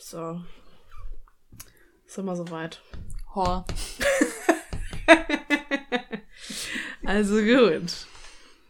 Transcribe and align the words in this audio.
So. 0.00 0.40
Sind 2.06 2.24
wir 2.24 2.36
soweit. 2.36 2.80
Hor. 3.34 3.64
Also 7.04 7.36
gut. 7.40 8.06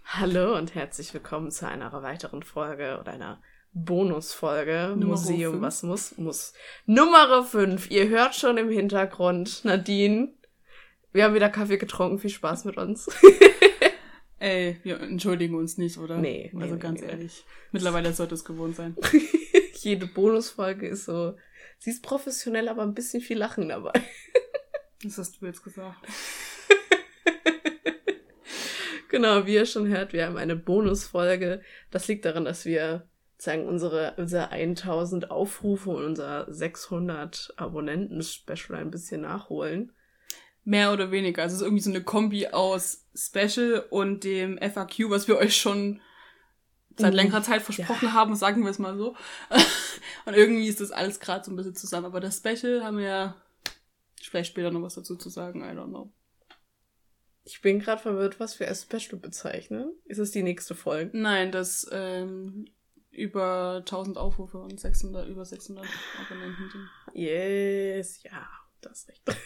Hallo 0.04 0.56
und 0.56 0.74
herzlich 0.76 1.12
willkommen 1.12 1.50
zu 1.50 1.66
einer 1.66 1.92
weiteren 2.04 2.44
Folge 2.44 2.98
oder 3.00 3.12
einer 3.12 3.42
Bonusfolge. 3.72 4.90
Nummer 4.96 5.16
Museum, 5.16 5.54
fünf. 5.54 5.62
was 5.64 5.82
muss, 5.82 6.16
muss. 6.18 6.52
Nummer 6.86 7.44
5. 7.44 7.90
Ihr 7.90 8.08
hört 8.08 8.36
schon 8.36 8.56
im 8.56 8.70
Hintergrund. 8.70 9.64
Nadine. 9.64 10.32
Wir 11.12 11.24
haben 11.24 11.34
wieder 11.34 11.48
Kaffee 11.48 11.78
getrunken. 11.78 12.20
Viel 12.20 12.30
Spaß 12.30 12.64
mit 12.64 12.76
uns. 12.76 13.08
Ey, 14.38 14.78
wir 14.84 15.00
entschuldigen 15.00 15.56
uns 15.56 15.76
nicht, 15.78 15.98
oder? 15.98 16.16
Nee, 16.18 16.50
nee, 16.52 16.62
Also 16.62 16.74
nee, 16.76 16.80
ganz 16.80 17.00
nee. 17.00 17.08
ehrlich. 17.08 17.44
Mittlerweile 17.72 18.12
sollte 18.12 18.34
es 18.34 18.44
gewohnt 18.44 18.76
sein. 18.76 18.96
Jede 19.88 20.06
Bonusfolge 20.06 20.86
ist 20.86 21.06
so. 21.06 21.34
Sie 21.78 21.88
ist 21.88 22.02
professionell, 22.02 22.68
aber 22.68 22.82
ein 22.82 22.92
bisschen 22.92 23.22
viel 23.22 23.38
Lachen 23.38 23.68
dabei. 23.68 23.92
Das 25.00 25.16
hast 25.16 25.40
du 25.40 25.46
jetzt 25.46 25.62
gesagt. 25.62 25.96
Genau, 29.10 29.46
wie 29.46 29.54
ihr 29.54 29.64
schon 29.64 29.88
hört, 29.88 30.12
wir 30.12 30.26
haben 30.26 30.36
eine 30.36 30.54
Bonusfolge. 30.54 31.62
Das 31.90 32.08
liegt 32.08 32.26
daran, 32.26 32.44
dass 32.44 32.66
wir 32.66 33.08
sagen 33.38 33.66
unsere 33.66 34.12
unser 34.18 34.50
1000 34.50 35.30
Aufrufe 35.30 35.88
und 35.90 36.04
unser 36.04 36.52
600 36.52 37.54
Abonnenten 37.56 38.22
Special 38.22 38.78
ein 38.78 38.90
bisschen 38.90 39.22
nachholen. 39.22 39.92
Mehr 40.64 40.92
oder 40.92 41.10
weniger. 41.10 41.42
Also 41.42 41.54
es 41.54 41.60
ist 41.62 41.66
irgendwie 41.66 41.82
so 41.82 41.90
eine 41.90 42.02
Kombi 42.02 42.48
aus 42.48 43.06
Special 43.14 43.86
und 43.88 44.24
dem 44.24 44.58
FAQ, 44.58 45.08
was 45.08 45.26
wir 45.26 45.38
euch 45.38 45.56
schon 45.56 46.02
seit 46.98 47.14
längerer 47.14 47.42
Zeit 47.42 47.62
versprochen 47.62 48.12
haben, 48.12 48.34
sagen 48.36 48.62
wir 48.62 48.70
es 48.70 48.78
mal 48.78 48.96
so. 48.96 49.16
und 50.26 50.34
irgendwie 50.34 50.66
ist 50.66 50.80
das 50.80 50.90
alles 50.90 51.20
gerade 51.20 51.44
so 51.44 51.52
ein 51.52 51.56
bisschen 51.56 51.74
zusammen. 51.74 52.06
Aber 52.06 52.20
das 52.20 52.38
Special 52.38 52.84
haben 52.84 52.98
wir 52.98 53.06
ja 53.06 53.34
vielleicht 54.20 54.50
später 54.50 54.70
noch 54.70 54.82
was 54.82 54.94
dazu 54.94 55.16
zu 55.16 55.28
sagen. 55.28 55.62
I 55.62 55.76
don't 55.76 55.88
know. 55.88 56.12
Ich 57.44 57.62
bin 57.62 57.78
gerade 57.78 58.02
verwirrt, 58.02 58.40
was 58.40 58.60
wir 58.60 58.68
als 58.68 58.82
Special 58.82 59.18
bezeichnen. 59.18 59.92
Ist 60.04 60.18
es 60.18 60.32
die 60.32 60.42
nächste 60.42 60.74
Folge? 60.74 61.16
Nein, 61.16 61.50
das 61.50 61.88
ähm, 61.90 62.66
über 63.10 63.76
1000 63.78 64.18
Aufrufe 64.18 64.58
und 64.58 64.78
600, 64.78 65.28
über 65.28 65.44
600 65.44 65.86
Abonnenten 66.20 66.70
sind. 66.70 66.88
Yes, 67.14 68.22
ja, 68.22 68.46
das 68.80 69.00
ist 69.00 69.08
recht. 69.08 69.22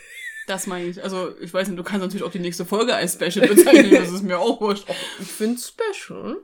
Das 0.48 0.67
meine 0.67 0.87
ich. 0.87 1.01
Also, 1.01 1.39
ich 1.39 1.55
weiß 1.55 1.69
nicht, 1.69 1.79
du 1.79 1.85
kannst 1.85 2.01
natürlich 2.01 2.25
auch 2.25 2.33
die 2.33 2.41
nächste 2.41 2.65
Folge 2.65 2.97
als 2.97 3.15
Special 3.15 3.47
bezeichnen, 3.47 3.91
das 3.93 4.11
ist 4.11 4.25
mir 4.25 4.41
auch 4.41 4.61
wurscht. 4.61 4.89
Ich 5.21 5.29
finde 5.29 5.61
Special. 5.61 6.39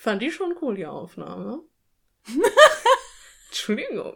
Ich 0.00 0.04
fand 0.04 0.22
die 0.22 0.30
schon 0.30 0.54
cool, 0.62 0.76
die 0.76 0.86
Aufnahme. 0.86 1.62
Entschuldigung. 3.48 4.14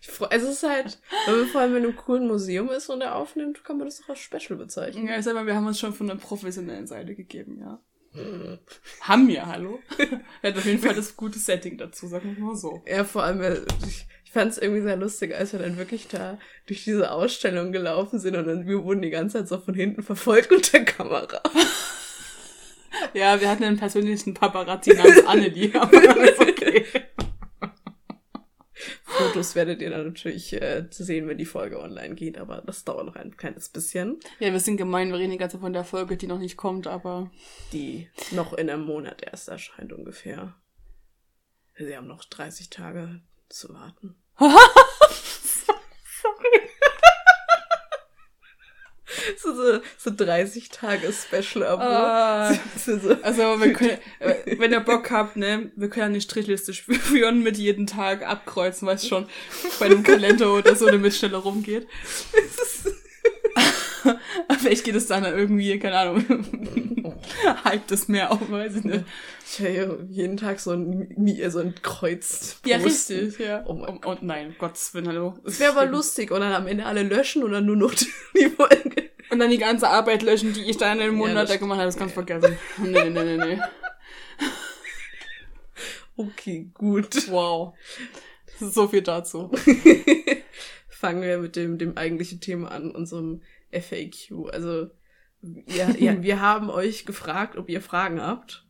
Ich 0.00 0.08
freu, 0.08 0.26
also 0.26 0.48
es 0.48 0.54
ist 0.54 0.68
halt, 0.68 0.98
wenn 1.26 1.38
man 1.38 1.46
vor 1.46 1.60
allem 1.60 1.76
in 1.76 1.84
einem 1.84 1.94
coolen 1.94 2.26
Museum 2.26 2.68
ist 2.70 2.88
und 2.88 3.00
er 3.00 3.14
aufnimmt, 3.14 3.62
kann 3.62 3.78
man 3.78 3.86
das 3.86 4.00
doch 4.00 4.08
als 4.08 4.18
Special 4.18 4.58
bezeichnen. 4.58 5.06
Ja, 5.06 5.16
ich 5.16 5.24
sag 5.24 5.34
mal, 5.34 5.46
wir 5.46 5.54
haben 5.54 5.68
uns 5.68 5.78
schon 5.78 5.94
von 5.94 6.08
der 6.08 6.16
professionellen 6.16 6.88
Seite 6.88 7.14
gegeben, 7.14 7.60
ja. 7.60 7.80
Haben 9.02 9.28
wir, 9.28 9.46
hallo? 9.46 9.78
Er 10.42 10.50
hat 10.50 10.58
auf 10.58 10.64
jeden 10.64 10.82
Fall 10.82 10.96
das 10.96 11.14
gute 11.14 11.38
Setting 11.38 11.78
dazu, 11.78 12.08
sagen 12.08 12.34
wir 12.34 12.44
mal 12.44 12.56
so. 12.56 12.82
Ja, 12.84 13.04
vor 13.04 13.22
allem, 13.22 13.40
ich, 13.86 14.08
ich 14.24 14.32
fand 14.32 14.50
es 14.50 14.58
irgendwie 14.58 14.82
sehr 14.82 14.96
lustig, 14.96 15.32
als 15.32 15.52
wir 15.52 15.60
dann 15.60 15.78
wirklich 15.78 16.08
da 16.08 16.40
durch 16.66 16.82
diese 16.82 17.12
Ausstellung 17.12 17.70
gelaufen 17.70 18.18
sind 18.18 18.34
und 18.34 18.48
dann 18.48 18.66
wir 18.66 18.82
wurden 18.82 19.02
die 19.02 19.10
ganze 19.10 19.38
Zeit 19.38 19.46
so 19.46 19.60
von 19.60 19.74
hinten 19.74 20.02
verfolgt 20.02 20.50
mit 20.50 20.72
der 20.72 20.84
Kamera. 20.84 21.40
Ja, 23.12 23.40
wir 23.40 23.48
hatten 23.48 23.64
einen 23.64 23.76
persönlichen 23.78 24.34
Paparazzi 24.34 24.94
namens 24.94 25.24
Annelie, 25.26 25.74
aber 25.80 25.92
ist 25.92 26.40
okay. 26.40 26.84
Fotos 29.04 29.54
werdet 29.54 29.80
ihr 29.80 29.90
dann 29.90 30.06
natürlich 30.08 30.52
äh, 30.60 30.86
sehen, 30.90 31.28
wenn 31.28 31.38
die 31.38 31.44
Folge 31.44 31.80
online 31.80 32.14
geht, 32.14 32.36
aber 32.36 32.62
das 32.62 32.84
dauert 32.84 33.06
noch 33.06 33.16
ein 33.16 33.36
kleines 33.36 33.68
bisschen. 33.68 34.18
Ja, 34.40 34.52
wir 34.52 34.60
sind 34.60 34.76
gemein, 34.76 35.10
wir 35.10 35.18
reden 35.18 35.30
die 35.30 35.38
ganze 35.38 35.56
Zeit 35.56 35.62
von 35.62 35.72
der 35.72 35.84
Folge, 35.84 36.16
die 36.16 36.26
noch 36.26 36.38
nicht 36.38 36.56
kommt, 36.56 36.86
aber 36.86 37.30
Die 37.72 38.08
noch 38.32 38.52
in 38.52 38.68
einem 38.68 38.84
Monat 38.84 39.22
erst 39.22 39.48
erscheint 39.48 39.92
ungefähr. 39.92 40.54
Sie 41.76 41.96
haben 41.96 42.08
noch 42.08 42.24
30 42.24 42.70
Tage 42.70 43.20
zu 43.48 43.72
warten. 43.72 44.16
So, 49.38 49.54
so, 49.54 49.80
so 49.98 50.10
30 50.14 50.68
Tage 50.70 51.12
Special-Abo. 51.12 51.82
Ah. 51.82 52.54
So, 52.84 52.98
so. 52.98 53.16
Also, 53.22 53.42
wir 53.60 53.72
können, 53.72 53.98
äh, 54.18 54.58
wenn 54.58 54.72
ihr 54.72 54.80
Bock 54.80 55.10
habt, 55.10 55.36
ne, 55.36 55.70
wir 55.76 55.88
können 55.88 56.06
eine 56.06 56.20
Strichliste 56.20 56.72
führen 56.72 57.42
mit 57.42 57.56
jeden 57.56 57.86
Tag 57.86 58.26
abkreuzen, 58.26 58.86
weißt 58.88 59.08
schon, 59.08 59.26
bei 59.78 59.86
einem 59.86 60.02
Kalender 60.02 60.52
oder 60.52 60.76
so, 60.76 60.86
damit 60.86 61.14
schneller 61.14 61.38
rumgeht. 61.38 61.86
Vielleicht 64.58 64.84
geht 64.84 64.94
es 64.94 65.06
dann 65.06 65.24
irgendwie, 65.24 65.78
keine 65.78 65.96
Ahnung, 65.98 66.24
hype 67.64 67.86
das 67.88 68.08
mehr 68.08 68.30
auf, 68.30 68.50
weiß 68.50 68.76
ich 68.76 68.84
nicht. 68.84 69.04
Ich 69.46 69.56
hier 69.56 69.98
jeden 70.10 70.36
Tag 70.36 70.60
so 70.60 70.72
ein, 70.72 71.14
so 71.48 71.60
ein 71.60 71.74
Kreuz. 71.82 72.60
Ja, 72.66 72.78
richtig, 72.78 73.38
ja. 73.38 73.62
Oh 73.66 73.74
mein 73.74 73.96
und, 73.96 74.06
und 74.06 74.22
nein, 74.22 74.54
Gottes 74.58 74.94
Willen, 74.94 75.08
hallo. 75.08 75.34
Es 75.44 75.60
wäre 75.60 75.72
aber 75.72 75.86
lustig, 75.86 76.30
oder 76.30 76.40
dann 76.40 76.54
am 76.54 76.66
Ende 76.66 76.86
alle 76.86 77.02
löschen 77.02 77.44
oder 77.44 77.60
nur 77.60 77.76
noch 77.76 77.94
die 77.94 78.48
Folge. 78.48 79.03
Und 79.34 79.40
dann 79.40 79.50
die 79.50 79.58
ganze 79.58 79.88
Arbeit 79.88 80.22
löschen, 80.22 80.52
die 80.52 80.62
ich 80.70 80.76
da 80.76 80.92
in 80.92 81.00
Ja, 81.00 81.10
Monat 81.10 81.50
da 81.50 81.56
gemacht 81.56 81.78
habe, 81.78 81.86
das 81.86 81.96
kannst 81.96 82.16
du 82.16 82.24
vergessen. 82.24 82.56
Nee, 82.78 83.10
nee, 83.10 83.24
nee, 83.24 83.36
nee. 83.36 83.58
Okay, 86.16 86.70
gut. 86.72 87.28
Wow. 87.28 87.74
So 88.60 88.86
viel 88.86 89.02
dazu. 89.02 89.50
Fangen 90.88 91.22
wir 91.22 91.38
mit 91.38 91.56
dem, 91.56 91.78
dem 91.78 91.96
eigentlichen 91.96 92.40
Thema 92.40 92.70
an, 92.70 92.92
unserem 92.92 93.42
FAQ. 93.72 94.52
Also, 94.52 94.90
ja, 95.42 95.90
ja, 95.98 96.22
wir 96.22 96.40
haben 96.40 96.70
euch 96.70 97.04
gefragt, 97.04 97.56
ob 97.56 97.68
ihr 97.68 97.80
Fragen 97.80 98.22
habt. 98.22 98.64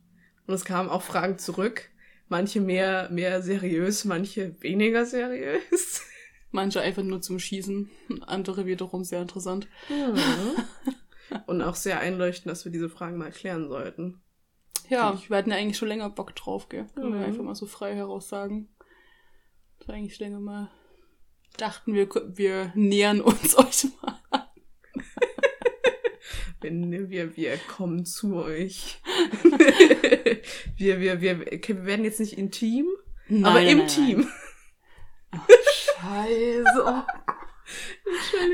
Und 0.47 0.55
es 0.55 0.65
kamen 0.65 0.89
auch 0.89 1.03
Fragen 1.03 1.37
zurück. 1.37 1.91
Manche 2.27 2.59
mehr, 2.59 3.07
mehr 3.11 3.43
seriös, 3.43 4.03
manche 4.03 4.59
weniger 4.63 5.05
seriös. 5.05 6.01
Manche 6.55 6.79
einfach 6.81 7.03
nur 7.03 7.21
zum 7.21 7.37
Schießen, 7.37 7.89
andere 8.25 8.65
wiederum 8.65 9.03
sehr 9.03 9.21
interessant. 9.21 9.67
Und 11.47 11.61
auch 11.61 11.75
sehr 11.75 11.99
einleuchtend, 11.99 12.49
dass 12.49 12.63
wir 12.63 12.71
diese 12.71 12.87
Fragen 12.89 13.17
mal 13.17 13.31
klären 13.31 13.67
sollten. 13.67 14.21
Ja, 14.89 15.19
wir 15.27 15.35
hatten 15.37 15.49
ja 15.51 15.57
eigentlich 15.57 15.77
schon 15.77 15.89
länger 15.89 16.09
Bock 16.09 16.33
drauf, 16.35 16.69
gell? 16.69 16.85
Können 16.95 17.11
wir 17.13 17.19
Mhm. 17.19 17.25
einfach 17.25 17.43
mal 17.43 17.55
so 17.55 17.65
frei 17.65 17.93
heraus 17.93 18.29
sagen. 18.29 18.69
Das 19.79 19.89
war 19.89 19.95
eigentlich 19.95 20.17
länger 20.19 20.39
mal. 20.39 20.71
Dachten 21.57 21.93
wir, 21.93 22.07
wir 22.37 22.71
nähern 22.75 23.19
uns 23.19 23.57
euch 23.57 23.87
mal. 24.01 24.17
Wenn 26.61 27.09
wir, 27.09 27.35
wir 27.35 27.57
kommen 27.57 28.05
zu 28.05 28.35
euch. 28.37 29.01
wir, 30.77 30.99
wir, 31.01 31.21
wir, 31.21 31.41
okay, 31.53 31.75
wir 31.75 31.85
werden 31.85 32.05
jetzt 32.05 32.19
nicht 32.19 32.37
intim, 32.37 32.87
aber 33.43 33.61
im 33.61 33.87
Team. 33.87 34.27
Scheiße. 36.01 36.85
Oh. 36.85 37.01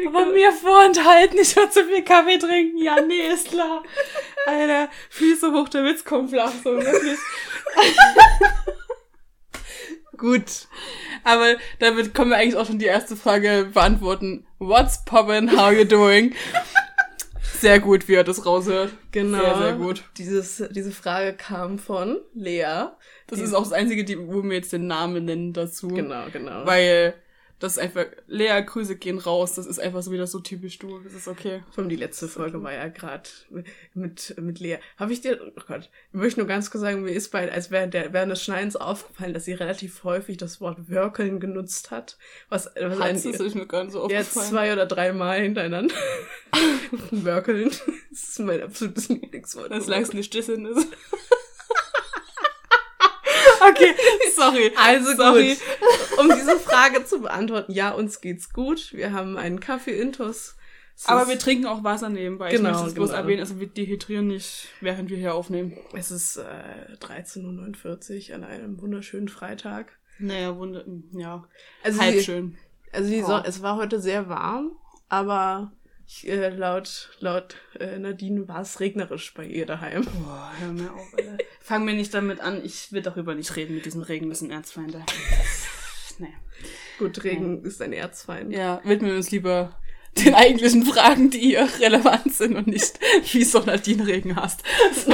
Aber 0.08 0.26
mir 0.28 0.52
vorenthalten, 0.52 1.40
ich 1.40 1.56
will 1.56 1.70
zu 1.70 1.84
viel 1.86 2.04
Kaffee 2.04 2.38
trinken. 2.38 2.78
Ja, 2.78 3.02
nee, 3.02 3.28
ist 3.34 3.50
klar. 3.50 3.84
Alter, 4.46 4.90
Füße 5.10 5.52
hoch, 5.52 5.70
der 5.70 5.84
Witz 5.84 6.06
kommt 6.06 6.30
flach, 6.30 6.54
so 6.64 6.76
wirklich. 6.76 7.20
Gut. 10.18 10.68
Aber 11.24 11.56
damit 11.80 12.14
können 12.14 12.32
wir 12.32 12.38
eigentlich 12.38 12.56
auch 12.56 12.66
schon 12.66 12.80
die 12.80 12.86
erste 12.86 13.16
Frage 13.16 13.70
beantworten. 13.74 14.48
What's 14.60 15.04
poppin'? 15.06 15.56
How 15.56 15.72
you 15.72 15.86
doing? 15.86 16.36
Sehr 17.62 17.80
gut, 17.80 18.08
wie 18.08 18.16
er 18.16 18.24
das 18.24 18.46
raushört. 18.46 18.92
Genau. 19.12 19.38
Sehr, 19.40 19.58
sehr 19.58 19.74
gut. 19.76 20.04
Dieses, 20.18 20.64
diese 20.72 20.92
Frage 20.92 21.34
kam 21.34 21.78
von 21.78 22.18
Lea. 22.34 22.88
Das 23.28 23.38
Die- 23.38 23.46
ist 23.46 23.54
auch 23.54 23.64
das 23.64 23.72
Einzige, 23.72 24.04
die, 24.04 24.18
wo 24.18 24.44
wir 24.44 24.54
jetzt 24.54 24.74
den 24.74 24.88
Namen 24.88 25.26
nennen 25.26 25.54
dazu. 25.54 25.88
Genau, 25.90 26.24
genau. 26.34 26.66
Weil 26.66 27.14
das 27.62 27.74
ist 27.74 27.78
einfach, 27.78 28.08
Lea, 28.26 28.60
Grüße 28.66 28.96
gehen 28.96 29.20
raus. 29.20 29.54
Das 29.54 29.68
ist 29.68 29.80
einfach 29.80 30.02
so 30.02 30.12
wieder 30.12 30.26
so 30.26 30.40
typisch 30.40 30.80
du. 30.80 31.00
Das 31.00 31.14
ist 31.14 31.28
okay. 31.28 31.62
Vor 31.70 31.84
allem 31.84 31.90
die 31.90 31.96
letzte 31.96 32.28
Folge 32.28 32.62
war 32.64 32.74
ja 32.74 32.88
gerade 32.88 33.30
mit, 33.94 34.36
mit 34.42 34.60
Lea. 34.60 34.78
Habe 34.98 35.14
ich 35.14 35.22
dir, 35.22 35.40
oh 35.40 35.62
Gott, 35.68 35.92
ich 36.12 36.20
möchte 36.20 36.40
nur 36.40 36.48
ganz 36.48 36.72
kurz 36.72 36.82
sagen, 36.82 37.04
mir 37.04 37.12
ist 37.12 37.30
bei, 37.30 37.52
als 37.52 37.70
während, 37.70 37.94
der, 37.94 38.14
während 38.14 38.32
des 38.32 38.42
Schneidens 38.42 38.76
aufgefallen, 38.76 39.36
dass 39.36 39.46
sie 39.46 39.54
relativ 39.54 40.04
häufig 40.04 40.38
das 40.38 40.60
Wort 40.60 40.90
Wörkeln 40.90 41.40
genutzt 41.40 41.92
hat. 41.92 42.18
Was, 42.50 42.66
was 42.66 43.00
Hat 43.00 43.12
das 43.12 43.26
ist 43.26 43.56
mir 43.56 43.68
gar 43.68 43.84
nicht 43.84 43.94
so 43.94 44.10
ja, 44.10 44.22
aufgefallen. 44.22 44.50
zwei 44.50 44.74
oder 44.74 44.88
drei 44.88 45.14
Mal 45.14 45.40
hintereinander. 45.42 45.94
Wörkeln. 47.12 47.70
Das 48.10 48.24
ist 48.24 48.40
mein 48.40 48.64
absolutes 48.64 49.08
Lieblingswort. 49.08 49.70
Das 49.70 49.86
lag's 49.86 50.14
nicht 50.14 50.26
Stisseln 50.26 50.66
ist. 50.66 50.88
okay, 53.70 53.94
sorry. 54.36 54.72
Also 54.76 55.16
Sorry. 55.16 55.50
gut, 55.50 56.11
um 56.22 56.30
diese 56.30 56.60
Frage 56.60 57.06
zu 57.06 57.22
beantworten, 57.22 57.72
ja, 57.72 57.92
uns 57.92 58.22
geht's 58.22 58.52
gut. 58.54 58.94
Wir 58.94 59.12
haben 59.14 59.38
einen 59.38 59.60
Kaffee-Intus. 59.60 60.56
Aber 61.06 61.28
wir 61.28 61.40
trinken 61.40 61.66
auch 61.66 61.84
Wasser 61.84 62.10
nebenbei. 62.10 62.52
Genau, 62.52 62.70
ich 62.70 62.74
möchte 62.76 62.88
es 62.90 62.94
bloß 62.94 63.10
genau. 63.10 63.22
erwähnen, 63.22 63.40
also 63.40 63.60
wir 63.60 63.68
dehydrieren 63.68 64.28
nicht, 64.28 64.68
während 64.82 65.10
wir 65.10 65.18
hier 65.18 65.34
aufnehmen. 65.34 65.78
Es 65.94 66.12
ist 66.12 66.38
äh, 66.38 66.96
13.49 67.00 68.30
Uhr 68.30 68.36
an 68.36 68.44
einem 68.44 68.80
wunderschönen 68.82 69.28
Freitag. 69.28 69.98
Naja, 70.20 70.56
wunder, 70.58 70.86
ja. 71.14 71.44
Also 71.84 72.00
halb 72.00 72.14
die, 72.14 72.22
schön. 72.22 72.58
Also 72.92 73.10
die 73.10 73.24
Oh. 73.24 73.42
es 73.44 73.64
war 73.64 73.78
heute 73.78 74.00
sehr 74.00 74.30
warm, 74.30 74.74
aber 75.10 75.72
ich, 76.06 76.28
äh, 76.28 76.50
laut, 76.50 77.10
laut 77.20 77.56
äh, 77.80 77.98
Nadine 77.98 78.48
war 78.48 78.62
es 78.62 78.80
regnerisch 78.80 79.34
bei 79.34 79.46
ihr 79.46 79.66
daheim. 79.66 80.04
Boah, 80.04 80.52
hör 80.60 80.72
mir 80.72 80.94
auf, 80.94 81.14
Alter. 81.18 81.38
Fang 81.62 81.86
mir 81.86 81.94
nicht 81.94 82.14
damit 82.14 82.42
an, 82.42 82.64
ich 82.64 82.92
will 82.92 83.02
darüber 83.02 83.34
nicht 83.34 83.56
reden 83.56 83.76
mit 83.76 83.86
diesem 83.86 84.02
Regen, 84.02 84.30
das 84.30 84.40
sind 84.40 84.52
Erzfeinde. 84.52 85.04
Nee. 86.20 86.34
Gut, 87.00 87.24
Regen 87.24 87.64
ist 87.64 87.82
ein 87.82 87.94
Erzfeind. 87.94 88.54
Ja, 88.54 88.82
widmen 88.84 89.12
wir 89.12 89.18
uns 89.18 89.32
lieber 89.32 89.78
den 90.18 90.36
eigentlichen 90.36 90.86
Fragen, 90.86 91.30
die 91.30 91.40
hier 91.40 91.68
relevant 91.80 92.34
sind 92.34 92.56
und 92.56 92.68
nicht, 92.68 93.00
wie 93.32 93.44
so 93.44 93.60
Nadine 93.60 94.06
Regen 94.06 94.36
hast. 94.36 94.62
So. 94.94 95.14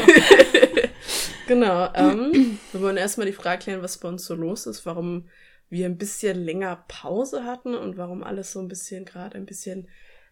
Genau. 1.48 1.94
Ähm, 1.94 2.60
wir 2.72 2.82
wollen 2.82 2.98
erstmal 2.98 3.28
die 3.28 3.34
Frage 3.34 3.64
klären, 3.64 3.82
was 3.82 3.98
bei 3.98 4.10
uns 4.10 4.26
so 4.26 4.36
los 4.36 4.66
ist, 4.66 4.86
warum 4.86 5.30
wir 5.70 5.86
ein 5.86 5.98
bisschen 5.98 6.38
länger 6.38 6.84
Pause 6.88 7.44
hatten 7.44 7.76
und 7.76 7.98
warum 7.98 8.24
alles 8.24 8.52
so 8.52 8.60
ein 8.60 8.68
bisschen 8.68 9.06
gerade 9.06 9.38
ein 9.38 9.46
bisschen 9.46 9.88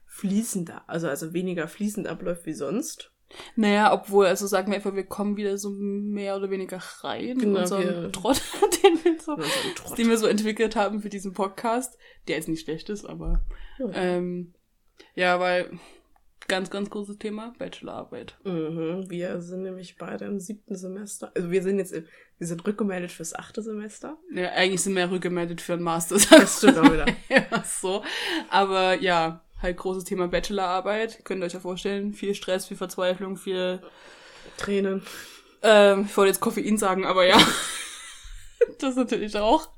fließender, 0.05 0.83
also 0.87 1.09
also 1.09 1.33
weniger 1.33 1.67
fließend 1.67 2.07
abläuft 2.07 2.45
wie 2.45 2.53
sonst. 2.53 3.11
Naja, 3.55 3.91
obwohl, 3.93 4.27
also 4.27 4.47
sagen 4.47 4.67
wir 4.69 4.75
einfach, 4.75 4.95
wir 4.95 5.05
kommen 5.05 5.35
wieder 5.35 5.57
so 5.57 5.69
mehr 5.71 6.35
oder 6.37 6.49
weniger 6.49 6.77
rein 7.01 7.25
in 7.25 7.39
Genau, 7.39 7.59
unseren 7.61 7.83
wir- 7.83 8.11
Trott, 8.11 8.41
den 8.83 9.03
wir, 9.03 9.19
so, 9.19 9.35
ein 9.35 9.43
Trott. 9.75 9.97
den 9.97 10.09
wir 10.09 10.17
so 10.17 10.27
entwickelt 10.27 10.75
haben 10.75 11.01
für 11.01 11.09
diesen 11.09 11.33
Podcast, 11.33 11.97
der 12.27 12.35
jetzt 12.37 12.47
nicht 12.47 12.63
schlecht 12.63 12.89
ist, 12.89 13.05
aber 13.05 13.43
Ja. 13.79 13.89
ähm, 13.93 14.53
ja, 15.15 15.39
weil 15.39 15.71
ganz, 16.47 16.69
ganz 16.69 16.89
großes 16.91 17.17
Thema, 17.17 17.53
Bachelorarbeit. 17.57 18.37
Mhm, 18.43 19.05
wir 19.09 19.41
sind 19.41 19.63
nämlich 19.63 19.97
beide 19.97 20.25
im 20.25 20.39
siebten 20.39 20.75
Semester. 20.75 21.31
Also 21.35 21.49
wir 21.49 21.63
sind 21.63 21.79
jetzt, 21.79 21.91
im- 21.93 22.05
wir 22.37 22.47
sind 22.47 22.65
rückgemeldet 22.67 23.11
fürs 23.11 23.33
achte 23.33 23.61
Semester. 23.63 24.17
Ja, 24.33 24.49
eigentlich 24.51 24.81
sind 24.81 24.95
wir 24.95 25.09
rückgemeldet 25.09 25.59
für 25.61 25.73
einen 25.73 25.83
Master. 25.83 26.15
Das 26.37 26.57
stimmt 26.59 26.77
auch 26.77 26.91
wieder. 26.91 27.05
ja, 27.29 27.63
so. 27.63 28.03
Aber 28.49 28.93
ja, 29.01 29.41
halt 29.61 29.77
großes 29.77 30.03
Thema 30.03 30.27
Bachelorarbeit. 30.27 31.23
Könnt 31.25 31.41
ihr 31.41 31.45
euch 31.45 31.53
ja 31.53 31.59
vorstellen. 31.59 32.13
Viel 32.13 32.35
Stress, 32.35 32.67
viel 32.67 32.77
Verzweiflung, 32.77 33.37
viel. 33.37 33.81
Tränen. 34.57 35.01
Ähm, 35.61 36.05
ich 36.07 36.15
wollte 36.15 36.29
jetzt 36.29 36.39
Koffein 36.39 36.77
sagen, 36.77 37.05
aber 37.05 37.25
ja. 37.25 37.37
das 38.79 38.95
natürlich 38.95 39.35
auch. 39.37 39.69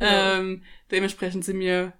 Ähm, 0.00 0.62
dementsprechend 0.90 1.44
sind 1.44 1.60
wir, 1.60 1.92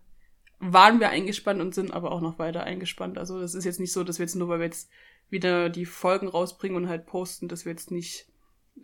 waren 0.58 1.00
wir 1.00 1.10
eingespannt 1.10 1.60
und 1.60 1.74
sind 1.74 1.92
aber 1.92 2.12
auch 2.12 2.20
noch 2.20 2.38
weiter 2.38 2.64
eingespannt. 2.64 3.18
Also 3.18 3.40
das 3.40 3.54
ist 3.54 3.64
jetzt 3.64 3.80
nicht 3.80 3.92
so, 3.92 4.04
dass 4.04 4.18
wir 4.18 4.26
jetzt 4.26 4.34
nur, 4.34 4.48
weil 4.48 4.58
wir 4.58 4.66
jetzt 4.66 4.90
wieder 5.30 5.68
die 5.68 5.84
Folgen 5.84 6.28
rausbringen 6.28 6.76
und 6.76 6.88
halt 6.88 7.06
posten, 7.06 7.48
dass 7.48 7.64
wir 7.64 7.72
jetzt 7.72 7.90
nicht 7.90 8.26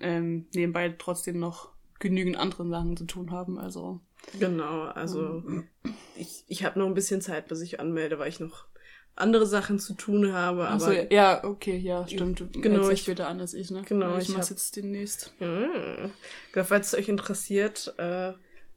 ähm, 0.01 0.47
nebenbei 0.55 0.95
trotzdem 0.97 1.39
noch 1.39 1.73
genügend 1.99 2.37
andere 2.37 2.69
Sachen 2.69 2.97
zu 2.97 3.07
tun 3.07 3.31
haben. 3.31 3.59
Also 3.59 4.01
Genau, 4.38 4.82
also 4.82 5.43
ich, 6.17 6.44
ich 6.49 6.65
habe 6.65 6.79
noch 6.79 6.87
ein 6.87 6.94
bisschen 6.94 7.21
Zeit, 7.21 7.49
bis 7.49 7.61
ich 7.61 7.81
anmelde, 7.81 8.19
weil 8.19 8.29
ich 8.29 8.41
noch 8.41 8.67
andere 9.17 9.47
Sachen 9.47 9.79
zu 9.79 9.94
tun 9.94 10.32
habe. 10.32 10.67
Aber 10.69 10.81
so, 10.81 10.91
ja, 10.93 11.44
okay, 11.44 11.76
ja, 11.76 12.06
stimmt. 12.09 12.41
Du 12.41 12.49
Genau, 12.61 12.88
ich- 12.91 13.03
später 13.03 13.29
an 13.29 13.41
als 13.41 13.55
ich, 13.55 13.71
ne? 13.71 13.82
Genau, 13.87 14.17
ich 14.19 14.25
ich 14.29 14.35
mach's 14.35 14.47
hab- 14.47 14.56
jetzt 14.56 14.75
demnächst. 14.76 15.32
Genau, 15.38 16.65
falls 16.65 16.88
es 16.88 16.94
euch 16.99 17.09
interessiert, 17.09 17.94
äh, 17.99 18.32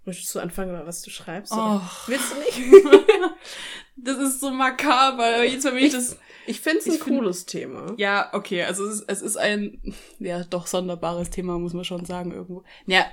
möchtest 0.05 0.33
du 0.35 0.39
anfangen, 0.39 0.79
was 0.85 1.01
du 1.01 1.09
schreibst? 1.09 1.53
Oh, 1.55 1.81
Willst 2.05 2.31
du 2.33 2.37
nicht? 2.39 2.85
das 3.95 4.17
ist 4.19 4.39
so 4.39 4.51
makaber. 4.51 5.23
aber 5.25 5.43
Jetzt 5.43 5.65
wenn 5.65 5.77
ich 5.77 5.91
das. 5.93 6.17
Ich 6.47 6.61
finde 6.61 6.79
es 6.79 6.85
ein 6.85 6.93
find- 6.93 7.03
cooles 7.03 7.45
Thema. 7.45 7.93
Ja, 7.97 8.29
okay, 8.33 8.63
also 8.63 8.85
es 8.85 9.01
ist, 9.01 9.05
es 9.09 9.21
ist 9.21 9.37
ein, 9.37 9.81
ja, 10.19 10.43
doch 10.45 10.65
sonderbares 10.67 11.29
Thema, 11.29 11.59
muss 11.59 11.73
man 11.73 11.83
schon 11.83 12.05
sagen, 12.05 12.31
irgendwo. 12.31 12.63
Ja, 12.85 13.05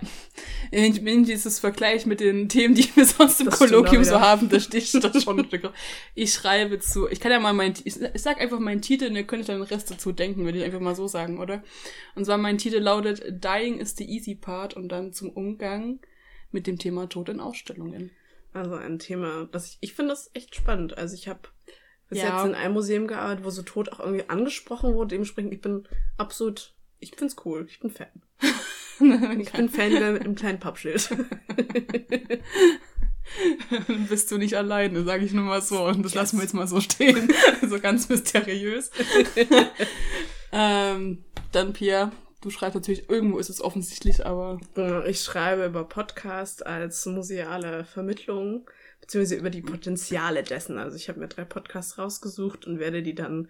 irgendwie 0.71 1.33
ist 1.33 1.45
das 1.47 1.59
Vergleich 1.59 2.07
mit 2.07 2.21
den 2.21 2.49
Themen, 2.49 2.75
die 2.75 2.89
wir 2.97 3.05
sonst 3.05 3.41
im 3.41 3.47
Das 3.47 3.59
Kolloquium 3.59 4.05
so 4.05 4.21
haben, 4.21 4.49
da 4.49 4.59
sticht 4.61 4.95
das 5.03 5.23
schon 5.23 5.39
ein 5.41 5.47
Stück. 5.47 5.71
Ich 6.15 6.33
schreibe 6.33 6.79
zu, 6.81 7.09
ich 7.09 7.21
kann 7.21 7.33
ja 7.33 7.41
mal 7.41 7.53
mein, 7.53 7.75
ich, 7.85 8.01
ich 8.01 8.23
sag 8.23 8.41
einfach 8.41 8.59
meinen 8.59 8.83
Titel 8.83 9.07
und 9.07 9.17
ihr 9.17 9.25
könnt 9.25 9.49
dann 9.49 9.59
den 9.61 9.65
Rest 9.69 9.91
dazu 9.91 10.13
denken, 10.13 10.45
würde 10.45 10.59
ich 10.59 10.65
einfach 10.65 10.81
mal 10.81 10.95
so 10.95 11.07
sagen, 11.07 11.39
oder? 11.39 11.63
Und 12.15 12.25
zwar 12.25 12.39
mein 12.39 12.59
Titel 12.59 12.79
lautet 12.79 13.23
Dying 13.45 13.79
is 13.79 13.97
the 13.97 14.05
easy 14.09 14.35
part 14.35 14.75
und 14.75 14.89
dann 14.89 15.13
zum 15.13 15.31
Umgang 15.31 15.99
mit 16.53 16.67
dem 16.67 16.79
Thema 16.79 17.09
Tod 17.09 17.29
in 17.29 17.41
Ausstellungen. 17.41 18.11
Also 18.53 18.77
ein 18.77 19.01
Thema, 19.01 19.49
das 19.51 19.67
ich, 19.67 19.79
ich 19.81 19.95
finde 19.95 20.11
das 20.11 20.31
echt 20.35 20.55
spannend. 20.55 20.97
Also 20.97 21.15
ich 21.17 21.27
habe 21.27 21.41
bis 22.15 22.23
Ja. 22.23 22.37
jetzt 22.39 22.47
in 22.49 22.55
einem 22.55 22.75
Museum 22.75 23.07
gearbeitet, 23.07 23.45
wo 23.45 23.51
so 23.51 23.63
Tod 23.63 23.93
auch 23.93 24.01
irgendwie 24.01 24.29
angesprochen 24.29 24.95
wurde. 24.95 25.09
Dementsprechend, 25.11 25.53
ich 25.53 25.61
bin 25.61 25.87
absolut, 26.17 26.73
ich 27.01 27.13
find's 27.17 27.37
cool. 27.45 27.67
Ich 27.69 27.81
bin 27.81 27.91
Fan. 27.91 28.07
Ich 29.41 29.51
bin 29.53 29.69
Fan 29.69 29.93
mit 29.93 30.23
einem 30.23 30.37
kleinen 30.37 30.61
Pappschild. 30.61 31.09
bist 34.09 34.31
du 34.31 34.39
nicht 34.39 34.55
alleine, 34.57 35.03
sage 35.03 35.25
ich 35.25 35.33
nur 35.33 35.45
mal 35.45 35.61
so. 35.63 35.85
Und 35.85 36.05
das 36.05 36.13
Yes. 36.13 36.23
lassen 36.23 36.37
wir 36.39 36.43
jetzt 36.45 36.55
mal 36.55 36.67
so 36.69 36.81
stehen. 36.81 37.29
so 37.69 37.81
ganz 37.81 38.09
mysteriös. 38.09 38.91
ähm, 40.53 41.25
dann 41.53 41.73
Pia, 41.73 42.13
du 42.41 42.51
schreibst 42.51 42.75
natürlich, 42.77 43.09
irgendwo 43.11 43.39
ist 43.39 43.49
es 43.51 43.61
offensichtlich, 43.61 44.25
aber 44.25 44.61
Genau, 44.75 45.03
Ich 45.05 45.21
schreibe 45.23 45.67
über 45.67 45.85
Podcast 45.85 46.65
als 46.67 47.05
museale 47.07 47.85
Vermittlung, 47.85 48.71
beziehungsweise 49.05 49.37
über 49.37 49.51
die 49.51 49.61
Potenziale 49.63 50.43
dessen. 50.43 50.79
Also 50.79 50.97
ich 50.97 51.09
habe 51.11 51.21
mir 51.21 51.29
drei 51.29 51.45
Podcasts 51.45 51.99
rausgesucht 51.99 52.67
und 52.67 52.79
werde 52.79 53.03
die 53.03 53.15
dann 53.15 53.49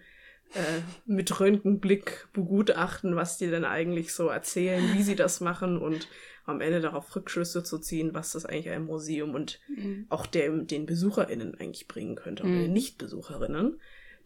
äh, 0.53 0.81
mit 1.05 1.39
Röntgenblick 1.39 2.27
begutachten, 2.33 3.15
was 3.15 3.37
die 3.37 3.47
denn 3.49 3.63
eigentlich 3.63 4.13
so 4.13 4.27
erzählen, 4.27 4.83
wie 4.93 5.01
sie 5.01 5.15
das 5.15 5.39
machen 5.39 5.77
und 5.77 6.09
am 6.45 6.59
Ende 6.61 6.81
darauf 6.81 7.15
Rückschlüsse 7.15 7.63
zu 7.63 7.79
ziehen, 7.79 8.13
was 8.13 8.33
das 8.33 8.45
eigentlich 8.45 8.69
einem 8.69 8.85
Museum 8.85 9.33
und 9.33 9.59
auch 10.09 10.25
dem, 10.27 10.67
den 10.67 10.85
BesucherInnen 10.85 11.55
eigentlich 11.59 11.87
bringen 11.87 12.15
könnte, 12.15 12.43
oder 12.43 12.51
Mhm. 12.51 12.61
den 12.63 12.73
Nicht-BesucherInnen. 12.73 13.79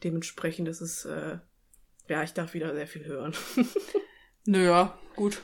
Dementsprechend 0.03 0.67
ist 0.67 0.81
es, 0.81 1.05
äh, 1.05 1.37
ja, 2.07 2.23
ich 2.23 2.33
darf 2.33 2.53
wieder 2.55 2.73
sehr 2.73 2.87
viel 2.87 3.05
hören. 3.05 3.33
naja, 4.45 4.97
gut. 5.15 5.41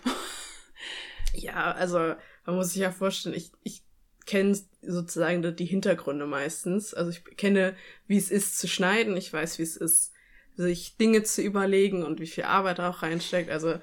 Ja, 1.33 1.71
also 1.73 1.97
man 2.45 2.55
muss 2.55 2.71
sich 2.71 2.81
ja 2.81 2.91
vorstellen, 2.91 3.35
ich, 3.35 3.51
ich 3.63 3.84
kenne 4.25 4.57
sozusagen 4.81 5.41
die- 5.41 5.55
die 5.55 5.65
Hintergründe 5.65 6.25
meistens. 6.25 6.93
Also 6.93 7.11
ich 7.11 7.23
kenne, 7.37 7.75
wie 8.07 8.17
es 8.17 8.31
ist 8.31 8.57
zu 8.59 8.67
schneiden, 8.67 9.15
ich 9.17 9.31
weiß, 9.31 9.57
wie 9.59 9.63
es 9.63 9.75
ist, 9.77 10.11
sich 10.55 10.97
Dinge 10.97 11.23
zu 11.23 11.41
überlegen 11.41 12.03
und 12.03 12.19
wie 12.19 12.27
viel 12.27 12.45
Arbeit 12.45 12.79
da 12.79 12.89
auch 12.89 13.01
reinsteckt. 13.01 13.49
Also 13.49 13.75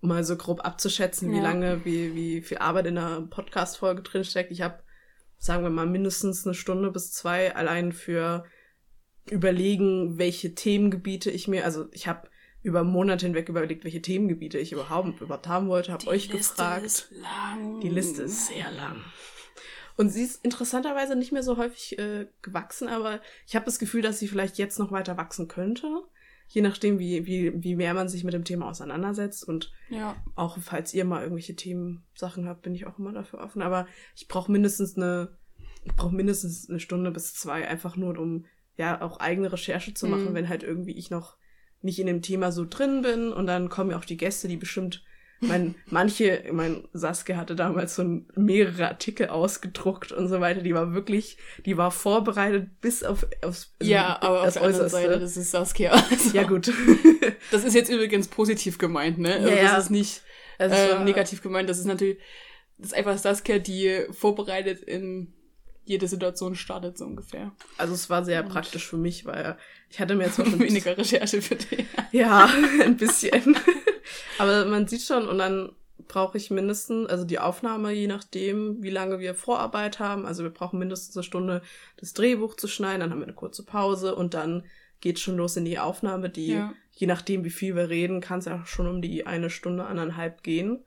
mal 0.00 0.24
so 0.24 0.36
grob 0.36 0.64
abzuschätzen, 0.64 1.30
wie 1.32 1.36
Ja. 1.36 1.42
lange, 1.42 1.84
wie, 1.84 2.14
wie 2.14 2.40
viel 2.42 2.58
Arbeit 2.58 2.86
in 2.86 2.96
einer 2.98 3.20
Podcast-Folge 3.22 4.02
drinsteckt. 4.02 4.50
Ich 4.50 4.62
habe, 4.62 4.82
sagen 5.38 5.62
wir 5.62 5.70
mal, 5.70 5.86
mindestens 5.86 6.46
eine 6.46 6.54
Stunde 6.54 6.90
bis 6.90 7.12
zwei 7.12 7.54
allein 7.54 7.92
für 7.92 8.44
überlegen, 9.30 10.18
welche 10.18 10.54
Themengebiete 10.54 11.30
ich 11.30 11.48
mir, 11.48 11.64
also 11.64 11.86
ich 11.92 12.06
habe 12.08 12.28
über 12.62 12.84
Monate 12.84 13.26
hinweg 13.26 13.48
überlegt, 13.48 13.84
welche 13.84 14.02
Themengebiete 14.02 14.58
ich 14.58 14.72
überhaupt, 14.72 15.20
überhaupt 15.20 15.48
haben 15.48 15.68
wollte, 15.68 15.92
habe 15.92 16.06
euch 16.08 16.28
gefragt. 16.28 16.84
Ist 16.84 17.10
lang. 17.12 17.80
Die 17.80 17.88
Liste 17.88 18.22
ist 18.22 18.48
sehr 18.48 18.70
lang. 18.72 18.96
Und 19.96 20.10
sie 20.10 20.22
ist 20.22 20.44
interessanterweise 20.44 21.16
nicht 21.16 21.32
mehr 21.32 21.42
so 21.42 21.56
häufig 21.56 21.98
äh, 21.98 22.26
gewachsen, 22.42 22.88
aber 22.88 23.20
ich 23.46 23.54
habe 23.56 23.64
das 23.66 23.78
Gefühl, 23.78 24.02
dass 24.02 24.18
sie 24.18 24.28
vielleicht 24.28 24.58
jetzt 24.58 24.78
noch 24.78 24.92
weiter 24.92 25.16
wachsen 25.16 25.48
könnte. 25.48 25.86
Je 26.48 26.62
nachdem, 26.62 26.98
wie, 26.98 27.26
wie, 27.26 27.52
wie 27.62 27.76
mehr 27.76 27.94
man 27.94 28.08
sich 28.08 28.24
mit 28.24 28.34
dem 28.34 28.44
Thema 28.44 28.68
auseinandersetzt. 28.68 29.46
Und 29.46 29.72
Ja. 29.88 30.16
auch 30.34 30.58
falls 30.58 30.92
ihr 30.94 31.04
mal 31.04 31.22
irgendwelche 31.22 31.54
Themensachen 31.54 32.48
habt, 32.48 32.62
bin 32.62 32.74
ich 32.74 32.86
auch 32.86 32.98
immer 32.98 33.12
dafür 33.12 33.40
offen. 33.40 33.62
Aber 33.62 33.86
ich 34.16 34.26
brauche 34.26 34.50
mindestens 34.50 34.96
eine, 34.96 35.36
ich 35.84 35.94
brauche 35.94 36.14
mindestens 36.14 36.68
eine 36.68 36.80
Stunde 36.80 37.10
bis 37.12 37.34
zwei, 37.34 37.68
einfach 37.68 37.96
nur 37.96 38.18
um 38.18 38.46
ja 38.76 39.00
auch 39.00 39.20
eigene 39.20 39.52
Recherche 39.52 39.94
zu 39.94 40.06
machen, 40.08 40.30
Mhm. 40.30 40.34
wenn 40.34 40.48
halt 40.48 40.62
irgendwie 40.64 40.92
ich 40.96 41.10
noch 41.10 41.36
nicht 41.82 41.98
in 42.00 42.06
dem 42.06 42.20
Thema 42.22 42.50
so 42.50 42.66
drin 42.68 43.02
bin. 43.02 43.32
Und 43.32 43.46
dann 43.46 43.68
kommen 43.68 43.90
ja 43.90 43.98
auch 43.98 44.04
die 44.04 44.16
Gäste, 44.16 44.48
die 44.48 44.56
bestimmt 44.56 45.04
mein, 45.40 45.74
manche, 45.86 46.44
mein 46.52 46.86
Saskia 46.92 47.36
hatte 47.36 47.56
damals 47.56 47.94
so 47.96 48.04
mehrere 48.36 48.88
Artikel 48.88 49.28
ausgedruckt 49.28 50.12
und 50.12 50.28
so 50.28 50.40
weiter. 50.40 50.60
Die 50.60 50.74
war 50.74 50.92
wirklich, 50.92 51.38
die 51.66 51.76
war 51.76 51.90
vorbereitet 51.90 52.80
bis 52.80 53.02
auf 53.02 53.24
aufs, 53.42 53.72
also 53.80 53.90
Ja, 53.92 54.18
aber 54.22 54.40
auf 54.40 54.44
das 54.46 54.54
der 54.54 54.62
anderen. 54.64 54.88
Seite, 54.88 55.18
das 55.18 55.36
ist 55.36 55.50
Saskia. 55.50 55.92
Also, 56.10 56.36
Ja 56.36 56.42
gut. 56.44 56.70
Das 57.50 57.64
ist 57.64 57.74
jetzt 57.74 57.90
übrigens 57.90 58.28
positiv 58.28 58.78
gemeint, 58.78 59.18
ne? 59.18 59.34
Also 59.34 59.48
Ja. 59.48 59.74
Das 59.74 59.84
ist 59.84 59.90
nicht 59.90 60.22
Also 60.58 60.74
es 60.76 60.90
äh, 60.92 61.04
negativ 61.04 61.42
gemeint. 61.42 61.68
Das 61.70 61.78
ist 61.78 61.86
natürlich, 61.86 62.18
das 62.78 62.88
ist 62.88 62.94
einfach 62.94 63.16
Saskia, 63.18 63.58
die 63.58 64.04
vorbereitet 64.10 64.82
in 64.82 65.32
jede 65.86 66.06
Situation 66.06 66.54
startet, 66.54 66.98
so 66.98 67.04
ungefähr. 67.06 67.50
Also 67.78 67.94
es 67.94 68.10
war 68.10 68.24
sehr 68.24 68.44
Und- 68.44 68.50
praktisch 68.50 68.86
für 68.86 68.98
mich, 68.98 69.24
weil 69.24 69.56
ich 69.88 69.98
hatte 69.98 70.14
mir 70.14 70.26
jetzt 70.26 70.38
Weniger 70.60 70.96
Recherche 70.96 71.40
für 71.42 71.56
dich. 71.56 71.84
Ja, 72.12 72.48
ein 72.82 72.96
bisschen. 72.96 73.56
Aber 74.38 74.64
man 74.64 74.86
sieht 74.86 75.02
schon, 75.02 75.28
und 75.28 75.38
dann 75.38 75.72
brauche 76.08 76.38
ich 76.38 76.50
mindestens, 76.50 77.08
also 77.08 77.24
die 77.24 77.38
Aufnahme, 77.38 77.92
je 77.92 78.06
nachdem, 78.06 78.82
wie 78.82 78.90
lange 78.90 79.20
wir 79.20 79.34
Vorarbeit 79.34 79.98
haben. 79.98 80.26
Also 80.26 80.42
wir 80.42 80.50
brauchen 80.50 80.78
mindestens 80.78 81.16
eine 81.16 81.24
Stunde, 81.24 81.62
das 81.98 82.14
Drehbuch 82.14 82.56
zu 82.56 82.68
schneiden, 82.68 83.00
dann 83.00 83.10
haben 83.10 83.20
wir 83.20 83.26
eine 83.26 83.34
kurze 83.34 83.64
Pause 83.64 84.14
und 84.14 84.34
dann 84.34 84.64
geht 85.00 85.18
schon 85.18 85.36
los 85.36 85.56
in 85.56 85.64
die 85.64 85.78
Aufnahme, 85.78 86.28
die, 86.28 86.48
Ja. 86.48 86.74
je 86.92 87.06
nachdem, 87.06 87.44
wie 87.44 87.50
viel 87.50 87.76
wir 87.76 87.88
reden, 87.88 88.20
kann 88.20 88.40
es 88.40 88.46
ja 88.46 88.60
auch 88.60 88.66
schon 88.66 88.86
um 88.86 89.00
die 89.02 89.26
eine 89.26 89.50
Stunde, 89.50 89.84
anderthalb 89.84 90.42
gehen. 90.42 90.84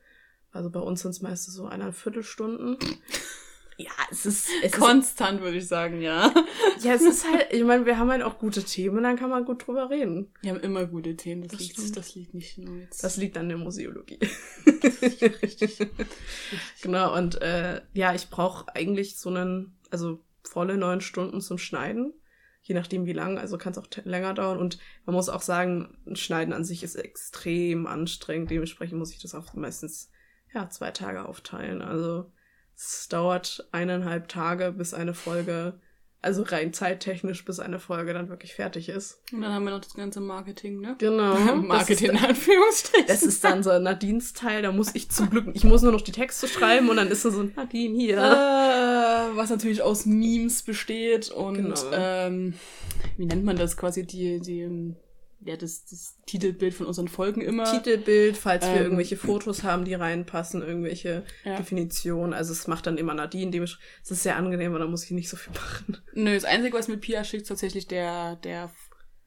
Also 0.51 0.70
bei 0.70 0.80
uns 0.80 1.01
sind 1.01 1.12
es 1.12 1.22
meistens 1.22 1.56
so 1.56 1.65
eineinhalb 1.65 1.96
Viertelstunden. 1.96 2.77
Ja, 3.77 3.92
es 4.12 4.25
ist. 4.25 4.48
Es 4.62 4.72
Konstant, 4.72 5.42
würde 5.42 5.58
ich 5.58 5.68
sagen, 5.68 6.01
ja. 6.01 6.34
Ja, 6.82 6.94
es 6.94 7.01
ist 7.01 7.30
halt, 7.30 7.48
ich 7.51 7.63
meine, 7.63 7.86
wir 7.86 7.98
haben 7.98 8.12
halt 8.12 8.22
auch 8.22 8.38
gute 8.38 8.63
Themen, 8.63 9.03
dann 9.03 9.15
kann 9.15 9.30
man 9.30 9.46
gut 9.46 9.65
drüber 9.65 9.89
reden. 9.89 10.32
Wir 10.42 10.51
haben 10.51 10.60
immer 10.60 10.86
gute 10.86 11.15
Themen, 11.15 11.44
das, 11.44 11.51
das 11.51 11.77
liegt, 11.77 11.98
das 11.98 12.15
liegt 12.15 12.34
nicht 12.34 12.58
nur 12.58 12.77
jetzt. 12.77 13.03
Das 13.03 13.18
liegt 13.18 13.38
an 13.38 13.50
der 13.50 13.58
Museologie. 13.58 14.20
Richtig. 15.42 15.80
genau, 16.82 17.15
und 17.18 17.42
äh, 17.42 17.82
ja, 17.94 18.13
ich 18.13 18.30
brauche 18.30 18.74
eigentlich 18.75 19.18
so 19.18 19.30
einen, 19.30 19.77
also 19.89 20.20
volle 20.44 20.77
neun 20.77 21.01
Stunden 21.01 21.42
zum 21.42 21.58
Schneiden. 21.58 22.13
Je 22.62 22.75
nachdem 22.75 23.06
wie 23.06 23.13
lang, 23.13 23.38
also 23.38 23.58
kann 23.58 23.74
es 23.74 23.77
auch 23.77 23.88
länger 24.06 24.34
dauern. 24.34 24.58
Und 24.58 24.77
man 25.06 25.15
muss 25.15 25.27
auch 25.27 25.42
sagen, 25.42 25.98
ein 26.08 26.15
Schneiden 26.15 26.53
an 26.53 26.63
sich 26.63 26.84
ist 26.84 26.96
extrem 26.96 27.88
anstrengend. 27.88 28.51
Dementsprechend 28.51 28.98
muss 28.98 29.12
ich 29.12 29.22
das 29.22 29.36
auch 29.36 29.53
meistens 29.53 30.10
ja, 30.53 30.70
zwei 30.70 30.92
Tage 30.92 31.25
aufteilen. 31.25 31.82
Also 31.82 32.32
es 32.84 33.08
dauert 33.08 33.68
eineinhalb 33.72 34.28
Tage, 34.28 34.72
bis 34.72 34.94
eine 34.94 35.13
Folge, 35.13 35.80
also 36.22 36.44
rein 36.44 36.74
zeittechnisch, 36.74 37.44
bis 37.46 37.60
eine 37.60 37.80
Folge 37.80 38.13
dann 38.13 38.30
wirklich 38.30 38.54
fertig 38.54 38.90
ist. 38.90 39.22
Und 39.32 39.42
dann 39.42 39.52
haben 39.52 39.63
wir 39.66 39.72
noch 39.72 39.82
das 39.82 39.94
ganze 39.94 40.22
Marketing, 40.22 40.80
ne? 40.80 40.96
Genau. 40.98 41.36
Marketing 41.56 42.12
in 42.12 42.18
Anführungsstrichen. 42.18 43.08
Das 43.08 43.24
ist 43.24 43.44
dann 43.44 43.63
so 43.63 43.78
Nadines 43.80 44.34
Teil, 44.34 44.62
da 44.62 44.72
muss 44.72 44.96
ich 44.96 45.10
zum 45.10 45.30
Glück, 45.30 45.48
ich 45.54 45.63
muss 45.63 45.82
nur 45.82 45.92
noch 45.92 46.02
die 46.02 46.12
Texte 46.12 46.48
schreiben 46.48 46.90
und 46.90 46.98
dann 46.98 47.08
ist 47.10 47.24
so 47.24 47.44
Nadine 47.44 47.98
hier. 47.98 48.18
Äh, 48.18 49.36
was 49.36 49.50
natürlich 49.50 49.82
aus 49.82 50.06
Memes 50.06 50.63
besteht 50.63 51.30
und 51.30 51.56
genau. 51.56 51.75
ähm, 51.94 52.54
wie 53.18 53.25
nennt 53.25 53.44
man 53.44 53.56
das 53.56 53.78
quasi, 53.78 54.06
die, 54.06 54.40
die 54.40 54.96
ja, 55.46 55.58
das, 55.58 55.86
das 55.86 56.18
Titelbild 56.26 56.74
von 56.74 56.86
unseren 56.86 57.08
Folgen 57.08 57.42
immer. 57.42 57.66
Titelbild, 57.66 58.38
falls 58.38 58.66
ähm, 58.66 58.74
wir 58.74 58.82
irgendwelche 58.82 59.18
Fotos 59.18 59.64
haben, 59.64 59.86
die 59.86 59.94
reinpassen, 59.94 60.62
irgendwelche 60.62 61.24
ja. 61.44 61.58
Definitionen. 61.58 62.34
Also 62.34 62.54
es 62.54 62.68
macht 62.68 62.88
dann 62.88 62.98
immer 62.98 63.14
Nadine, 63.14 63.52
dem 63.52 63.64
es 63.64 63.78
ist 64.04 64.24
sehr 64.24 64.36
angenehm, 64.36 64.74
weil 64.74 64.80
da 64.80 64.88
muss 64.88 65.06
ich 65.06 65.12
nicht 65.12 65.30
so 65.30 65.38
viel 65.38 65.54
machen. 65.56 65.98
Nö, 66.14 66.34
das 66.34 66.46
Einzige, 66.46 66.78
was 66.78 66.88
mir 66.88 66.98
Pia 66.98 67.24
schickt, 67.24 67.44
ist 67.44 67.50
tatsächlich 67.50 67.88
der, 67.88 68.38
der 68.38 68.72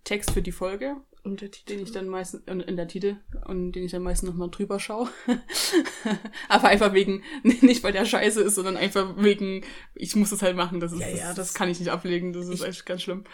Text 0.04 0.30
für 0.30 0.42
die 0.42 0.52
Folge. 0.52 0.96
Und 1.26 1.40
der 1.40 1.50
Titel. 1.50 1.74
Den 1.74 1.82
ich 1.82 1.90
dann 1.90 2.06
meistens, 2.06 2.42
in 2.46 2.76
der 2.76 2.86
Titel, 2.86 3.16
und 3.46 3.72
den 3.72 3.82
ich 3.82 3.90
dann 3.90 4.02
meistens 4.02 4.28
nochmal 4.28 4.48
drüber 4.48 4.78
schaue. 4.78 5.08
Aber 6.48 6.68
einfach 6.68 6.92
wegen, 6.92 7.24
nicht 7.42 7.82
weil 7.82 7.92
der 7.92 8.04
scheiße 8.04 8.40
ist, 8.42 8.54
sondern 8.54 8.76
einfach 8.76 9.16
wegen, 9.16 9.64
ich 9.96 10.14
muss 10.14 10.30
das 10.30 10.42
halt 10.42 10.56
machen, 10.56 10.78
das 10.78 10.92
ist, 10.92 11.00
ja, 11.00 11.08
ja, 11.08 11.26
das, 11.28 11.36
das 11.36 11.54
kann 11.54 11.68
ich 11.68 11.80
nicht 11.80 11.90
ablegen, 11.90 12.32
das 12.32 12.46
ist 12.46 12.62
echt 12.62 12.86
ganz 12.86 13.02
schlimm. 13.02 13.24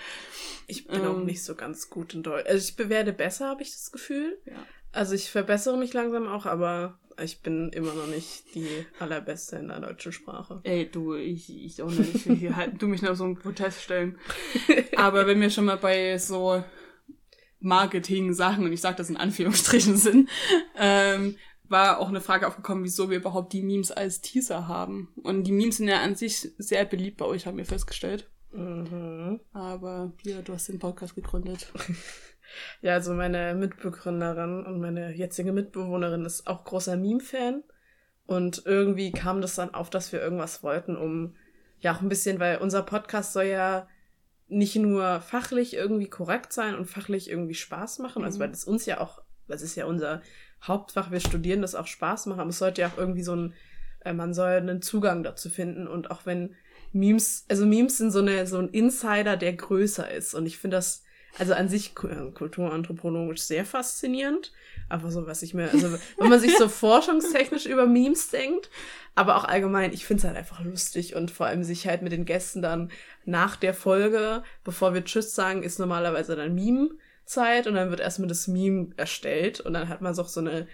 Ich 0.67 0.87
bin 0.87 1.03
ähm, 1.03 1.07
auch 1.07 1.19
nicht 1.19 1.45
so 1.45 1.55
ganz 1.55 1.91
gut 1.91 2.15
in 2.15 2.23
Deutsch. 2.23 2.47
Also 2.49 2.67
ich 2.67 2.77
bewerte 2.77 3.13
besser, 3.13 3.49
habe 3.49 3.63
ich 3.63 3.73
das 3.73 3.93
Gefühl. 3.93 4.39
Ja. 4.47 4.55
Also 4.93 5.15
ich 5.15 5.31
verbessere 5.31 5.77
mich 5.77 5.93
langsam 5.93 6.27
auch, 6.27 6.47
aber 6.47 6.99
ich 7.23 7.43
bin 7.43 7.69
immer 7.73 7.93
noch 7.93 8.07
nicht 8.07 8.55
die 8.55 8.87
allerbeste 9.01 9.57
in 9.57 9.69
der 9.69 9.81
deutschen 9.81 10.13
Sprache. 10.13 10.61
Ey, 10.63 10.91
du, 10.91 11.15
ich, 11.15 11.55
ich 11.63 11.83
auch 11.83 11.91
nicht. 11.91 12.27
Ich 12.27 12.55
halt, 12.55 12.81
du 12.81 12.87
mich 12.87 13.03
noch 13.03 13.17
so 13.17 13.25
einen 13.25 13.37
Protest 13.37 13.83
stellen. 13.83 14.19
aber 14.97 15.27
wenn 15.27 15.43
wir 15.43 15.51
schon 15.51 15.67
mal 15.67 15.77
bei 15.77 16.17
so 16.17 16.65
Marketing-Sachen, 17.63 18.65
und 18.65 18.73
ich 18.73 18.81
sage 18.81 18.97
das 18.97 19.11
in 19.11 19.17
Anführungsstrichen 19.17 19.97
sind, 19.99 20.29
ähm, 20.77 21.37
war 21.69 21.99
auch 21.99 22.09
eine 22.09 22.21
Frage 22.21 22.47
aufgekommen, 22.47 22.85
wieso 22.85 23.09
wir 23.09 23.17
überhaupt 23.17 23.53
die 23.53 23.63
Memes 23.63 23.91
als 23.91 24.21
Teaser 24.21 24.69
haben. 24.69 25.09
Und 25.23 25.45
die 25.45 25.53
Memes 25.53 25.79
sind 25.79 25.89
ja 25.89 26.01
an 26.01 26.15
sich 26.15 26.53
sehr 26.59 26.85
beliebt 26.85 27.17
bei 27.17 27.25
euch, 27.25 27.47
haben 27.47 27.57
wir 27.57 27.65
festgestellt. 27.65 28.29
Mhm. 28.53 29.41
Aber 29.53 30.13
ja, 30.23 30.43
du 30.43 30.53
hast 30.53 30.69
den 30.69 30.79
Podcast 30.79 31.15
gegründet. 31.15 31.73
ja, 32.83 32.93
also 32.93 33.15
meine 33.15 33.55
Mitbegründerin 33.55 34.67
und 34.67 34.81
meine 34.81 35.15
jetzige 35.15 35.53
Mitbewohnerin 35.53 36.25
ist 36.25 36.47
auch 36.47 36.65
großer 36.65 36.97
Meme-Fan. 36.97 37.63
Und 38.27 38.63
irgendwie 38.67 39.11
kam 39.13 39.41
das 39.41 39.55
dann 39.55 39.75
auf, 39.75 39.91
dass 39.91 40.13
wir 40.13 40.21
irgendwas 40.21 40.63
wollten, 40.63 40.97
um 40.97 41.35
ja 41.81 41.95
auch 41.95 42.01
ein 42.01 42.09
bisschen, 42.09 42.39
weil 42.39 42.59
unser 42.59 42.83
Podcast 42.83 43.33
soll 43.33 43.45
ja 43.45 43.89
nicht 44.53 44.77
nur 44.77 45.21
fachlich 45.21 45.75
irgendwie 45.75 46.09
korrekt 46.09 46.53
sein 46.53 46.75
und 46.75 46.87
fachlich 46.87 47.31
irgendwie 47.31 47.55
Spaß 47.55 47.99
machen, 47.99 48.25
also 48.25 48.39
mhm. 48.39 48.43
weil 48.43 48.51
es 48.51 48.65
uns 48.65 48.87
ja 48.87 49.01
auch, 49.01 49.23
das 49.49 49.63
ist 49.63 49.75
ja 49.75 49.87
unser 49.87 50.23
Hauptfach, 50.63 51.11
wir 51.11 51.21
studieren 51.21 51.63
das 51.63 51.75
auch 51.75 51.87
Spaß 51.87 52.27
machen, 52.27 52.41
aber 52.41 52.51
es 52.51 52.59
sollte 52.59 52.83
ja 52.83 52.89
auch 52.89 52.99
irgendwie 52.99 53.23
so 53.23 53.35
ein, 53.35 53.55
äh, 54.05 54.13
man 54.13 54.35
soll 54.35 54.53
einen 54.53 54.83
Zugang 54.83 55.23
dazu 55.23 55.51
finden. 55.51 55.89
Und 55.89 56.11
auch 56.11 56.25
wenn 56.25 56.55
Memes, 56.93 57.45
also 57.49 57.67
Memes 57.67 57.99
sind 57.99 58.11
so 58.11 58.21
eine, 58.21 58.47
so 58.47 58.59
ein 58.59 58.69
Insider, 58.69 59.37
der 59.37 59.55
größer 59.55 60.11
ist. 60.11 60.35
Und 60.35 60.47
ich 60.47 60.59
finde 60.59 60.77
das, 60.77 61.03
also 61.39 61.55
an 61.55 61.69
sich 61.69 61.95
kulturanthropologisch 61.95 63.43
sehr 63.43 63.65
faszinierend. 63.65 64.53
Einfach 64.89 65.11
so, 65.11 65.27
was 65.27 65.43
ich 65.43 65.55
mir, 65.55 65.71
also 65.71 65.97
wenn 66.19 66.29
man 66.29 66.41
sich 66.41 66.57
so 66.57 66.69
forschungstechnisch 66.71 67.67
über 67.67 67.87
Memes 67.87 68.31
denkt, 68.31 68.71
aber 69.15 69.37
auch 69.37 69.45
allgemein, 69.45 69.93
ich 69.93 70.07
finde 70.07 70.21
es 70.21 70.25
halt 70.27 70.37
einfach 70.37 70.61
lustig 70.65 71.15
und 71.15 71.31
vor 71.31 71.47
allem 71.47 71.65
sich 71.65 71.87
halt 71.87 72.03
mit 72.03 72.13
den 72.13 72.25
Gästen 72.25 72.63
dann 72.63 72.91
nach 73.25 73.57
der 73.57 73.75
Folge, 73.75 74.43
bevor 74.65 74.95
wir 74.95 75.05
Tschüss 75.05 75.35
sagen, 75.35 75.63
ist 75.63 75.79
normalerweise 75.79 76.37
dann 76.37 76.55
Meme-Zeit 76.55 77.67
und 77.67 77.75
dann 77.75 77.91
wird 77.91 78.01
erstmal 78.01 78.29
das 78.29 78.49
Meme 78.49 78.91
erstellt 78.97 79.61
und 79.61 79.75
dann 79.75 79.89
hat 79.89 80.01
man 80.01 80.15
so 80.15 80.25
eine, 80.41 80.67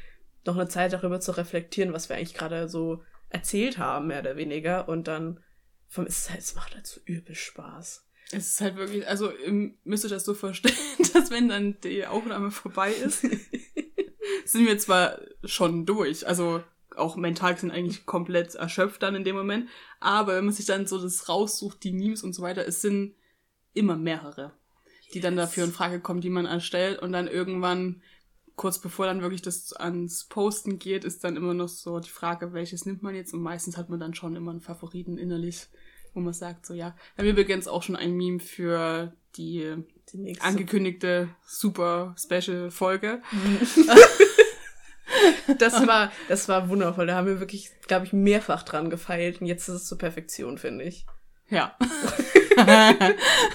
noch 0.45 0.57
eine 0.57 0.69
Zeit 0.69 0.93
darüber 0.93 1.21
zu 1.21 1.33
reflektieren, 1.33 1.93
was 1.93 2.09
wir 2.09 2.17
eigentlich 2.17 2.35
gerade 2.35 2.69
so 2.69 3.03
erzählt 3.31 3.79
haben, 3.79 4.07
mehr 4.07 4.21
oder 4.21 4.37
weniger 4.37 4.88
und 4.88 5.09
dann 5.09 5.41
vom, 5.88 6.07
es, 6.07 6.31
halt, 6.31 6.41
es 6.41 6.55
macht 6.55 6.75
halt 6.75 6.87
so 6.87 7.00
übel 7.05 7.35
Spaß. 7.35 8.05
Es 8.31 8.49
ist 8.49 8.61
halt 8.61 8.77
wirklich, 8.77 9.09
also 9.09 9.33
müsst 9.85 10.05
ihr 10.05 10.11
das 10.11 10.25
so 10.25 10.35
verstehen, 10.35 10.77
dass 11.15 11.31
wenn 11.31 11.49
dann 11.49 11.81
die 11.81 12.07
Aufnahme 12.07 12.50
vorbei 12.50 12.93
ist, 12.93 13.25
sind 14.49 14.67
wir 14.67 14.78
zwar 14.78 15.19
schon 15.45 15.87
durch, 15.87 16.26
also 16.26 16.62
auch 16.97 17.17
mental 17.17 17.57
sind 17.57 17.71
eigentlich 17.71 18.07
komplett 18.07 18.55
erschöpft 18.55 19.02
dann 19.02 19.14
in 19.14 19.25
dem 19.25 19.37
Moment, 19.37 19.69
aber 20.00 20.37
wenn 20.37 20.47
man 20.47 20.55
sich 20.55 20.67
dann 20.67 20.87
so 20.87 21.00
das 21.00 21.28
raussucht, 21.28 21.83
die 21.85 21.93
Memes 21.93 22.23
und 22.23 22.35
so 22.35 22.43
weiter, 22.43 22.67
es 22.67 22.81
sind 22.81 23.14
immer 23.75 23.97
mehrere, 23.97 24.52
die 25.12 25.19
yes. 25.19 25.23
dann 25.23 25.37
dafür 25.37 25.64
in 25.64 25.73
Frage 25.73 26.00
kommen, 26.00 26.21
die 26.21 26.31
man 26.31 26.47
erstellt 26.47 27.00
und 27.00 27.12
dann 27.12 27.28
irgendwann 27.28 28.02
kurz 28.57 28.81
bevor 28.81 29.07
dann 29.07 29.23
wirklich 29.23 29.43
das 29.43 29.73
ans 29.73 30.25
Posten 30.25 30.81
geht, 30.81 31.05
ist 31.05 31.23
dann 31.23 31.37
immer 31.37 31.55
noch 31.55 31.69
so 31.69 32.00
die 32.00 32.11
Frage, 32.11 32.52
welches 32.52 32.87
nimmt 32.87 33.02
man 33.02 33.14
jetzt 33.14 33.33
und 33.33 33.43
meistens 33.43 33.76
hat 33.76 33.88
man 33.88 34.00
dann 34.00 34.14
schon 34.14 34.35
immer 34.35 34.50
einen 34.50 34.61
Favoriten 34.61 35.19
innerlich 35.19 35.69
wo 36.14 36.21
man 36.21 36.33
sagt, 36.33 36.67
so 36.67 36.75
ja. 36.75 36.97
Wir 37.14 37.25
haben 37.25 37.31
übrigens 37.31 37.69
auch 37.69 37.83
schon 37.83 37.97
ein 37.97 38.12
Meme 38.17 38.40
für 38.40 39.12
die, 39.37 39.76
die 40.12 40.40
angekündigte 40.40 41.28
super 41.47 42.14
Special 42.19 42.71
Folge. 42.71 43.23
das 45.58 45.87
war, 45.87 46.12
das 46.28 46.49
war 46.49 46.68
wundervoll. 46.68 47.06
Da 47.06 47.16
haben 47.16 47.26
wir 47.26 47.40
wirklich, 47.40 47.70
glaube 47.87 48.06
ich, 48.06 48.12
mehrfach 48.12 48.62
dran 48.62 48.90
gefeilt 48.90 49.40
und 49.40 49.47
jetzt 49.47 49.68
ist 49.68 49.75
es 49.75 49.87
zur 49.87 49.99
Perfektion, 49.99 50.58
finde 50.58 50.85
ich. 50.85 51.06
Ja. 51.50 51.76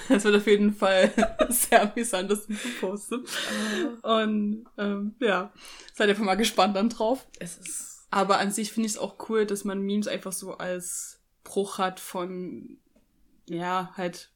das 0.08 0.24
wird 0.24 0.36
auf 0.36 0.46
jeden 0.46 0.72
Fall 0.72 1.12
sehr 1.48 1.82
amüsant, 1.82 2.30
das 2.30 2.46
zu 2.46 2.52
posten. 2.80 3.24
Und 4.02 4.64
ähm, 4.78 5.14
ja, 5.20 5.52
seid 5.94 6.08
einfach 6.08 6.24
mal 6.24 6.34
gespannt 6.36 6.76
dann 6.76 6.88
drauf. 6.88 7.26
Es 7.38 7.58
ist. 7.58 8.06
Aber 8.10 8.38
an 8.38 8.52
sich 8.52 8.72
finde 8.72 8.86
ich 8.86 8.92
es 8.92 8.98
auch 8.98 9.28
cool, 9.28 9.44
dass 9.44 9.64
man 9.64 9.80
Memes 9.80 10.06
einfach 10.06 10.32
so 10.32 10.56
als 10.56 11.20
Bruch 11.42 11.78
hat 11.78 11.98
von, 12.00 12.78
ja, 13.48 13.92
halt 13.96 14.30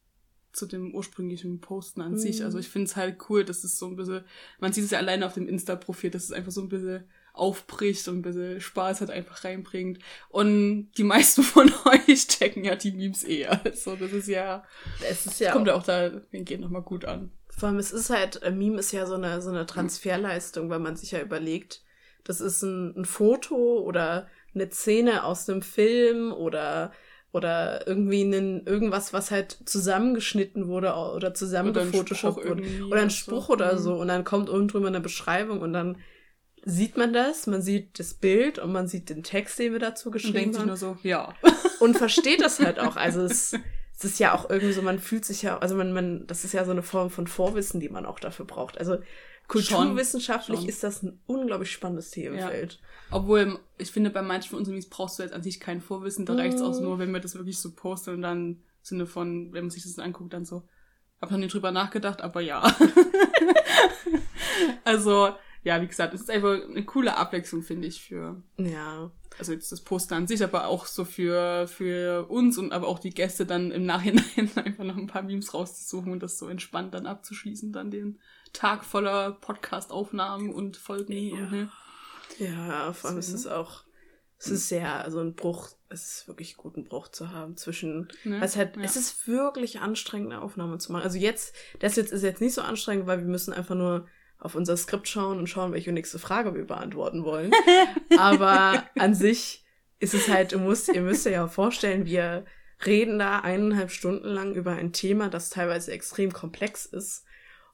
zu 0.51 0.65
dem 0.65 0.93
ursprünglichen 0.93 1.61
Posten 1.61 2.01
an 2.01 2.13
mhm. 2.13 2.17
sich. 2.17 2.43
Also 2.43 2.59
ich 2.59 2.69
finde 2.69 2.87
es 2.87 2.95
halt 2.95 3.17
cool, 3.29 3.45
dass 3.45 3.63
es 3.63 3.77
so 3.77 3.87
ein 3.87 3.95
bisschen, 3.95 4.23
man 4.59 4.73
sieht 4.73 4.83
es 4.83 4.91
ja 4.91 4.99
alleine 4.99 5.25
auf 5.25 5.33
dem 5.33 5.47
Insta-Profil, 5.47 6.09
dass 6.09 6.25
es 6.25 6.31
einfach 6.31 6.51
so 6.51 6.61
ein 6.61 6.69
bisschen 6.69 7.05
aufbricht 7.33 8.07
und 8.07 8.19
ein 8.19 8.21
bisschen 8.21 8.61
Spaß 8.61 9.01
hat 9.01 9.09
einfach 9.09 9.43
reinbringt. 9.43 9.99
Und 10.29 10.91
die 10.97 11.03
meisten 11.03 11.43
von 11.43 11.71
euch 11.85 12.27
checken 12.27 12.63
ja 12.63 12.75
die 12.75 12.91
Memes 12.91 13.23
eher. 13.23 13.63
Also 13.65 13.95
das 13.95 14.11
ist 14.11 14.27
ja, 14.27 14.63
es 15.07 15.25
ist 15.25 15.39
ja 15.39 15.51
kommt 15.51 15.67
ja 15.67 15.75
auch 15.75 15.83
da, 15.83 16.09
den 16.09 16.45
geht 16.45 16.59
nochmal 16.59 16.81
gut 16.81 17.05
an. 17.05 17.31
Vor 17.49 17.69
allem, 17.69 17.79
es 17.79 17.91
ist 17.91 18.09
halt, 18.09 18.41
ein 18.43 18.57
Meme 18.57 18.79
ist 18.79 18.91
ja 18.91 19.05
so 19.05 19.15
eine, 19.15 19.41
so 19.41 19.49
eine 19.49 19.65
Transferleistung, 19.65 20.69
weil 20.69 20.79
man 20.79 20.95
sich 20.95 21.11
ja 21.11 21.19
überlegt, 21.19 21.81
das 22.23 22.41
ist 22.41 22.61
ein, 22.61 22.95
ein 22.95 23.05
Foto 23.05 23.79
oder 23.79 24.27
eine 24.53 24.69
Szene 24.69 25.23
aus 25.23 25.49
einem 25.49 25.61
Film 25.61 26.31
oder 26.31 26.91
oder 27.31 27.87
irgendwie 27.87 28.21
einen, 28.21 28.65
irgendwas, 28.65 29.13
was 29.13 29.29
halt 29.29 29.57
zusammengeschnitten 29.65 30.67
wurde 30.67 30.93
oder 30.93 31.33
zusammengefotoshoppt 31.33 32.47
wurde. 32.47 32.63
Oder 32.87 33.01
ein 33.01 33.11
Spruch 33.11 33.47
so. 33.47 33.53
oder 33.53 33.73
mhm. 33.73 33.77
so. 33.77 33.95
Und 33.95 34.07
dann 34.07 34.23
kommt 34.23 34.49
oben 34.49 34.67
drüber 34.67 34.87
eine 34.87 34.99
Beschreibung 34.99 35.61
und 35.61 35.73
dann 35.73 35.97
sieht 36.65 36.97
man 36.97 37.13
das, 37.13 37.47
man 37.47 37.61
sieht 37.61 37.99
das 37.99 38.13
Bild 38.13 38.59
und 38.59 38.71
man 38.71 38.87
sieht 38.87 39.09
den 39.09 39.23
Text, 39.23 39.59
den 39.59 39.73
wir 39.73 39.79
dazu 39.79 40.11
geschrieben 40.11 40.57
haben. 40.57 40.67
Nur 40.67 40.77
so, 40.77 40.97
ja. 41.03 41.33
Und 41.79 41.97
versteht 41.97 42.41
das 42.41 42.59
halt 42.59 42.79
auch. 42.79 42.97
Also 42.97 43.21
es, 43.21 43.53
es 43.97 44.03
ist 44.03 44.19
ja 44.19 44.33
auch 44.33 44.49
irgendwie 44.49 44.73
so, 44.73 44.81
man 44.81 44.99
fühlt 44.99 45.23
sich 45.23 45.41
ja, 45.41 45.57
also 45.59 45.75
man, 45.75 45.93
man, 45.93 46.27
das 46.27 46.43
ist 46.43 46.53
ja 46.53 46.65
so 46.65 46.71
eine 46.71 46.83
Form 46.83 47.09
von 47.09 47.27
Vorwissen, 47.27 47.79
die 47.79 47.89
man 47.89 48.05
auch 48.05 48.19
dafür 48.19 48.45
braucht. 48.45 48.77
Also 48.77 48.97
Kulturwissenschaftlich 49.49 50.59
schon. 50.59 50.69
ist 50.69 50.83
das 50.83 51.01
ein 51.03 51.19
unglaublich 51.25 51.71
spannendes 51.71 52.11
Themenfeld. 52.11 52.73
Ja. 52.73 53.17
Obwohl, 53.17 53.59
ich 53.79 53.91
finde, 53.91 54.11
bei 54.11 54.21
manchen 54.21 54.51
von 54.51 54.59
unseren 54.59 54.79
brauchst 54.89 55.17
du 55.17 55.23
jetzt 55.23 55.33
an 55.33 55.41
sich 55.41 55.59
kein 55.59 55.81
Vorwissen, 55.81 56.25
da 56.25 56.33
mm. 56.33 56.37
reicht 56.37 56.55
es 56.57 56.61
auch 56.61 56.79
nur, 56.79 56.99
wenn 56.99 57.11
wir 57.11 57.19
das 57.19 57.35
wirklich 57.35 57.59
so 57.59 57.71
posten 57.73 58.11
und 58.11 58.21
dann 58.21 58.47
im 58.47 58.63
Sinne 58.83 59.07
von, 59.07 59.51
wenn 59.51 59.63
man 59.63 59.71
sich 59.71 59.83
das 59.83 59.97
anguckt, 59.97 60.33
dann 60.33 60.45
so, 60.45 60.67
hab 61.19 61.31
noch 61.31 61.39
nie 61.39 61.47
drüber 61.47 61.71
nachgedacht, 61.71 62.21
aber 62.21 62.41
ja. 62.41 62.61
also, 64.83 65.29
ja, 65.63 65.81
wie 65.81 65.87
gesagt, 65.87 66.13
es 66.13 66.21
ist 66.21 66.29
einfach 66.31 66.61
eine 66.63 66.85
coole 66.85 67.15
Abwechslung, 67.17 67.61
finde 67.63 67.87
ich, 67.87 68.01
für. 68.01 68.41
Ja. 68.57 69.11
Also 69.37 69.51
jetzt 69.53 69.71
das 69.71 69.81
Poster 69.81 70.15
an 70.15 70.27
sich, 70.27 70.43
aber 70.43 70.67
auch 70.67 70.85
so 70.85 71.05
für, 71.05 71.67
für 71.67 72.25
uns 72.29 72.57
und 72.57 72.71
aber 72.73 72.87
auch 72.87 72.99
die 72.99 73.11
Gäste 73.11 73.45
dann 73.45 73.71
im 73.71 73.85
Nachhinein 73.85 74.23
einfach 74.55 74.83
noch 74.83 74.97
ein 74.97 75.07
paar 75.07 75.21
Memes 75.21 75.53
rauszusuchen 75.53 76.11
und 76.11 76.23
das 76.23 76.37
so 76.37 76.47
entspannt 76.47 76.93
dann 76.93 77.05
abzuschließen, 77.05 77.71
dann 77.71 77.91
den 77.91 78.19
Tag 78.53 78.83
voller 78.83 79.33
Podcast-Aufnahmen 79.33 80.51
und 80.53 80.77
Folgen. 80.77 81.13
Ja. 81.13 81.37
Und, 81.37 81.51
ne? 81.51 81.71
Ja, 82.39 82.93
vor 82.93 83.09
allem 83.11 83.19
ist 83.19 83.33
es 83.33 83.47
auch, 83.47 83.83
es 84.37 84.47
ist 84.47 84.67
sehr, 84.69 85.03
also 85.03 85.19
ein 85.19 85.35
Bruch, 85.35 85.69
es 85.89 86.05
ist 86.19 86.27
wirklich 86.27 86.55
gut, 86.57 86.75
einen 86.75 86.85
Bruch 86.87 87.09
zu 87.09 87.31
haben 87.31 87.57
zwischen, 87.57 88.07
Ne? 88.23 88.39
es 88.43 88.55
halt, 88.55 88.77
Ja. 88.77 88.83
es 88.83 88.95
ist 88.95 89.27
wirklich 89.27 89.79
anstrengend, 89.81 90.31
eine 90.31 90.41
Aufnahme 90.41 90.77
zu 90.77 90.91
machen. 90.91 91.03
Also 91.03 91.17
jetzt, 91.17 91.53
das 91.79 91.95
jetzt 91.95 92.11
ist 92.13 92.23
jetzt 92.23 92.41
nicht 92.41 92.53
so 92.53 92.61
anstrengend, 92.61 93.07
weil 93.07 93.19
wir 93.19 93.27
müssen 93.27 93.53
einfach 93.53 93.75
nur 93.75 94.07
auf 94.39 94.55
unser 94.55 94.77
Skript 94.77 95.07
schauen 95.07 95.37
und 95.37 95.47
schauen, 95.47 95.73
welche 95.73 95.91
nächste 95.91 96.17
Frage 96.17 96.55
wir 96.55 96.65
beantworten 96.65 97.23
wollen. 97.23 97.51
Aber 98.17 98.83
an 98.97 99.13
sich 99.13 99.65
ist 99.99 100.13
es 100.13 100.29
halt, 100.29 100.53
du 100.53 100.59
musst, 100.59 100.87
ihr 100.87 101.01
müsst 101.01 101.25
ja 101.25 101.47
vorstellen, 101.47 102.05
wir 102.05 102.45
reden 102.85 103.19
da 103.19 103.39
eineinhalb 103.39 103.91
Stunden 103.91 104.27
lang 104.27 104.55
über 104.55 104.71
ein 104.71 104.93
Thema, 104.93 105.29
das 105.29 105.49
teilweise 105.49 105.91
extrem 105.91 106.31
komplex 106.31 106.85
ist. 106.85 107.25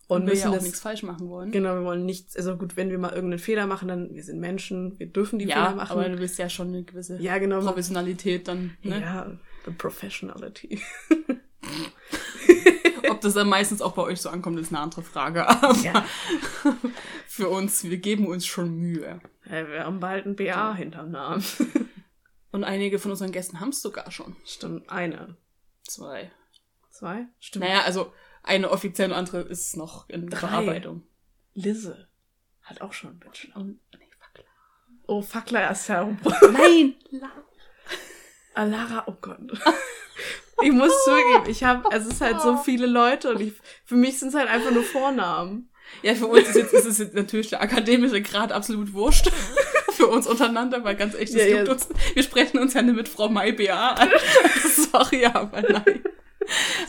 Und, 0.07 0.21
Und 0.21 0.27
wir 0.27 0.33
müssen 0.33 0.43
ja 0.43 0.49
auch 0.49 0.53
das, 0.55 0.63
nichts 0.63 0.79
falsch 0.79 1.03
machen 1.03 1.29
wollen. 1.29 1.51
Genau, 1.51 1.75
wir 1.75 1.83
wollen 1.83 2.05
nichts, 2.05 2.35
also 2.35 2.57
gut, 2.57 2.77
wenn 2.77 2.91
wir 2.91 2.99
mal 2.99 3.13
irgendeinen 3.13 3.39
Fehler 3.39 3.65
machen, 3.65 3.87
dann, 3.87 4.13
wir 4.13 4.23
sind 4.23 4.39
Menschen, 4.39 4.99
wir 4.99 5.07
dürfen 5.07 5.39
die 5.39 5.45
ja, 5.45 5.55
Fehler 5.55 5.75
machen. 5.75 5.91
aber 5.91 6.09
du 6.09 6.19
willst 6.19 6.37
ja 6.37 6.49
schon 6.49 6.69
eine 6.69 6.83
gewisse 6.83 7.19
ja, 7.19 7.37
genau. 7.39 7.61
Professionalität 7.61 8.47
dann. 8.47 8.77
Ne? 8.83 9.01
Ja, 9.01 9.31
the 9.65 9.71
professionality. 9.71 10.79
Das 13.25 13.33
dann 13.33 13.49
meistens 13.49 13.81
auch 13.81 13.93
bei 13.93 14.03
euch 14.03 14.21
so 14.21 14.29
ankommt, 14.29 14.59
ist 14.59 14.69
eine 14.71 14.79
andere 14.79 15.01
Frage. 15.01 15.47
Aber 15.47 15.73
Ja. 15.77 16.05
für 17.27 17.49
uns, 17.49 17.83
wir 17.83 17.97
geben 17.97 18.27
uns 18.27 18.45
schon 18.45 18.75
Mühe. 18.75 19.19
Ja, 19.45 19.67
wir 19.67 19.83
haben 19.85 19.99
bald 19.99 20.25
ein 20.25 20.35
BA 20.35 20.73
hinterm 20.75 21.11
Namen. 21.11 21.43
Und 22.51 22.63
einige 22.63 22.99
von 22.99 23.11
unseren 23.11 23.31
Gästen 23.31 23.59
haben 23.59 23.69
es 23.69 23.81
sogar 23.81 24.09
schon. 24.11 24.35
Stimmt, 24.45 24.89
eine. 24.89 25.35
Zwei. 25.83 26.31
Zwei? 26.89 27.27
Stimmt. 27.39 27.65
Naja, 27.65 27.81
also 27.81 28.13
eine 28.43 28.69
offiziell 28.71 29.11
und 29.11 29.17
andere 29.17 29.41
ist 29.41 29.75
noch 29.75 30.07
in 30.07 30.29
Drei. 30.29 30.47
Bearbeitung. 30.47 31.03
Lisse 31.53 32.07
hat 32.61 32.79
auch 32.81 32.93
schon 32.93 33.09
einen 33.11 33.19
Bachelor. 33.19 33.55
Und, 33.57 33.79
nee, 33.99 34.09
fuck. 34.17 34.45
Oh, 35.07 35.21
Fackler 35.21 35.71
ist 35.71 35.87
ja 35.89 36.05
Nein! 36.53 36.95
Ah, 38.55 38.63
Lara, 38.63 39.03
oh 39.07 39.15
Gott. 39.21 39.37
Ich 40.61 40.71
muss 40.71 40.93
zugeben, 41.03 41.49
ich 41.49 41.65
habe, 41.65 41.89
es 41.91 42.05
ist 42.07 42.21
halt 42.21 42.39
so 42.39 42.55
viele 42.55 42.85
Leute 42.87 43.29
und 43.29 43.41
ich, 43.41 43.51
für 43.83 43.95
mich 43.95 44.19
sind 44.19 44.29
es 44.29 44.35
halt 44.35 44.49
einfach 44.49 44.71
nur 44.71 44.83
Vornamen. 44.83 45.69
Ja, 46.01 46.15
für 46.15 46.27
uns 46.27 46.47
ist, 46.47 46.55
jetzt, 46.55 46.73
ist 46.73 46.85
es 46.85 46.97
jetzt 46.97 47.13
natürlich 47.13 47.49
der 47.49 47.61
akademische 47.61 48.21
Grad 48.21 48.53
absolut 48.53 48.93
wurscht. 48.93 49.29
für 49.91 50.07
uns 50.07 50.27
untereinander, 50.27 50.83
weil 50.83 50.95
ganz 50.95 51.13
echt, 51.15 51.33
Ja, 51.33 51.45
ja. 51.45 51.69
uns, 51.69 51.89
wir 52.13 52.23
sprechen 52.23 52.59
uns 52.59 52.73
ja 52.73 52.81
nicht 52.81 52.95
mit 52.95 53.09
Frau 53.09 53.27
Mai 53.27 53.51
BA 53.51 53.91
an. 53.91 54.09
Sorry, 54.91 55.25
aber 55.25 55.61
nein. 55.61 56.03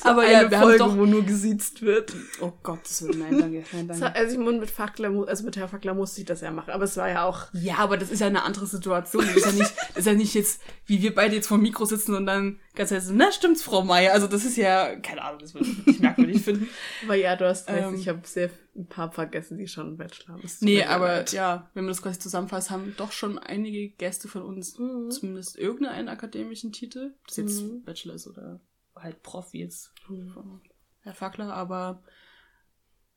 Aber 0.07 0.23
Eine 0.23 0.33
ja, 0.33 0.51
wir 0.51 0.59
Folge, 0.59 0.83
haben 0.85 0.91
doch, 0.91 0.97
wo 0.99 1.07
nur 1.07 1.23
gesiezt 1.25 1.83
wird. 1.83 2.15
oh 2.41 2.53
Gott, 2.63 2.81
das 2.85 3.03
wird, 3.03 3.17
nein, 3.19 3.39
danke, 3.39 3.65
nein, 3.73 3.89
danke. 3.89 4.15
Also 4.15 4.33
ich 4.33 4.39
muss 4.39 4.55
mit 4.55 4.71
Fackler, 4.71 5.11
also 5.29 5.45
mit 5.45 5.57
Herr 5.57 5.69
Fackler 5.69 5.95
musste 5.95 6.21
ich 6.21 6.27
das 6.27 6.41
ja 6.41 6.51
machen, 6.51 6.71
aber 6.71 6.85
es 6.85 6.97
war 6.97 7.09
ja 7.09 7.25
auch, 7.25 7.47
Ja, 7.53 7.77
aber 7.79 7.97
das 7.97 8.11
ist 8.11 8.21
ja 8.21 8.27
eine 8.29 8.43
andere 8.45 8.67
Situation. 8.67 9.25
Das 9.27 9.37
ist 9.37 9.47
ja 9.47 9.53
nicht, 9.53 9.75
das 9.89 9.97
ist 9.99 10.07
ja 10.07 10.15
nicht 10.15 10.35
jetzt, 10.35 10.61
wie 10.87 11.03
wir 11.03 11.15
beide 11.15 11.35
jetzt 11.35 11.47
vor 11.49 11.59
dem 11.59 11.63
Mikro 11.63 11.85
sitzen 11.85 12.15
und 12.15 12.27
dann 12.27 12.59
ganz 12.75 12.91
heißt, 12.91 13.11
na 13.13 13.33
stimmt's, 13.33 13.63
Frau 13.63 13.83
Meier. 13.83 14.13
Also 14.13 14.27
das 14.27 14.45
ist 14.45 14.57
ja, 14.57 14.97
keine 14.97 15.23
Ahnung, 15.23 15.41
das 15.41 15.55
würde 15.55 15.67
ich 15.69 15.87
nicht 15.87 16.01
merkwürdig 16.01 16.43
finden. 16.43 16.69
aber 17.05 17.15
ja, 17.15 17.35
du 17.37 17.47
hast 17.49 17.69
recht, 17.69 17.87
Ähm. 17.87 17.95
ich 17.95 18.09
habe 18.09 18.21
sehr 18.25 18.51
ein 18.77 18.87
paar 18.87 19.11
vergessen, 19.11 19.57
die 19.57 19.69
schon 19.69 19.87
einen 19.87 19.97
Bachelor 19.97 20.35
haben. 20.35 20.43
Nee, 20.61 20.85
aber 20.85 21.09
leid. 21.09 21.33
ja, 21.33 21.71
wenn 21.73 21.85
man 21.85 21.93
das 21.93 22.03
quasi 22.03 22.19
zusammenfasst, 22.19 22.71
haben 22.71 22.93
doch 22.99 23.11
schon 23.11 23.39
einige 23.39 23.89
Gäste 23.89 24.29
von 24.29 24.43
uns 24.43 24.79
Mhm. 24.79 25.11
zumindest 25.11 25.57
irgendeinen 25.59 26.09
akademischen 26.11 26.73
Titel. 26.73 27.15
Ob 27.23 27.27
das 27.29 27.37
jetzt 27.39 27.63
Mhm. 27.63 27.83
Bachelor 27.85 28.15
ist 28.17 28.27
oder 28.27 28.61
halt 28.97 29.23
Prof 29.23 29.53
wie 29.53 29.61
jetzt 29.61 29.93
Mhm. 30.09 30.31
von 30.31 30.61
Herr 31.00 31.15
Fackler, 31.15 31.52
aber 31.52 32.02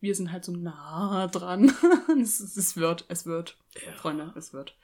wir 0.01 0.15
sind 0.15 0.31
halt 0.31 0.45
so 0.45 0.51
nah 0.51 1.27
dran. 1.27 1.71
es, 2.21 2.39
es, 2.39 2.55
es 2.55 2.77
wird, 2.77 3.05
es 3.09 3.25
wird. 3.25 3.57
Ja. 3.85 3.91
Freunde, 3.93 4.33
es 4.35 4.53
wird. 4.53 4.77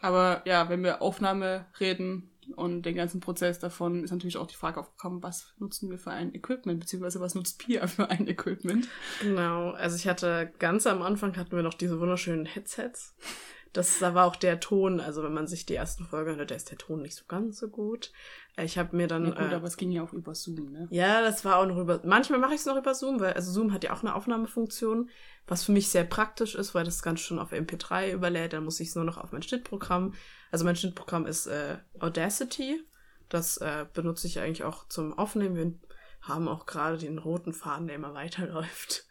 Aber 0.00 0.42
ja, 0.44 0.68
wenn 0.68 0.82
wir 0.82 1.02
Aufnahme 1.02 1.66
reden 1.80 2.30
und 2.56 2.82
den 2.82 2.94
ganzen 2.94 3.20
Prozess 3.20 3.58
davon, 3.58 4.04
ist 4.04 4.10
natürlich 4.10 4.36
auch 4.36 4.46
die 4.46 4.54
Frage 4.56 4.80
aufgekommen, 4.80 5.22
was 5.22 5.54
nutzen 5.58 5.90
wir 5.90 5.98
für 5.98 6.10
ein 6.10 6.34
Equipment, 6.34 6.80
beziehungsweise 6.80 7.20
was 7.20 7.34
nutzt 7.34 7.58
Pia 7.58 7.86
für 7.86 8.08
ein 8.10 8.26
Equipment? 8.26 8.88
Genau, 9.20 9.70
also 9.70 9.96
ich 9.96 10.06
hatte 10.08 10.52
ganz 10.58 10.86
am 10.86 11.02
Anfang 11.02 11.36
hatten 11.36 11.56
wir 11.56 11.62
noch 11.62 11.74
diese 11.74 12.00
wunderschönen 12.00 12.46
Headsets. 12.46 13.14
Das 13.72 13.98
da 13.98 14.14
war 14.14 14.26
auch 14.26 14.36
der 14.36 14.60
Ton, 14.60 15.00
also 15.00 15.22
wenn 15.22 15.34
man 15.34 15.46
sich 15.46 15.66
die 15.66 15.74
ersten 15.74 16.04
Folgen 16.04 16.36
hört, 16.36 16.50
da 16.50 16.54
ist 16.54 16.70
der 16.70 16.78
Ton 16.78 17.02
nicht 17.02 17.14
so 17.14 17.24
ganz 17.28 17.58
so 17.58 17.68
gut. 17.68 18.12
Äh, 18.56 18.64
Ich 18.64 18.78
habe 18.78 18.96
mir 18.96 19.06
dann 19.06 19.24
Na 19.24 19.30
gut, 19.30 19.52
äh, 19.52 19.54
aber 19.54 19.66
es 19.66 19.76
ging 19.76 19.90
ja 19.90 20.02
auch 20.02 20.12
über 20.12 20.34
Zoom, 20.34 20.72
ne? 20.72 20.88
ja, 20.90 21.20
das 21.20 21.44
war 21.44 21.58
auch 21.58 21.66
noch 21.66 21.76
über. 21.78 22.00
Manchmal 22.04 22.38
mache 22.38 22.54
ich 22.54 22.60
es 22.60 22.66
noch 22.66 22.76
über 22.76 22.94
Zoom, 22.94 23.20
weil 23.20 23.34
also 23.34 23.52
Zoom 23.52 23.72
hat 23.72 23.84
ja 23.84 23.94
auch 23.94 24.02
eine 24.02 24.14
Aufnahmefunktion, 24.14 25.10
was 25.46 25.64
für 25.64 25.72
mich 25.72 25.90
sehr 25.90 26.04
praktisch 26.04 26.54
ist, 26.54 26.74
weil 26.74 26.84
das 26.84 27.02
ganz 27.02 27.20
schon 27.20 27.38
auf 27.38 27.52
MP3 27.52 28.12
überlädt. 28.12 28.52
Dann 28.52 28.64
muss 28.64 28.80
ich 28.80 28.88
es 28.88 28.94
nur 28.94 29.04
noch 29.04 29.18
auf 29.18 29.32
mein 29.32 29.42
Schnittprogramm. 29.42 30.14
Also 30.50 30.64
mein 30.64 30.76
Schnittprogramm 30.76 31.26
ist 31.26 31.46
äh, 31.46 31.78
Audacity. 31.98 32.80
Das 33.28 33.58
äh, 33.58 33.86
benutze 33.92 34.26
ich 34.26 34.40
eigentlich 34.40 34.64
auch 34.64 34.88
zum 34.88 35.16
Aufnehmen. 35.18 35.56
Wir 35.56 35.74
haben 36.22 36.48
auch 36.48 36.66
gerade 36.66 36.98
den 36.98 37.18
roten 37.18 37.52
Faden, 37.52 37.86
der 37.86 37.96
immer 37.96 38.14
weiterläuft. 38.14 39.06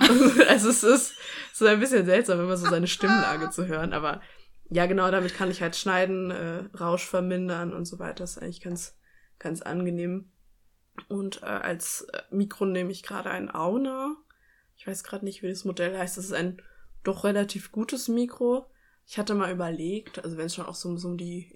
also 0.48 0.68
es 0.68 0.82
ist 0.82 1.14
so 1.52 1.66
ein 1.66 1.80
bisschen 1.80 2.06
seltsam, 2.06 2.40
immer 2.40 2.56
so 2.56 2.68
seine 2.68 2.86
Stimmlage 2.86 3.50
zu 3.50 3.66
hören. 3.66 3.92
Aber 3.92 4.20
ja, 4.68 4.86
genau, 4.86 5.10
damit 5.10 5.34
kann 5.34 5.50
ich 5.50 5.62
halt 5.62 5.76
schneiden, 5.76 6.30
äh, 6.30 6.64
Rausch 6.78 7.06
vermindern 7.06 7.72
und 7.72 7.86
so 7.86 7.98
weiter. 7.98 8.24
Das 8.24 8.32
ist 8.32 8.42
eigentlich 8.42 8.60
ganz, 8.60 8.96
ganz 9.38 9.62
angenehm. 9.62 10.30
Und 11.08 11.42
äh, 11.42 11.46
als 11.46 12.02
äh, 12.12 12.22
Mikro 12.30 12.66
nehme 12.66 12.92
ich 12.92 13.02
gerade 13.02 13.30
ein 13.30 13.52
Auna. 13.52 14.16
Ich 14.76 14.86
weiß 14.86 15.04
gerade 15.04 15.24
nicht, 15.24 15.42
wie 15.42 15.48
das 15.48 15.64
Modell 15.64 15.96
heißt. 15.96 16.16
Das 16.16 16.24
ist 16.24 16.32
ein 16.32 16.62
doch 17.02 17.24
relativ 17.24 17.72
gutes 17.72 18.08
Mikro. 18.08 18.66
Ich 19.06 19.18
hatte 19.18 19.34
mal 19.34 19.52
überlegt, 19.52 20.22
also 20.22 20.36
wenn 20.36 20.46
es 20.46 20.54
schon 20.54 20.66
auch 20.66 20.74
so, 20.74 20.96
so 20.96 21.08
um 21.08 21.16
die 21.16 21.50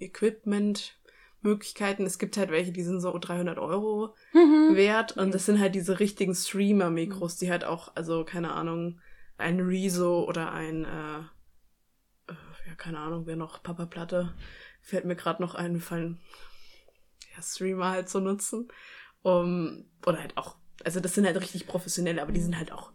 Equipment-Möglichkeiten, 1.45 2.05
es 2.05 2.19
gibt 2.19 2.37
halt 2.37 2.49
welche, 2.49 2.71
die 2.71 2.83
sind 2.83 2.99
so 2.99 3.17
300 3.17 3.57
Euro 3.59 4.15
wert 4.33 5.15
und 5.17 5.33
das 5.33 5.45
sind 5.45 5.59
halt 5.59 5.75
diese 5.75 5.99
richtigen 5.99 6.33
Streamer-Mikros, 6.33 7.37
die 7.37 7.51
halt 7.51 7.63
auch, 7.63 7.95
also 7.95 8.25
keine 8.25 8.51
Ahnung, 8.51 8.99
ein 9.37 9.59
Rezo 9.59 10.25
oder 10.27 10.51
ein, 10.51 10.85
äh, 10.85 11.19
äh, 12.31 12.35
ja, 12.67 12.75
keine 12.77 12.99
Ahnung, 12.99 13.25
wer 13.25 13.35
noch, 13.35 13.61
Papa 13.61 13.85
Platte, 13.85 14.33
fällt 14.81 15.05
mir 15.05 15.15
gerade 15.15 15.41
noch 15.41 15.55
ein, 15.55 15.79
fallen, 15.79 16.19
ja, 17.35 17.41
Streamer 17.41 17.91
halt 17.91 18.09
zu 18.09 18.19
nutzen. 18.19 18.67
Um, 19.21 19.85
oder 20.05 20.19
halt 20.19 20.37
auch, 20.37 20.55
also 20.83 20.99
das 20.99 21.15
sind 21.15 21.25
halt 21.25 21.41
richtig 21.41 21.65
professionelle, 21.65 22.21
aber 22.21 22.31
die 22.31 22.41
sind 22.41 22.59
halt 22.59 22.71
auch 22.71 22.91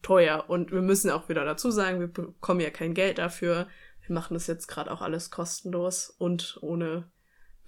teuer. 0.00 0.44
Und 0.46 0.70
wir 0.70 0.80
müssen 0.80 1.10
auch 1.10 1.28
wieder 1.28 1.44
dazu 1.44 1.72
sagen, 1.72 1.98
wir 1.98 2.06
bekommen 2.06 2.60
ja 2.60 2.70
kein 2.70 2.94
Geld 2.94 3.18
dafür. 3.18 3.66
Wir 4.06 4.14
machen 4.14 4.34
das 4.34 4.46
jetzt 4.46 4.68
gerade 4.68 4.92
auch 4.92 5.02
alles 5.02 5.32
kostenlos 5.32 6.08
und 6.08 6.58
ohne 6.60 7.10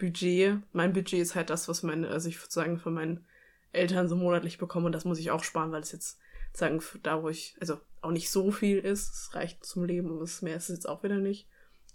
Budget. 0.03 0.59
Mein 0.73 0.93
Budget 0.93 1.21
ist 1.21 1.37
halt 1.37 1.49
das, 1.49 1.69
was 1.69 1.85
meine, 1.85 2.09
also 2.09 2.29
ich 2.29 2.41
würde 2.41 2.51
sagen, 2.53 2.79
von 2.81 2.93
meinen 2.93 3.25
Eltern 3.71 4.09
so 4.09 4.17
monatlich 4.17 4.59
bekomme 4.59 4.87
und 4.87 4.93
das 4.93 5.05
muss 5.05 5.21
ich 5.21 5.31
auch 5.31 5.45
sparen, 5.45 5.71
weil 5.71 5.81
es 5.83 5.93
jetzt 5.93 6.19
sagen, 6.53 6.83
da 7.05 7.23
wo 7.23 7.29
ich, 7.29 7.57
also 7.61 7.79
auch 8.01 8.11
nicht 8.11 8.29
so 8.29 8.51
viel 8.51 8.79
ist, 8.79 9.15
es 9.15 9.35
reicht 9.37 9.65
zum 9.65 9.85
Leben 9.85 10.11
und 10.11 10.21
was 10.21 10.43
mehr 10.43 10.57
ist 10.57 10.69
es 10.71 10.77
jetzt 10.79 10.89
auch 10.89 11.05
wieder 11.05 11.19
nicht. 11.19 11.47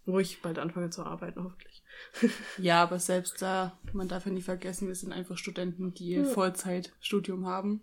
Wo 0.06 0.20
ich 0.20 0.42
bald 0.42 0.58
anfange 0.58 0.90
zu 0.90 1.04
arbeiten, 1.04 1.44
hoffentlich. 1.44 1.84
Ja, 2.58 2.82
aber 2.82 2.98
selbst 2.98 3.42
da, 3.42 3.78
man 3.92 4.08
darf 4.08 4.26
ja 4.26 4.32
nie 4.32 4.42
vergessen, 4.42 4.88
wir 4.88 4.96
sind 4.96 5.12
einfach 5.12 5.38
Studenten, 5.38 5.94
die 5.94 6.14
Ja. 6.14 6.24
Vollzeitstudium 6.24 7.46
haben 7.46 7.82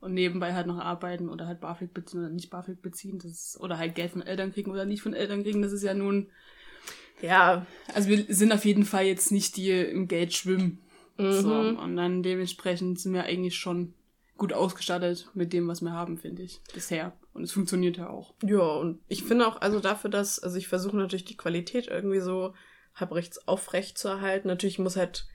und 0.00 0.12
nebenbei 0.12 0.52
halt 0.52 0.66
noch 0.66 0.78
arbeiten 0.78 1.30
oder 1.30 1.46
halt 1.46 1.60
BAföG 1.60 1.94
beziehen 1.94 2.20
oder 2.20 2.28
nicht 2.28 2.50
BAföG 2.50 2.82
beziehen. 2.82 3.18
Das 3.18 3.32
ist, 3.32 3.60
oder 3.60 3.78
halt 3.78 3.94
Geld 3.94 4.10
von 4.12 4.20
Eltern 4.20 4.52
kriegen 4.52 4.70
oder 4.70 4.84
nicht 4.84 5.00
von 5.00 5.14
Eltern 5.14 5.44
kriegen. 5.44 5.62
Das 5.62 5.72
ist 5.72 5.82
ja 5.82 5.94
nun, 5.94 6.28
Ja, 7.22 7.66
also 7.94 8.08
wir 8.08 8.24
sind 8.28 8.52
auf 8.52 8.64
jeden 8.64 8.84
Fall 8.84 9.04
jetzt 9.04 9.32
nicht 9.32 9.56
die 9.56 9.70
im 9.70 10.08
Geld 10.08 10.34
schwimmen. 10.34 10.82
So, 11.18 11.48
mhm. 11.48 11.76
und 11.78 11.96
dann 11.96 12.22
dementsprechend 12.22 13.00
sind 13.00 13.14
wir 13.14 13.24
eigentlich 13.24 13.56
schon 13.56 13.94
gut 14.36 14.52
ausgestattet 14.52 15.30
mit 15.32 15.54
dem, 15.54 15.66
was 15.66 15.80
wir 15.80 15.92
haben, 15.92 16.18
finde 16.18 16.42
ich, 16.42 16.60
bisher. 16.74 17.16
Und 17.32 17.42
es 17.42 17.52
funktioniert 17.52 17.96
ja 17.96 18.10
auch. 18.10 18.34
Ja, 18.42 18.60
und 18.60 19.00
ich 19.08 19.24
finde 19.24 19.46
auch, 19.46 19.60
also 19.60 19.80
dafür, 19.80 20.10
dass, 20.10 20.38
also 20.38 20.58
ich 20.58 20.68
versuche 20.68 20.96
natürlich 20.96 21.24
die 21.24 21.36
Qualität 21.36 21.88
irgendwie 21.88 22.20
so 22.20 22.52
halb 22.94 23.12
rechts 23.12 23.48
aufrecht 23.48 23.96
zu 23.96 24.08
erhalten. 24.08 24.48
Natürlich 24.48 24.78
muss 24.78 24.96
halt, 24.96 25.26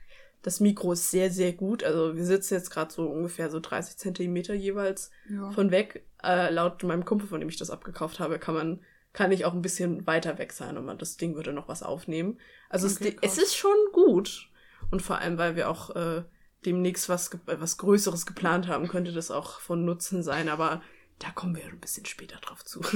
das 0.43 0.59
Mikro 0.59 0.93
ist 0.93 1.09
sehr, 1.09 1.31
sehr 1.31 1.53
gut. 1.53 1.83
Also 1.83 2.15
wir 2.15 2.25
sitzen 2.25 2.53
jetzt 2.55 2.69
gerade 2.69 2.93
so 2.93 3.07
ungefähr 3.07 3.49
so 3.49 3.59
30 3.59 3.97
Zentimeter 3.97 4.53
jeweils 4.53 5.09
Ja. 5.29 5.49
von 5.51 5.71
weg. 5.71 6.05
Äh, 6.23 6.51
laut 6.51 6.83
meinem 6.83 7.05
Kumpel, 7.05 7.27
von 7.27 7.39
dem 7.39 7.49
ich 7.49 7.57
das 7.57 7.71
abgekauft 7.71 8.19
habe, 8.19 8.37
kann 8.37 8.53
man, 8.55 8.79
kann 9.13 9.31
ich 9.31 9.45
auch 9.45 9.53
ein 9.53 9.61
bisschen 9.61 10.07
weiter 10.07 10.37
weg 10.37 10.53
sein 10.53 10.77
und 10.77 10.85
man, 10.85 10.97
das 10.97 11.17
Ding 11.17 11.35
würde 11.35 11.53
noch 11.53 11.67
was 11.67 11.83
aufnehmen. 11.83 12.39
Also 12.69 12.87
Okay, 12.87 13.17
es, 13.21 13.37
es 13.37 13.43
ist 13.43 13.55
schon 13.55 13.75
gut. 13.91 14.49
Und 14.89 15.01
vor 15.01 15.17
allem, 15.19 15.37
weil 15.37 15.55
wir 15.55 15.69
auch 15.69 15.95
äh, 15.95 16.23
demnächst 16.65 17.09
was, 17.09 17.33
äh, 17.33 17.59
was 17.59 17.77
Größeres 17.77 18.25
geplant 18.25 18.67
haben, 18.67 18.87
könnte 18.87 19.11
das 19.11 19.31
auch 19.31 19.59
von 19.59 19.85
Nutzen 19.85 20.23
sein, 20.23 20.49
aber 20.49 20.81
da 21.19 21.31
kommen 21.31 21.55
wir 21.55 21.65
ein 21.65 21.79
bisschen 21.79 22.05
später 22.05 22.37
drauf 22.37 22.63
zu. 22.63 22.81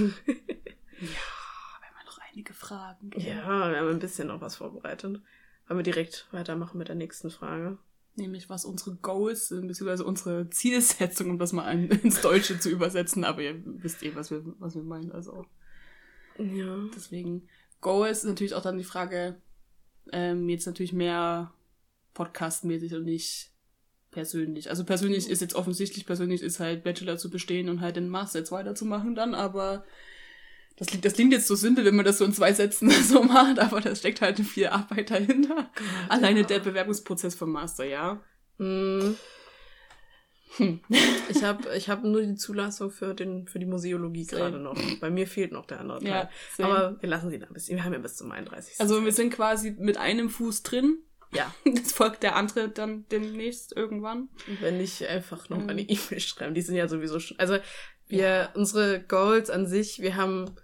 Ja, 0.98 1.10
wir 1.82 1.88
haben 1.90 2.06
noch 2.06 2.20
einige 2.32 2.54
Fragen. 2.54 3.10
Gell? 3.10 3.28
Ja, 3.28 3.70
wir 3.70 3.80
haben 3.80 3.90
ein 3.90 4.00
bisschen 4.00 4.30
noch 4.30 4.40
was 4.40 4.56
vorbereitet. 4.56 5.22
Wollen 5.68 5.80
wir 5.80 5.84
direkt 5.84 6.30
weitermachen 6.32 6.78
mit 6.78 6.88
der 6.88 6.96
nächsten 6.96 7.30
Frage? 7.30 7.78
Nämlich, 8.16 8.50
was 8.50 8.64
unsere 8.64 8.96
Goals 8.96 9.50
sind, 9.50 9.68
beziehungsweise 9.68 10.06
unsere 10.06 10.50
Zielsetzung, 10.50 11.32
um 11.32 11.38
das 11.38 11.52
mal 11.52 11.84
ins 12.04 12.22
Deutsche 12.22 12.60
zu 12.62 12.70
übersetzen. 12.70 13.26
Aber 13.26 13.42
ihr 13.42 13.62
wisst 13.66 14.04
eh, 14.04 14.16
was 14.16 14.32
wir, 14.32 14.42
was 14.60 14.76
wir 14.76 14.84
meinen. 14.84 15.12
Also. 15.12 15.46
Ja. 16.38 16.78
Deswegen, 16.96 17.48
Goals 17.82 18.20
ist 18.20 18.26
natürlich 18.26 18.54
auch 18.54 18.62
dann 18.62 18.78
die 18.78 18.84
Frage, 18.84 19.42
ähm, 20.12 20.50
jetzt 20.50 20.66
natürlich 20.66 20.94
mehr 20.94 21.54
podcastmäßig 22.14 22.96
und 22.96 23.06
nicht 23.06 23.52
persönlich. 24.12 24.70
Also 24.70 24.86
persönlich 24.86 25.30
ist 25.30 25.42
jetzt 25.42 25.56
offensichtlich, 25.56 26.06
persönlich 26.06 26.42
ist 26.42 26.60
halt 26.60 26.84
Bachelor 26.84 27.18
zu 27.18 27.30
bestehen 27.30 27.70
und 27.70 27.82
halt 27.82 27.98
den 27.98 28.10
Master 28.10 28.40
jetzt 28.40 28.52
weiterzumachen 28.52 29.14
dann, 29.14 29.36
aber 29.36 29.86
das 30.78 30.88
klingt, 30.88 31.06
das 31.06 31.14
klingt 31.14 31.34
jetzt 31.34 31.48
so 31.48 31.56
simpel, 31.56 31.86
wenn 31.86 31.96
man 31.96 32.06
das 32.06 32.18
so 32.18 32.26
in 32.26 32.34
zwei 32.34 32.54
Sätzen 32.54 32.90
so 33.04 33.24
macht, 33.24 33.60
aber 33.60 33.82
da 33.82 33.96
steckt 33.96 34.22
halt 34.22 34.40
viel 34.40 34.68
Arbeit 34.68 35.12
dahinter. 35.12 35.70
Gott, 35.76 35.88
Alleine 36.10 36.42
ja. 36.42 36.46
der 36.46 36.60
Bewerbungsprozess 36.60 37.36
vom 37.36 37.52
Master, 37.52 37.86
ja. 37.86 38.22
Hm. 38.58 39.16
Hm. 40.58 40.80
Ich 41.28 41.44
habe 41.44 41.76
ich 41.76 41.90
hab 41.90 42.04
nur 42.04 42.22
die 42.22 42.36
Zulassung 42.36 42.92
für, 42.92 43.14
den, 43.14 43.48
für 43.48 43.60
die 43.60 43.66
Museologie 43.66 44.26
gerade 44.26 44.60
noch. 44.60 44.78
Bei 45.02 45.10
mir 45.10 45.28
fehlt 45.28 45.52
noch 45.52 45.66
der 45.66 45.80
andere 45.80 46.00
Teil. 46.00 46.30
Ja, 46.58 46.66
aber 46.66 47.02
wir 47.02 47.10
lassen 47.10 47.30
sie 47.30 47.40
da 47.40 47.48
ein 47.48 47.54
bisschen. 47.54 47.78
Wir 47.78 47.84
haben 47.84 47.94
ja 47.94 48.00
bis 48.00 48.16
zum 48.16 48.32
31. 48.32 48.80
Also 48.80 49.04
wir 49.04 49.12
sind 49.12 49.34
quasi 49.34 49.76
mit 49.78 49.98
einem 49.98 50.30
Fuß 50.30 50.64
drin. 50.64 51.00
Ja. 51.34 51.54
Das 51.74 51.92
folgt 51.92 52.24
der 52.24 52.36
andere 52.36 52.70
dann 52.70 53.06
demnächst 53.10 53.76
irgendwann. 53.76 54.30
Wenn 54.62 54.78
nicht 54.78 55.06
einfach 55.08 55.50
noch 55.50 55.60
ähm. 55.60 55.70
eine 55.70 55.82
E-Mail 55.82 56.20
schreiben. 56.20 56.54
Die 56.54 56.62
sind 56.62 56.76
ja 56.76 56.88
sowieso 56.88 57.20
schon. 57.20 57.40
Also 57.40 57.58
wir, 58.08 58.28
ja. 58.28 58.50
unsere 58.54 59.02
Goals 59.02 59.50
an 59.50 59.66
sich, 59.66 60.00
wir 60.00 60.16
haben 60.16 60.56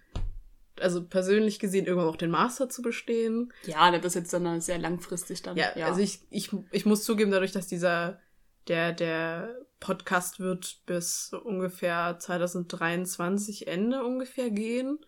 also 0.79 1.03
persönlich 1.03 1.59
gesehen 1.59 1.85
irgendwann 1.85 2.09
auch 2.09 2.15
den 2.15 2.31
Master 2.31 2.69
zu 2.69 2.81
bestehen. 2.81 3.51
Ja, 3.65 3.91
das 3.91 4.05
ist 4.05 4.15
jetzt 4.15 4.33
dann 4.33 4.61
sehr 4.61 4.79
langfristig 4.79 5.41
dann. 5.41 5.57
Ja, 5.57 5.75
ja, 5.75 5.87
also 5.87 6.01
ich, 6.01 6.21
ich, 6.29 6.49
ich 6.71 6.85
muss 6.85 7.03
zugeben, 7.03 7.31
dadurch, 7.31 7.51
dass 7.51 7.67
dieser, 7.67 8.19
der, 8.67 8.93
der 8.93 9.55
Podcast 9.81 10.39
wird 10.39 10.81
bis 10.85 11.33
ungefähr 11.33 12.17
2023 12.17 13.67
Ende 13.67 14.05
ungefähr 14.05 14.49
gehen, 14.49 14.99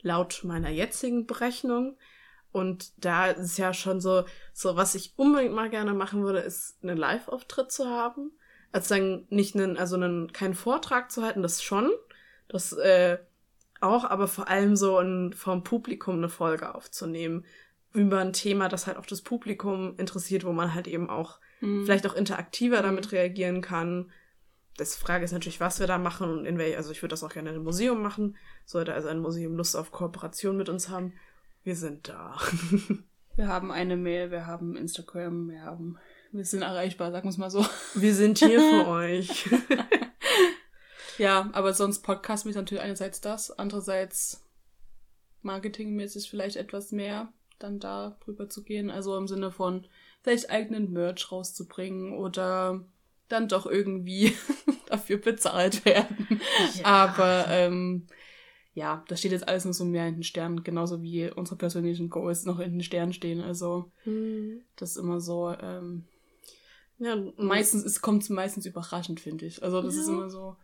laut 0.00 0.40
meiner 0.44 0.70
jetzigen 0.70 1.26
Berechnung. 1.26 1.98
Und 2.52 2.92
da 3.04 3.26
ist 3.26 3.58
ja 3.58 3.74
schon 3.74 4.00
so, 4.00 4.24
so 4.54 4.76
was 4.76 4.94
ich 4.94 5.12
unbedingt 5.16 5.54
mal 5.54 5.68
gerne 5.68 5.92
machen 5.92 6.22
würde, 6.24 6.38
ist 6.38 6.82
einen 6.82 6.96
Live-Auftritt 6.96 7.70
zu 7.70 7.86
haben. 7.86 8.32
Also 8.72 8.94
dann 8.94 9.26
nicht 9.28 9.54
einen, 9.54 9.76
also 9.76 9.96
einen, 9.96 10.32
keinen 10.32 10.54
Vortrag 10.54 11.10
zu 11.10 11.22
halten, 11.22 11.42
das 11.42 11.62
schon. 11.62 11.90
Das, 12.48 12.72
äh, 12.72 13.18
auch, 13.80 14.04
aber 14.04 14.28
vor 14.28 14.48
allem 14.48 14.76
so 14.76 14.98
ein, 14.98 15.32
vom 15.32 15.64
Publikum 15.64 16.16
eine 16.16 16.28
Folge 16.28 16.74
aufzunehmen 16.74 17.44
über 17.92 18.20
ein 18.20 18.32
Thema, 18.32 18.68
das 18.68 18.86
halt 18.86 18.96
auch 18.96 19.06
das 19.06 19.22
Publikum 19.22 19.96
interessiert, 19.96 20.44
wo 20.44 20.52
man 20.52 20.74
halt 20.74 20.86
eben 20.86 21.10
auch 21.10 21.40
mhm. 21.60 21.84
vielleicht 21.84 22.06
auch 22.06 22.14
interaktiver 22.14 22.78
mhm. 22.78 22.84
damit 22.84 23.12
reagieren 23.12 23.60
kann. 23.60 24.10
Das 24.80 24.96
Frage 24.96 25.26
ist 25.26 25.32
natürlich, 25.32 25.60
was 25.60 25.78
wir 25.78 25.86
da 25.86 25.98
machen 25.98 26.30
und 26.30 26.46
in 26.46 26.56
welch, 26.56 26.74
also 26.74 26.90
ich 26.90 27.02
würde 27.02 27.12
das 27.12 27.22
auch 27.22 27.28
gerne 27.28 27.50
in 27.50 27.56
einem 27.56 27.64
Museum 27.64 28.00
machen. 28.00 28.38
Sollte 28.64 28.94
also 28.94 29.08
ein 29.08 29.20
Museum 29.20 29.54
Lust 29.54 29.76
auf 29.76 29.92
Kooperation 29.92 30.56
mit 30.56 30.70
uns 30.70 30.88
haben. 30.88 31.12
Wir 31.62 31.76
sind 31.76 32.08
da. 32.08 32.38
wir 33.36 33.46
haben 33.46 33.70
eine 33.70 33.98
Mail, 33.98 34.30
wir 34.30 34.46
haben 34.46 34.76
Instagram, 34.76 35.50
wir 35.50 35.64
haben, 35.64 35.98
wir 36.32 36.46
sind 36.46 36.62
erreichbar, 36.62 37.12
sagen 37.12 37.26
wir 37.26 37.30
es 37.30 37.36
mal 37.36 37.50
so. 37.50 37.66
Wir 37.94 38.14
sind 38.14 38.38
hier 38.38 38.58
für 38.58 38.88
euch. 38.88 39.50
Ja, 41.18 41.50
aber 41.52 41.74
sonst 41.74 42.00
Podcast 42.00 42.46
mich 42.46 42.54
natürlich 42.54 42.82
einerseits 42.82 43.20
das, 43.20 43.50
andererseits 43.50 44.42
marketingmäßig 45.42 46.30
vielleicht 46.30 46.56
etwas 46.56 46.92
mehr 46.92 47.30
dann 47.58 47.78
da 47.78 48.16
drüber 48.24 48.48
zu 48.48 48.62
gehen. 48.62 48.90
Also 48.90 49.14
im 49.18 49.28
Sinne 49.28 49.50
von 49.50 49.86
vielleicht 50.22 50.48
eigenen 50.48 50.90
Merch 50.94 51.30
rauszubringen 51.30 52.14
oder 52.14 52.82
dann 53.30 53.48
doch 53.48 53.66
irgendwie 53.66 54.34
dafür 54.86 55.18
bezahlt 55.18 55.84
werden. 55.84 56.40
Ja. 56.74 56.84
Aber 56.84 57.46
ähm, 57.48 58.06
ja, 58.74 59.04
das 59.08 59.20
steht 59.20 59.32
jetzt 59.32 59.48
alles 59.48 59.64
nur 59.64 59.74
so 59.74 59.84
mehr 59.84 60.06
in 60.06 60.16
den 60.16 60.22
Sternen, 60.22 60.62
genauso 60.62 61.02
wie 61.02 61.30
unsere 61.30 61.56
persönlichen 61.56 62.10
Goals 62.10 62.44
noch 62.44 62.60
in 62.60 62.72
den 62.72 62.82
Sternen 62.82 63.12
stehen. 63.12 63.40
Also 63.40 63.90
hm. 64.04 64.62
das 64.76 64.90
ist 64.90 64.96
immer 64.96 65.20
so. 65.20 65.54
Ähm, 65.60 66.04
ja, 66.98 67.16
meistens 67.38 67.84
es 67.84 68.02
kommt 68.02 68.28
meistens 68.28 68.66
überraschend, 68.66 69.20
finde 69.20 69.46
ich. 69.46 69.62
Also 69.62 69.80
das 69.80 69.94
ja. 69.94 70.02
ist 70.02 70.08
immer 70.08 70.28
so. 70.28 70.56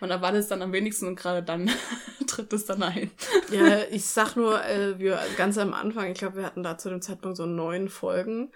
Man 0.00 0.10
erwartet 0.10 0.40
es 0.40 0.48
dann 0.48 0.60
am 0.60 0.72
wenigsten 0.72 1.06
und 1.06 1.16
gerade 1.16 1.42
dann 1.42 1.70
tritt 2.26 2.52
es 2.52 2.66
dann 2.66 2.82
ein. 2.82 3.10
ja, 3.50 3.84
ich 3.90 4.04
sag 4.04 4.36
nur, 4.36 4.62
äh, 4.64 4.98
wir 4.98 5.18
ganz 5.36 5.56
am 5.56 5.72
Anfang, 5.72 6.10
ich 6.10 6.18
glaube, 6.18 6.36
wir 6.36 6.44
hatten 6.44 6.62
da 6.62 6.76
zu 6.76 6.90
dem 6.90 7.00
Zeitpunkt 7.00 7.36
so 7.36 7.46
neun 7.46 7.88
Folgen. 7.88 8.50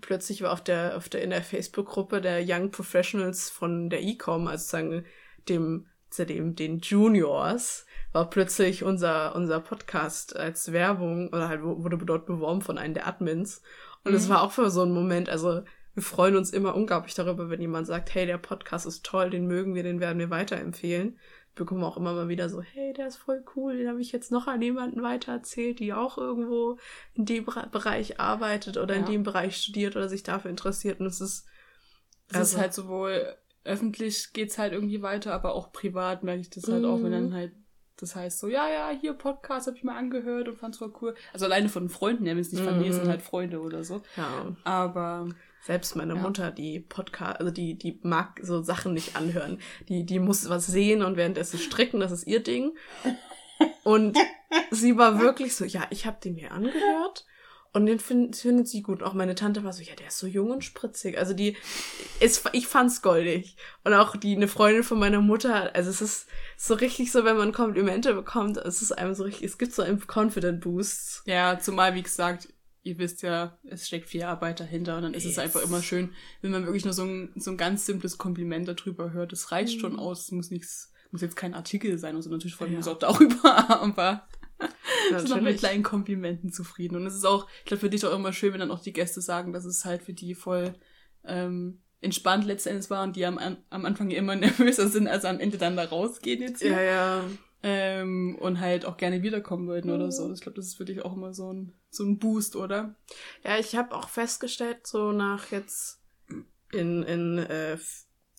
Plötzlich 0.00 0.42
war 0.42 0.52
auf 0.52 0.62
der, 0.62 0.96
auf 0.96 1.08
der, 1.08 1.22
in 1.22 1.30
der 1.30 1.42
Facebook-Gruppe 1.42 2.20
der 2.20 2.42
Young 2.46 2.70
Professionals 2.70 3.50
von 3.50 3.90
der 3.90 4.02
Ecom, 4.02 4.48
also 4.48 4.64
sagen, 4.64 5.04
dem, 5.48 5.86
dem, 6.18 6.56
den 6.56 6.78
Juniors, 6.80 7.86
war 8.12 8.30
plötzlich 8.30 8.84
unser, 8.84 9.34
unser 9.34 9.60
Podcast 9.60 10.36
als 10.36 10.72
Werbung 10.72 11.28
oder 11.28 11.48
halt 11.48 11.62
wurde 11.62 11.98
dort 11.98 12.26
beworben 12.26 12.62
von 12.62 12.78
einem 12.78 12.94
der 12.94 13.06
Admins. 13.06 13.62
Und 14.04 14.14
es 14.14 14.26
mhm. 14.26 14.32
war 14.32 14.42
auch 14.42 14.52
für 14.52 14.70
so 14.70 14.82
einen 14.82 14.94
Moment, 14.94 15.28
also 15.28 15.62
wir 15.94 16.02
freuen 16.02 16.36
uns 16.36 16.50
immer 16.50 16.74
unglaublich 16.74 17.14
darüber, 17.14 17.50
wenn 17.50 17.60
jemand 17.60 17.86
sagt, 17.86 18.14
hey, 18.14 18.26
der 18.26 18.38
Podcast 18.38 18.86
ist 18.86 19.04
toll, 19.04 19.30
den 19.30 19.46
mögen 19.46 19.74
wir, 19.74 19.82
den 19.82 20.00
werden 20.00 20.18
wir 20.18 20.30
weiterempfehlen. 20.30 21.18
Wir 21.54 21.64
bekommen 21.64 21.84
auch 21.84 21.96
immer 21.96 22.14
mal 22.14 22.28
wieder 22.28 22.48
so, 22.48 22.62
hey, 22.62 22.92
der 22.92 23.06
ist 23.06 23.16
voll 23.16 23.44
cool, 23.54 23.76
den 23.76 23.88
habe 23.88 24.00
ich 24.00 24.10
jetzt 24.12 24.32
noch 24.32 24.46
an 24.48 24.60
jemanden 24.60 25.02
weitererzählt, 25.02 25.78
die 25.78 25.92
auch 25.92 26.18
irgendwo 26.18 26.78
in 27.14 27.26
dem 27.26 27.44
Bereich 27.44 28.18
arbeitet 28.18 28.76
oder 28.76 28.94
ja. 28.94 29.00
in 29.00 29.06
dem 29.06 29.22
Bereich 29.22 29.56
studiert 29.56 29.94
oder 29.94 30.08
sich 30.08 30.22
dafür 30.22 30.50
interessiert. 30.50 31.00
Und 31.00 31.06
es 31.06 31.20
ist. 31.20 31.46
Es 32.28 32.36
also, 32.36 32.56
ist 32.56 32.60
halt 32.60 32.74
sowohl 32.74 33.36
öffentlich 33.64 34.32
geht's 34.32 34.58
halt 34.58 34.72
irgendwie 34.72 35.02
weiter, 35.02 35.32
aber 35.32 35.54
auch 35.54 35.72
privat 35.72 36.22
merke 36.22 36.40
ich 36.40 36.50
das 36.50 36.68
halt 36.68 36.84
auch, 36.84 37.02
wenn 37.02 37.12
dann 37.12 37.28
mhm. 37.30 37.34
halt 37.34 37.52
das 37.96 38.16
heißt 38.16 38.40
so, 38.40 38.48
ja, 38.48 38.68
ja, 38.68 38.90
hier 38.90 39.12
Podcast 39.12 39.66
habe 39.66 39.76
ich 39.76 39.84
mal 39.84 39.96
angehört 39.96 40.48
und 40.48 40.58
fand's 40.58 40.78
voll 40.78 40.92
cool. 41.00 41.14
Also 41.32 41.44
alleine 41.44 41.68
von 41.68 41.88
Freunden, 41.88 42.26
es 42.26 42.52
nicht 42.52 42.64
Familie 42.64 42.90
mm. 42.90 42.94
sind, 42.94 43.08
halt 43.08 43.22
Freunde 43.22 43.60
oder 43.60 43.84
so. 43.84 44.02
Ja. 44.16 44.56
Aber 44.64 45.28
selbst 45.64 45.96
meine 45.96 46.14
ja. 46.14 46.20
Mutter, 46.20 46.50
die 46.50 46.80
Podcast, 46.80 47.40
also 47.40 47.50
die, 47.50 47.78
die 47.78 47.98
mag 48.02 48.38
so 48.42 48.62
Sachen 48.62 48.92
nicht 48.92 49.16
anhören. 49.16 49.58
Die, 49.88 50.04
die 50.04 50.18
muss 50.18 50.48
was 50.50 50.66
sehen 50.66 51.02
und 51.02 51.16
währenddessen 51.16 51.58
stricken, 51.58 52.00
das 52.00 52.12
ist 52.12 52.26
ihr 52.26 52.42
Ding. 52.42 52.76
Und 53.82 54.18
sie 54.70 54.98
war 54.98 55.20
wirklich 55.20 55.56
so, 55.56 55.64
ja, 55.64 55.86
ich 55.90 56.06
habe 56.06 56.18
den 56.22 56.34
mir 56.34 56.52
angehört 56.52 57.24
und 57.72 57.86
den 57.86 57.98
find, 57.98 58.36
findet 58.36 58.68
sie 58.68 58.82
gut. 58.82 59.02
Auch 59.02 59.14
meine 59.14 59.34
Tante 59.34 59.64
war 59.64 59.72
so, 59.72 59.82
ja, 59.82 59.94
der 59.94 60.08
ist 60.08 60.18
so 60.18 60.26
jung 60.26 60.50
und 60.50 60.64
spritzig. 60.64 61.16
Also 61.16 61.32
die, 61.32 61.56
ist, 62.20 62.48
ich 62.52 62.66
fand's 62.66 63.00
goldig. 63.00 63.56
Und 63.84 63.94
auch 63.94 64.16
die, 64.16 64.36
eine 64.36 64.48
Freundin 64.48 64.82
von 64.82 64.98
meiner 64.98 65.22
Mutter, 65.22 65.74
also 65.74 65.88
es 65.88 66.02
ist 66.02 66.28
so 66.58 66.74
richtig 66.74 67.10
so, 67.10 67.24
wenn 67.24 67.38
man 67.38 67.52
Komplimente 67.52 68.12
bekommt, 68.12 68.58
es 68.58 68.82
ist 68.82 68.92
einem 68.92 69.14
so 69.14 69.24
richtig, 69.24 69.44
es 69.44 69.58
gibt 69.58 69.72
so 69.72 69.82
einen 69.82 70.02
Confident 70.06 70.60
Boost. 70.60 71.22
Ja, 71.24 71.58
zumal, 71.58 71.94
wie 71.94 72.02
gesagt, 72.02 72.48
ihr 72.84 72.98
wisst 72.98 73.22
ja, 73.22 73.58
es 73.64 73.88
steckt 73.88 74.08
viel 74.08 74.22
Arbeit 74.22 74.60
dahinter 74.60 74.96
und 74.96 75.02
dann 75.02 75.14
ist 75.14 75.24
yes. 75.24 75.32
es 75.32 75.38
einfach 75.38 75.62
immer 75.62 75.82
schön, 75.82 76.12
wenn 76.42 76.50
man 76.50 76.66
wirklich 76.66 76.84
nur 76.84 76.92
so 76.92 77.04
ein, 77.04 77.32
so 77.34 77.50
ein 77.50 77.56
ganz 77.56 77.86
simples 77.86 78.18
Kompliment 78.18 78.68
darüber 78.68 79.12
hört. 79.12 79.32
Das 79.32 79.50
reicht 79.50 79.76
mhm. 79.76 79.80
schon 79.80 79.98
aus, 79.98 80.24
es 80.24 80.30
muss 80.30 80.50
nichts, 80.50 80.92
muss 81.10 81.22
jetzt 81.22 81.36
kein 81.36 81.54
Artikel 81.54 81.98
sein, 81.98 82.14
also 82.14 82.30
natürlich 82.30 82.54
freuen 82.54 82.72
wir 82.72 82.78
uns 82.78 82.88
auch 82.88 82.98
darüber, 82.98 83.70
aber 83.80 84.28
sind 85.10 85.30
noch 85.30 85.40
mit 85.40 85.58
kleinen 85.58 85.82
Komplimenten 85.82 86.52
zufrieden. 86.52 86.96
Und 86.96 87.06
es 87.06 87.14
ist 87.14 87.24
auch, 87.24 87.48
ich 87.60 87.64
glaube, 87.64 87.80
für 87.80 87.90
dich 87.90 88.04
auch 88.04 88.14
immer 88.14 88.32
schön, 88.32 88.52
wenn 88.52 88.60
dann 88.60 88.70
auch 88.70 88.82
die 88.82 88.92
Gäste 88.92 89.20
sagen, 89.20 89.52
dass 89.52 89.64
es 89.64 89.84
halt 89.84 90.02
für 90.02 90.12
die 90.12 90.34
voll 90.34 90.74
ähm, 91.24 91.80
entspannt 92.02 92.44
letztendlich 92.44 92.90
war 92.90 93.02
und 93.02 93.16
die 93.16 93.24
am, 93.24 93.38
am 93.38 93.84
Anfang 93.84 94.10
immer 94.10 94.36
nervöser 94.36 94.88
sind, 94.88 95.08
als 95.08 95.24
am 95.24 95.40
Ende 95.40 95.56
dann 95.56 95.76
da 95.76 95.84
rausgehen 95.84 96.42
jetzt 96.42 96.60
hier. 96.60 96.72
Ja, 96.72 96.82
ja. 96.82 97.24
Ähm, 97.66 98.36
und 98.40 98.60
halt 98.60 98.84
auch 98.84 98.98
gerne 98.98 99.22
wiederkommen 99.22 99.66
würden 99.68 99.88
mhm. 99.90 99.96
oder 99.96 100.12
so. 100.12 100.30
Ich 100.30 100.42
glaube, 100.42 100.56
das 100.56 100.66
ist 100.66 100.76
für 100.76 100.84
dich 100.84 101.02
auch 101.02 101.14
immer 101.14 101.32
so 101.32 101.50
ein, 101.50 101.72
so 101.88 102.04
ein 102.04 102.18
Boost, 102.18 102.56
oder? 102.56 102.94
Ja, 103.42 103.58
ich 103.58 103.74
habe 103.74 103.94
auch 103.94 104.10
festgestellt, 104.10 104.86
so 104.86 105.12
nach 105.12 105.50
jetzt 105.50 106.02
in, 106.72 107.02
in 107.04 107.38
äh, 107.38 107.78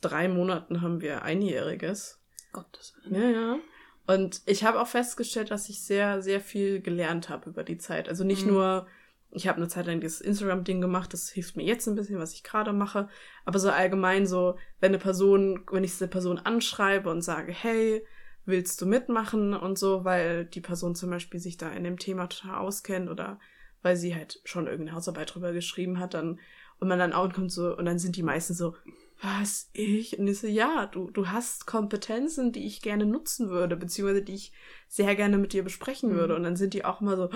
drei 0.01 0.27
Monaten 0.27 0.81
haben 0.81 1.01
wir 1.01 1.23
einjähriges. 1.23 2.21
Gottes 2.53 2.93
Willen. 3.03 3.21
Ja, 3.21 3.29
ja. 3.29 3.59
Und 4.07 4.41
ich 4.45 4.63
habe 4.63 4.79
auch 4.79 4.87
festgestellt, 4.87 5.49
dass 5.49 5.69
ich 5.69 5.83
sehr, 5.83 6.21
sehr 6.21 6.39
viel 6.39 6.79
gelernt 6.81 7.29
habe 7.29 7.49
über 7.49 7.63
die 7.63 7.77
Zeit. 7.77 8.07
Also 8.07 8.23
nicht 8.23 8.45
mhm. 8.45 8.53
nur, 8.53 8.87
ich 9.31 9.47
habe 9.47 9.57
eine 9.57 9.67
Zeit 9.67 9.87
lang 9.87 9.99
dieses 9.99 10.21
Instagram-Ding 10.21 10.79
gemacht, 10.79 11.11
das 11.13 11.29
hilft 11.29 11.57
mir 11.57 11.63
jetzt 11.63 11.87
ein 11.87 11.95
bisschen, 11.95 12.19
was 12.19 12.33
ich 12.33 12.43
gerade 12.43 12.71
mache. 12.73 13.09
Aber 13.45 13.57
so 13.57 13.71
allgemein 13.71 14.27
so, 14.27 14.57
wenn 14.79 14.89
eine 14.89 14.99
Person, 14.99 15.65
wenn 15.71 15.83
ich 15.83 15.91
diese 15.91 16.07
Person 16.07 16.37
anschreibe 16.37 17.09
und 17.09 17.23
sage, 17.23 17.51
hey, 17.51 18.05
willst 18.45 18.81
du 18.81 18.85
mitmachen 18.85 19.53
und 19.53 19.77
so, 19.77 20.05
weil 20.05 20.45
die 20.45 20.61
Person 20.61 20.95
zum 20.95 21.09
Beispiel 21.09 21.39
sich 21.39 21.57
da 21.57 21.69
in 21.69 21.83
dem 21.83 21.97
Thema 21.97 22.27
total 22.27 22.59
auskennt 22.59 23.09
oder 23.09 23.39
weil 23.81 23.95
sie 23.95 24.15
halt 24.15 24.41
schon 24.45 24.67
irgendeine 24.67 24.95
Hausarbeit 24.95 25.33
drüber 25.33 25.53
geschrieben 25.53 25.99
hat, 25.99 26.13
dann 26.13 26.39
und 26.79 26.87
man 26.87 26.99
dann 26.99 27.13
auch 27.13 27.31
kommt 27.31 27.51
so 27.51 27.75
und 27.75 27.85
dann 27.85 27.99
sind 27.99 28.15
die 28.17 28.23
meisten 28.23 28.53
so, 28.53 28.75
was, 29.21 29.69
ich? 29.73 30.19
Und 30.19 30.27
ich 30.27 30.39
so, 30.39 30.47
ja, 30.47 30.87
du, 30.87 31.09
du 31.09 31.29
hast 31.29 31.65
Kompetenzen, 31.65 32.51
die 32.51 32.65
ich 32.65 32.81
gerne 32.81 33.05
nutzen 33.05 33.49
würde, 33.49 33.77
beziehungsweise 33.77 34.21
die 34.21 34.35
ich 34.35 34.51
sehr 34.87 35.15
gerne 35.15 35.37
mit 35.37 35.53
dir 35.53 35.63
besprechen 35.63 36.11
mhm. 36.11 36.15
würde. 36.15 36.35
Und 36.35 36.43
dann 36.43 36.55
sind 36.55 36.73
die 36.73 36.83
auch 36.83 37.01
immer 37.01 37.15
so, 37.15 37.29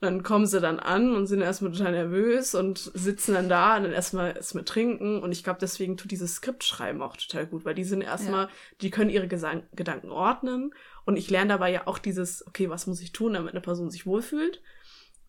dann 0.00 0.22
kommen 0.22 0.46
sie 0.46 0.60
dann 0.60 0.78
an 0.78 1.14
und 1.16 1.26
sind 1.26 1.40
erstmal 1.40 1.72
total 1.72 1.90
nervös 1.90 2.54
und 2.54 2.78
sitzen 2.78 3.34
dann 3.34 3.48
da 3.48 3.76
und 3.76 3.82
dann 3.82 3.92
erstmal 3.92 4.36
erstmal 4.36 4.64
trinken. 4.64 5.20
Und 5.20 5.32
ich 5.32 5.42
glaube, 5.42 5.58
deswegen 5.60 5.96
tut 5.96 6.12
dieses 6.12 6.36
Skriptschreiben 6.36 7.02
auch 7.02 7.16
total 7.16 7.46
gut, 7.46 7.64
weil 7.64 7.74
die 7.74 7.84
sind 7.84 8.02
erstmal, 8.02 8.44
ja. 8.44 8.50
die 8.80 8.90
können 8.90 9.10
ihre 9.10 9.26
Gesang 9.26 9.64
Gedanken 9.74 10.10
ordnen. 10.10 10.72
Und 11.04 11.16
ich 11.16 11.30
lerne 11.30 11.48
dabei 11.48 11.72
ja 11.72 11.86
auch 11.86 11.98
dieses, 11.98 12.46
okay, 12.46 12.70
was 12.70 12.86
muss 12.86 13.00
ich 13.00 13.12
tun, 13.12 13.32
damit 13.32 13.54
eine 13.54 13.60
Person 13.60 13.90
sich 13.90 14.06
wohlfühlt? 14.06 14.62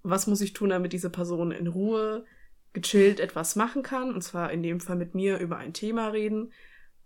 Was 0.03 0.27
muss 0.27 0.41
ich 0.41 0.53
tun, 0.53 0.69
damit 0.69 0.93
diese 0.93 1.09
Person 1.09 1.51
in 1.51 1.67
Ruhe 1.67 2.25
gechillt 2.73 3.19
etwas 3.19 3.55
machen 3.55 3.81
kann? 3.81 4.13
Und 4.13 4.21
zwar 4.21 4.51
in 4.51 4.61
dem 4.61 4.81
Fall 4.81 4.97
mit 4.97 5.15
mir 5.15 5.39
über 5.39 5.57
ein 5.57 5.73
Thema 5.73 6.09
reden. 6.09 6.53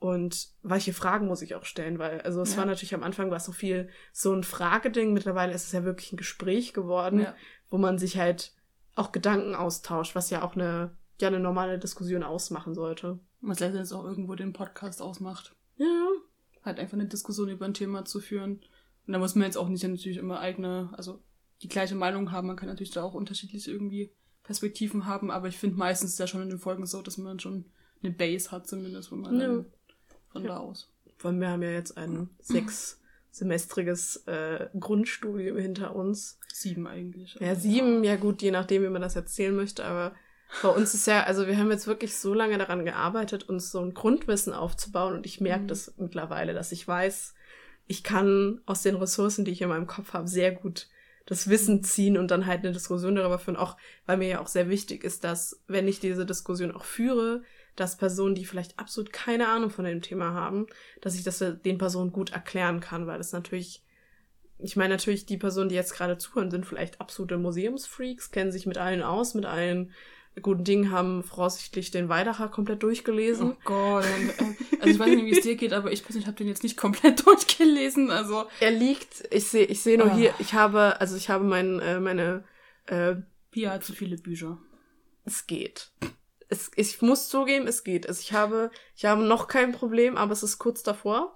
Und 0.04 0.50
welche 0.64 0.92
Fragen 0.92 1.28
muss 1.28 1.42
ich 1.42 1.56
auch 1.56 1.64
stellen? 1.64 1.98
Weil, 1.98 2.20
also 2.24 2.42
es 2.42 2.52
ja. 2.52 2.58
war 2.58 2.66
natürlich 2.66 2.94
am 2.94 3.04
Anfang 3.04 3.30
war 3.30 3.38
es 3.38 3.46
so 3.46 3.54
viel 3.54 3.88
so 4.12 4.34
ein 4.34 4.44
Frageding. 4.44 5.14
Mittlerweile 5.14 5.54
ist 5.54 5.68
es 5.68 5.72
ja 5.72 5.86
wirklich 5.86 6.12
ein 6.12 6.18
Gespräch 6.18 6.74
geworden, 6.74 7.22
ja. 7.22 7.34
wo 7.70 7.78
man 7.78 7.98
sich 7.98 8.18
halt 8.18 8.52
auch 8.96 9.14
Gedanken 9.14 9.56
austauscht, 9.56 10.14
was 10.14 10.30
ja 10.30 10.44
auch 10.44 10.58
eine, 10.58 10.92
ja, 11.22 11.30
eine 11.30 11.40
normale 11.40 11.80
Diskussion 11.80 12.22
ausmachen 12.22 12.74
sollte. 12.74 13.18
Was 13.40 13.62
letztendlich 13.62 13.94
auch 13.94 14.04
irgendwo 14.04 14.36
den 14.36 14.52
Podcast 14.52 15.02
ausmacht. 15.02 15.56
Ja. 15.78 16.08
Halt 16.66 16.80
einfach 16.80 16.96
eine 16.96 17.08
Diskussion 17.08 17.48
über 17.48 17.64
ein 17.64 17.74
Thema 17.74 18.04
zu 18.04 18.20
führen. 18.20 18.60
Und 19.08 19.14
da 19.14 19.20
muss 19.20 19.36
man 19.36 19.46
jetzt 19.46 19.58
auch 19.58 19.70
nicht 19.70 19.88
natürlich 19.88 20.18
immer 20.18 20.42
eigene, 20.42 20.90
also 20.98 21.24
die 21.62 21.70
gleiche 21.70 21.96
Meinung 21.96 22.34
haben. 22.34 22.48
Man 22.48 22.58
kann 22.58 22.68
natürlich 22.68 22.92
da 22.92 23.04
auch 23.04 23.14
unterschiedliche 23.14 23.72
irgendwie 23.72 24.12
Perspektiven 24.44 25.06
haben, 25.06 25.32
aber 25.32 25.48
ich 25.48 25.58
finde 25.58 25.78
meistens 25.78 26.12
ist 26.12 26.20
ja 26.20 26.28
schon 26.28 26.42
in 26.42 26.50
den 26.50 26.60
Folgen 26.60 26.86
so, 26.86 27.02
dass 27.02 27.18
man 27.18 27.40
schon 27.40 27.72
eine 28.02 28.12
Base 28.12 28.52
hat 28.52 28.68
zumindest, 28.68 29.10
wo 29.10 29.16
man 29.16 29.40
ja. 29.40 29.64
Von 30.34 30.44
ja. 30.44 30.50
da 30.50 30.58
aus. 30.58 30.90
Allem, 31.24 31.40
wir 31.40 31.50
haben 31.50 31.64
ja 31.64 31.72
jetzt 31.72 31.98
ein 31.98 32.30
sechssemestriges 32.42 34.28
äh, 34.28 34.68
Grundstudium 34.78 35.58
hinter 35.58 35.96
uns. 35.96 36.38
Sieben 36.52 36.86
eigentlich. 36.86 37.38
Ja, 37.40 37.56
sieben, 37.56 38.04
ja 38.04 38.18
gut, 38.18 38.42
je 38.42 38.52
nachdem, 38.52 38.84
wie 38.84 38.90
man 38.90 39.02
das 39.02 39.16
erzählen 39.16 39.56
möchte, 39.56 39.86
aber 39.86 40.14
bei 40.62 40.70
uns 40.70 40.94
ist 40.94 41.08
ja, 41.08 41.24
also 41.24 41.48
wir 41.48 41.58
haben 41.58 41.72
jetzt 41.72 41.88
wirklich 41.88 42.16
so 42.16 42.34
lange 42.34 42.58
daran 42.58 42.86
gearbeitet, 42.86 43.48
uns 43.50 43.72
so 43.72 43.80
ein 43.80 43.94
Grundwissen 43.94 44.54
aufzubauen 44.54 45.16
und 45.16 45.26
ich 45.26 45.42
merke 45.42 45.64
mhm. 45.64 45.68
das 45.68 45.94
mittlerweile, 45.98 46.54
dass 46.54 46.72
ich 46.72 46.88
weiß, 46.88 47.34
ich 47.88 48.04
kann 48.04 48.62
aus 48.66 48.82
den 48.82 48.96
Ressourcen, 48.96 49.46
die 49.46 49.52
ich 49.52 49.62
in 49.62 49.70
meinem 49.70 49.88
Kopf 49.88 50.14
habe, 50.14 50.28
sehr 50.28 50.52
gut 50.52 50.90
das 51.26 51.50
Wissen 51.50 51.84
ziehen 51.84 52.18
und 52.18 52.32
dann 52.32 52.46
halt 52.46 52.60
eine 52.60 52.74
Diskussion 52.74 53.16
darüber 53.16 53.40
führen, 53.40 53.56
auch 53.56 53.78
weil 54.06 54.18
mir 54.18 54.28
ja 54.28 54.42
auch 54.42 54.48
sehr 54.48 54.70
wichtig 54.70 55.06
ist, 55.06 55.24
dass 55.24 55.64
wenn 55.68 55.88
ich 55.88 56.02
diese 56.02 56.26
Diskussion 56.26 56.72
auch 56.72 56.84
führe, 56.84 57.44
dass 57.76 57.98
Personen, 57.98 58.36
die 58.36 58.46
vielleicht 58.46 58.78
absolut 58.80 59.12
keine 59.12 59.48
Ahnung 59.48 59.70
von 59.70 59.86
dem 59.86 60.02
Thema 60.02 60.34
haben, 60.34 60.68
dass 61.02 61.16
ich 61.16 61.24
das 61.24 61.40
den 61.40 61.78
Personen 61.78 62.12
gut 62.12 62.32
erklären 62.32 62.80
kann, 62.80 63.08
weil 63.08 63.18
das 63.18 63.32
natürlich, 63.32 63.84
ich 64.60 64.76
meine 64.76 64.94
natürlich, 64.94 65.26
die 65.26 65.38
Personen, 65.38 65.70
die 65.70 65.76
jetzt 65.76 65.96
gerade 65.96 66.18
zuhören, 66.18 66.52
sind 66.52 66.66
vielleicht 66.66 67.02
absolute 67.02 67.38
Museumsfreaks, 67.38 68.32
kennen 68.32 68.52
sich 68.52 68.66
mit 68.66 68.78
allen 68.78 69.02
aus, 69.02 69.34
mit 69.34 69.46
allen 69.46 69.92
guten 70.42 70.64
Dingen, 70.64 70.92
haben 70.92 71.24
voraussichtlich 71.24 71.92
den 71.92 72.10
Weidacher 72.10 72.48
komplett 72.48 72.82
durchgelesen. 72.82 73.52
Oh 73.52 73.58
Gott. 73.66 74.06
Äh, 74.06 74.80
also 74.80 74.94
ich 74.94 75.00
weiß 75.00 75.10
nicht, 75.10 75.26
wie 75.26 75.32
es 75.32 75.42
dir 75.44 75.56
geht, 75.56 75.74
aber 75.74 75.92
ich 75.92 76.04
persönlich 76.04 76.28
habe 76.28 76.38
den 76.38 76.48
jetzt 76.48 76.64
nicht 76.64 76.78
komplett 76.78 77.26
durchgelesen. 77.26 78.10
Also 78.10 78.46
er 78.60 78.72
liegt, 78.72 79.28
ich 79.32 79.48
sehe, 79.48 79.66
ich 79.66 79.82
sehe 79.82 79.98
nur 79.98 80.08
oh. 80.08 80.16
hier, 80.16 80.34
ich 80.40 80.54
habe, 80.54 81.00
also 81.00 81.16
ich 81.16 81.30
habe 81.30 81.44
mein, 81.44 81.80
äh, 81.80 82.00
meine 82.00 82.44
äh, 82.88 83.16
Pia 83.52 83.72
hat 83.72 83.84
zu 83.84 83.94
viele 83.94 84.18
Bücher. 84.18 84.58
Es 85.26 85.46
geht 85.46 85.92
es, 86.50 86.72
ich 86.76 87.02
muss 87.02 87.30
zugeben, 87.30 87.68
es 87.68 87.84
geht. 87.84 88.08
Also 88.08 88.22
ich 88.22 88.34
habe, 88.34 88.72
ich 88.96 89.06
habe 89.06 89.24
noch 89.24 89.48
kein 89.48 89.72
Problem, 89.72 90.18
aber 90.18 90.34
es 90.34 90.44
ist 90.44 90.60
kurz 90.60 90.84
davor. 90.84 91.34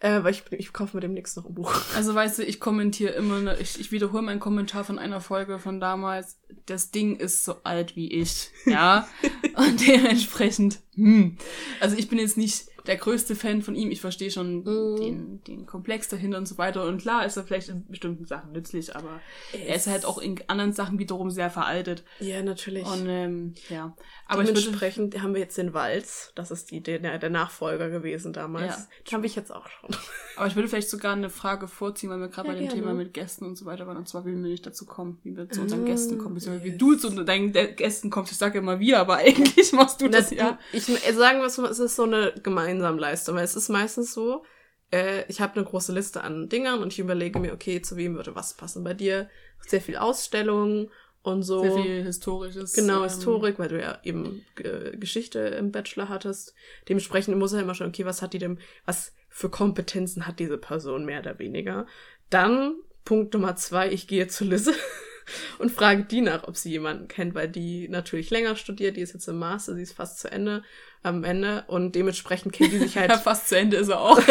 Äh, 0.00 0.22
weil 0.22 0.32
ich, 0.32 0.42
ich 0.50 0.72
kaufe 0.72 0.96
mir 0.96 1.00
demnächst 1.00 1.36
noch 1.36 1.46
ein 1.46 1.54
Buch. 1.54 1.74
Also 1.96 2.14
weißt 2.14 2.38
du, 2.38 2.42
ich 2.42 2.60
kommentiere 2.60 3.12
immer, 3.12 3.40
ne, 3.40 3.56
ich, 3.60 3.80
ich 3.80 3.92
wiederhole 3.92 4.22
meinen 4.22 4.40
Kommentar 4.40 4.84
von 4.84 4.98
einer 4.98 5.20
Folge 5.20 5.58
von 5.58 5.80
damals. 5.80 6.38
Das 6.66 6.90
Ding 6.90 7.16
ist 7.16 7.44
so 7.44 7.62
alt 7.62 7.96
wie 7.96 8.12
ich, 8.12 8.50
ja. 8.66 9.08
Und 9.56 9.86
dementsprechend, 9.86 10.80
hm. 10.94 11.38
Also 11.80 11.96
ich 11.96 12.08
bin 12.08 12.18
jetzt 12.18 12.36
nicht 12.36 12.66
der 12.86 12.96
größte 12.96 13.34
Fan 13.34 13.62
von 13.62 13.74
ihm. 13.74 13.90
Ich 13.90 14.00
verstehe 14.00 14.30
schon 14.30 14.58
mm. 14.58 14.96
den, 14.96 15.44
den 15.44 15.66
Komplex 15.66 16.08
dahinter 16.08 16.38
und 16.38 16.46
so 16.46 16.58
weiter. 16.58 16.86
Und 16.86 17.00
klar 17.00 17.24
ist 17.24 17.36
er 17.36 17.44
vielleicht 17.44 17.68
in 17.68 17.86
bestimmten 17.86 18.26
Sachen 18.26 18.52
nützlich, 18.52 18.94
aber 18.94 19.20
es 19.52 19.60
er 19.60 19.76
ist 19.76 19.86
halt 19.86 20.04
auch 20.04 20.18
in 20.18 20.38
anderen 20.48 20.72
Sachen 20.72 20.98
wiederum 20.98 21.30
sehr 21.30 21.50
veraltet. 21.50 22.04
Ja, 22.20 22.42
natürlich. 22.42 22.86
Und 22.86 23.06
ähm, 23.08 23.54
ja. 23.68 23.96
Aber 24.26 24.44
Dementsprechend 24.44 25.20
haben 25.22 25.34
wir 25.34 25.40
jetzt 25.40 25.58
den 25.58 25.74
Walz. 25.74 26.32
Das 26.34 26.50
ist 26.50 26.70
die, 26.70 26.82
der, 26.82 27.18
der 27.18 27.30
Nachfolger 27.30 27.90
gewesen 27.90 28.32
damals. 28.32 28.76
Ja. 28.76 28.86
Den 29.10 29.16
habe 29.16 29.26
ich 29.26 29.36
jetzt 29.36 29.52
auch 29.52 29.68
schon. 29.68 29.90
Aber 30.36 30.46
ich 30.46 30.56
würde 30.56 30.68
vielleicht 30.68 30.90
sogar 30.90 31.12
eine 31.12 31.30
Frage 31.30 31.68
vorziehen, 31.68 32.10
weil 32.10 32.20
wir 32.20 32.28
gerade 32.28 32.48
ja, 32.48 32.54
bei 32.54 32.58
dem 32.58 32.68
gerne. 32.68 32.80
Thema 32.80 32.94
mit 32.94 33.14
Gästen 33.14 33.44
und 33.44 33.56
so 33.56 33.64
weiter 33.66 33.86
waren. 33.86 33.96
Und 33.96 34.08
zwar, 34.08 34.24
wie 34.24 34.32
wir 34.32 34.38
nicht 34.38 34.66
dazu 34.66 34.86
kommen, 34.86 35.18
wie 35.22 35.36
wir 35.36 35.48
zu 35.48 35.60
unseren 35.60 35.82
mm, 35.82 35.86
Gästen 35.86 36.18
kommen, 36.18 36.34
beziehungsweise 36.34 36.66
yes. 36.66 36.74
wie 36.74 36.78
du 36.78 36.94
zu 36.96 37.10
deinen 37.24 37.52
Gästen 37.52 38.10
kommst. 38.10 38.32
Ich 38.32 38.38
sage 38.38 38.58
immer 38.58 38.80
wir, 38.80 38.98
aber 38.98 39.16
eigentlich 39.18 39.72
machst 39.72 40.00
du 40.00 40.08
das, 40.08 40.30
das 40.30 40.38
ja. 40.38 40.58
Ich 40.72 40.84
sagen 40.84 41.40
wir 41.40 41.46
es 41.46 41.58
ist 41.58 41.96
so 41.96 42.04
eine 42.04 42.32
Gemeinsamleistung, 42.78 43.36
weil 43.36 43.44
es 43.44 43.56
ist 43.56 43.68
meistens 43.68 44.12
so, 44.12 44.44
äh, 44.92 45.24
ich 45.28 45.40
habe 45.40 45.56
eine 45.56 45.64
große 45.64 45.92
Liste 45.92 46.22
an 46.22 46.48
Dingern 46.48 46.80
und 46.80 46.92
ich 46.92 46.98
überlege 46.98 47.38
mir, 47.38 47.52
okay, 47.52 47.80
zu 47.80 47.96
wem 47.96 48.14
würde 48.14 48.34
was 48.34 48.54
passen. 48.54 48.84
Bei 48.84 48.94
dir 48.94 49.28
sehr 49.66 49.80
viel 49.80 49.96
Ausstellungen 49.96 50.90
und 51.22 51.42
so. 51.42 51.62
Sehr 51.62 51.82
viel 51.82 52.02
Historisches. 52.04 52.74
Genau, 52.74 52.98
ähm, 52.98 53.04
Historik, 53.04 53.58
weil 53.58 53.68
du 53.68 53.80
ja 53.80 53.98
eben 54.02 54.44
äh, 54.58 54.96
Geschichte 54.96 55.38
im 55.38 55.72
Bachelor 55.72 56.08
hattest. 56.08 56.54
Dementsprechend 56.88 57.36
muss 57.38 57.52
er 57.52 57.62
immer 57.62 57.74
schon, 57.74 57.88
okay, 57.88 58.04
was 58.04 58.22
hat 58.22 58.32
die 58.32 58.38
denn, 58.38 58.58
was 58.84 59.14
für 59.28 59.48
Kompetenzen 59.48 60.26
hat 60.26 60.38
diese 60.38 60.58
Person 60.58 61.04
mehr 61.04 61.20
oder 61.20 61.38
weniger? 61.38 61.86
Dann, 62.30 62.76
Punkt 63.04 63.34
Nummer 63.34 63.56
zwei, 63.56 63.90
ich 63.90 64.06
gehe 64.06 64.28
zu 64.28 64.44
Lisse. 64.44 64.74
und 65.58 65.70
frage 65.70 66.04
die 66.04 66.20
nach, 66.20 66.46
ob 66.46 66.56
sie 66.56 66.70
jemanden 66.70 67.08
kennt, 67.08 67.34
weil 67.34 67.48
die 67.48 67.88
natürlich 67.88 68.30
länger 68.30 68.56
studiert, 68.56 68.96
die 68.96 69.00
ist 69.00 69.14
jetzt 69.14 69.28
im 69.28 69.38
Master, 69.38 69.74
sie 69.74 69.82
ist 69.82 69.94
fast 69.94 70.20
zu 70.20 70.30
Ende, 70.30 70.62
am 71.02 71.24
Ende 71.24 71.64
und 71.68 71.94
dementsprechend 71.94 72.52
kennt 72.52 72.72
die 72.72 72.78
sich 72.78 72.96
halt. 72.98 73.10
ja, 73.10 73.18
fast 73.18 73.48
zu 73.48 73.58
Ende 73.58 73.76
ist 73.76 73.88
er 73.88 74.00
auch. 74.00 74.18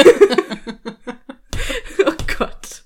oh 2.06 2.14
Gott. 2.38 2.84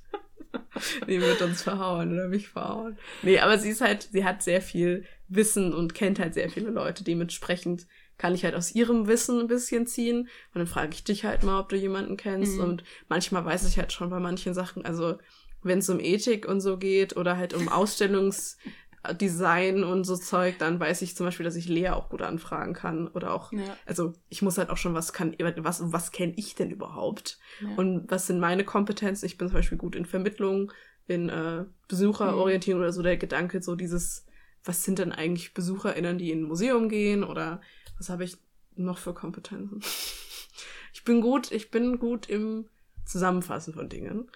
Die 1.07 1.21
wird 1.21 1.41
uns 1.41 1.63
verhauen 1.63 2.13
oder 2.13 2.27
mich 2.27 2.49
verhauen. 2.49 2.97
Nee, 3.23 3.39
aber 3.39 3.57
sie 3.57 3.69
ist 3.69 3.81
halt, 3.81 4.09
sie 4.11 4.25
hat 4.25 4.43
sehr 4.43 4.61
viel 4.61 5.05
Wissen 5.27 5.73
und 5.73 5.93
kennt 5.93 6.19
halt 6.19 6.33
sehr 6.33 6.49
viele 6.49 6.69
Leute. 6.69 7.03
Dementsprechend 7.03 7.87
kann 8.17 8.33
ich 8.33 8.43
halt 8.43 8.55
aus 8.55 8.73
ihrem 8.73 9.07
Wissen 9.07 9.39
ein 9.39 9.47
bisschen 9.47 9.87
ziehen. 9.87 10.21
Und 10.21 10.59
dann 10.59 10.67
frage 10.67 10.93
ich 10.93 11.03
dich 11.03 11.23
halt 11.23 11.43
mal, 11.43 11.59
ob 11.59 11.69
du 11.69 11.75
jemanden 11.75 12.17
kennst. 12.17 12.57
Mhm. 12.57 12.63
Und 12.63 12.83
manchmal 13.09 13.45
weiß 13.45 13.67
ich 13.67 13.77
halt 13.77 13.93
schon 13.93 14.09
bei 14.09 14.19
manchen 14.19 14.53
Sachen, 14.53 14.85
also 14.85 15.17
wenn 15.63 15.79
es 15.79 15.89
um 15.89 15.99
Ethik 15.99 16.47
und 16.47 16.61
so 16.61 16.77
geht 16.77 17.17
oder 17.17 17.37
halt 17.37 17.53
um 17.53 17.69
Ausstellungsdesign 17.69 19.83
und 19.83 20.03
so 20.03 20.15
Zeug, 20.15 20.57
dann 20.59 20.79
weiß 20.79 21.01
ich 21.01 21.15
zum 21.15 21.25
Beispiel, 21.25 21.43
dass 21.43 21.55
ich 21.55 21.67
Lea 21.67 21.89
auch 21.89 22.09
gut 22.09 22.21
anfragen 22.21 22.73
kann. 22.73 23.07
Oder 23.07 23.33
auch, 23.33 23.51
ja. 23.51 23.77
also 23.85 24.13
ich 24.29 24.41
muss 24.41 24.57
halt 24.57 24.69
auch 24.69 24.77
schon, 24.77 24.93
was 24.93 25.13
kann, 25.13 25.35
was, 25.57 25.91
was 25.91 26.11
kenne 26.11 26.33
ich 26.35 26.55
denn 26.55 26.71
überhaupt? 26.71 27.39
Ja. 27.61 27.75
Und 27.75 28.09
was 28.09 28.27
sind 28.27 28.39
meine 28.39 28.63
Kompetenzen? 28.63 29.25
Ich 29.25 29.37
bin 29.37 29.47
zum 29.47 29.55
Beispiel 29.55 29.77
gut 29.77 29.95
in 29.95 30.05
Vermittlung, 30.05 30.71
in 31.07 31.29
äh, 31.29 31.65
Besucherorientierung 31.87 32.79
mhm. 32.79 32.85
oder 32.85 32.93
so 32.93 33.01
der 33.01 33.17
Gedanke, 33.17 33.61
so 33.61 33.75
dieses, 33.75 34.25
was 34.63 34.83
sind 34.83 34.99
denn 34.99 35.11
eigentlich 35.11 35.53
BesucherInnen, 35.53 36.17
die 36.17 36.31
in 36.31 36.41
ein 36.41 36.47
Museum 36.47 36.89
gehen? 36.89 37.23
Oder 37.23 37.61
was 37.97 38.09
habe 38.09 38.23
ich 38.23 38.37
noch 38.75 38.97
für 38.97 39.13
Kompetenzen? 39.13 39.81
ich 40.93 41.03
bin 41.03 41.21
gut, 41.21 41.51
ich 41.51 41.71
bin 41.71 41.99
gut 41.99 42.29
im 42.29 42.65
Zusammenfassen 43.05 43.73
von 43.73 43.89
Dingen. 43.89 44.29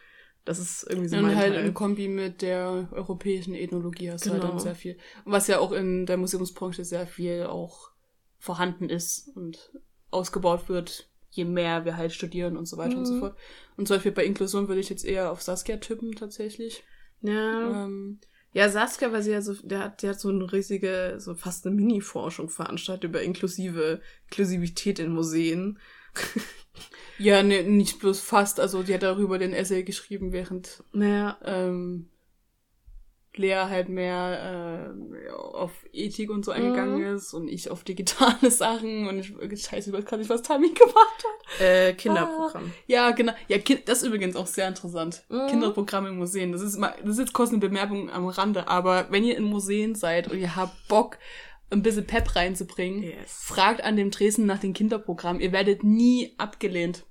Das 0.44 0.60
ist 0.60 0.86
irgendwie 0.90 1.08
so 1.08 1.18
Und 1.18 1.24
mein 1.24 1.36
halt 1.36 1.54
Teil. 1.54 1.66
im 1.66 1.74
Kombi 1.74 2.08
mit 2.08 2.42
der 2.42 2.88
europäischen 2.92 3.54
Ethnologie 3.54 4.12
hast 4.12 4.24
genau. 4.24 4.36
du 4.36 4.42
halt 4.42 4.44
dann 4.44 4.58
genau. 4.58 4.64
sehr 4.64 4.76
viel. 4.76 4.98
Was 5.26 5.48
ja 5.48 5.60
auch 5.60 5.72
in 5.72 6.06
der 6.06 6.18
Museumsbranche 6.18 6.84
sehr 6.84 7.06
viel 7.06 7.44
auch 7.44 7.92
vorhanden 8.40 8.90
ist 8.90 9.30
und 9.36 9.72
ausgebaut 10.10 10.68
wird, 10.68 11.10
je 11.30 11.46
mehr 11.46 11.86
wir 11.86 11.96
halt 11.96 12.12
studieren 12.12 12.58
und 12.58 12.66
so 12.66 12.78
weiter 12.78 12.94
mhm. 12.94 13.00
und 13.00 13.06
so 13.06 13.14
mhm. 13.14 13.20
fort. 13.20 13.38
Und 13.78 13.88
zum 13.88 13.98
Beispiel 13.98 14.12
bei 14.12 14.26
Inklusion 14.26 14.68
würde 14.68 14.82
ich 14.82 14.90
jetzt 14.90 15.06
eher 15.06 15.32
auf 15.32 15.42
Saskia 15.42 15.78
tippen, 15.78 16.14
tatsächlich. 16.14 16.84
Ja. 17.22 17.86
Ähm, 17.86 18.20
ja, 18.54 18.68
Saskia, 18.68 19.12
weil 19.14 19.22
sie 19.22 19.32
ja 19.32 19.42
so, 19.42 19.54
der 19.54 19.80
hat, 19.80 20.04
der 20.04 20.12
hat 20.12 20.20
so 20.20 20.30
eine 20.30 20.52
riesige, 20.52 21.16
so 21.20 21.36
fast 21.36 21.66
eine 21.66 21.76
Mini-Forschung 21.76 22.50
veranstaltet 22.50 23.06
über 23.06 23.22
inklusive, 23.22 24.02
Inklusivität 24.30 25.00
in 25.00 25.14
Museen. 25.14 25.80
Ja, 27.22 27.44
ne, 27.44 27.64
nicht 27.64 28.00
bloß 28.00 28.20
fast. 28.20 28.60
Also 28.60 28.84
die 28.84 28.94
hat 28.94 29.04
darüber 29.04 29.38
den 29.38 29.54
Essay 29.54 29.84
geschrieben, 29.84 30.32
während 30.32 30.84
naja. 30.92 31.38
ähm, 31.44 32.12
Lea 33.36 33.68
halt 33.70 33.88
mehr 33.88 34.94
äh, 34.94 35.32
auf 35.32 35.72
Ethik 35.94 36.30
und 36.30 36.44
so 36.44 36.52
eingegangen 36.52 37.00
mhm. 37.00 37.16
ist 37.16 37.34
und 37.34 37.48
ich 37.48 37.72
auf 37.72 37.84
digitale 37.84 38.52
Sachen 38.52 39.08
und 39.08 39.20
ich 39.20 39.64
scheiße, 39.64 39.90
ich 39.90 39.96
weiß 39.96 40.06
gar 40.06 40.18
nicht, 40.18 40.30
was 40.30 40.42
Tami 40.42 40.70
gemacht 40.74 40.96
hat. 41.24 41.62
Äh, 41.62 41.94
Kinderprogramm. 41.94 42.66
Ah, 42.66 42.84
ja, 42.88 43.12
genau. 43.12 43.34
Ja, 43.48 43.58
kind, 43.60 43.88
das 43.88 44.02
ist 44.02 44.08
übrigens 44.08 44.36
auch 44.36 44.48
sehr 44.48 44.68
interessant. 44.68 45.24
Mhm. 45.30 45.48
Kinderprogramm 45.48 46.08
in 46.08 46.18
Museen. 46.18 46.52
Das 46.52 46.62
ist 46.62 46.78
mal, 46.78 46.94
das 47.02 47.12
ist 47.12 47.20
jetzt 47.20 47.34
kurz 47.34 47.52
eine 47.52 47.60
Bemerkung 47.60 48.10
am 48.10 48.28
Rande, 48.28 48.68
aber 48.68 49.08
wenn 49.12 49.24
ihr 49.24 49.38
in 49.38 49.44
Museen 49.44 49.96
seid 49.96 50.30
und 50.30 50.38
ihr 50.38 50.56
habt 50.56 50.88
Bock 50.88 51.18
ein 51.70 51.84
bisschen 51.84 52.06
Pep 52.06 52.36
reinzubringen, 52.36 53.04
yes. 53.04 53.16
fragt 53.28 53.82
an 53.82 53.96
dem 53.96 54.12
Dresden 54.12 54.46
nach 54.46 54.60
dem 54.60 54.74
Kinderprogramm. 54.74 55.40
Ihr 55.40 55.54
werdet 55.54 55.84
nie 55.84 56.34
abgelehnt. 56.38 57.06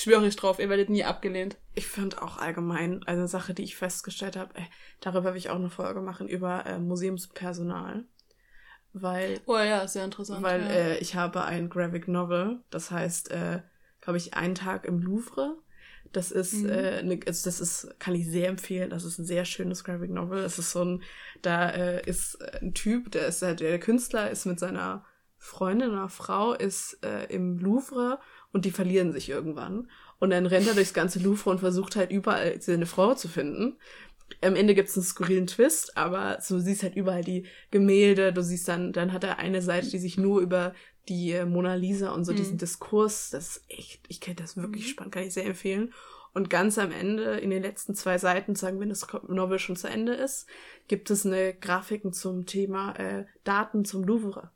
Schwöre 0.00 0.26
ich 0.26 0.36
drauf, 0.36 0.58
ihr 0.58 0.70
werdet 0.70 0.88
nie 0.88 1.04
abgelehnt. 1.04 1.58
Ich 1.74 1.86
finde 1.86 2.22
auch 2.22 2.38
allgemein 2.38 3.02
eine 3.02 3.28
Sache, 3.28 3.52
die 3.52 3.64
ich 3.64 3.76
festgestellt 3.76 4.34
habe, 4.34 4.54
äh, 4.54 4.62
darüber 5.00 5.32
will 5.32 5.38
ich 5.38 5.50
auch 5.50 5.56
eine 5.56 5.68
Folge 5.68 6.00
machen, 6.00 6.26
über 6.26 6.64
äh, 6.64 6.78
Museumspersonal. 6.78 8.04
Weil. 8.94 9.40
Oh 9.44 9.58
ja, 9.58 9.86
sehr 9.86 10.06
interessant. 10.06 10.42
Weil 10.42 10.62
ja. 10.62 10.68
äh, 10.68 10.98
ich 11.00 11.16
habe 11.16 11.44
ein 11.44 11.68
Graphic 11.68 12.08
Novel, 12.08 12.60
das 12.70 12.90
heißt, 12.90 13.30
äh, 13.30 13.60
glaube 14.00 14.16
ich, 14.16 14.32
einen 14.32 14.54
Tag 14.54 14.86
im 14.86 15.02
Louvre. 15.02 15.58
Das 16.12 16.30
ist, 16.30 16.54
mhm. 16.54 16.70
äh, 16.70 17.02
ne, 17.02 17.20
also 17.26 17.44
das 17.44 17.60
ist, 17.60 17.94
kann 17.98 18.14
ich 18.14 18.26
sehr 18.26 18.48
empfehlen. 18.48 18.88
Das 18.88 19.04
ist 19.04 19.18
ein 19.18 19.26
sehr 19.26 19.44
schönes 19.44 19.84
Graphic 19.84 20.10
Novel. 20.10 20.40
Das 20.40 20.58
ist 20.58 20.70
so 20.70 20.82
ein, 20.82 21.02
da 21.42 21.68
äh, 21.68 22.08
ist 22.08 22.40
ein 22.62 22.72
Typ, 22.72 23.12
der 23.12 23.26
ist 23.26 23.42
halt, 23.42 23.60
der 23.60 23.78
Künstler 23.78 24.30
ist 24.30 24.46
mit 24.46 24.58
seiner 24.58 25.04
Freundin 25.36 25.90
oder 25.90 26.08
Frau 26.08 26.54
ist 26.54 27.04
äh, 27.04 27.24
im 27.26 27.58
Louvre 27.58 28.18
und 28.52 28.64
die 28.64 28.70
verlieren 28.70 29.12
sich 29.12 29.28
irgendwann. 29.28 29.88
Und 30.18 30.30
dann 30.30 30.46
rennt 30.46 30.66
er 30.66 30.74
durchs 30.74 30.94
ganze 30.94 31.18
Louvre 31.18 31.50
und 31.50 31.60
versucht 31.60 31.96
halt 31.96 32.10
überall 32.10 32.60
seine 32.60 32.86
Frau 32.86 33.14
zu 33.14 33.28
finden. 33.28 33.76
Am 34.42 34.54
Ende 34.54 34.74
gibt's 34.74 34.96
einen 34.96 35.04
skurrilen 35.04 35.46
Twist, 35.46 35.96
aber 35.96 36.38
du 36.46 36.60
siehst 36.60 36.82
halt 36.82 36.94
überall 36.94 37.24
die 37.24 37.46
Gemälde, 37.70 38.32
du 38.32 38.42
siehst 38.42 38.68
dann, 38.68 38.92
dann 38.92 39.12
hat 39.12 39.24
er 39.24 39.38
eine 39.38 39.62
Seite, 39.62 39.90
die 39.90 39.98
sich 39.98 40.18
nur 40.18 40.40
über 40.40 40.74
die 41.08 41.32
äh, 41.32 41.46
Mona 41.46 41.74
Lisa 41.74 42.12
und 42.12 42.24
so 42.24 42.32
mhm. 42.32 42.36
diesen 42.36 42.58
Diskurs, 42.58 43.30
das 43.30 43.56
ist 43.56 43.64
echt, 43.68 44.00
ich 44.08 44.20
kenne 44.20 44.36
das 44.36 44.56
wirklich 44.56 44.84
mhm. 44.84 44.88
spannend, 44.88 45.14
kann 45.14 45.24
ich 45.24 45.34
sehr 45.34 45.46
empfehlen. 45.46 45.92
Und 46.32 46.48
ganz 46.48 46.78
am 46.78 46.92
Ende, 46.92 47.38
in 47.38 47.50
den 47.50 47.62
letzten 47.62 47.96
zwei 47.96 48.16
Seiten, 48.18 48.54
sagen 48.54 48.78
wenn 48.78 48.88
das 48.88 49.06
Novel 49.26 49.58
schon 49.58 49.74
zu 49.74 49.88
Ende 49.88 50.14
ist, 50.14 50.46
gibt 50.86 51.10
es 51.10 51.26
eine 51.26 51.54
Grafiken 51.54 52.12
zum 52.12 52.46
Thema 52.46 52.92
äh, 52.92 53.26
Daten 53.42 53.84
zum 53.84 54.04
Louvre. 54.04 54.50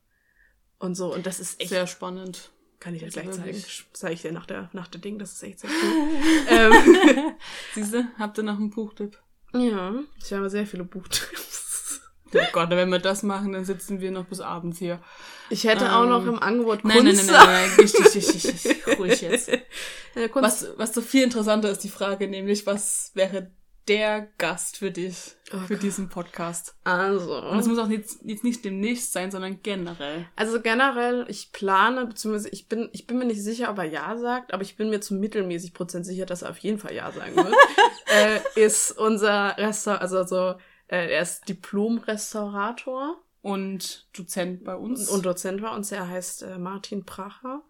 Und 0.79 0.95
so, 0.95 1.13
und 1.13 1.27
das 1.27 1.41
ist 1.41 1.61
echt. 1.61 1.71
Sehr 1.71 1.89
spannend. 1.89 2.53
Kann 2.81 2.95
ich 2.95 3.03
dir 3.03 3.09
gleich 3.09 3.31
zeigen. 3.31 3.65
Zeige 3.93 4.15
ich 4.15 4.23
dir 4.23 4.33
nach 4.33 4.47
der, 4.47 4.69
nach 4.73 4.89
der 4.89 5.01
Ding, 5.01 5.19
das 5.19 5.33
ist 5.33 5.43
echt 5.43 5.61
sehr 5.61 5.71
cool. 5.71 6.09
ähm, 6.49 7.35
Siehste, 7.75 8.09
habt 8.19 8.39
ihr 8.39 8.45
noch 8.45 8.57
einen 8.57 8.71
Buchtipp? 8.71 9.19
Ja, 9.55 9.95
ich 10.23 10.33
habe 10.33 10.51
sehr 10.51 10.67
viele 10.67 10.85
Buchtipps. 10.85 12.01
Oh 12.35 12.39
Gott, 12.53 12.71
wenn 12.71 12.91
wir 12.91 12.99
das 12.99 13.23
machen, 13.23 13.53
dann 13.53 13.65
sitzen 13.65 14.01
wir 14.01 14.11
noch 14.11 14.25
bis 14.25 14.41
abends 14.41 14.79
hier. 14.79 15.01
Ich 15.51 15.65
hätte 15.65 15.85
ähm, 15.85 15.91
auch 15.93 16.07
noch 16.07 16.27
im 16.27 16.39
Angebot 16.39 16.83
Kunst. 16.83 16.97
Nein, 16.97 17.05
nein, 17.05 17.17
nein, 17.17 17.27
nein, 17.27 17.47
nein, 17.47 17.71
nein. 17.77 17.85
Ich, 17.85 18.17
ich, 18.17 18.45
ich, 18.45 18.67
ich, 18.67 18.99
ruhig 18.99 19.21
jetzt. 19.21 19.51
was, 20.35 20.67
was 20.77 20.95
so 20.95 21.01
viel 21.01 21.23
interessanter 21.23 21.71
ist 21.71 21.85
die 21.85 21.89
Frage, 21.89 22.27
nämlich, 22.27 22.67
was 22.67 23.13
wäre 23.15 23.53
der 23.89 24.29
Gast 24.39 24.79
für 24.79 24.91
dich, 24.91 25.37
oh 25.53 25.59
für 25.59 25.75
Gott. 25.75 25.83
diesen 25.83 26.09
Podcast? 26.09 26.75
Also. 26.85 27.37
Und 27.37 27.59
es 27.59 27.67
muss 27.67 27.79
auch 27.79 27.89
jetzt, 27.89 28.21
jetzt 28.25 28.45
nicht 28.45 28.65
demnächst 28.65 29.13
sein, 29.13 29.31
sondern 29.31 29.63
generell. 29.63 30.27
Also 30.37 30.61
generell, 30.61 31.27
ich 31.29 31.53
plane, 31.53 32.07
beziehungsweise 32.07 32.49
ich 32.51 32.69
bin, 32.69 32.89
ich 32.93 33.07
bin 33.07 33.19
mir 33.19 33.27
nicht 33.27 33.43
sicher, 33.43 33.71
ob 33.71 33.79
er 33.79 33.85
Ja 33.85 34.17
sagt, 34.17 34.53
aber 34.53 34.63
ich 34.63 34.77
bin 34.77 34.91
mir 34.91 35.01
zu 35.01 35.15
mittelmäßig 35.15 35.75
Prozent 35.75 36.07
sicher, 36.07 36.27
dass 36.27 36.43
er 36.43 36.51
auf 36.51 36.59
jeden 36.59 36.79
Fall 36.79 36.95
Ja 36.95 37.13
sagen 37.13 37.37
wird, 37.37 37.55
äh, 38.07 38.41
ist 38.61 38.93
unser 38.93 39.57
Restaurant, 39.59 40.03
also 40.03 40.25
so, 40.25 40.59
äh, 40.89 41.15
er 41.15 41.23
ist 41.23 41.49
Diplom-Restaurator. 41.49 43.21
Und 43.43 44.09
Dozent 44.19 44.65
bei 44.65 44.75
uns. 44.75 45.11
Und 45.11 45.27
Dozent 45.27 45.61
bei 45.61 45.69
uns. 45.69 45.93
Er 45.93 46.09
heißt 46.09 46.45
äh, 46.45 46.57
Martin 46.57 47.05
Pracher. 47.05 47.63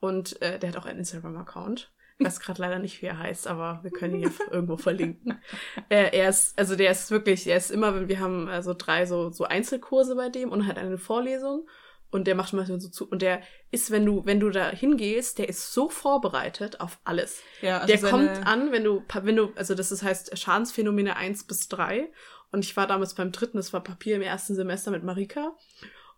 Und 0.00 0.40
äh, 0.40 0.58
der 0.58 0.70
hat 0.70 0.78
auch 0.78 0.86
einen 0.86 1.00
Instagram-Account. 1.00 1.92
Ich 2.18 2.26
weiß 2.26 2.40
gerade 2.40 2.60
leider 2.60 2.78
nicht, 2.78 3.00
wie 3.00 3.06
er 3.06 3.18
heißt, 3.18 3.46
aber 3.46 3.80
wir 3.82 3.90
können 3.90 4.14
ihn 4.16 4.22
ja 4.22 4.30
irgendwo 4.50 4.76
verlinken. 4.76 5.40
Äh, 5.88 6.16
er 6.16 6.28
ist, 6.28 6.58
also 6.58 6.74
der 6.74 6.90
ist 6.90 7.10
wirklich, 7.10 7.46
er 7.46 7.56
ist 7.56 7.70
immer, 7.70 8.08
wir 8.08 8.20
haben 8.20 8.48
also 8.48 8.74
drei 8.76 9.06
so, 9.06 9.30
so 9.30 9.44
Einzelkurse 9.44 10.16
bei 10.16 10.28
dem 10.28 10.50
und 10.50 10.66
hat 10.66 10.78
eine 10.78 10.98
Vorlesung. 10.98 11.68
Und 12.10 12.26
der 12.26 12.34
macht 12.34 12.54
manchmal 12.54 12.80
so 12.80 12.88
zu. 12.88 13.06
Und 13.06 13.20
der 13.20 13.42
ist, 13.70 13.90
wenn 13.90 14.06
du, 14.06 14.24
wenn 14.24 14.40
du 14.40 14.48
da 14.48 14.70
hingehst, 14.70 15.38
der 15.38 15.48
ist 15.50 15.74
so 15.74 15.90
vorbereitet 15.90 16.80
auf 16.80 16.98
alles. 17.04 17.42
Ja, 17.60 17.80
also 17.80 17.86
der 17.86 18.10
kommt 18.10 18.46
an, 18.46 18.72
wenn 18.72 18.82
du, 18.82 19.04
wenn 19.22 19.36
du, 19.36 19.52
also 19.56 19.74
das 19.74 19.92
ist, 19.92 20.02
heißt 20.02 20.36
Schadensphänomene 20.38 21.16
eins 21.16 21.44
bis 21.44 21.68
drei 21.68 22.10
und 22.50 22.64
ich 22.64 22.76
war 22.76 22.86
damals 22.86 23.14
beim 23.14 23.30
dritten, 23.30 23.58
das 23.58 23.72
war 23.72 23.82
Papier 23.82 24.16
im 24.16 24.22
ersten 24.22 24.54
Semester 24.54 24.90
mit 24.90 25.04
Marika. 25.04 25.54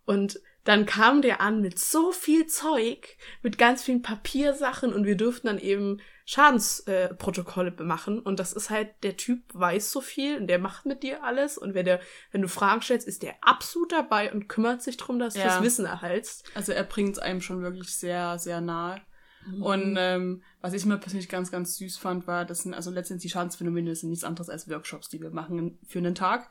Und 0.07 0.41
dann 0.65 0.87
kam 0.87 1.23
der 1.23 1.41
an 1.41 1.61
mit 1.61 1.79
so 1.79 2.13
viel 2.13 2.47
Zeug, 2.47 3.17
mit 3.43 3.59
ganz 3.59 3.83
vielen 3.83 4.03
Papiersachen 4.03 4.93
und 4.93 5.05
wir 5.05 5.17
durften 5.17 5.47
dann 5.47 5.59
eben 5.59 6.01
Schadensprotokolle 6.27 7.75
äh, 7.79 7.83
machen. 7.83 8.21
Und 8.21 8.39
das 8.39 8.53
ist 8.53 8.71
halt, 8.71 8.91
der 9.03 9.17
Typ 9.17 9.43
weiß 9.53 9.91
so 9.91 10.01
viel 10.01 10.37
und 10.37 10.47
der 10.47 10.59
macht 10.59 10.87
mit 10.87 11.03
dir 11.03 11.25
alles. 11.25 11.59
Und 11.59 11.75
wenn 11.75 11.87
der, 11.87 12.01
wenn 12.31 12.43
du 12.43 12.49
Fragen 12.49 12.83
stellst, 12.83 13.09
ist 13.09 13.23
der 13.23 13.35
absolut 13.41 13.91
dabei 13.91 14.33
und 14.33 14.49
kümmert 14.49 14.83
sich 14.83 14.97
darum, 14.97 15.19
dass 15.19 15.35
ja. 15.35 15.43
du 15.43 15.49
das 15.49 15.63
Wissen 15.63 15.87
erhaltst. 15.87 16.45
Also 16.55 16.73
er 16.73 16.85
bringt 16.85 17.17
es 17.17 17.19
einem 17.19 17.41
schon 17.41 17.63
wirklich 17.63 17.97
sehr, 17.97 18.39
sehr 18.39 18.61
nahe. 18.61 19.01
Mhm. 19.47 19.63
Und 19.63 19.97
ähm, 19.99 20.43
was 20.61 20.75
ich 20.75 20.85
mir 20.85 20.99
persönlich 20.99 21.29
ganz, 21.29 21.51
ganz 21.51 21.77
süß 21.77 21.97
fand, 21.97 22.27
war, 22.27 22.45
das 22.45 22.63
sind 22.63 22.75
also 22.75 22.91
letztendlich 22.91 23.31
die 23.31 23.33
Schadensphänomene 23.33 23.95
sind 23.95 24.11
nichts 24.11 24.25
anderes 24.25 24.51
als 24.51 24.69
Workshops, 24.69 25.09
die 25.09 25.21
wir 25.21 25.31
machen 25.31 25.79
für 25.87 25.99
einen 25.99 26.15
Tag. 26.15 26.51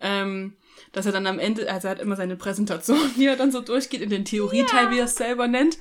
Ähm, 0.00 0.56
dass 0.92 1.06
er 1.06 1.12
dann 1.12 1.26
am 1.26 1.38
Ende, 1.38 1.70
also 1.70 1.88
er 1.88 1.92
hat 1.92 2.00
immer 2.00 2.16
seine 2.16 2.36
Präsentation, 2.36 2.98
die 3.16 3.26
er 3.26 3.36
dann 3.36 3.52
so 3.52 3.60
durchgeht, 3.60 4.00
in 4.00 4.10
den 4.10 4.24
Theorieteil, 4.24 4.84
ja. 4.84 4.90
wie 4.90 4.98
er 4.98 5.04
es 5.06 5.16
selber 5.16 5.48
nennt. 5.48 5.78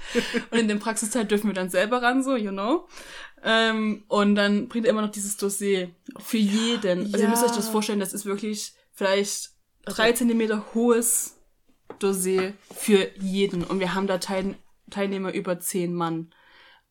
Und 0.51 0.57
in 0.57 0.67
den 0.67 0.79
Praxisteil 0.79 1.25
dürfen 1.25 1.47
wir 1.47 1.53
dann 1.53 1.69
selber 1.69 2.01
ran, 2.01 2.23
so, 2.23 2.35
you 2.35 2.51
know. 2.51 2.87
Ähm, 3.43 4.03
und 4.07 4.35
dann 4.35 4.67
bringt 4.67 4.85
er 4.85 4.91
immer 4.91 5.03
noch 5.03 5.11
dieses 5.11 5.37
Dossier 5.37 5.91
für 6.19 6.37
jeden. 6.37 7.05
Also 7.05 7.17
ja. 7.17 7.23
ihr 7.23 7.29
müsst 7.29 7.43
euch 7.43 7.51
das 7.51 7.69
vorstellen, 7.69 7.99
das 7.99 8.13
ist 8.13 8.25
wirklich 8.25 8.73
vielleicht 8.93 9.51
drei 9.85 10.11
Zentimeter 10.11 10.65
hohes 10.73 11.37
Dossier 11.99 12.53
für 12.75 13.09
jeden. 13.19 13.63
Und 13.63 13.79
wir 13.79 13.93
haben 13.93 14.07
da 14.07 14.17
Teil 14.17 14.55
Teilnehmer 14.89 15.33
über 15.33 15.59
zehn 15.59 15.93
Mann. 15.93 16.33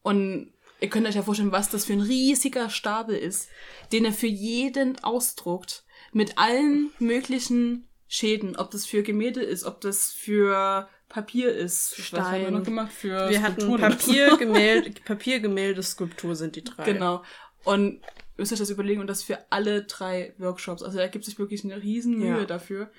Und 0.03 0.53
ihr 0.81 0.91
könnt 0.91 1.07
euch 1.07 1.15
ja 1.15 1.23
vorstellen, 1.23 1.53
was 1.53 1.71
das 1.71 1.87
für 1.87 1.95
ein 1.95 2.01
riesiger 2.01 2.71
Stapel 2.71 3.17
ist, 3.17 3.49
den 3.93 4.05
er 4.05 4.12
für 4.12 4.27
jeden 4.27 5.03
ausdruckt. 5.03 5.85
Mit 6.12 6.38
allen 6.38 6.90
möglichen 6.99 7.88
Schäden. 8.09 8.57
Ob 8.57 8.71
das 8.71 8.87
für 8.87 9.03
Gemälde 9.03 9.42
ist, 9.42 9.64
ob 9.64 9.81
das 9.81 10.12
für 10.12 10.88
Papier 11.09 11.55
ist. 11.55 11.97
Stein. 11.97 12.21
Was 12.21 12.29
haben 12.29 12.42
wir 12.42 12.51
noch 12.51 12.64
gemacht? 12.64 12.92
Für 12.92 13.29
wir 13.31 13.42
hatten 13.42 13.77
Papier, 13.77 14.37
Gemälde, 14.37 15.01
Papier, 15.05 15.40
Gemälde, 15.40 15.83
Skulptur 15.83 16.37
sind 16.37 16.57
die 16.57 16.64
drei. 16.64 16.85
Genau. 16.85 17.23
Und 17.64 18.01
müsst 18.37 18.53
euch 18.53 18.59
das 18.59 18.71
überlegen 18.71 19.01
und 19.01 19.07
das 19.07 19.23
für 19.23 19.51
alle 19.51 19.85
drei 19.85 20.35
Workshops. 20.38 20.83
Also 20.83 20.99
er 20.99 21.09
gibt 21.09 21.25
sich 21.25 21.38
wirklich 21.38 21.64
eine 21.64 21.83
riesen 21.83 22.19
Mühe 22.19 22.40
ja. 22.40 22.45
dafür. 22.45 22.90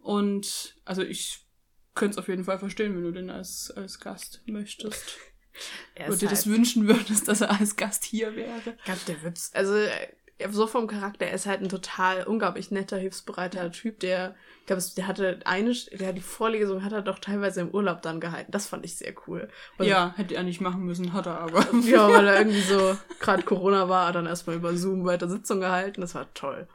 Und 0.00 0.76
also 0.84 1.02
ich 1.02 1.46
könnte 1.94 2.12
es 2.12 2.18
auf 2.18 2.28
jeden 2.28 2.44
Fall 2.44 2.58
verstehen, 2.58 2.94
wenn 2.94 3.02
du 3.02 3.12
den 3.12 3.30
als, 3.30 3.70
als 3.70 3.98
Gast 3.98 4.42
möchtest. 4.46 5.18
Oder 5.96 6.16
dir 6.16 6.28
halt 6.28 6.32
das 6.32 6.46
wünschen 6.46 6.86
würdest, 6.86 7.28
dass 7.28 7.40
er 7.40 7.58
als 7.58 7.76
Gast 7.76 8.04
hier 8.04 8.36
wäre. 8.36 8.76
Gott, 8.84 9.08
der 9.08 9.22
Witz. 9.22 9.50
Also, 9.54 9.74
äh, 9.74 10.08
so 10.50 10.66
vom 10.66 10.86
Charakter, 10.86 11.26
er 11.26 11.34
ist 11.34 11.46
halt 11.46 11.62
ein 11.62 11.68
total 11.68 12.24
unglaublich 12.24 12.70
netter, 12.70 12.96
hilfsbereiter 12.96 13.70
Typ, 13.72 14.00
der, 14.00 14.34
ich 14.60 14.66
glaube, 14.66 14.82
der 14.96 15.06
hatte 15.06 15.40
eine, 15.44 15.72
der 15.92 16.12
die 16.12 16.20
Vorlesung 16.20 16.84
hat 16.84 16.92
er 16.92 17.02
doch 17.02 17.18
teilweise 17.18 17.62
im 17.62 17.70
Urlaub 17.70 18.02
dann 18.02 18.20
gehalten. 18.20 18.52
Das 18.52 18.66
fand 18.66 18.84
ich 18.84 18.96
sehr 18.96 19.14
cool. 19.26 19.48
Und 19.78 19.86
ja, 19.86 20.12
hätte 20.16 20.34
er 20.34 20.42
nicht 20.42 20.60
machen 20.60 20.82
müssen, 20.82 21.12
hat 21.12 21.26
er 21.26 21.40
aber. 21.40 21.66
Ja, 21.84 22.08
weil 22.08 22.26
er 22.26 22.36
irgendwie 22.38 22.60
so, 22.60 22.96
gerade 23.20 23.42
Corona 23.42 23.88
war, 23.88 24.12
dann 24.12 24.26
erstmal 24.26 24.56
über 24.56 24.76
Zoom 24.76 25.04
weiter 25.04 25.28
Sitzung 25.28 25.60
gehalten. 25.60 26.00
Das 26.00 26.14
war 26.14 26.32
toll. 26.34 26.68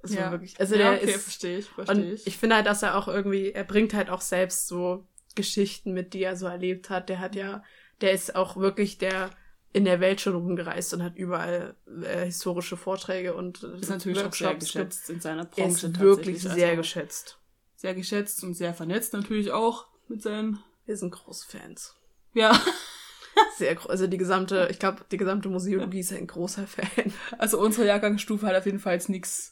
Das 0.00 0.14
ja. 0.14 0.22
war 0.22 0.32
wirklich, 0.32 0.58
also 0.58 0.74
ja, 0.74 0.90
der 0.90 1.02
okay, 1.02 1.12
ist, 1.12 1.22
verstehe 1.22 1.58
ich, 1.58 1.68
verstehe 1.68 2.12
ich. 2.12 2.26
Ich 2.26 2.38
finde 2.38 2.56
halt, 2.56 2.66
dass 2.66 2.82
er 2.82 2.96
auch 2.96 3.08
irgendwie, 3.08 3.52
er 3.52 3.64
bringt 3.64 3.94
halt 3.94 4.10
auch 4.10 4.20
selbst 4.20 4.66
so 4.66 5.06
Geschichten 5.34 5.92
mit, 5.92 6.14
die 6.14 6.22
er 6.22 6.36
so 6.36 6.46
erlebt 6.46 6.90
hat. 6.90 7.08
Der 7.08 7.20
hat 7.20 7.36
ja 7.36 7.62
der 8.02 8.12
ist 8.12 8.34
auch 8.34 8.56
wirklich 8.56 8.98
der 8.98 9.30
in 9.72 9.84
der 9.84 10.00
Welt 10.00 10.20
schon 10.20 10.34
rumgereist 10.34 10.92
und 10.94 11.02
hat 11.02 11.16
überall 11.16 11.74
äh, 12.02 12.26
historische 12.26 12.76
Vorträge 12.76 13.34
und 13.34 13.62
ist 13.62 13.88
natürlich 13.88 14.18
Workshops 14.18 14.42
auch 14.42 14.48
sehr 14.48 14.54
geschätzt 14.58 15.10
in 15.10 15.20
seiner 15.20 15.44
Branche. 15.44 15.86
Ist 15.86 15.98
wirklich 15.98 16.42
sehr 16.42 16.68
also 16.68 16.76
geschätzt. 16.76 17.38
Sehr 17.76 17.94
geschätzt 17.94 18.44
und 18.44 18.54
sehr 18.54 18.74
vernetzt 18.74 19.12
natürlich 19.12 19.50
auch 19.50 19.86
mit 20.08 20.22
seinen. 20.22 20.62
Wir 20.84 20.96
sind 20.96 21.10
große 21.10 21.46
Fans. 21.48 21.96
Ja. 22.34 22.58
Sehr 23.56 23.74
groß. 23.74 23.90
Also 23.90 24.06
die 24.06 24.18
gesamte, 24.18 24.68
ich 24.70 24.78
glaube, 24.78 25.04
die 25.10 25.16
gesamte 25.16 25.48
Museologie 25.48 26.00
ist 26.00 26.12
ein 26.12 26.26
großer 26.26 26.66
Fan. 26.66 27.12
Also 27.38 27.58
unsere 27.58 27.86
Jahrgangsstufe 27.86 28.46
hat 28.46 28.56
auf 28.56 28.66
jeden 28.66 28.78
Fall 28.78 29.00
nichts 29.08 29.51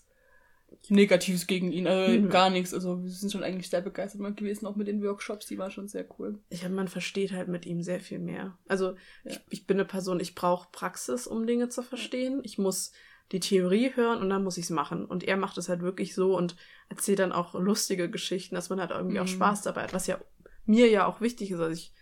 Negatives 0.89 1.47
gegen 1.47 1.73
ihn, 1.73 1.87
äh, 1.87 2.19
mhm. 2.19 2.31
gar 2.31 2.51
nichts. 2.51 2.75
Also 2.75 3.03
wir 3.03 3.11
sind 3.11 3.33
schon 3.33 3.43
eigentlich 3.43 3.69
sehr 3.69 3.81
begeistert 3.81 4.21
mal 4.21 4.35
gewesen, 4.35 4.67
auch 4.67 4.77
mit 4.77 4.87
den 4.87 5.03
Workshops, 5.03 5.47
die 5.47 5.59
waren 5.59 5.71
schon 5.71 5.89
sehr 5.89 6.07
cool. 6.19 6.39
Ich 6.49 6.63
meine, 6.63 6.75
man 6.75 6.89
versteht 6.89 7.33
halt 7.33 7.49
mit 7.49 7.67
ihm 7.67 7.83
sehr 7.83 8.01
viel 8.01 8.19
mehr. 8.19 8.59
Also 8.69 8.91
ja. 9.25 9.33
ich, 9.33 9.41
ich 9.51 9.67
bin 9.67 9.77
eine 9.77 9.85
Person, 9.85 10.21
ich 10.21 10.35
brauche 10.35 10.69
Praxis, 10.73 11.27
um 11.27 11.47
Dinge 11.47 11.69
zu 11.69 11.83
verstehen. 11.83 12.41
Ich 12.45 12.59
muss 12.59 12.93
die 13.33 13.41
Theorie 13.41 13.93
hören 13.95 14.21
und 14.21 14.31
dann 14.31 14.43
muss 14.43 14.59
ich 14.59 14.65
es 14.65 14.71
machen. 14.71 15.05
Und 15.05 15.23
er 15.23 15.37
macht 15.37 15.57
es 15.59 15.69
halt 15.69 15.83
wirklich 15.83 16.15
so 16.15 16.37
und 16.37 16.57
erzählt 16.89 17.21
dann 17.21 17.33
auch 17.33 17.55
lustige 17.55 18.11
Geschichten, 18.11 18.55
dass 18.55 18.71
man 18.71 18.81
halt 18.81 18.91
irgendwie 18.91 19.19
mhm. 19.19 19.23
auch 19.23 19.29
Spaß 19.29 19.63
dabei 19.63 19.85
hat, 19.85 19.95
was 19.95 20.07
ja 20.07 20.19
mir 20.65 20.89
ja 20.89 21.07
auch 21.07 21.21
wichtig 21.21 21.51
ist. 21.51 21.61
Also 21.61 21.73
ich, 21.73 21.93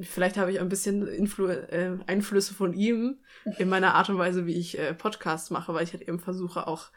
vielleicht 0.00 0.38
habe 0.38 0.50
ich 0.50 0.60
ein 0.60 0.68
bisschen 0.68 1.06
Influ 1.06 1.46
äh, 1.48 1.98
Einflüsse 2.06 2.54
von 2.54 2.72
ihm 2.72 3.20
in 3.58 3.68
meiner 3.68 3.94
Art 3.94 4.08
und 4.08 4.18
Weise, 4.18 4.46
wie 4.46 4.56
ich 4.56 4.78
äh, 4.78 4.94
Podcasts 4.94 5.50
mache, 5.50 5.74
weil 5.74 5.84
ich 5.84 5.92
halt 5.92 6.08
eben 6.08 6.18
versuche 6.18 6.66
auch 6.66 6.90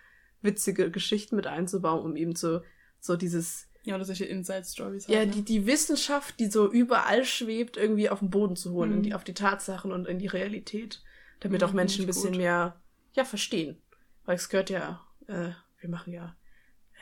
witzige 0.46 0.92
Geschichten 0.92 1.36
mit 1.36 1.48
einzubauen, 1.48 2.06
um 2.06 2.16
eben 2.16 2.36
so, 2.36 2.62
so 3.00 3.16
dieses 3.16 3.68
Ja, 3.84 3.96
oder 3.96 4.06
solche 4.06 4.26
Inside-Stories. 4.26 5.08
Ja, 5.08 5.20
halt, 5.20 5.36
die, 5.36 5.44
die 5.44 5.66
Wissenschaft, 5.66 6.40
die 6.40 6.48
so 6.48 6.72
überall 6.72 7.26
schwebt, 7.26 7.78
irgendwie 7.78 8.10
auf 8.10 8.20
den 8.20 8.30
Boden 8.30 8.56
zu 8.56 8.72
holen, 8.72 8.98
mhm. 8.98 9.04
die, 9.04 9.14
auf 9.14 9.24
die 9.24 9.34
Tatsachen 9.34 9.92
und 9.92 10.08
in 10.08 10.20
die 10.20 10.28
Realität. 10.28 11.04
Damit 11.42 11.62
mhm, 11.62 11.68
auch 11.68 11.74
Menschen 11.74 12.04
ein 12.04 12.08
bisschen 12.08 12.32
gut. 12.32 12.38
mehr, 12.38 12.80
ja, 13.14 13.26
verstehen. 13.26 13.78
Weil 14.24 14.36
es 14.36 14.50
gehört 14.50 14.70
ja, 14.70 15.06
äh, 15.28 15.50
wir 15.80 15.90
machen 15.90 16.14
ja 16.14 16.36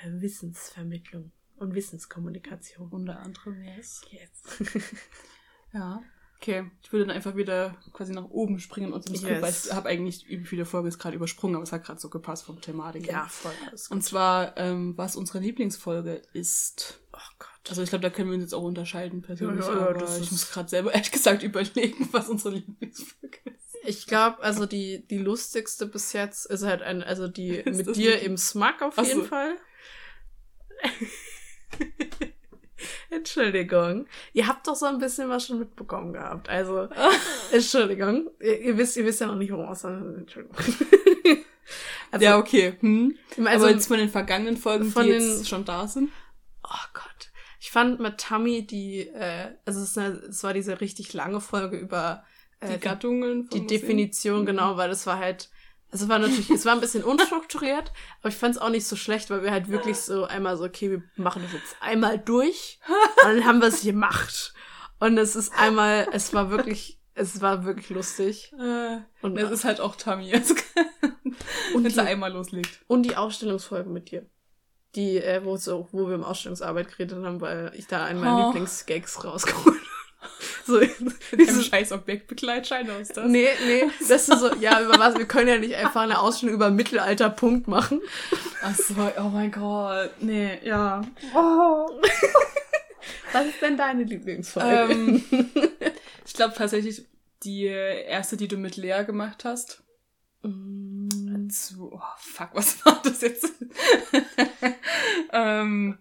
äh, 0.01 0.21
Wissensvermittlung 0.21 1.31
und 1.57 1.75
Wissenskommunikation. 1.75 2.89
Unter 2.89 3.19
anderem, 3.19 3.63
yes. 3.63 4.01
Yes. 4.09 4.83
ja. 5.73 6.01
Okay, 6.43 6.69
ich 6.83 6.91
würde 6.91 7.05
dann 7.05 7.15
einfach 7.15 7.37
wieder 7.37 7.73
quasi 7.93 8.11
nach 8.11 8.25
oben 8.25 8.59
springen 8.59 8.91
und 8.91 9.01
zum 9.05 9.15
Skript, 9.15 9.35
yes. 9.35 9.41
weil 9.41 9.53
ich 9.53 9.73
habe 9.73 9.87
eigentlich 9.87 10.25
übel 10.25 10.45
viele 10.45 10.65
Folgen 10.65 10.87
jetzt 10.87 10.99
gerade 10.99 11.15
übersprungen, 11.15 11.55
aber 11.55 11.63
es 11.63 11.71
hat 11.71 11.85
gerade 11.85 12.01
so 12.01 12.09
gepasst 12.09 12.43
vom 12.43 12.59
Thematik. 12.59 13.07
Ja, 13.07 13.27
voll. 13.29 13.53
Und 13.89 14.03
zwar, 14.03 14.57
ähm, 14.57 14.97
was 14.97 15.15
unsere 15.15 15.39
Lieblingsfolge 15.39 16.21
ist. 16.33 16.99
Oh 17.13 17.17
Gott. 17.39 17.69
Also 17.69 17.81
ich 17.81 17.87
glaube, 17.87 18.01
da 18.01 18.09
können 18.09 18.27
wir 18.27 18.35
uns 18.35 18.43
jetzt 18.43 18.53
auch 18.53 18.63
unterscheiden 18.63 19.21
persönlich. 19.21 19.65
Ja, 19.65 19.73
ja, 19.73 19.87
aber 19.87 20.17
ich 20.19 20.31
muss 20.31 20.51
gerade 20.51 20.67
selber 20.67 20.93
ehrlich 20.93 21.13
gesagt 21.13 21.43
überlegen, 21.43 22.09
was 22.11 22.27
unsere 22.27 22.55
Lieblingsfolge 22.55 23.37
ist. 23.45 23.77
Ich 23.85 24.05
glaube, 24.05 24.43
also 24.43 24.65
die, 24.65 25.07
die 25.07 25.19
lustigste 25.19 25.85
bis 25.85 26.11
jetzt 26.11 26.45
ist 26.47 26.63
halt 26.63 26.81
ein, 26.81 27.03
also 27.03 27.29
die 27.29 27.51
ist 27.55 27.85
mit 27.85 27.95
dir 27.95 28.21
im 28.21 28.35
Smug 28.35 28.81
auf 28.81 28.97
jeden 28.97 29.21
so. 29.21 29.27
Fall. 29.27 29.55
Entschuldigung. 33.17 34.07
Ihr 34.33 34.47
habt 34.47 34.67
doch 34.67 34.75
so 34.75 34.85
ein 34.85 34.99
bisschen 34.99 35.29
was 35.29 35.47
schon 35.47 35.59
mitbekommen 35.59 36.13
gehabt. 36.13 36.49
Also, 36.49 36.89
Entschuldigung. 37.51 38.29
Ihr, 38.39 38.59
ihr, 38.61 38.77
wisst, 38.77 38.97
ihr 38.97 39.05
wisst 39.05 39.21
ja 39.21 39.27
noch 39.27 39.35
nicht, 39.35 39.51
worum 39.51 39.71
es 39.71 39.83
Entschuldigung. 39.83 40.55
also, 42.11 42.25
ja, 42.25 42.37
okay. 42.37 42.77
Hm. 42.79 43.17
Also, 43.37 43.65
Aber 43.65 43.69
jetzt 43.71 43.87
von 43.87 43.97
den 43.97 44.09
vergangenen 44.09 44.57
Folgen, 44.57 44.85
von 44.85 45.03
die 45.03 45.11
jetzt 45.11 45.39
den, 45.39 45.45
schon 45.45 45.65
da 45.65 45.87
sind. 45.87 46.11
Oh 46.63 46.87
Gott. 46.93 47.31
Ich 47.59 47.71
fand 47.71 47.99
mit 47.99 48.17
Tammy 48.17 48.65
die, 48.65 49.07
äh, 49.07 49.55
also 49.65 49.81
es, 49.81 49.97
eine, 49.97 50.15
es 50.15 50.43
war 50.43 50.53
diese 50.53 50.81
richtig 50.81 51.13
lange 51.13 51.39
Folge 51.39 51.77
über 51.77 52.23
äh, 52.59 52.73
die 52.73 52.79
Gattungen. 52.79 53.47
Die, 53.49 53.61
die 53.61 53.67
Definition, 53.67 54.41
mhm. 54.41 54.45
genau, 54.45 54.77
weil 54.77 54.91
es 54.91 55.07
war 55.07 55.17
halt 55.17 55.49
es 55.93 56.09
war 56.09 56.19
natürlich, 56.19 56.49
es 56.49 56.65
war 56.65 56.73
ein 56.73 56.81
bisschen 56.81 57.03
unstrukturiert, 57.03 57.91
aber 58.21 58.29
ich 58.29 58.35
fand 58.35 58.55
es 58.55 58.61
auch 58.61 58.69
nicht 58.69 58.87
so 58.87 58.95
schlecht, 58.95 59.29
weil 59.29 59.43
wir 59.43 59.51
halt 59.51 59.69
wirklich 59.69 59.97
so 59.97 60.25
einmal 60.25 60.57
so, 60.57 60.65
okay, 60.65 60.89
wir 60.89 61.03
machen 61.15 61.43
das 61.43 61.53
jetzt 61.53 61.75
einmal 61.81 62.17
durch 62.17 62.79
und 63.23 63.35
dann 63.35 63.45
haben 63.45 63.61
wir 63.61 63.67
es 63.67 63.83
gemacht. 63.83 64.53
Und 64.99 65.17
es 65.17 65.35
ist 65.35 65.53
einmal, 65.57 66.07
es 66.11 66.33
war 66.33 66.49
wirklich, 66.49 66.99
es 67.13 67.41
war 67.41 67.65
wirklich 67.65 67.89
lustig. 67.89 68.53
Äh, 68.53 68.99
und 69.21 69.37
es 69.37 69.51
ist 69.51 69.65
halt 69.65 69.81
auch 69.81 69.95
Tammy, 69.95 70.33
und 71.73 71.83
wenn 71.83 72.07
einmal 72.07 72.31
loslegt. 72.31 72.83
Und 72.87 73.03
die 73.03 73.15
Ausstellungsfolge 73.15 73.89
mit 73.89 74.11
dir. 74.11 74.25
Die, 74.95 75.17
äh, 75.17 75.43
wo, 75.43 75.57
so, 75.57 75.89
wo 75.91 76.07
wir 76.07 76.15
im 76.15 76.23
Ausstellungsarbeit 76.23 76.87
geredet 76.89 77.23
haben, 77.23 77.41
weil 77.41 77.71
ich 77.75 77.87
da 77.87 78.05
einen 78.05 78.19
meiner 78.19 78.37
oh. 78.37 78.45
Lieblingsgags 78.47 79.23
rausgeholt 79.23 79.82
so, 80.65 80.79
diesem 81.35 81.61
scheiß 81.61 81.91
Objektbegleitschein 81.91 82.89
aus 82.89 83.09
das. 83.09 83.27
Nee, 83.27 83.47
nee, 83.65 83.83
das 83.99 84.29
ist 84.29 84.39
so, 84.39 84.53
ja, 84.55 84.81
über 84.81 84.97
was, 84.99 85.17
wir 85.17 85.25
können 85.25 85.47
ja 85.47 85.57
nicht 85.57 85.75
einfach 85.75 86.01
eine 86.01 86.19
Ausstellung 86.19 86.55
über 86.55 86.71
Mittelalterpunkt 86.71 87.67
machen. 87.67 88.01
Ach 88.61 88.75
so, 88.75 88.95
oh 89.17 89.29
mein 89.29 89.51
Gott, 89.51 90.11
nee, 90.21 90.59
ja. 90.63 91.01
Oh. 91.35 91.89
Was 93.31 93.47
ist 93.47 93.61
denn 93.61 93.77
deine 93.77 94.03
Lieblingsfolge? 94.03 94.93
Ähm, 94.93 95.23
ich 96.25 96.33
glaube 96.33 96.53
tatsächlich 96.55 97.05
die 97.43 97.65
erste, 97.65 98.37
die 98.37 98.47
du 98.47 98.57
mit 98.57 98.77
Lea 98.77 99.03
gemacht 99.05 99.43
hast. 99.43 99.83
Mm. 100.43 101.49
Zu, 101.49 101.91
oh, 101.93 102.01
fuck, 102.17 102.49
was 102.53 102.85
war 102.85 103.01
das 103.03 103.21
jetzt? 103.21 103.51
ähm, 105.33 105.97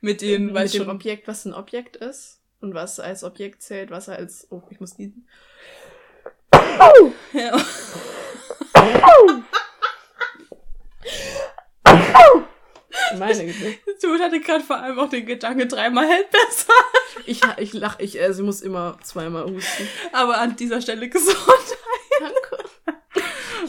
mit 0.00 0.20
den, 0.20 0.52
mit 0.52 0.74
dem 0.74 0.88
Objekt, 0.88 1.28
was 1.28 1.44
ein 1.44 1.54
Objekt 1.54 1.96
ist 1.96 2.41
und 2.62 2.74
was 2.74 3.00
als 3.00 3.24
Objekt 3.24 3.62
zählt, 3.62 3.90
was 3.90 4.08
als. 4.08 4.46
Oh, 4.50 4.62
ich 4.70 4.80
muss 4.80 4.96
niesen. 4.98 5.26
Ja. 7.32 7.56
Meine 13.18 13.46
Güte. 13.46 13.78
Du 14.00 14.18
hatte 14.18 14.40
gerade 14.40 14.64
vor 14.64 14.76
allem 14.76 14.98
auch 14.98 15.08
den 15.08 15.26
Gedanke, 15.26 15.66
dreimal 15.66 16.06
hält 16.06 16.30
besser. 16.30 16.72
Ich, 17.26 17.40
ich 17.58 17.72
lach, 17.72 17.98
ich, 17.98 18.20
äh, 18.20 18.32
sie 18.32 18.42
muss 18.42 18.62
immer 18.62 18.96
zweimal 19.02 19.44
husten. 19.44 19.88
Aber 20.12 20.38
an 20.38 20.56
dieser 20.56 20.80
Stelle 20.80 21.08
Gesundheit. 21.08 21.76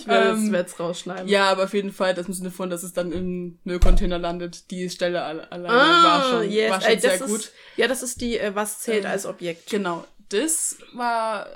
Ich 0.04 0.10
werde 0.10 0.32
ähm, 0.32 0.54
es 0.54 0.78
rausschneiden. 0.78 1.30
Ja, 1.30 1.50
aber 1.50 1.64
auf 1.64 1.74
jeden 1.74 1.94
Fall, 1.94 2.14
das 2.14 2.28
im 2.28 2.34
Sinne 2.34 2.52
von, 2.52 2.70
dass 2.70 2.84
es 2.84 2.92
dann 2.92 3.14
im 3.14 3.58
Müllcontainer 3.64 4.20
landet. 4.20 4.70
Die 4.70 4.90
Stelle 4.90 5.24
alleine 5.24 5.70
ah, 5.70 6.04
war 6.04 6.30
schon, 6.30 6.52
yes. 6.52 6.72
war 6.72 6.82
schon 6.82 6.92
Ey, 6.92 7.00
sehr 7.00 7.14
ist, 7.16 7.26
gut. 7.26 7.52
Ja, 7.78 7.88
das 7.88 8.04
ist 8.04 8.20
die, 8.20 8.38
äh, 8.38 8.54
was 8.54 8.80
zählt 8.80 9.06
ähm, 9.06 9.12
als 9.12 9.26
Objekt. 9.26 9.70
Genau. 9.70 10.04
Das 10.28 10.78
war, 10.94 11.48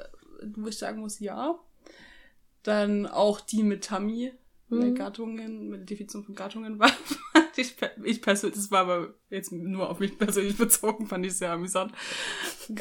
wo 0.56 0.70
ich 0.70 0.78
sagen 0.78 1.02
muss, 1.02 1.20
ja. 1.20 1.60
Dann 2.64 3.06
auch 3.06 3.42
die 3.42 3.64
mit 3.64 3.84
Tammy 3.84 4.32
mhm. 4.70 4.96
Gattungen, 4.96 5.70
mit 5.70 5.80
der 5.82 5.86
Definition 5.86 6.24
von 6.24 6.36
Gattungen 6.36 6.80
war, 6.80 6.92
ich, 7.56 7.76
ich 8.04 8.22
persönlich, 8.22 8.58
das 8.58 8.72
war 8.72 8.82
aber 8.82 9.14
jetzt 9.30 9.52
nur 9.52 9.90
auf 9.90 10.00
mich 10.00 10.18
persönlich 10.18 10.58
bezogen, 10.58 11.08
fand 11.08 11.26
ich 11.26 11.38
sehr 11.38 11.52
amüsant. 11.52 11.94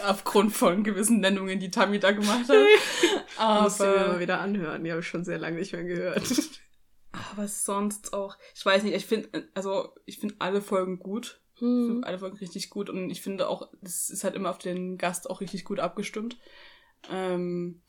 Aufgrund 0.04 0.52
von 0.52 0.82
gewissen 0.82 1.20
Nennungen, 1.20 1.60
die 1.60 1.70
Tammy 1.70 1.98
da 1.98 2.12
gemacht 2.12 2.48
hat. 2.48 2.56
aber, 3.38 3.62
Musst 3.62 3.80
du 3.80 3.84
mir 3.84 4.08
mal 4.08 4.20
wieder 4.20 4.40
anhören, 4.40 4.84
die 4.84 4.90
habe 4.90 5.00
ich 5.00 5.08
schon 5.08 5.24
sehr 5.24 5.38
lange 5.38 5.58
nicht 5.58 5.72
mehr 5.72 5.84
gehört. 5.84 6.22
Aber 7.30 7.48
sonst 7.48 8.12
auch, 8.12 8.36
ich 8.54 8.64
weiß 8.64 8.82
nicht, 8.82 8.94
ich 8.94 9.06
finde, 9.06 9.48
also 9.54 9.94
ich 10.04 10.18
finde 10.18 10.36
alle 10.38 10.60
Folgen 10.60 10.98
gut. 10.98 11.40
Ich 11.54 11.60
finde 11.60 11.94
hm. 11.94 12.04
alle 12.04 12.18
Folgen 12.18 12.36
richtig 12.36 12.68
gut 12.68 12.90
und 12.90 13.08
ich 13.08 13.22
finde 13.22 13.48
auch, 13.48 13.72
es 13.80 14.10
ist 14.10 14.24
halt 14.24 14.34
immer 14.34 14.50
auf 14.50 14.58
den 14.58 14.98
Gast 14.98 15.30
auch 15.30 15.40
richtig 15.40 15.64
gut 15.64 15.80
abgestimmt. 15.80 16.36
Ähm, 17.10 17.80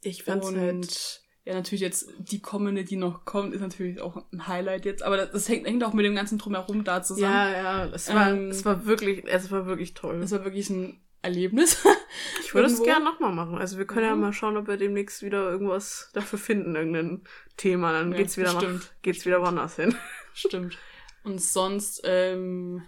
ich 0.00 0.24
fand 0.24 0.44
halt 0.44 1.22
ja, 1.44 1.54
natürlich 1.54 1.80
jetzt 1.80 2.12
die 2.18 2.40
kommende, 2.40 2.84
die 2.84 2.96
noch 2.96 3.24
kommt, 3.24 3.54
ist 3.54 3.60
natürlich 3.60 4.00
auch 4.00 4.24
ein 4.32 4.46
Highlight 4.46 4.84
jetzt. 4.84 5.02
Aber 5.02 5.16
das, 5.16 5.30
das 5.30 5.48
hängt, 5.48 5.66
hängt 5.66 5.82
auch 5.84 5.94
mit 5.94 6.04
dem 6.04 6.14
ganzen 6.14 6.38
Drumherum 6.38 6.84
da 6.84 7.02
zusammen. 7.02 7.32
Ja, 7.32 7.50
ja, 7.50 7.86
es 7.86 8.12
war, 8.12 8.30
ähm, 8.30 8.48
es 8.50 8.64
war 8.64 8.84
wirklich, 8.84 9.24
es 9.26 9.50
war 9.50 9.66
wirklich 9.66 9.94
toll. 9.94 10.20
Es 10.22 10.32
war 10.32 10.44
wirklich 10.44 10.68
ein 10.68 11.00
Erlebnis. 11.22 11.82
ich 12.40 12.54
würde 12.54 12.68
es 12.68 12.82
gerne 12.82 13.04
nochmal 13.04 13.32
machen. 13.32 13.56
Also 13.56 13.78
wir 13.78 13.86
können 13.86 14.06
mhm. 14.06 14.10
ja 14.10 14.16
mal 14.16 14.32
schauen, 14.34 14.58
ob 14.58 14.68
wir 14.68 14.76
demnächst 14.76 15.22
wieder 15.22 15.50
irgendwas 15.50 16.10
dafür 16.12 16.38
finden, 16.38 16.76
irgendein 16.76 17.22
Thema. 17.56 17.92
Dann 17.92 18.12
ja, 18.12 18.18
geht's 18.18 18.36
wieder 18.36 18.50
stimmt. 18.50 18.80
nach, 18.80 19.02
geht's 19.02 19.24
wieder 19.24 19.40
woanders 19.40 19.76
hin. 19.76 19.94
Stimmt. 20.34 20.78
Und 21.24 21.40
sonst, 21.40 22.02
ähm, 22.04 22.82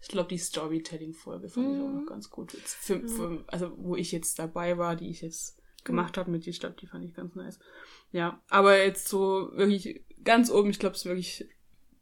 ich 0.00 0.08
glaube, 0.08 0.28
die 0.28 0.38
Storytelling-Folge 0.38 1.48
fand 1.48 1.68
mhm. 1.68 1.74
ich 1.74 1.80
auch 1.80 1.88
noch 1.88 2.00
mhm. 2.00 2.06
ganz 2.06 2.30
gut. 2.30 2.52
Für, 2.52 3.06
für, 3.06 3.44
also, 3.46 3.72
wo 3.76 3.94
ich 3.94 4.10
jetzt 4.10 4.38
dabei 4.38 4.76
war, 4.76 4.96
die 4.96 5.08
ich 5.08 5.22
jetzt 5.22 5.57
gemacht 5.88 6.16
habe 6.16 6.30
mit 6.30 6.46
die 6.46 6.52
Stadt, 6.52 6.80
die 6.80 6.86
fand 6.86 7.04
ich 7.04 7.14
ganz 7.14 7.34
nice. 7.34 7.58
Ja, 8.12 8.40
aber 8.48 8.84
jetzt 8.84 9.08
so 9.08 9.50
wirklich 9.54 10.04
ganz 10.22 10.50
oben, 10.50 10.70
ich 10.70 10.78
glaube, 10.78 10.94
es 10.94 11.00
ist 11.00 11.06
wirklich 11.06 11.48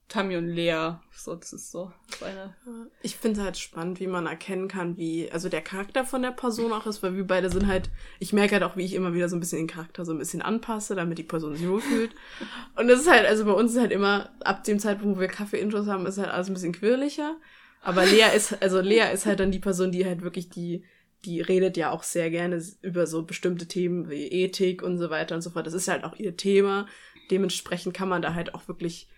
Tammy 0.08 0.36
und 0.36 0.46
Lea. 0.46 0.98
So, 1.12 1.34
das 1.34 1.52
ist 1.52 1.72
so 1.72 1.92
das 2.10 2.22
eine. 2.22 2.54
Ich 3.02 3.16
finde 3.16 3.40
es 3.40 3.44
halt 3.44 3.58
spannend, 3.58 3.98
wie 3.98 4.06
man 4.06 4.26
erkennen 4.26 4.68
kann, 4.68 4.96
wie, 4.96 5.30
also 5.32 5.48
der 5.48 5.62
Charakter 5.62 6.04
von 6.04 6.22
der 6.22 6.30
Person 6.30 6.72
auch 6.72 6.86
ist, 6.86 7.02
weil 7.02 7.16
wir 7.16 7.26
beide 7.26 7.50
sind 7.50 7.66
halt, 7.66 7.90
ich 8.20 8.32
merke 8.32 8.54
halt 8.54 8.62
auch, 8.62 8.76
wie 8.76 8.84
ich 8.84 8.94
immer 8.94 9.14
wieder 9.14 9.28
so 9.28 9.36
ein 9.36 9.40
bisschen 9.40 9.58
den 9.58 9.66
Charakter 9.66 10.04
so 10.04 10.12
ein 10.12 10.18
bisschen 10.18 10.42
anpasse, 10.42 10.94
damit 10.94 11.18
die 11.18 11.24
Person 11.24 11.56
sich 11.56 11.68
wohlfühlt. 11.68 12.14
Und 12.76 12.86
das 12.86 13.00
ist 13.00 13.10
halt, 13.10 13.26
also 13.26 13.44
bei 13.44 13.52
uns 13.52 13.72
ist 13.72 13.80
halt 13.80 13.90
immer, 13.90 14.30
ab 14.40 14.62
dem 14.62 14.78
Zeitpunkt, 14.78 15.16
wo 15.16 15.20
wir 15.20 15.28
Kaffee-Intros 15.28 15.88
haben, 15.88 16.06
ist 16.06 16.18
halt 16.18 16.30
alles 16.30 16.48
ein 16.48 16.54
bisschen 16.54 16.72
quirliger. 16.72 17.36
Aber 17.82 18.04
Lea 18.04 18.26
ist, 18.34 18.62
also 18.62 18.80
Lea 18.80 19.12
ist 19.12 19.26
halt 19.26 19.40
dann 19.40 19.50
die 19.50 19.58
Person, 19.58 19.90
die 19.90 20.04
halt 20.04 20.22
wirklich 20.22 20.50
die, 20.50 20.84
die 21.26 21.40
redet 21.40 21.76
ja 21.76 21.90
auch 21.90 22.04
sehr 22.04 22.30
gerne 22.30 22.62
über 22.82 23.06
so 23.06 23.24
bestimmte 23.24 23.66
Themen 23.66 24.08
wie 24.08 24.28
Ethik 24.28 24.82
und 24.82 24.96
so 24.96 25.10
weiter 25.10 25.34
und 25.34 25.42
so 25.42 25.50
fort. 25.50 25.66
Das 25.66 25.74
ist 25.74 25.88
halt 25.88 26.04
auch 26.04 26.14
ihr 26.14 26.36
Thema. 26.36 26.86
Dementsprechend 27.30 27.94
kann 27.94 28.08
man 28.08 28.22
da 28.22 28.34
halt 28.34 28.54
auch 28.54 28.68
wirklich 28.68 29.08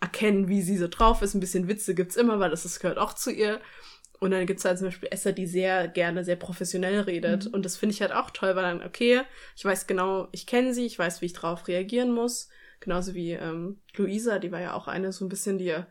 erkennen, 0.00 0.48
wie 0.48 0.60
sie 0.60 0.76
so 0.76 0.86
drauf 0.86 1.22
ist. 1.22 1.34
Ein 1.34 1.40
bisschen 1.40 1.66
Witze 1.66 1.94
gibt's 1.94 2.16
immer, 2.16 2.38
weil 2.38 2.50
das, 2.50 2.64
das 2.64 2.78
gehört 2.78 2.98
auch 2.98 3.14
zu 3.14 3.32
ihr. 3.32 3.60
Und 4.20 4.32
dann 4.32 4.46
gibt's 4.46 4.66
halt 4.66 4.78
zum 4.78 4.88
Beispiel 4.88 5.08
Esther, 5.10 5.32
die 5.32 5.46
sehr 5.46 5.88
gerne, 5.88 6.24
sehr 6.24 6.36
professionell 6.36 7.00
redet. 7.00 7.46
Mhm. 7.46 7.54
Und 7.54 7.64
das 7.64 7.76
finde 7.78 7.94
ich 7.94 8.02
halt 8.02 8.12
auch 8.12 8.30
toll, 8.30 8.54
weil 8.54 8.62
dann, 8.62 8.82
okay, 8.82 9.22
ich 9.56 9.64
weiß 9.64 9.86
genau, 9.86 10.28
ich 10.32 10.46
kenne 10.46 10.74
sie, 10.74 10.84
ich 10.84 10.98
weiß, 10.98 11.22
wie 11.22 11.26
ich 11.26 11.32
drauf 11.32 11.68
reagieren 11.68 12.12
muss. 12.12 12.50
Genauso 12.80 13.14
wie 13.14 13.32
ähm, 13.32 13.80
Luisa, 13.96 14.38
die 14.38 14.52
war 14.52 14.60
ja 14.60 14.74
auch 14.74 14.88
eine 14.88 15.10
so 15.12 15.24
ein 15.24 15.30
bisschen, 15.30 15.56
die 15.56 15.68
äh, 15.70 15.84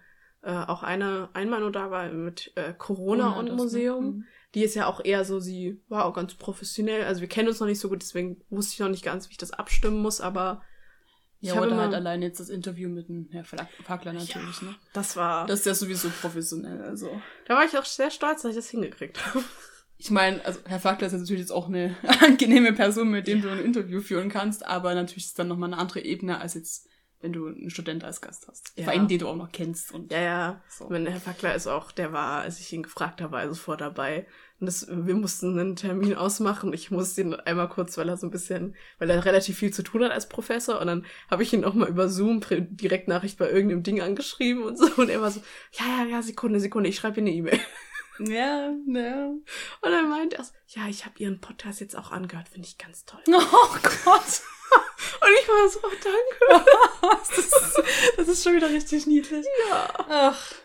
auch 0.43 0.84
eine 0.84 1.30
einmal 1.34 1.61
nur 1.61 1.72
da 1.72 1.89
war 1.89 2.07
mit 2.11 2.51
äh, 2.55 2.74
Corona 2.78 3.36
oh, 3.36 3.39
und 3.39 3.55
Museum. 3.55 4.05
Mhm 4.05 4.26
die 4.56 4.64
ist 4.64 4.76
ja 4.76 4.88
auch 4.88 5.03
eher 5.03 5.26
so, 5.26 5.39
sie 5.39 5.82
war 5.89 6.06
auch 6.06 6.14
ganz 6.14 6.34
professionell. 6.34 7.03
Also 7.03 7.22
wir 7.22 7.28
kennen 7.28 7.49
uns 7.49 7.60
noch 7.60 7.68
nicht 7.68 7.80
so 7.80 7.89
gut, 7.89 8.01
deswegen 8.01 8.41
wusste 8.49 8.74
ich 8.74 8.80
noch 8.80 8.89
nicht 8.89 9.03
ganz, 9.03 9.28
wie 9.28 9.34
ich 9.34 9.38
das 9.38 9.51
abstimmen 9.51 10.01
muss, 10.01 10.22
aber 10.22 10.64
ich 11.41 11.49
ja, 11.49 11.62
oder 11.62 11.76
halt 11.76 11.93
allein 11.93 12.22
jetzt 12.22 12.39
das 12.39 12.49
Interview 12.49 12.89
mit 12.89 13.10
dem 13.10 13.28
Herr 13.32 13.43
Fackler 13.43 14.14
natürlich, 14.14 14.62
ja, 14.62 14.70
ne? 14.70 14.76
Das 14.93 15.18
war. 15.18 15.45
Das 15.45 15.60
ist 15.60 15.66
ja 15.66 15.76
sowieso 15.76 16.10
professionell, 16.22 16.82
also. 16.82 17.22
Da 17.45 17.56
war 17.56 17.66
ich 17.66 17.78
auch 17.78 17.86
sehr 17.86 18.10
stolz, 18.10 18.41
dass 18.41 18.51
ich 18.51 18.56
das 18.56 18.70
hingekriegt 18.70 19.24
habe. 19.26 19.43
Ich 19.97 20.10
meine, 20.10 20.43
also 20.45 20.60
Herr 20.66 20.80
Fackler 20.80 21.08
ist 21.08 21.14
natürlich 21.14 21.41
jetzt 21.41 21.51
auch 21.51 21.68
eine 21.68 21.95
angenehme 22.22 22.74
Person, 22.74 23.12
mit 23.12 23.28
dem 23.28 23.39
ja. 23.39 23.43
du 23.43 23.51
ein 23.51 23.66
Interview 23.66 23.99
führen 23.99 24.30
kannst, 24.30 24.66
aber 24.66 24.95
natürlich 24.95 25.26
ist 25.26 25.32
es 25.32 25.34
dann 25.36 25.49
nochmal 25.49 25.72
eine 25.72 25.82
andere 25.82 25.99
Ebene 25.99 26.39
als 26.39 26.53
jetzt 26.53 26.88
wenn 27.26 27.34
du 27.34 27.47
einen 27.47 27.72
Student 27.72 28.03
als 28.03 28.22
Gast 28.22 28.47
hast. 28.47 28.72
Ja. 28.76 28.84
Vor 28.84 28.93
allem, 28.93 29.08
den 29.08 29.18
du 29.18 29.28
auch 29.28 29.36
noch 29.36 29.51
kennst. 29.51 29.91
Und 29.91 30.12
ja, 30.12 30.22
ja. 30.22 30.62
So. 30.70 30.88
Mein 30.89 31.08
Herr 31.08 31.20
Fackler 31.20 31.56
ist 31.56 31.66
auch, 31.66 31.91
der 31.91 32.14
war, 32.14 32.41
als 32.41 32.60
ich 32.60 32.72
ihn 32.72 32.84
gefragt 32.84 33.20
habe, 33.20 33.38
er 33.38 33.49
sofort 33.49 33.82
dabei. 33.82 34.28
Und 34.60 34.68
das, 34.68 34.88
wir 34.89 35.16
mussten 35.16 35.60
einen 35.60 35.76
Termin 35.76 36.16
ausmachen. 36.16 36.72
Ich 36.74 36.89
musste 36.89 37.22
ihn 37.22 37.34
einmal 37.34 37.68
kurz, 37.68 37.97
weil 37.97 38.08
er 38.08 38.18
so 38.18 38.28
ein 38.28 38.32
bisschen, 38.32 38.76
weil 38.99 39.10
er 39.10 39.26
relativ 39.26 39.58
viel 39.58 39.74
zu 39.74 39.84
tun 39.84 40.03
hat 40.03 40.12
als 40.12 40.30
Professor. 40.30 40.80
Und 40.80 40.88
dann 40.88 41.06
habe 41.30 41.43
ich 41.43 41.51
ihn 41.51 41.66
auch 41.66 41.74
mal 41.74 41.89
über 41.89 42.08
Zoom 42.08 42.41
direkt 42.49 43.08
Nachricht 43.08 43.38
bei 43.38 43.49
irgendeinem 43.49 43.84
Ding 43.84 44.01
angeschrieben 44.01 44.64
und 44.64 44.78
so. 44.78 44.88
Und 44.95 45.10
er 45.10 45.22
war 45.22 45.32
so, 45.32 45.41
ja, 45.74 45.86
ja, 45.86 46.06
ja, 46.06 46.22
Sekunde, 46.22 46.60
Sekunde, 46.60 46.89
ich 46.89 46.95
schreibe 46.95 47.20
ihm 47.20 47.26
eine 47.26 47.36
E-Mail. 47.36 47.60
Ja, 48.20 48.72
ja. 48.88 49.26
Und 49.28 49.41
dann 49.91 50.10
meint 50.10 50.34
er 50.34 50.43
so, 50.45 50.53
ja, 50.68 50.88
ich 50.88 51.06
habe 51.06 51.20
ihren 51.20 51.41
Podcast 51.41 51.82
jetzt 51.82 51.97
auch 51.97 52.12
angehört, 52.12 52.47
finde 52.47 52.68
ich 52.68 52.78
ganz 52.78 53.03
toll. 53.06 53.20
Oh 53.28 53.76
Gott. 54.06 54.41
Und 55.22 55.30
ich 55.41 55.47
war 55.47 55.70
so, 55.70 55.80
oh, 55.84 55.91
danke. 56.03 56.66
das, 57.01 57.38
ist, 57.38 57.84
das 58.18 58.28
ist 58.28 58.43
schon 58.43 58.56
wieder 58.56 58.70
richtig 58.70 59.06
niedlich. 59.06 59.45
Ja. 59.70 59.93
Ach. 60.10 60.56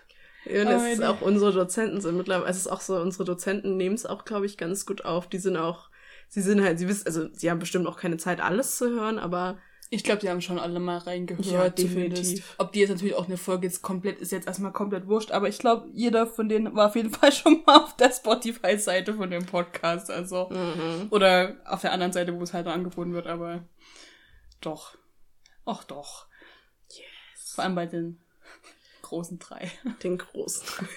Ja, 0.45 0.62
und 0.62 0.68
es 0.68 0.95
ist 0.95 1.05
auch 1.05 1.20
unsere 1.20 1.53
Dozenten 1.53 2.01
sind 2.01 2.16
mittlerweile, 2.16 2.51
es 2.51 2.57
ist 2.57 2.68
auch 2.68 2.80
so, 2.80 2.97
unsere 2.97 3.24
Dozenten 3.24 3.76
nehmen 3.76 3.95
es 3.95 4.07
auch, 4.07 4.24
glaube 4.24 4.47
ich, 4.47 4.57
ganz 4.57 4.86
gut 4.86 5.05
auf. 5.05 5.28
Die 5.28 5.38
sind 5.38 5.57
auch, 5.57 5.91
sie 6.28 6.41
sind 6.41 6.62
halt, 6.62 6.78
sie 6.78 6.88
wissen, 6.88 7.07
also 7.07 7.28
sie 7.32 7.51
haben 7.51 7.59
bestimmt 7.59 7.86
auch 7.86 7.99
keine 7.99 8.16
Zeit, 8.16 8.41
alles 8.41 8.76
zu 8.78 8.88
hören, 8.88 9.18
aber 9.18 9.59
ich 9.93 10.05
glaube, 10.05 10.20
die 10.20 10.30
haben 10.30 10.41
schon 10.41 10.61
alle 10.61 10.78
mal 10.78 10.99
reingehört. 10.99 11.45
Ja, 11.45 11.68
definitiv. 11.68 12.55
Ob 12.59 12.72
die 12.72 12.78
jetzt 12.78 12.91
natürlich 12.91 13.16
auch 13.16 13.26
eine 13.26 13.36
Folge 13.36 13.66
jetzt 13.66 13.82
komplett 13.82 14.20
ist, 14.20 14.30
jetzt 14.30 14.47
erstmal 14.47 14.72
komplett 14.72 15.09
wurscht, 15.09 15.32
aber 15.32 15.49
ich 15.49 15.59
glaube, 15.59 15.88
jeder 15.93 16.28
von 16.28 16.49
denen 16.49 16.76
war 16.76 16.86
auf 16.86 16.97
jeden 16.97 17.11
Fall 17.12 17.32
schon 17.32 17.64
mal 17.66 17.82
auf 17.82 17.97
der 17.97 18.12
Spotify-Seite 18.12 19.14
von 19.14 19.30
dem 19.30 19.45
Podcast, 19.47 20.09
also. 20.09 20.49
Mhm. 20.49 21.09
Oder 21.11 21.57
auf 21.64 21.80
der 21.80 21.93
anderen 21.93 22.12
Seite, 22.12 22.38
wo 22.38 22.43
es 22.43 22.55
halt 22.55 22.68
angeboten 22.68 23.12
wird, 23.14 23.26
aber 23.26 23.64
doch. 24.61 24.97
Ach 25.66 25.82
doch. 25.82 26.26
Yes. 26.88 27.53
Vor 27.55 27.64
allem 27.64 27.74
bei 27.74 27.86
den 27.86 28.20
großen 29.11 29.39
drei. 29.39 29.71
Den 30.03 30.19
großen. 30.19 30.89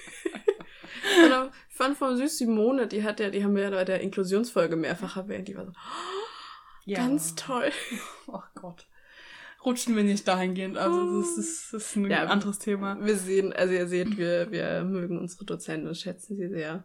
genau. 1.21 1.47
Ich 1.69 1.75
fand 1.75 1.97
von 1.97 2.15
Süß 2.15 2.37
Simone, 2.37 2.87
die 2.87 3.03
hat 3.03 3.19
ja, 3.19 3.29
die 3.29 3.43
haben 3.43 3.55
wir 3.55 3.63
ja 3.63 3.69
bei 3.71 3.83
der 3.83 4.01
Inklusionsfolge 4.01 4.75
mehrfach 4.75 5.17
erwähnt, 5.17 5.47
die 5.47 5.57
war 5.57 5.65
so, 5.65 5.73
ja. 6.85 6.99
Ganz 6.99 7.35
toll. 7.35 7.71
Ach 7.71 8.27
oh 8.27 8.41
Gott. 8.55 8.87
Rutschen 9.65 9.95
wir 9.95 10.03
nicht 10.03 10.27
dahingehend. 10.27 10.77
Also 10.77 11.21
das 11.21 11.37
ist, 11.37 11.73
das 11.73 11.83
ist 11.83 11.95
ein 11.95 12.11
ja, 12.11 12.25
anderes 12.25 12.59
Thema. 12.59 13.03
Wir 13.03 13.15
sehen, 13.15 13.53
also 13.53 13.73
ihr 13.73 13.87
seht, 13.87 14.17
wir, 14.17 14.51
wir 14.51 14.83
mögen 14.83 15.17
unsere 15.17 15.45
Dozenten 15.45 15.87
und 15.87 15.95
schätzen 15.95 16.35
sie 16.35 16.49
sehr. 16.49 16.83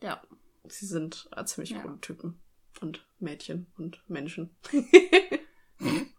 Ja. 0.00 0.22
Sie 0.68 0.86
sind 0.86 1.28
ziemlich 1.46 1.70
ja. 1.70 1.80
coole 1.80 2.00
Typen. 2.00 2.40
Und 2.80 3.04
Mädchen 3.18 3.66
und 3.76 4.08
Menschen. 4.08 4.56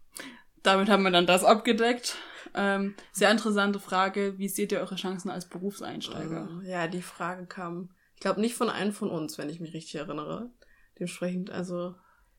Damit 0.64 0.90
haben 0.90 1.04
wir 1.04 1.12
dann 1.12 1.26
das 1.26 1.46
abgedeckt. 1.46 2.18
Ähm, 2.56 2.96
sehr 3.12 3.32
interessante 3.32 3.80
Frage. 3.80 4.38
Wie 4.38 4.48
seht 4.48 4.72
ihr 4.72 4.80
eure 4.80 4.96
Chancen 4.96 5.30
als 5.30 5.48
Berufseinsteiger? 5.48 6.50
Oh, 6.52 6.62
ja, 6.66 6.88
die 6.88 7.02
Frage 7.02 7.46
kam, 7.46 7.90
ich 8.16 8.22
glaube, 8.22 8.42
nicht 8.42 8.56
von 8.56 8.70
einem 8.70 8.94
von 8.94 9.10
uns, 9.10 9.38
wenn 9.38 9.50
ich 9.50 9.60
mich 9.60 9.74
richtig 9.74 9.96
erinnere. 9.96 10.52
Dementsprechend, 10.98 11.50
also 11.50 11.96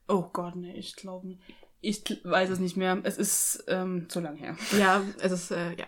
Oh 0.09 0.25
Gott, 0.33 0.57
nee, 0.57 0.75
ich 0.77 0.97
glaube 0.97 1.27
nicht. 1.29 1.41
Ich 1.81 2.03
weiß 2.25 2.51
es 2.51 2.59
nicht 2.59 2.77
mehr. 2.77 3.01
Es 3.05 3.19
ist 3.19 3.65
ähm, 3.69 4.09
zu 4.09 4.21
lang 4.21 4.37
her. 4.37 4.57
Ja, 4.79 5.03
es 5.19 5.33
ist, 5.33 5.51
äh, 5.51 5.75
ja. 5.75 5.87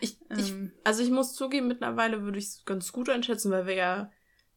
Ich, 0.00 0.18
ich, 0.36 0.50
ähm. 0.50 0.72
also 0.84 1.02
ich 1.02 1.10
muss 1.10 1.34
zugeben, 1.34 1.68
mittlerweile 1.68 2.22
würde 2.22 2.38
ich 2.38 2.46
es 2.46 2.64
ganz 2.64 2.92
gut 2.92 3.08
einschätzen, 3.08 3.50
weil 3.50 3.66
wir 3.66 3.74
ja, 3.74 4.10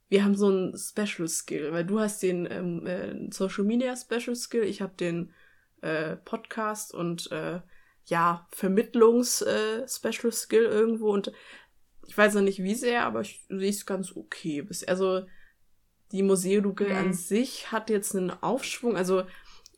wir 0.09 0.23
haben 0.23 0.35
so 0.35 0.47
einen 0.47 0.77
Special 0.77 1.27
Skill, 1.27 1.71
weil 1.71 1.85
du 1.85 1.99
hast 1.99 2.21
den 2.21 2.47
ähm, 2.49 2.85
äh, 2.85 3.31
Social 3.31 3.63
Media 3.63 3.95
Special 3.95 4.35
Skill, 4.35 4.63
ich 4.63 4.81
habe 4.81 4.93
den 4.95 5.33
äh, 5.81 6.17
Podcast 6.17 6.93
und 6.93 7.31
äh, 7.31 7.61
ja, 8.09 8.47
Vermittlungs 8.51 9.41
äh, 9.41 9.87
Skill 9.87 10.63
irgendwo 10.63 11.11
und 11.11 11.31
ich 12.07 12.17
weiß 12.17 12.33
noch 12.33 12.41
nicht 12.41 12.63
wie 12.63 12.75
sehr, 12.75 13.05
aber 13.05 13.21
ich 13.21 13.45
sehe 13.49 13.69
es 13.69 13.85
ganz 13.85 14.15
okay. 14.15 14.67
Also 14.87 15.25
die 16.11 16.23
Museologie 16.23 16.85
mhm. 16.85 16.95
an 16.95 17.13
sich 17.13 17.71
hat 17.71 17.91
jetzt 17.91 18.15
einen 18.15 18.31
Aufschwung. 18.31 18.97
Also 18.97 19.23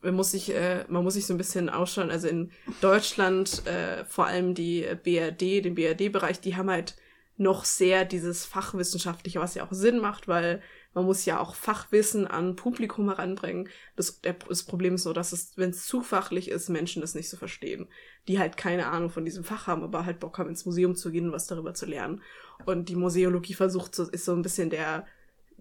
man 0.02 0.16
muss 0.16 0.32
sich, 0.32 0.56
äh, 0.56 0.86
man 0.88 1.04
muss 1.04 1.16
sich 1.16 1.28
so 1.28 1.34
ein 1.34 1.38
bisschen 1.38 1.70
ausschauen. 1.70 2.10
Also 2.10 2.30
in 2.30 2.52
Deutschland, 2.80 3.68
äh, 3.68 4.06
vor 4.06 4.28
allem 4.28 4.56
die 4.56 4.88
BRD, 5.04 5.66
den 5.66 5.76
BRD-Bereich, 5.76 6.40
die 6.40 6.56
haben 6.56 6.70
halt 6.70 6.96
noch 7.36 7.66
sehr 7.66 8.06
dieses 8.06 8.46
Fachwissenschaftliche, 8.46 9.42
was 9.42 9.56
ja 9.56 9.66
auch 9.66 9.74
Sinn 9.74 10.00
macht, 10.00 10.30
weil 10.30 10.62
man 10.94 11.06
muss 11.06 11.26
ja 11.26 11.40
auch 11.40 11.56
Fachwissen 11.56 12.28
an 12.28 12.56
Publikum 12.56 13.08
heranbringen. 13.08 13.70
Das, 13.96 14.22
der, 14.22 14.34
das 14.34 14.64
Problem 14.64 14.96
ist 14.96 15.04
so, 15.04 15.14
dass 15.14 15.32
es, 15.32 15.58
wenn 15.58 15.70
es 15.70 15.86
zu 15.86 16.02
fachlich 16.02 16.50
ist, 16.50 16.70
Menschen 16.70 17.02
das 17.02 17.16
nicht 17.16 17.30
so 17.30 17.38
verstehen. 17.38 17.88
Die 18.28 18.40
halt 18.40 18.58
keine 18.58 18.88
Ahnung 18.88 19.10
von 19.10 19.26
diesem 19.26 19.44
Fach 19.44 19.68
haben, 19.68 19.84
aber 19.84 20.06
halt 20.06 20.20
Bock 20.20 20.38
haben, 20.38 20.50
ins 20.50 20.66
Museum 20.66 20.96
zu 20.96 21.12
gehen 21.12 21.28
und 21.28 21.32
was 21.32 21.48
darüber 21.48 21.74
zu 21.74 21.86
lernen. 21.86 22.22
Und 22.66 22.90
die 22.90 22.96
Museologie 22.96 23.54
versucht 23.54 23.96
so, 23.96 24.04
ist 24.10 24.26
so 24.26 24.34
ein 24.34 24.42
bisschen 24.42 24.70
der 24.70 25.06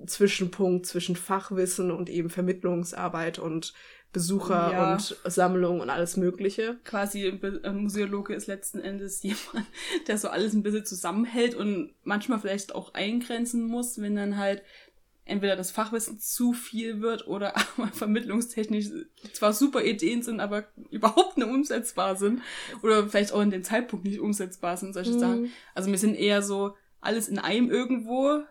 Zwischenpunkt 0.06 0.86
zwischen 0.86 1.14
Fachwissen 1.16 1.90
und 1.90 2.08
eben 2.08 2.30
Vermittlungsarbeit 2.30 3.38
und 3.38 3.74
Besucher 4.12 4.72
ja. 4.72 4.92
und 4.92 5.16
Sammlung 5.24 5.80
und 5.80 5.88
alles 5.88 6.16
Mögliche. 6.16 6.78
Quasi 6.84 7.28
ein 7.62 7.76
Museologe 7.76 8.34
ist 8.34 8.48
letzten 8.48 8.80
Endes 8.80 9.22
jemand, 9.22 9.66
der 10.08 10.18
so 10.18 10.28
alles 10.28 10.52
ein 10.52 10.62
bisschen 10.62 10.84
zusammenhält 10.84 11.54
und 11.54 11.94
manchmal 12.02 12.40
vielleicht 12.40 12.74
auch 12.74 12.94
eingrenzen 12.94 13.62
muss, 13.62 14.00
wenn 14.00 14.16
dann 14.16 14.36
halt 14.36 14.62
entweder 15.30 15.56
das 15.56 15.70
Fachwissen 15.70 16.18
zu 16.18 16.52
viel 16.52 17.00
wird 17.00 17.26
oder 17.26 17.54
aber 17.76 17.88
vermittlungstechnisch 17.88 18.86
zwar 19.32 19.52
super 19.52 19.84
Ideen 19.84 20.22
sind, 20.22 20.40
aber 20.40 20.64
überhaupt 20.90 21.38
nicht 21.38 21.48
umsetzbar 21.48 22.16
sind 22.16 22.42
oder 22.82 23.08
vielleicht 23.08 23.32
auch 23.32 23.40
in 23.40 23.50
dem 23.50 23.64
Zeitpunkt 23.64 24.04
nicht 24.04 24.20
umsetzbar 24.20 24.76
sind, 24.76 24.92
solche 24.92 25.12
mhm. 25.12 25.20
Sachen. 25.20 25.50
Also 25.74 25.90
wir 25.90 25.98
sind 25.98 26.14
eher 26.14 26.42
so 26.42 26.74
alles 27.00 27.28
in 27.28 27.38
einem 27.38 27.70
irgendwo, 27.70 28.42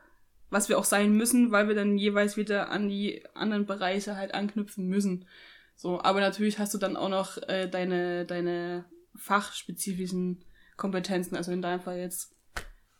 was 0.49 0.69
wir 0.69 0.80
auch 0.80 0.86
sein 0.86 1.13
müssen, 1.13 1.51
weil 1.51 1.67
wir 1.67 1.75
dann 1.75 1.97
jeweils 1.97 2.38
wieder 2.38 2.69
an 2.69 2.89
die 2.89 3.23
anderen 3.36 3.65
Bereiche 3.65 4.15
halt 4.15 4.34
anknüpfen 4.34 4.88
müssen. 4.88 5.27
So, 5.75 6.01
aber 6.01 6.19
natürlich 6.19 6.59
hast 6.59 6.73
du 6.73 6.77
dann 6.77 6.97
auch 6.97 7.09
noch 7.09 7.38
äh, 7.47 7.67
deine, 7.69 8.25
deine 8.25 8.86
fachspezifischen 9.15 10.43
Kompetenzen, 10.75 11.36
also 11.36 11.51
in 11.51 11.61
deinem 11.61 11.82
Fall 11.82 11.99
jetzt 11.99 12.36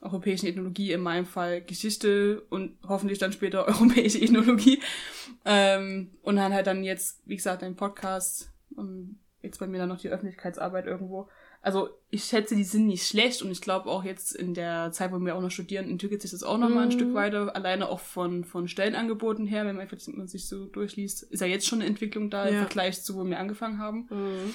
europäische 0.02 0.48
Ethnologie, 0.48 0.92
in 0.92 1.02
meinem 1.02 1.26
Fall 1.26 1.62
Geschichte 1.62 2.42
und 2.50 2.78
hoffentlich 2.88 3.20
dann 3.20 3.34
später 3.34 3.68
europäische 3.68 4.20
Ethnologie. 4.20 4.82
Ähm, 5.46 6.12
und 6.22 6.38
dann 6.38 6.54
halt 6.54 6.68
dann 6.68 6.84
jetzt, 6.84 7.22
wie 7.26 7.36
gesagt, 7.36 7.64
ein 7.64 7.76
Podcast 7.76 8.52
und 8.76 9.20
jetzt 9.42 9.60
bei 9.60 9.68
mir 9.68 9.78
dann 9.78 9.90
noch 9.90 10.00
die 10.00 10.10
Öffentlichkeitsarbeit 10.10 10.86
irgendwo 10.86 11.30
also 11.62 11.90
ich 12.10 12.24
schätze, 12.24 12.56
die 12.56 12.64
sind 12.64 12.88
nicht 12.88 13.06
schlecht 13.06 13.42
und 13.42 13.52
ich 13.52 13.62
glaube 13.62 13.90
auch 13.90 14.04
jetzt 14.04 14.34
in 14.34 14.54
der 14.54 14.92
Zeit, 14.92 15.12
wo 15.12 15.20
wir 15.20 15.36
auch 15.36 15.42
noch 15.42 15.52
studieren, 15.52 15.90
entwickelt 15.90 16.22
sich 16.22 16.32
das 16.32 16.44
auch 16.44 16.58
noch 16.58 16.70
mal 16.70 16.84
ein 16.84 16.92
Stück 16.92 17.10
mhm. 17.10 17.14
weiter, 17.14 17.56
alleine 17.56 17.90
auch 17.90 18.00
von, 18.00 18.46
von 18.46 18.68
Stellenangeboten 18.68 19.46
her, 19.46 19.66
wenn 19.66 19.76
man, 19.76 19.88
man 20.14 20.28
sich 20.28 20.48
so 20.48 20.66
durchliest, 20.66 21.24
ist 21.24 21.42
ja 21.42 21.48
jetzt 21.48 21.68
schon 21.68 21.80
eine 21.80 21.90
Entwicklung 21.90 22.30
da 22.30 22.46
ja. 22.46 22.52
im 22.52 22.58
Vergleich 22.60 23.04
zu, 23.04 23.16
wo 23.16 23.26
wir 23.26 23.40
angefangen 23.40 23.78
haben. 23.78 24.08
Mhm. 24.10 24.54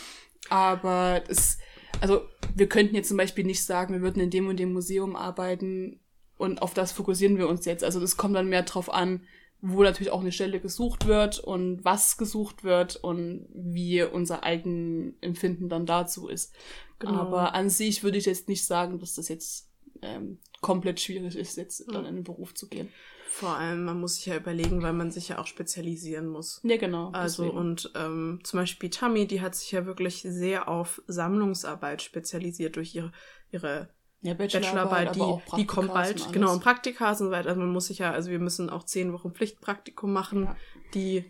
Aber 0.49 1.23
es, 1.29 1.59
also 2.01 2.23
wir 2.55 2.69
könnten 2.69 2.95
jetzt 2.95 3.09
zum 3.09 3.17
Beispiel 3.17 3.45
nicht 3.45 3.63
sagen, 3.65 3.95
wir 3.95 4.03
würden 4.03 4.23
in 4.23 4.31
dem 4.31 4.49
und 4.49 4.59
dem 4.59 4.73
Museum 4.73 5.17
arbeiten 5.17 6.01
und 6.37 6.63
auf 6.63 6.75
das 6.75 6.93
fokussieren 6.93 7.39
wir 7.39 7.49
uns 7.49 7.65
jetzt. 7.65 7.85
Also 7.85 8.01
das 8.01 8.17
kommt 8.17 8.35
dann 8.35 8.49
mehr 8.49 8.63
drauf 8.63 8.93
an, 8.93 9.23
wo 9.61 9.83
natürlich 9.83 10.13
auch 10.13 10.21
eine 10.21 10.33
Stelle 10.33 10.61
gesucht 10.61 11.07
wird 11.07 11.39
und 11.39 11.85
was 11.85 12.19
gesucht 12.19 12.65
wird 12.65 12.97
und 12.97 13.47
wie 13.55 14.03
unser 14.03 14.45
eigen 14.45 15.17
Empfinden 15.23 15.69
dann 15.69 15.87
dazu 15.87 16.29
ist. 16.29 16.55
Genau. 16.99 17.15
Aber 17.15 17.55
an 17.55 17.71
sich 17.71 18.03
würde 18.03 18.19
ich 18.19 18.27
jetzt 18.27 18.49
nicht 18.49 18.67
sagen, 18.67 18.99
dass 18.99 19.15
das 19.15 19.29
jetzt 19.29 19.71
ähm, 20.05 20.39
komplett 20.61 21.01
schwierig 21.01 21.37
ist, 21.37 21.57
jetzt 21.57 21.85
dann 21.93 22.05
in 22.05 22.17
den 22.17 22.25
Beruf 22.25 22.55
zu 22.55 22.69
gehen. 22.69 22.89
Vor 23.29 23.57
allem, 23.57 23.85
man 23.85 23.99
muss 23.99 24.17
sich 24.17 24.27
ja 24.27 24.37
überlegen, 24.37 24.83
weil 24.83 24.93
man 24.93 25.11
sich 25.11 25.29
ja 25.29 25.39
auch 25.39 25.47
spezialisieren 25.49 26.29
muss. 26.29 26.61
Ja, 26.63 26.77
genau. 26.77 27.11
Also 27.11 27.43
deswegen. 27.43 27.59
und 27.59 27.93
ähm, 27.97 28.41
zum 28.45 28.61
Beispiel 28.61 28.91
Tammy, 28.91 29.27
die 29.27 29.41
hat 29.41 29.57
sich 29.57 29.73
ja 29.73 29.87
wirklich 29.87 30.23
sehr 30.23 30.69
auf 30.69 31.03
Sammlungsarbeit 31.09 32.01
spezialisiert 32.01 32.77
durch 32.77 32.95
ihre 32.95 33.11
ihre 33.51 33.89
ja, 34.21 34.35
Bachelorarbeit, 34.35 35.09
Bachelorarbeit 35.09 35.53
die, 35.53 35.57
die 35.57 35.67
kommt 35.67 35.93
bald, 35.93 36.33
genau, 36.33 36.53
und 36.53 36.63
Praktika 36.63 37.11
und 37.11 37.17
so 37.17 37.31
weiter. 37.31 37.51
Also 37.51 37.61
man 37.61 37.73
muss 37.73 37.89
sich 37.89 37.99
ja, 37.99 38.13
also 38.13 38.31
wir 38.31 38.39
müssen 38.39 38.71
auch 38.71 38.85
zehn 38.85 39.13
Wochen 39.13 39.33
Pflichtpraktikum 39.33 40.13
machen, 40.13 40.45
ja. 40.45 40.57
die, 40.95 41.25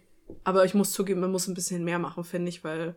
aber 0.45 0.64
ich 0.64 0.75
muss 0.75 0.93
zugeben, 0.93 1.20
man 1.20 1.33
muss 1.33 1.49
ein 1.49 1.55
bisschen 1.55 1.83
mehr 1.85 1.99
machen, 1.99 2.22
finde 2.22 2.51
ich, 2.51 2.62
weil 2.62 2.97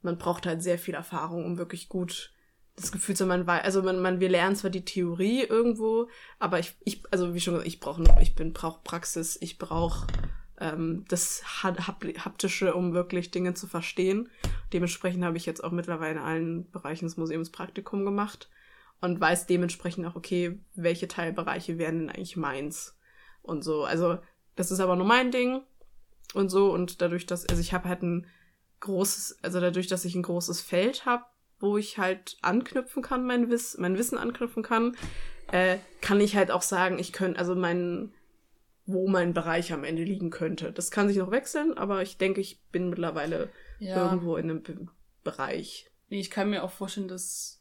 man 0.00 0.16
braucht 0.16 0.46
halt 0.46 0.62
sehr 0.62 0.78
viel 0.78 0.94
Erfahrung, 0.94 1.44
um 1.44 1.58
wirklich 1.58 1.88
gut 1.88 2.32
das 2.76 2.92
Gefühl 2.92 3.16
haben, 3.16 3.28
man 3.28 3.48
also 3.48 3.82
man, 3.82 4.00
man, 4.00 4.20
wir 4.20 4.28
lernen 4.28 4.54
zwar 4.54 4.70
die 4.70 4.84
Theorie 4.84 5.42
irgendwo, 5.42 6.08
aber 6.38 6.58
ich, 6.58 6.74
ich, 6.84 7.02
also 7.10 7.34
wie 7.34 7.40
schon 7.40 7.54
gesagt, 7.54 7.68
ich 7.68 7.80
brauche 7.80 8.04
ich 8.20 8.34
bin, 8.34 8.52
brauche 8.52 8.80
Praxis, 8.84 9.38
ich 9.40 9.58
brauche 9.58 10.06
ähm, 10.60 11.04
das 11.08 11.42
Haptische, 11.62 12.74
um 12.74 12.92
wirklich 12.92 13.30
Dinge 13.30 13.54
zu 13.54 13.66
verstehen. 13.66 14.28
Dementsprechend 14.72 15.24
habe 15.24 15.38
ich 15.38 15.46
jetzt 15.46 15.64
auch 15.64 15.72
mittlerweile 15.72 16.12
in 16.12 16.24
allen 16.24 16.70
Bereichen 16.70 17.06
des 17.06 17.16
Museums 17.16 17.50
Praktikum 17.50 18.04
gemacht 18.04 18.50
und 19.00 19.20
weiß 19.20 19.46
dementsprechend 19.46 20.06
auch, 20.06 20.16
okay, 20.16 20.58
welche 20.74 21.08
Teilbereiche 21.08 21.78
wären 21.78 21.98
denn 22.00 22.10
eigentlich 22.10 22.36
meins 22.36 22.98
und 23.42 23.64
so. 23.64 23.84
Also 23.84 24.18
das 24.54 24.70
ist 24.70 24.80
aber 24.80 24.96
nur 24.96 25.06
mein 25.06 25.30
Ding 25.30 25.62
und 26.34 26.50
so 26.50 26.72
und 26.72 27.00
dadurch, 27.00 27.24
dass, 27.24 27.48
also 27.48 27.60
ich 27.60 27.72
habe 27.72 27.88
halt 27.88 28.02
ein 28.02 28.26
großes, 28.80 29.38
also 29.42 29.60
dadurch, 29.60 29.86
dass 29.86 30.04
ich 30.04 30.14
ein 30.14 30.22
großes 30.22 30.60
Feld 30.60 31.06
habe, 31.06 31.24
wo 31.58 31.76
ich 31.76 31.98
halt 31.98 32.36
anknüpfen 32.42 33.02
kann, 33.02 33.26
mein, 33.26 33.50
Wiss 33.50 33.76
mein 33.78 33.96
Wissen 33.98 34.18
anknüpfen 34.18 34.62
kann, 34.62 34.96
äh, 35.52 35.78
kann 36.00 36.20
ich 36.20 36.36
halt 36.36 36.50
auch 36.50 36.62
sagen, 36.62 36.98
ich 36.98 37.12
könnte, 37.12 37.38
also 37.38 37.54
mein, 37.54 38.12
wo 38.84 39.08
mein 39.08 39.34
Bereich 39.34 39.72
am 39.72 39.84
Ende 39.84 40.04
liegen 40.04 40.30
könnte. 40.30 40.72
Das 40.72 40.90
kann 40.90 41.08
sich 41.08 41.16
noch 41.16 41.30
wechseln, 41.30 41.76
aber 41.76 42.02
ich 42.02 42.18
denke, 42.18 42.40
ich 42.40 42.62
bin 42.70 42.90
mittlerweile 42.90 43.50
ja. 43.78 44.04
irgendwo 44.04 44.36
in 44.36 44.50
einem 44.50 44.62
Be 44.62 44.86
Bereich. 45.24 45.90
Ich 46.08 46.30
kann 46.30 46.50
mir 46.50 46.62
auch 46.62 46.70
vorstellen, 46.70 47.08
dass 47.08 47.60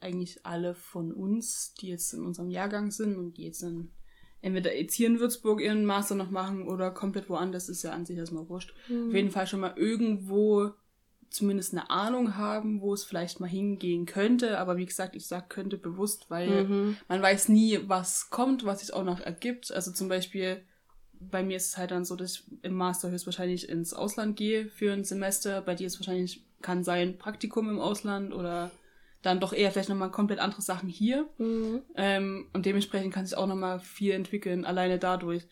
eigentlich 0.00 0.46
alle 0.46 0.74
von 0.74 1.12
uns, 1.12 1.74
die 1.74 1.88
jetzt 1.88 2.14
in 2.14 2.24
unserem 2.24 2.48
Jahrgang 2.48 2.90
sind 2.90 3.18
und 3.18 3.36
die 3.36 3.44
jetzt 3.44 3.62
dann 3.62 3.90
entweder 4.40 4.74
jetzt 4.74 4.94
hier 4.94 5.08
in 5.08 5.20
Würzburg 5.20 5.60
ihren 5.60 5.84
Master 5.84 6.14
noch 6.14 6.30
machen 6.30 6.68
oder 6.68 6.90
komplett 6.90 7.28
woanders, 7.28 7.68
ist 7.68 7.82
ja 7.82 7.92
an 7.92 8.04
sich 8.04 8.16
erstmal 8.16 8.48
wurscht. 8.48 8.74
Mhm. 8.88 9.08
Auf 9.08 9.14
jeden 9.14 9.30
Fall 9.30 9.46
schon 9.46 9.60
mal 9.60 9.74
irgendwo 9.76 10.72
zumindest 11.34 11.72
eine 11.72 11.90
Ahnung 11.90 12.36
haben, 12.36 12.80
wo 12.80 12.94
es 12.94 13.04
vielleicht 13.04 13.40
mal 13.40 13.48
hingehen 13.48 14.06
könnte. 14.06 14.58
Aber 14.58 14.76
wie 14.76 14.86
gesagt, 14.86 15.16
ich 15.16 15.26
sage 15.26 15.46
könnte 15.48 15.76
bewusst, 15.76 16.30
weil 16.30 16.64
mhm. 16.64 16.96
man 17.08 17.20
weiß 17.20 17.48
nie, 17.48 17.80
was 17.86 18.30
kommt, 18.30 18.64
was 18.64 18.80
sich 18.80 18.94
auch 18.94 19.04
noch 19.04 19.20
ergibt. 19.20 19.72
Also 19.72 19.92
zum 19.92 20.08
Beispiel, 20.08 20.62
bei 21.12 21.42
mir 21.42 21.56
ist 21.56 21.70
es 21.70 21.76
halt 21.76 21.90
dann 21.90 22.04
so, 22.04 22.14
dass 22.16 22.34
ich 22.36 22.44
im 22.62 22.74
Master 22.74 23.10
höchstwahrscheinlich 23.10 23.68
ins 23.68 23.94
Ausland 23.94 24.36
gehe 24.36 24.68
für 24.68 24.92
ein 24.92 25.04
Semester. 25.04 25.60
Bei 25.60 25.74
dir 25.74 25.86
ist 25.86 25.94
es 25.94 26.00
wahrscheinlich, 26.00 26.44
kann 26.62 26.84
sein 26.84 27.18
Praktikum 27.18 27.68
im 27.68 27.80
Ausland 27.80 28.32
oder 28.32 28.70
dann 29.22 29.40
doch 29.40 29.52
eher 29.52 29.72
vielleicht 29.72 29.88
nochmal 29.88 30.10
komplett 30.10 30.38
andere 30.38 30.62
Sachen 30.62 30.88
hier. 30.88 31.28
Mhm. 31.38 31.82
Ähm, 31.96 32.46
und 32.52 32.64
dementsprechend 32.64 33.12
kann 33.12 33.26
sich 33.26 33.36
auch 33.36 33.46
nochmal 33.46 33.80
viel 33.80 34.12
entwickeln, 34.12 34.64
alleine 34.64 34.98
dadurch. 34.98 35.46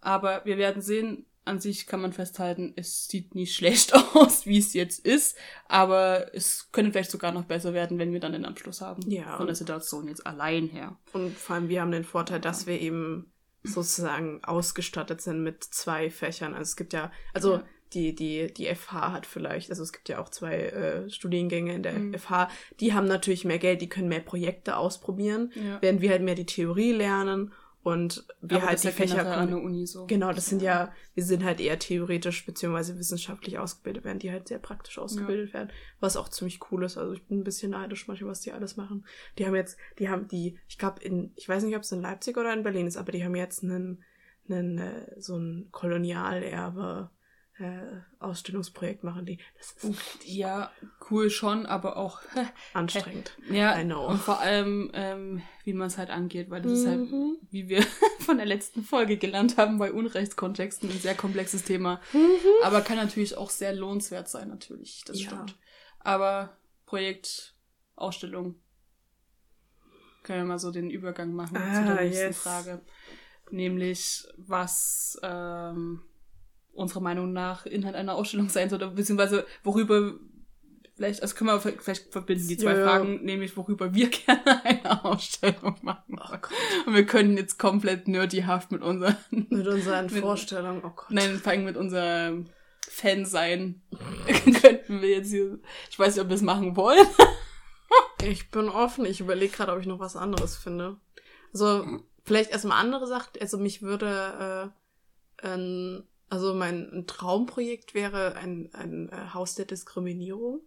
Aber 0.00 0.44
wir 0.44 0.56
werden 0.56 0.80
sehen, 0.80 1.26
an 1.46 1.60
sich 1.60 1.86
kann 1.86 2.00
man 2.00 2.12
festhalten, 2.12 2.72
es 2.76 3.08
sieht 3.08 3.34
nicht 3.34 3.54
schlecht 3.54 3.94
aus, 4.14 4.46
wie 4.46 4.58
es 4.58 4.74
jetzt 4.74 5.04
ist, 5.04 5.36
aber 5.68 6.34
es 6.34 6.70
könnte 6.72 6.92
vielleicht 6.92 7.10
sogar 7.10 7.32
noch 7.32 7.44
besser 7.44 7.72
werden, 7.72 7.98
wenn 7.98 8.12
wir 8.12 8.20
dann 8.20 8.32
den 8.32 8.44
Abschluss 8.44 8.80
haben. 8.80 9.08
Ja. 9.10 9.36
Von 9.36 9.46
der 9.46 9.54
Situation 9.54 10.08
jetzt 10.08 10.26
allein 10.26 10.68
her. 10.68 10.98
Und 11.12 11.36
vor 11.36 11.56
allem, 11.56 11.68
wir 11.68 11.80
haben 11.80 11.92
den 11.92 12.04
Vorteil, 12.04 12.40
dass 12.40 12.66
wir 12.66 12.80
eben 12.80 13.32
sozusagen 13.62 14.42
ausgestattet 14.44 15.20
sind 15.20 15.42
mit 15.42 15.62
zwei 15.64 16.10
Fächern. 16.10 16.52
Also 16.54 16.70
es 16.70 16.76
gibt 16.76 16.92
ja, 16.92 17.10
also 17.32 17.54
ja. 17.54 17.64
die, 17.92 18.14
die, 18.14 18.52
die 18.52 18.72
FH 18.74 19.12
hat 19.12 19.26
vielleicht, 19.26 19.70
also 19.70 19.82
es 19.82 19.92
gibt 19.92 20.08
ja 20.08 20.18
auch 20.18 20.28
zwei 20.28 20.56
äh, 20.56 21.10
Studiengänge 21.10 21.74
in 21.74 21.82
der 21.82 21.94
mhm. 21.94 22.14
FH, 22.14 22.48
die 22.80 22.92
haben 22.92 23.06
natürlich 23.06 23.44
mehr 23.44 23.58
Geld, 23.58 23.80
die 23.80 23.88
können 23.88 24.08
mehr 24.08 24.20
Projekte 24.20 24.76
ausprobieren, 24.76 25.52
ja. 25.54 25.78
während 25.80 26.00
wir 26.00 26.10
halt 26.10 26.22
mehr 26.22 26.34
die 26.34 26.46
Theorie 26.46 26.92
lernen 26.92 27.52
und 27.86 28.26
wir 28.40 28.56
Aber 28.56 28.66
halt 28.66 28.82
die 28.82 28.88
Fächer 28.88 29.24
an 29.38 29.48
der 29.48 29.62
Uni 29.62 29.86
so. 29.86 30.06
Genau, 30.06 30.32
das 30.32 30.46
sind 30.46 30.60
ja, 30.60 30.92
wir 31.14 31.22
sind 31.22 31.44
halt 31.44 31.60
eher 31.60 31.78
theoretisch 31.78 32.44
beziehungsweise 32.44 32.98
wissenschaftlich 32.98 33.60
ausgebildet, 33.60 34.02
während 34.02 34.24
die 34.24 34.32
halt 34.32 34.48
sehr 34.48 34.58
praktisch 34.58 34.98
ausgebildet 34.98 35.50
ja. 35.50 35.54
werden, 35.54 35.70
was 36.00 36.16
auch 36.16 36.28
ziemlich 36.28 36.58
cool 36.72 36.82
ist. 36.82 36.98
Also 36.98 37.12
ich 37.12 37.24
bin 37.28 37.38
ein 37.38 37.44
bisschen 37.44 37.70
neidisch 37.70 38.08
manchmal, 38.08 38.32
was 38.32 38.40
die 38.40 38.50
alles 38.50 38.76
machen. 38.76 39.06
Die 39.38 39.46
haben 39.46 39.54
jetzt, 39.54 39.78
die 40.00 40.08
haben 40.08 40.26
die, 40.26 40.58
ich 40.66 40.78
glaube 40.78 41.00
in, 41.00 41.30
ich 41.36 41.48
weiß 41.48 41.62
nicht, 41.62 41.76
ob 41.76 41.82
es 41.82 41.92
in 41.92 42.02
Leipzig 42.02 42.36
oder 42.36 42.52
in 42.52 42.64
Berlin 42.64 42.88
ist, 42.88 42.96
aber 42.96 43.12
die 43.12 43.24
haben 43.24 43.36
jetzt 43.36 43.62
einen, 43.62 44.02
einen 44.48 44.78
äh, 44.78 45.20
so 45.20 45.36
ein 45.36 45.68
Kolonialerbe 45.70 47.10
äh, 47.58 48.00
Ausstellungsprojekt 48.18 49.04
machen 49.04 49.26
die. 49.26 49.38
Das 49.56 49.72
ist 49.72 49.84
Uff, 49.84 50.18
ja 50.24 50.70
cool 51.10 51.30
schon, 51.30 51.66
aber 51.66 51.96
auch 51.96 52.20
anstrengend. 52.74 53.32
ja, 53.50 53.78
I 53.78 53.84
know. 53.84 54.06
und 54.06 54.18
vor 54.18 54.40
allem 54.40 54.90
ähm, 54.94 55.42
wie 55.66 55.72
man 55.72 55.88
es 55.88 55.98
halt 55.98 56.10
angeht, 56.10 56.48
weil 56.48 56.62
das 56.62 56.70
mhm. 56.70 56.78
ist 56.78 56.86
halt, 56.86 57.10
mhm. 57.10 57.36
wie 57.50 57.68
wir 57.68 57.82
von 58.20 58.36
der 58.36 58.46
letzten 58.46 58.84
Folge 58.84 59.16
gelernt 59.16 59.56
haben, 59.56 59.78
bei 59.78 59.92
Unrechtskontexten 59.92 60.88
ein 60.88 60.98
sehr 60.98 61.16
komplexes 61.16 61.64
Thema. 61.64 62.00
Mhm. 62.12 62.38
Aber 62.62 62.82
kann 62.82 62.96
natürlich 62.96 63.36
auch 63.36 63.50
sehr 63.50 63.72
lohnenswert 63.74 64.28
sein, 64.28 64.48
natürlich. 64.48 65.02
Das 65.06 65.20
ja. 65.20 65.26
stimmt. 65.26 65.58
Aber 65.98 66.56
Projekt, 66.86 67.56
Ausstellung. 67.96 68.54
Können 70.22 70.42
wir 70.42 70.44
mal 70.44 70.58
so 70.58 70.70
den 70.70 70.88
Übergang 70.88 71.32
machen 71.32 71.56
ah, 71.56 71.74
zu 71.74 71.84
der 71.84 72.04
nächsten 72.04 72.26
yes. 72.26 72.38
Frage. 72.38 72.80
Nämlich, 73.50 74.24
was 74.36 75.18
ähm, 75.22 76.02
unserer 76.76 77.00
Meinung 77.00 77.32
nach 77.32 77.66
Inhalt 77.66 77.94
einer 77.94 78.14
Ausstellung 78.14 78.48
sein 78.48 78.70
sollte, 78.70 78.88
beziehungsweise 78.88 79.46
worüber 79.64 80.14
vielleicht, 80.96 81.22
also 81.22 81.34
können 81.34 81.50
wir 81.50 81.60
vielleicht 81.60 82.12
verbinden 82.12 82.48
die 82.48 82.56
zwei 82.56 82.76
ja, 82.76 82.84
Fragen, 82.84 83.24
nämlich 83.24 83.56
worüber 83.56 83.94
wir 83.94 84.08
gerne 84.26 84.64
eine 84.64 85.04
Ausstellung 85.04 85.76
machen. 85.82 86.18
Oh 86.18 86.86
Und 86.86 86.94
wir 86.94 87.06
können 87.06 87.36
jetzt 87.36 87.58
komplett 87.58 88.08
nerdyhaft 88.08 88.72
mit 88.72 88.82
unseren 88.82 89.16
mit 89.30 89.66
unseren 89.66 90.06
mit, 90.12 90.22
Vorstellungen, 90.22 90.82
oh 90.84 90.90
Gott. 90.90 91.10
Nein, 91.10 91.36
vor 91.36 91.52
allem 91.52 91.64
mit 91.64 91.76
unserem 91.76 92.46
Fan 92.88 93.24
sein. 93.24 93.82
Könnten 94.62 95.02
wir 95.02 95.10
jetzt 95.10 95.30
hier, 95.30 95.58
ich 95.90 95.98
weiß 95.98 96.14
nicht, 96.14 96.22
ob 96.22 96.28
wir 96.28 96.36
es 96.36 96.42
machen 96.42 96.76
wollen. 96.76 97.06
ich 98.22 98.50
bin 98.50 98.68
offen, 98.68 99.04
ich 99.04 99.20
überlege 99.20 99.54
gerade, 99.54 99.72
ob 99.72 99.80
ich 99.80 99.86
noch 99.86 99.98
was 99.98 100.16
anderes 100.16 100.56
finde. 100.56 100.96
Also, 101.52 102.00
vielleicht 102.24 102.50
erstmal 102.50 102.80
andere 102.80 103.06
Sachen, 103.06 103.40
also 103.40 103.58
mich 103.58 103.82
würde 103.82 104.72
äh, 105.42 105.46
ein 105.46 106.04
also 106.28 106.54
mein 106.54 107.04
Traumprojekt 107.06 107.94
wäre 107.94 108.36
ein, 108.36 108.70
ein 108.72 109.08
äh, 109.10 109.34
Haus 109.34 109.54
der 109.54 109.66
Diskriminierung 109.66 110.60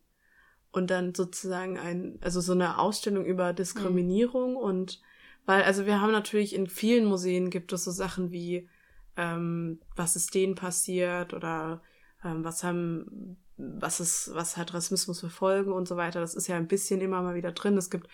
und 0.71 0.89
dann 0.89 1.13
sozusagen 1.13 1.77
ein, 1.77 2.17
also 2.21 2.41
so 2.41 2.53
eine 2.53 2.77
Ausstellung 2.77 3.25
über 3.25 3.53
Diskriminierung 3.53 4.51
mhm. 4.51 4.57
und 4.57 5.01
weil, 5.45 5.63
also 5.63 5.85
wir 5.85 5.99
haben 5.99 6.11
natürlich 6.11 6.53
in 6.53 6.67
vielen 6.67 7.05
Museen 7.05 7.49
gibt 7.49 7.73
es 7.73 7.83
so 7.83 7.91
Sachen 7.91 8.31
wie, 8.31 8.69
ähm, 9.17 9.79
was 9.95 10.15
ist 10.15 10.35
denen 10.35 10.55
passiert 10.55 11.33
oder 11.33 11.81
ähm, 12.23 12.43
was 12.43 12.63
haben, 12.63 13.37
was 13.57 13.99
ist, 13.99 14.31
was 14.35 14.57
hat 14.57 14.73
Rassismus 14.73 15.19
für 15.19 15.29
Folgen 15.29 15.71
und 15.71 15.87
so 15.87 15.97
weiter. 15.97 16.19
Das 16.19 16.35
ist 16.35 16.47
ja 16.47 16.55
ein 16.55 16.67
bisschen 16.67 17.01
immer 17.01 17.21
mal 17.21 17.35
wieder 17.35 17.51
drin. 17.51 17.77
Es 17.77 17.89
gibt 17.89 18.07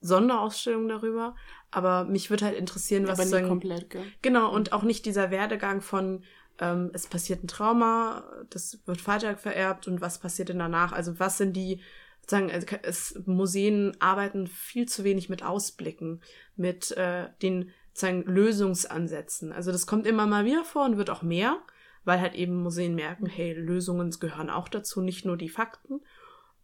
Sonderausstellungen 0.00 0.88
darüber, 0.88 1.34
aber 1.70 2.04
mich 2.04 2.28
würde 2.28 2.44
halt 2.44 2.58
interessieren, 2.58 3.08
was 3.08 3.18
aber 3.18 3.40
nicht 3.40 3.48
komplett, 3.48 3.88
gell? 3.88 4.04
Genau, 4.20 4.52
und 4.52 4.72
auch 4.74 4.82
nicht 4.82 5.06
dieser 5.06 5.30
Werdegang 5.30 5.80
von 5.80 6.22
ähm, 6.58 6.90
es 6.92 7.06
passiert 7.06 7.42
ein 7.42 7.48
Trauma, 7.48 8.24
das 8.50 8.78
wird 8.86 9.06
weiter 9.06 9.36
vererbt 9.36 9.88
und 9.88 10.00
was 10.00 10.18
passiert 10.18 10.48
denn 10.48 10.58
danach? 10.58 10.92
Also 10.92 11.18
was 11.18 11.38
sind 11.38 11.54
die, 11.54 11.80
sagen, 12.26 12.50
es, 12.50 13.20
Museen 13.26 13.96
arbeiten 14.00 14.46
viel 14.46 14.86
zu 14.86 15.04
wenig 15.04 15.28
mit 15.28 15.42
Ausblicken, 15.42 16.22
mit 16.56 16.92
äh, 16.92 17.28
den 17.42 17.70
sagen, 17.92 18.22
Lösungsansätzen. 18.24 19.52
Also 19.52 19.72
das 19.72 19.86
kommt 19.86 20.06
immer 20.06 20.26
mal 20.26 20.44
wieder 20.44 20.64
vor 20.64 20.84
und 20.84 20.96
wird 20.96 21.10
auch 21.10 21.22
mehr, 21.22 21.58
weil 22.04 22.20
halt 22.20 22.34
eben 22.34 22.62
Museen 22.62 22.94
merken, 22.94 23.26
hey, 23.26 23.52
Lösungen 23.52 24.10
gehören 24.20 24.50
auch 24.50 24.68
dazu, 24.68 25.00
nicht 25.00 25.24
nur 25.24 25.36
die 25.36 25.48
Fakten. 25.48 26.00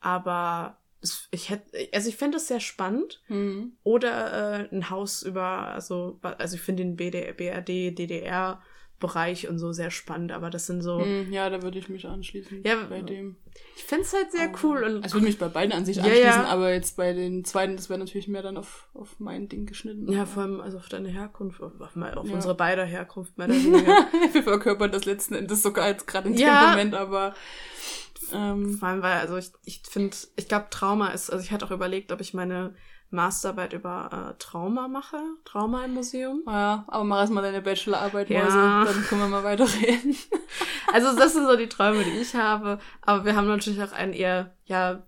Aber 0.01 0.79
ich 1.31 1.51
hätte, 1.51 1.89
also 1.95 2.09
ich 2.09 2.17
fände 2.17 2.37
das 2.37 2.49
sehr 2.49 2.61
spannend. 2.61 3.23
Mhm. 3.29 3.73
Oder 3.83 4.61
äh, 4.61 4.75
ein 4.75 4.91
Haus 4.91 5.23
über, 5.23 5.45
also, 5.45 6.19
also 6.23 6.57
ich 6.57 6.63
finde 6.63 6.85
den 6.85 6.97
BD, 6.97 7.33
BRD, 7.33 7.97
DDR 7.99 8.61
Bereich 9.01 9.49
und 9.49 9.59
so 9.59 9.73
sehr 9.73 9.91
spannend, 9.91 10.31
aber 10.31 10.51
das 10.51 10.67
sind 10.67 10.83
so. 10.83 11.01
Mm, 11.01 11.33
ja, 11.33 11.51
da 11.51 11.63
würde 11.63 11.79
ich 11.79 11.89
mich 11.89 12.07
anschließen. 12.07 12.63
Ja, 12.65 12.77
bei 12.89 13.03
dem. 13.03 13.37
Ich 13.77 13.85
finde 13.85 14.05
es 14.05 14.13
halt 14.13 14.31
sehr 14.31 14.51
aber, 14.51 14.59
cool. 14.63 14.85
Und 14.85 15.03
also 15.03 15.15
würde 15.15 15.27
mich 15.27 15.39
bei 15.39 15.49
beiden 15.49 15.73
an 15.73 15.85
sich 15.85 15.97
ja, 15.97 16.03
anschließen, 16.05 16.27
ja. 16.27 16.45
aber 16.47 16.73
jetzt 16.73 16.97
bei 16.97 17.13
den 17.13 17.45
zweiten, 17.45 17.77
das 17.77 17.89
wäre 17.89 17.99
natürlich 17.99 18.29
mehr 18.29 18.43
dann 18.43 18.57
auf, 18.57 18.89
auf 18.95 19.19
mein 19.19 19.49
Ding 19.49 19.67
geschnitten. 19.67 20.13
Ja, 20.13 20.27
vor 20.27 20.45
allem 20.45 20.61
also 20.61 20.77
auf 20.77 20.89
deine 20.89 21.09
Herkunft, 21.09 21.63
auf, 21.63 21.73
auf, 21.81 21.97
auf 21.97 22.29
ja. 22.29 22.35
unsere 22.35 22.55
beider 22.55 22.85
Herkunft 22.85 23.37
mehr 23.39 23.49
Wir 24.33 24.43
verkörpern 24.43 24.93
das 24.93 25.07
letzten 25.07 25.35
Endes 25.35 25.63
sogar 25.63 25.89
jetzt 25.89 26.07
gerade 26.07 26.29
in 26.29 26.37
dem 26.37 26.47
Moment, 26.47 26.95
aber. 26.95 27.35
Ähm, 28.33 28.79
vor 28.79 28.89
allem, 28.89 29.03
weil, 29.03 29.19
also 29.19 29.37
ich, 29.37 29.51
ich 29.65 29.83
finde, 29.89 30.17
ich 30.37 30.47
glaube, 30.47 30.67
Trauma 30.71 31.09
ist, 31.09 31.31
also 31.31 31.43
ich 31.43 31.51
hatte 31.51 31.65
auch 31.65 31.73
überlegt, 31.73 32.13
ob 32.13 32.21
ich 32.21 32.35
meine 32.35 32.75
Masterarbeit 33.11 33.73
über 33.73 34.33
äh, 34.33 34.39
Trauma 34.39 34.87
mache, 34.87 35.19
Trauma 35.45 35.85
im 35.85 35.95
Museum. 35.95 36.43
Ja, 36.47 36.85
aber 36.87 37.05
mach 37.05 37.21
erst 37.21 37.33
mal 37.33 37.43
deine 37.43 37.61
Bachelorarbeit, 37.61 38.31
ja. 38.31 38.45
Mäuse, 38.45 38.93
dann 38.93 39.05
können 39.05 39.21
wir 39.23 39.29
mal 39.29 39.45
weiterreden. 39.45 40.17
also 40.93 41.17
das 41.17 41.33
sind 41.33 41.47
so 41.47 41.57
die 41.57 41.69
Träume, 41.69 42.05
die 42.05 42.21
ich 42.21 42.35
habe. 42.35 42.79
Aber 43.03 43.25
wir 43.25 43.35
haben 43.35 43.49
natürlich 43.49 43.83
auch 43.83 43.93
einen 43.93 44.13
eher, 44.13 44.55
ja, 44.65 45.03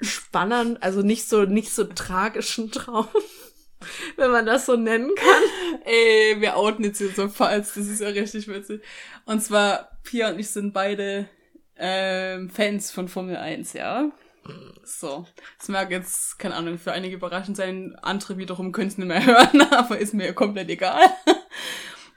spannend, 0.00 0.82
also 0.82 1.02
nicht 1.02 1.28
so, 1.28 1.44
nicht 1.44 1.72
so 1.72 1.84
tragischen 1.84 2.70
Traum. 2.72 3.08
wenn 4.16 4.32
man 4.32 4.46
das 4.46 4.66
so 4.66 4.74
nennen 4.74 5.14
kann. 5.14 5.82
Ey, 5.84 6.40
wir 6.40 6.56
outen 6.56 6.84
jetzt 6.84 6.98
hier 6.98 7.10
so 7.10 7.28
falsch, 7.28 7.68
das 7.76 7.86
ist 7.86 8.00
ja 8.00 8.08
richtig 8.08 8.48
witzig. 8.48 8.82
Und 9.24 9.40
zwar, 9.40 9.98
Pia 10.02 10.30
und 10.30 10.40
ich 10.40 10.50
sind 10.50 10.72
beide 10.72 11.28
ähm, 11.76 12.50
Fans 12.50 12.90
von 12.90 13.06
Formel 13.06 13.36
1, 13.36 13.74
ja. 13.74 14.10
So. 14.84 15.26
Das 15.58 15.68
mag 15.68 15.90
jetzt, 15.90 16.38
keine 16.38 16.54
Ahnung, 16.54 16.78
für 16.78 16.92
einige 16.92 17.16
überraschend 17.16 17.56
sein. 17.56 17.94
Andere 18.02 18.38
wiederum 18.38 18.72
können 18.72 18.88
es 18.88 18.98
nicht 18.98 19.06
mehr 19.06 19.24
hören, 19.26 19.60
aber 19.72 19.98
ist 19.98 20.14
mir 20.14 20.32
komplett 20.32 20.70
egal. 20.70 21.02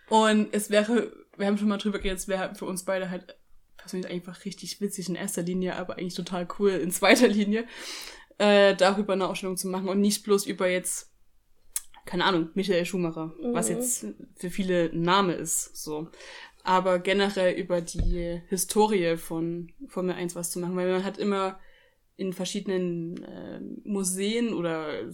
Und 0.10 0.54
es 0.54 0.70
wäre, 0.70 1.12
wir 1.38 1.48
haben 1.48 1.58
schon 1.58 1.68
mal 1.68 1.78
drüber 1.78 2.00
geredet, 2.00 2.20
es 2.20 2.28
wäre 2.28 2.56
für 2.56 2.66
uns 2.66 2.84
beide 2.84 3.10
halt 3.10 3.36
persönlich 3.78 4.12
einfach 4.12 4.46
richtig 4.46 4.80
witzig 4.82 5.10
in 5.10 5.16
erster 5.16 5.42
Linie, 5.42 5.76
aber 5.76 5.98
eigentlich 5.98 6.16
total 6.16 6.48
cool 6.60 6.72
in 6.72 6.92
zweiter 6.92 7.28
Linie, 7.28 7.66
äh, 8.38 8.76
darüber 8.76 9.14
eine 9.14 9.28
Ausstellung 9.28 9.58
zu 9.58 9.68
machen 9.68 9.90
und 9.90 10.00
nicht 10.00 10.24
bloß 10.24 10.46
über 10.46 10.68
jetzt, 10.68 11.12
keine 12.06 12.26
Ahnung, 12.26 12.50
Michael 12.54 12.86
Schumacher, 12.86 13.28
mhm. 13.42 13.54
was 13.54 13.70
jetzt 13.70 14.06
für 14.36 14.50
viele 14.50 14.92
ein 14.92 15.02
Name 15.02 15.34
ist, 15.34 15.76
so. 15.76 16.10
Aber 16.64 17.00
generell 17.00 17.56
über 17.60 17.82
die 17.82 18.42
Historie 18.50 19.18
von 19.18 19.72
Formel 19.88 20.16
1 20.16 20.36
was 20.36 20.52
zu 20.52 20.60
machen, 20.60 20.76
weil 20.76 20.92
man 20.92 21.04
hat 21.04 21.18
immer 21.18 21.60
in 22.22 22.34
verschiedenen 22.34 23.24
äh, 23.24 23.60
Museen 23.84 24.54
oder 24.54 25.10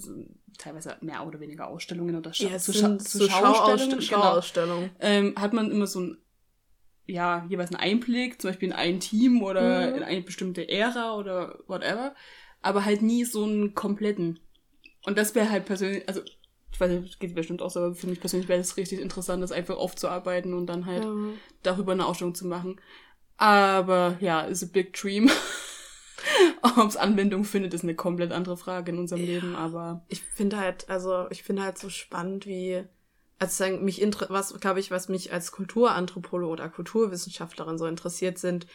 teilweise 0.58 0.98
mehr 1.00 1.26
oder 1.26 1.40
weniger 1.40 1.68
Ausstellungen 1.68 2.18
oder 2.18 2.34
Scha 2.34 2.50
ja, 2.50 2.58
zu, 2.58 2.74
Scha 2.74 3.00
zu 3.00 3.20
so 3.20 3.30
Schauausstellungen, 3.30 4.02
Schauausstellungen. 4.02 4.90
Genau, 5.00 5.14
ähm, 5.14 5.34
hat 5.38 5.54
man 5.54 5.72
immer 5.72 5.88
so 5.88 6.02
ein 6.02 6.18
ja, 7.06 7.46
jeweils 7.48 7.72
einen 7.72 7.80
Einblick, 7.80 8.42
zum 8.42 8.50
Beispiel 8.50 8.68
in 8.68 8.76
ein 8.76 9.00
Team 9.00 9.42
oder 9.42 9.90
mhm. 9.90 9.96
in 9.96 10.04
eine 10.04 10.22
bestimmte 10.22 10.68
Ära 10.68 11.16
oder 11.16 11.60
whatever, 11.68 12.14
aber 12.62 12.84
halt 12.84 13.02
nie 13.02 13.24
so 13.24 13.46
einen 13.46 13.74
kompletten. 13.74 14.42
Und 15.06 15.18
das 15.18 15.34
wäre 15.34 15.50
halt 15.50 15.64
persönlich, 15.64 16.06
also 16.10 16.20
ich 16.74 16.80
weiß 16.82 16.92
nicht, 16.92 17.22
geht 17.22 17.34
bestimmt 17.34 17.62
auch 17.62 17.72
so, 17.72 17.80
aber 17.80 17.96
für 17.96 18.08
mich 18.08 18.20
persönlich 18.20 18.50
wäre 18.50 18.60
es 18.60 18.76
richtig 18.76 19.00
interessant, 19.00 19.42
das 19.42 19.54
einfach 19.54 19.78
aufzuarbeiten 19.78 20.54
und 20.54 20.68
dann 20.68 20.86
halt 20.86 21.06
ja. 21.06 21.14
darüber 21.64 21.94
eine 21.94 22.06
Ausstellung 22.06 22.36
zu 22.36 22.46
machen. 22.46 22.82
Aber 23.38 24.18
ja, 24.20 24.42
ist 24.42 24.64
a 24.64 24.68
big 24.70 24.92
dream. 24.92 25.32
Ob 26.62 26.88
es 26.90 26.98
Anwendung 26.98 27.44
findet, 27.44 27.74
ist 27.74 27.84
eine 27.84 27.96
komplett 27.96 28.32
andere 28.32 28.58
Frage 28.58 28.92
in 28.92 29.00
unserem 29.00 29.22
ja. 29.22 29.28
Leben, 29.28 29.56
aber. 29.56 30.06
Ich 30.08 30.22
finde 30.22 30.58
halt, 30.58 30.90
also 30.90 31.28
ich 31.30 31.44
finde 31.44 31.64
halt 31.64 31.78
so 31.78 31.90
spannend, 31.90 32.46
wie 32.46 32.84
also 33.40 33.64
sagen, 33.64 33.84
mich 33.86 34.02
was 34.30 34.60
glaube 34.60 34.80
ich, 34.80 34.90
was 34.90 35.10
mich 35.10 35.32
als 35.32 35.52
Kulturanthropologe 35.52 36.52
oder 36.52 36.70
Kulturwissenschaftlerin 36.70 37.78
so 37.78 37.86
interessiert, 37.86 38.40
sind, 38.40 38.66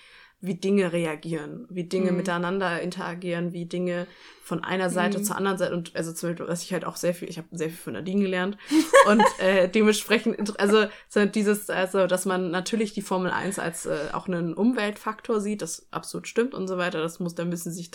wie 0.43 0.57
Dinge 0.57 0.93
reagieren, 0.93 1.67
wie 1.71 1.85
Dinge 1.85 2.11
mhm. 2.11 2.19
miteinander 2.19 2.83
interagieren, 2.83 3.53
wie 3.53 3.65
Dinge 3.65 4.09
von 4.43 4.65
einer 4.65 4.91
Seite 4.91 5.19
mhm. 5.19 5.25
zur 5.25 5.37
anderen 5.37 5.57
Seite 5.57 5.73
und 5.73 5.95
also 5.95 6.13
zum 6.13 6.31
Beispiel, 6.31 6.49
was 6.49 6.65
ich 6.65 6.73
halt 6.73 6.85
auch 6.85 6.97
sehr 6.97 7.15
viel, 7.15 7.31
ich 7.31 7.39
habe 7.39 7.47
sehr 7.53 7.69
viel 7.69 7.79
von 7.79 7.93
Nadine 7.93 8.23
gelernt 8.23 8.59
und 9.09 9.23
äh, 9.39 9.69
dementsprechend, 9.69 10.59
also 10.59 10.87
so 11.09 11.25
dieses, 11.27 11.71
also 11.71 12.09
dass 12.09 12.27
man 12.27 12.51
natürlich 12.51 12.93
die 12.93 13.03
Formel 13.03 13.31
1 13.31 13.61
als 13.61 13.87
äh, 13.87 14.09
auch 14.13 14.27
einen 14.27 14.55
Umweltfaktor 14.55 15.41
sieht, 15.41 15.63
das 15.63 15.87
absolut 15.93 16.27
stimmt 16.27 16.55
und 16.55 16.67
so 16.67 16.77
weiter, 16.77 17.01
das 17.01 17.21
muss, 17.21 17.37
da 17.37 17.45
müssen 17.45 17.71
sich 17.71 17.93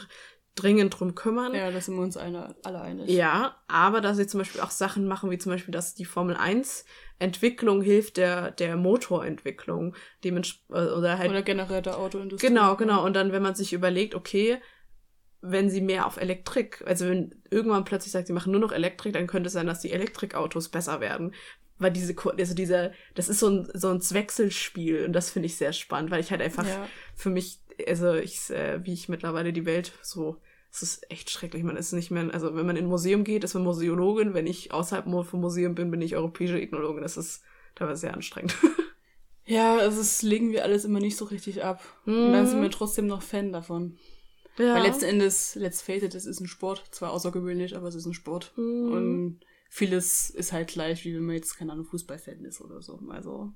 dringend 0.55 0.99
drum 0.99 1.15
kümmern. 1.15 1.53
Ja, 1.53 1.69
da 1.69 1.79
sind 1.79 1.95
wir 1.95 2.01
uns 2.01 2.17
alle, 2.17 2.55
alle 2.63 2.81
einig. 2.81 3.09
Ja, 3.09 3.57
aber 3.67 4.01
dass 4.01 4.17
sie 4.17 4.25
zum 4.25 4.39
Beispiel 4.39 4.61
auch 4.61 4.71
Sachen 4.71 5.05
machen, 5.05 5.29
wie 5.29 5.37
zum 5.37 5.51
Beispiel, 5.51 5.71
dass 5.71 5.95
die 5.95 6.05
Formel 6.05 6.35
1 6.35 6.85
Entwicklung 7.19 7.81
hilft 7.81 8.17
der, 8.17 8.51
der 8.51 8.75
Motorentwicklung. 8.75 9.95
Dements 10.23 10.59
äh, 10.69 10.73
oder 10.73 11.17
halt. 11.17 11.29
Oder 11.29 11.41
generell 11.41 11.81
der 11.81 11.97
Autoindustrie. 11.97 12.47
Genau, 12.47 12.75
genau. 12.75 13.03
Und 13.05 13.13
dann, 13.13 13.31
wenn 13.31 13.41
man 13.41 13.55
sich 13.55 13.73
überlegt, 13.73 14.15
okay, 14.15 14.59
wenn 15.41 15.69
sie 15.69 15.81
mehr 15.81 16.05
auf 16.05 16.17
Elektrik, 16.17 16.83
also 16.85 17.07
wenn 17.07 17.35
irgendwann 17.49 17.85
plötzlich 17.85 18.11
sagt, 18.11 18.27
sie 18.27 18.33
machen 18.33 18.51
nur 18.51 18.61
noch 18.61 18.71
Elektrik, 18.71 19.13
dann 19.13 19.27
könnte 19.27 19.47
es 19.47 19.53
sein, 19.53 19.67
dass 19.67 19.81
die 19.81 19.91
Elektrikautos 19.91 20.69
besser 20.69 20.99
werden. 20.99 21.33
Weil 21.79 21.91
diese, 21.91 22.15
also 22.17 22.55
dieser, 22.55 22.91
das 23.13 23.29
ist 23.29 23.39
so 23.39 23.49
ein, 23.49 23.69
so 23.73 23.89
ein 23.89 24.01
Wechselspiel 24.01 25.05
und 25.05 25.13
das 25.13 25.29
finde 25.29 25.45
ich 25.45 25.57
sehr 25.57 25.73
spannend, 25.73 26.09
weil 26.09 26.21
ich 26.21 26.31
halt 26.31 26.41
einfach 26.41 26.67
ja. 26.67 26.87
für 27.15 27.29
mich, 27.29 27.59
also 27.87 28.15
ich, 28.15 28.49
äh, 28.49 28.83
wie 28.83 28.93
ich 28.93 29.09
mittlerweile 29.09 29.53
die 29.53 29.65
Welt 29.65 29.91
so 30.01 30.41
es 30.71 30.83
ist 30.83 31.11
echt 31.11 31.29
schrecklich. 31.29 31.63
Man 31.63 31.77
ist 31.77 31.93
nicht 31.93 32.11
mehr, 32.11 32.33
also 32.33 32.55
wenn 32.55 32.65
man 32.65 32.75
in 32.75 32.85
ein 32.85 32.89
Museum 32.89 33.23
geht, 33.23 33.43
ist 33.43 33.53
man 33.53 33.63
Museologin. 33.63 34.33
Wenn 34.33 34.47
ich 34.47 34.73
außerhalb 34.73 35.05
vom 35.25 35.41
Museum 35.41 35.75
bin, 35.75 35.91
bin 35.91 36.01
ich 36.01 36.15
europäische 36.15 36.59
Ethnologin. 36.59 37.01
Das 37.01 37.17
ist 37.17 37.43
teilweise 37.75 38.01
sehr 38.01 38.13
anstrengend. 38.13 38.55
Ja, 39.47 39.77
also 39.77 40.01
es 40.01 40.21
legen 40.21 40.51
wir 40.51 40.63
alles 40.63 40.83
immer 40.83 40.99
nicht 40.99 41.15
so 41.15 41.23
richtig 41.25 41.63
ab. 41.63 41.81
Mhm. 42.05 42.25
Und 42.25 42.33
dann 42.33 42.47
sind 42.47 42.61
wir 42.61 42.69
trotzdem 42.69 43.07
noch 43.07 43.21
Fan 43.21 43.53
davon. 43.53 43.97
Ja. 44.57 44.75
Weil 44.75 44.83
letzten 44.83 45.05
Endes, 45.05 45.55
let's 45.55 45.81
face 45.81 46.03
it, 46.03 46.15
es 46.15 46.25
ist 46.25 46.41
ein 46.41 46.47
Sport. 46.47 46.83
Zwar 46.91 47.11
außergewöhnlich, 47.11 47.75
aber 47.75 47.87
es 47.87 47.95
ist 47.95 48.05
ein 48.05 48.13
Sport. 48.13 48.51
Mhm. 48.57 48.91
Und 48.91 49.39
vieles 49.69 50.29
ist 50.29 50.51
halt 50.51 50.67
gleich, 50.67 51.05
wie 51.05 51.15
wenn 51.15 51.23
man 51.23 51.35
jetzt, 51.35 51.57
keine 51.57 51.71
Ahnung, 51.71 51.85
Fußballfan 51.85 52.43
ist 52.43 52.59
oder 52.59 52.81
so. 52.81 52.99
Also. 53.09 53.53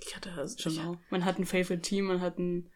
Ich 0.00 0.14
hatte 0.14 0.32
das 0.36 0.60
schon 0.60 0.78
auch. 0.80 0.96
Man 1.10 1.24
hat 1.24 1.38
ein 1.38 1.46
Favorite 1.46 1.80
Team, 1.80 2.06
man 2.06 2.20
hat 2.20 2.38
ein, 2.38 2.70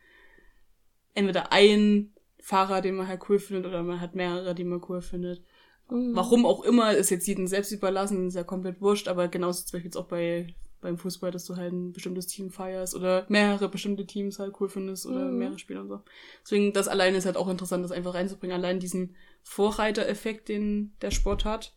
entweder 1.12 1.53
ein 1.53 2.14
Fahrer, 2.39 2.80
den 2.80 2.97
man 2.97 3.09
halt 3.09 3.22
cool 3.28 3.39
findet, 3.39 3.66
oder 3.66 3.82
man 3.82 4.01
hat 4.01 4.14
mehrere, 4.14 4.55
die 4.55 4.64
man 4.64 4.82
cool 4.89 5.01
findet. 5.01 5.43
Mhm. 5.91 6.14
Warum 6.14 6.47
auch 6.47 6.64
immer, 6.64 6.95
ist 6.95 7.11
jetzt 7.11 7.26
jedem 7.26 7.47
selbst 7.47 7.72
überlassen, 7.72 8.28
ist 8.28 8.34
ja 8.34 8.45
komplett 8.45 8.80
wurscht, 8.80 9.09
aber 9.09 9.28
genauso 9.28 9.64
zum 9.64 9.72
Beispiel 9.72 9.89
jetzt 9.89 9.97
auch 9.97 10.09
bei 10.09 10.55
beim 10.80 10.99
Fußball, 10.99 11.30
dass 11.30 11.45
du 11.45 11.57
halt 11.57 11.72
ein 11.72 11.93
bestimmtes 11.93 12.26
Team 12.26 12.51
feierst 12.51 12.95
oder 12.95 13.26
mehrere 13.28 13.68
bestimmte 13.68 14.07
Teams 14.07 14.39
halt 14.39 14.55
cool 14.61 14.68
findest 14.68 15.07
oder 15.07 15.24
mhm. 15.24 15.39
mehrere 15.39 15.59
Spieler 15.59 15.80
und 15.80 15.89
so. 15.89 16.01
Deswegen, 16.43 16.72
das 16.72 16.87
alleine 16.87 17.16
ist 17.16 17.26
halt 17.26 17.37
auch 17.37 17.49
interessant, 17.49 17.84
das 17.84 17.93
einfach 17.93 18.14
reinzubringen. 18.14 18.57
Allein 18.57 18.78
diesen 18.78 19.16
Vorreitereffekt, 19.43 20.49
den 20.49 20.95
der 21.01 21.11
Sport 21.11 21.45
hat, 21.45 21.74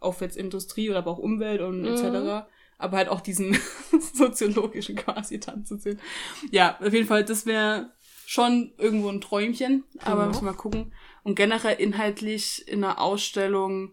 auf 0.00 0.20
jetzt 0.20 0.36
Industrie 0.36 0.88
oder 0.88 1.00
aber 1.00 1.10
auch 1.10 1.18
Umwelt 1.18 1.60
und 1.60 1.82
mhm. 1.82 1.88
etc. 1.88 2.48
Aber 2.78 2.96
halt 2.96 3.08
auch 3.08 3.20
diesen 3.20 3.58
soziologischen 4.14 4.96
quasi 4.96 5.38
Tanz 5.38 5.68
zu 5.68 5.76
sehen. 5.76 6.00
Ja, 6.50 6.78
auf 6.80 6.92
jeden 6.92 7.06
Fall, 7.06 7.24
das 7.24 7.44
wäre 7.44 7.92
schon 8.30 8.72
irgendwo 8.78 9.08
ein 9.08 9.20
Träumchen, 9.20 9.82
aber 9.98 10.26
müssen 10.26 10.42
wir 10.42 10.52
mal 10.52 10.56
gucken. 10.56 10.92
Und 11.24 11.34
generell 11.34 11.80
inhaltlich 11.80 12.62
in 12.68 12.84
einer 12.84 13.00
Ausstellung 13.00 13.92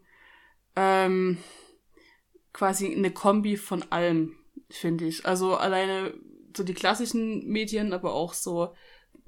ähm, 0.76 1.40
quasi 2.54 2.94
eine 2.94 3.10
Kombi 3.10 3.58
von 3.58 3.84
allem, 3.90 4.36
finde 4.70 5.06
ich. 5.06 5.26
Also 5.26 5.56
alleine 5.56 6.14
so 6.56 6.64
die 6.64 6.76
klassischen 6.76 7.48
Medien, 7.48 7.94
aber 7.94 8.14
auch 8.14 8.36
so 8.36 8.76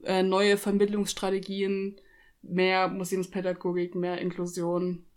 äh, 0.03 0.21
neue 0.21 0.57
Vermittlungsstrategien, 0.57 1.99
mehr 2.43 2.87
Museumspädagogik, 2.87 3.95
mehr 3.95 4.21
Inklusion. 4.21 5.07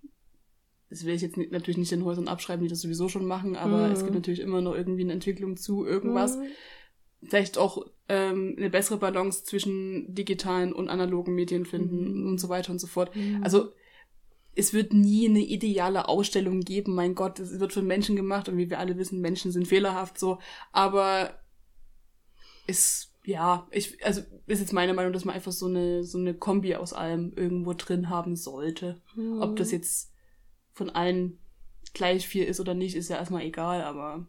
Das 0.88 1.04
will 1.04 1.16
ich 1.16 1.20
jetzt 1.20 1.36
nicht, 1.36 1.52
natürlich 1.52 1.76
nicht 1.76 1.92
in 1.92 2.06
Häusern 2.06 2.28
abschreiben, 2.28 2.62
die 2.62 2.70
das 2.70 2.80
sowieso 2.80 3.10
schon 3.10 3.26
machen, 3.26 3.56
aber 3.56 3.88
mhm. 3.88 3.92
es 3.92 4.00
gibt 4.00 4.14
natürlich 4.14 4.40
immer 4.40 4.62
noch 4.62 4.74
irgendwie 4.74 5.02
eine 5.02 5.12
Entwicklung 5.12 5.58
zu 5.58 5.84
irgendwas. 5.84 6.38
Mhm. 6.38 6.46
Vielleicht 7.24 7.58
auch 7.58 7.84
ähm, 8.12 8.56
eine 8.58 8.68
bessere 8.68 8.98
Balance 8.98 9.42
zwischen 9.44 10.14
digitalen 10.14 10.74
und 10.74 10.90
analogen 10.90 11.34
Medien 11.34 11.64
finden 11.64 12.20
mhm. 12.20 12.28
und 12.28 12.38
so 12.38 12.50
weiter 12.50 12.70
und 12.70 12.78
so 12.78 12.86
fort. 12.86 13.16
Mhm. 13.16 13.42
Also 13.42 13.72
es 14.54 14.74
wird 14.74 14.92
nie 14.92 15.26
eine 15.26 15.40
ideale 15.40 16.08
Ausstellung 16.08 16.60
geben. 16.60 16.94
Mein 16.94 17.14
Gott, 17.14 17.38
es 17.38 17.58
wird 17.58 17.72
von 17.72 17.86
Menschen 17.86 18.14
gemacht 18.14 18.50
und 18.50 18.58
wie 18.58 18.68
wir 18.68 18.80
alle 18.80 18.98
wissen, 18.98 19.22
Menschen 19.22 19.50
sind 19.50 19.66
fehlerhaft 19.66 20.18
so. 20.18 20.40
Aber 20.72 21.38
es, 22.66 23.14
ja, 23.24 23.66
ich, 23.70 24.04
also 24.04 24.20
ist 24.46 24.60
jetzt 24.60 24.74
meine 24.74 24.92
Meinung, 24.92 25.14
dass 25.14 25.24
man 25.24 25.34
einfach 25.34 25.52
so 25.52 25.64
eine 25.64 26.04
so 26.04 26.18
eine 26.18 26.34
Kombi 26.34 26.74
aus 26.74 26.92
allem 26.92 27.32
irgendwo 27.34 27.72
drin 27.72 28.10
haben 28.10 28.36
sollte. 28.36 29.00
Mhm. 29.16 29.40
Ob 29.40 29.56
das 29.56 29.72
jetzt 29.72 30.12
von 30.74 30.90
allen 30.90 31.38
gleich 31.94 32.28
viel 32.28 32.44
ist 32.44 32.60
oder 32.60 32.74
nicht, 32.74 32.94
ist 32.94 33.08
ja 33.08 33.16
erstmal 33.16 33.44
egal, 33.44 33.80
aber 33.80 34.26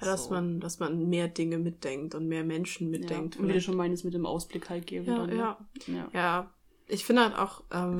ja, 0.00 0.06
dass 0.06 0.24
so. 0.24 0.30
man, 0.30 0.60
dass 0.60 0.78
man 0.78 1.08
mehr 1.08 1.28
Dinge 1.28 1.58
mitdenkt 1.58 2.14
und 2.14 2.26
mehr 2.26 2.44
Menschen 2.44 2.90
mitdenkt. 2.90 3.36
Ja, 3.36 3.40
und 3.40 3.48
wie 3.48 3.54
du 3.54 3.60
schon 3.60 3.76
meinst, 3.76 4.04
mit 4.04 4.14
dem 4.14 4.26
Ausblick 4.26 4.70
halt 4.70 4.86
geben. 4.86 5.06
Ja, 5.06 5.26
dann, 5.26 5.36
ja. 5.36 5.58
ja. 5.86 6.08
ja. 6.12 6.54
Ich 6.86 7.04
finde 7.04 7.22
halt 7.22 7.36
auch, 7.36 7.62
ähm, 7.72 7.98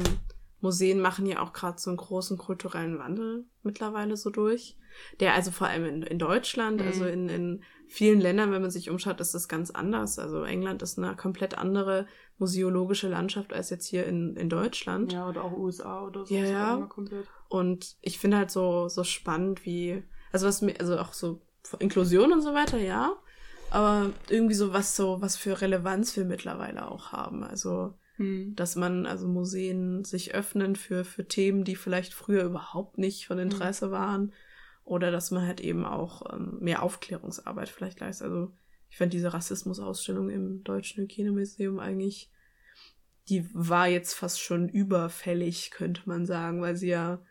Museen 0.60 1.00
machen 1.00 1.26
ja 1.26 1.40
auch 1.40 1.52
gerade 1.52 1.80
so 1.80 1.90
einen 1.90 1.96
großen 1.96 2.36
kulturellen 2.36 2.98
Wandel 2.98 3.46
mittlerweile 3.62 4.16
so 4.16 4.30
durch. 4.30 4.76
Der 5.20 5.34
also 5.34 5.50
vor 5.50 5.68
allem 5.68 5.84
in, 5.84 6.02
in 6.02 6.18
Deutschland, 6.18 6.80
mhm. 6.80 6.86
also 6.86 7.04
in, 7.06 7.28
in 7.28 7.62
vielen 7.88 8.20
Ländern, 8.20 8.52
wenn 8.52 8.62
man 8.62 8.70
sich 8.70 8.90
umschaut, 8.90 9.20
ist 9.20 9.34
das 9.34 9.48
ganz 9.48 9.70
anders. 9.70 10.18
Also 10.18 10.44
England 10.44 10.82
ist 10.82 10.98
eine 10.98 11.16
komplett 11.16 11.56
andere 11.56 12.06
museologische 12.38 13.08
Landschaft 13.08 13.52
als 13.52 13.70
jetzt 13.70 13.86
hier 13.86 14.06
in, 14.06 14.36
in 14.36 14.48
Deutschland. 14.48 15.12
Ja, 15.12 15.28
oder 15.28 15.44
auch 15.44 15.52
USA 15.52 16.04
oder 16.04 16.26
so. 16.26 16.34
Ja, 16.34 16.44
ja. 16.44 16.88
Und 17.48 17.96
ich 18.00 18.18
finde 18.18 18.38
halt 18.38 18.50
so, 18.50 18.88
so 18.88 19.04
spannend, 19.04 19.64
wie, 19.64 20.02
also 20.32 20.46
was 20.46 20.62
mir, 20.62 20.78
also 20.80 20.98
auch 20.98 21.12
so 21.12 21.42
Inklusion 21.78 22.32
und 22.32 22.42
so 22.42 22.54
weiter, 22.54 22.78
ja. 22.78 23.16
Aber 23.70 24.12
irgendwie 24.28 24.54
so 24.54 24.72
was 24.72 24.96
so, 24.96 25.20
was 25.20 25.36
für 25.36 25.60
Relevanz 25.60 26.16
wir 26.16 26.24
mittlerweile 26.24 26.90
auch 26.90 27.12
haben. 27.12 27.44
Also, 27.44 27.94
hm. 28.16 28.54
dass 28.56 28.74
man, 28.76 29.06
also 29.06 29.28
Museen 29.28 30.04
sich 30.04 30.34
öffnen 30.34 30.74
für, 30.74 31.04
für 31.04 31.26
Themen, 31.26 31.64
die 31.64 31.76
vielleicht 31.76 32.12
früher 32.12 32.44
überhaupt 32.44 32.98
nicht 32.98 33.26
von 33.26 33.38
Interesse 33.38 33.86
hm. 33.86 33.92
waren. 33.92 34.32
Oder 34.84 35.12
dass 35.12 35.30
man 35.30 35.46
halt 35.46 35.60
eben 35.60 35.84
auch 35.84 36.34
ähm, 36.34 36.58
mehr 36.60 36.82
Aufklärungsarbeit 36.82 37.68
vielleicht 37.68 38.00
leistet. 38.00 38.26
Also, 38.26 38.52
ich 38.88 38.96
fand 38.96 39.12
diese 39.12 39.32
Rassismusausstellung 39.32 40.30
im 40.30 40.64
Deutschen 40.64 41.04
Hygienemuseum 41.04 41.78
eigentlich, 41.78 42.28
die 43.28 43.48
war 43.54 43.86
jetzt 43.86 44.14
fast 44.14 44.40
schon 44.40 44.68
überfällig, 44.68 45.70
könnte 45.70 46.02
man 46.06 46.26
sagen, 46.26 46.60
weil 46.60 46.76
sie 46.76 46.88
ja 46.88 47.22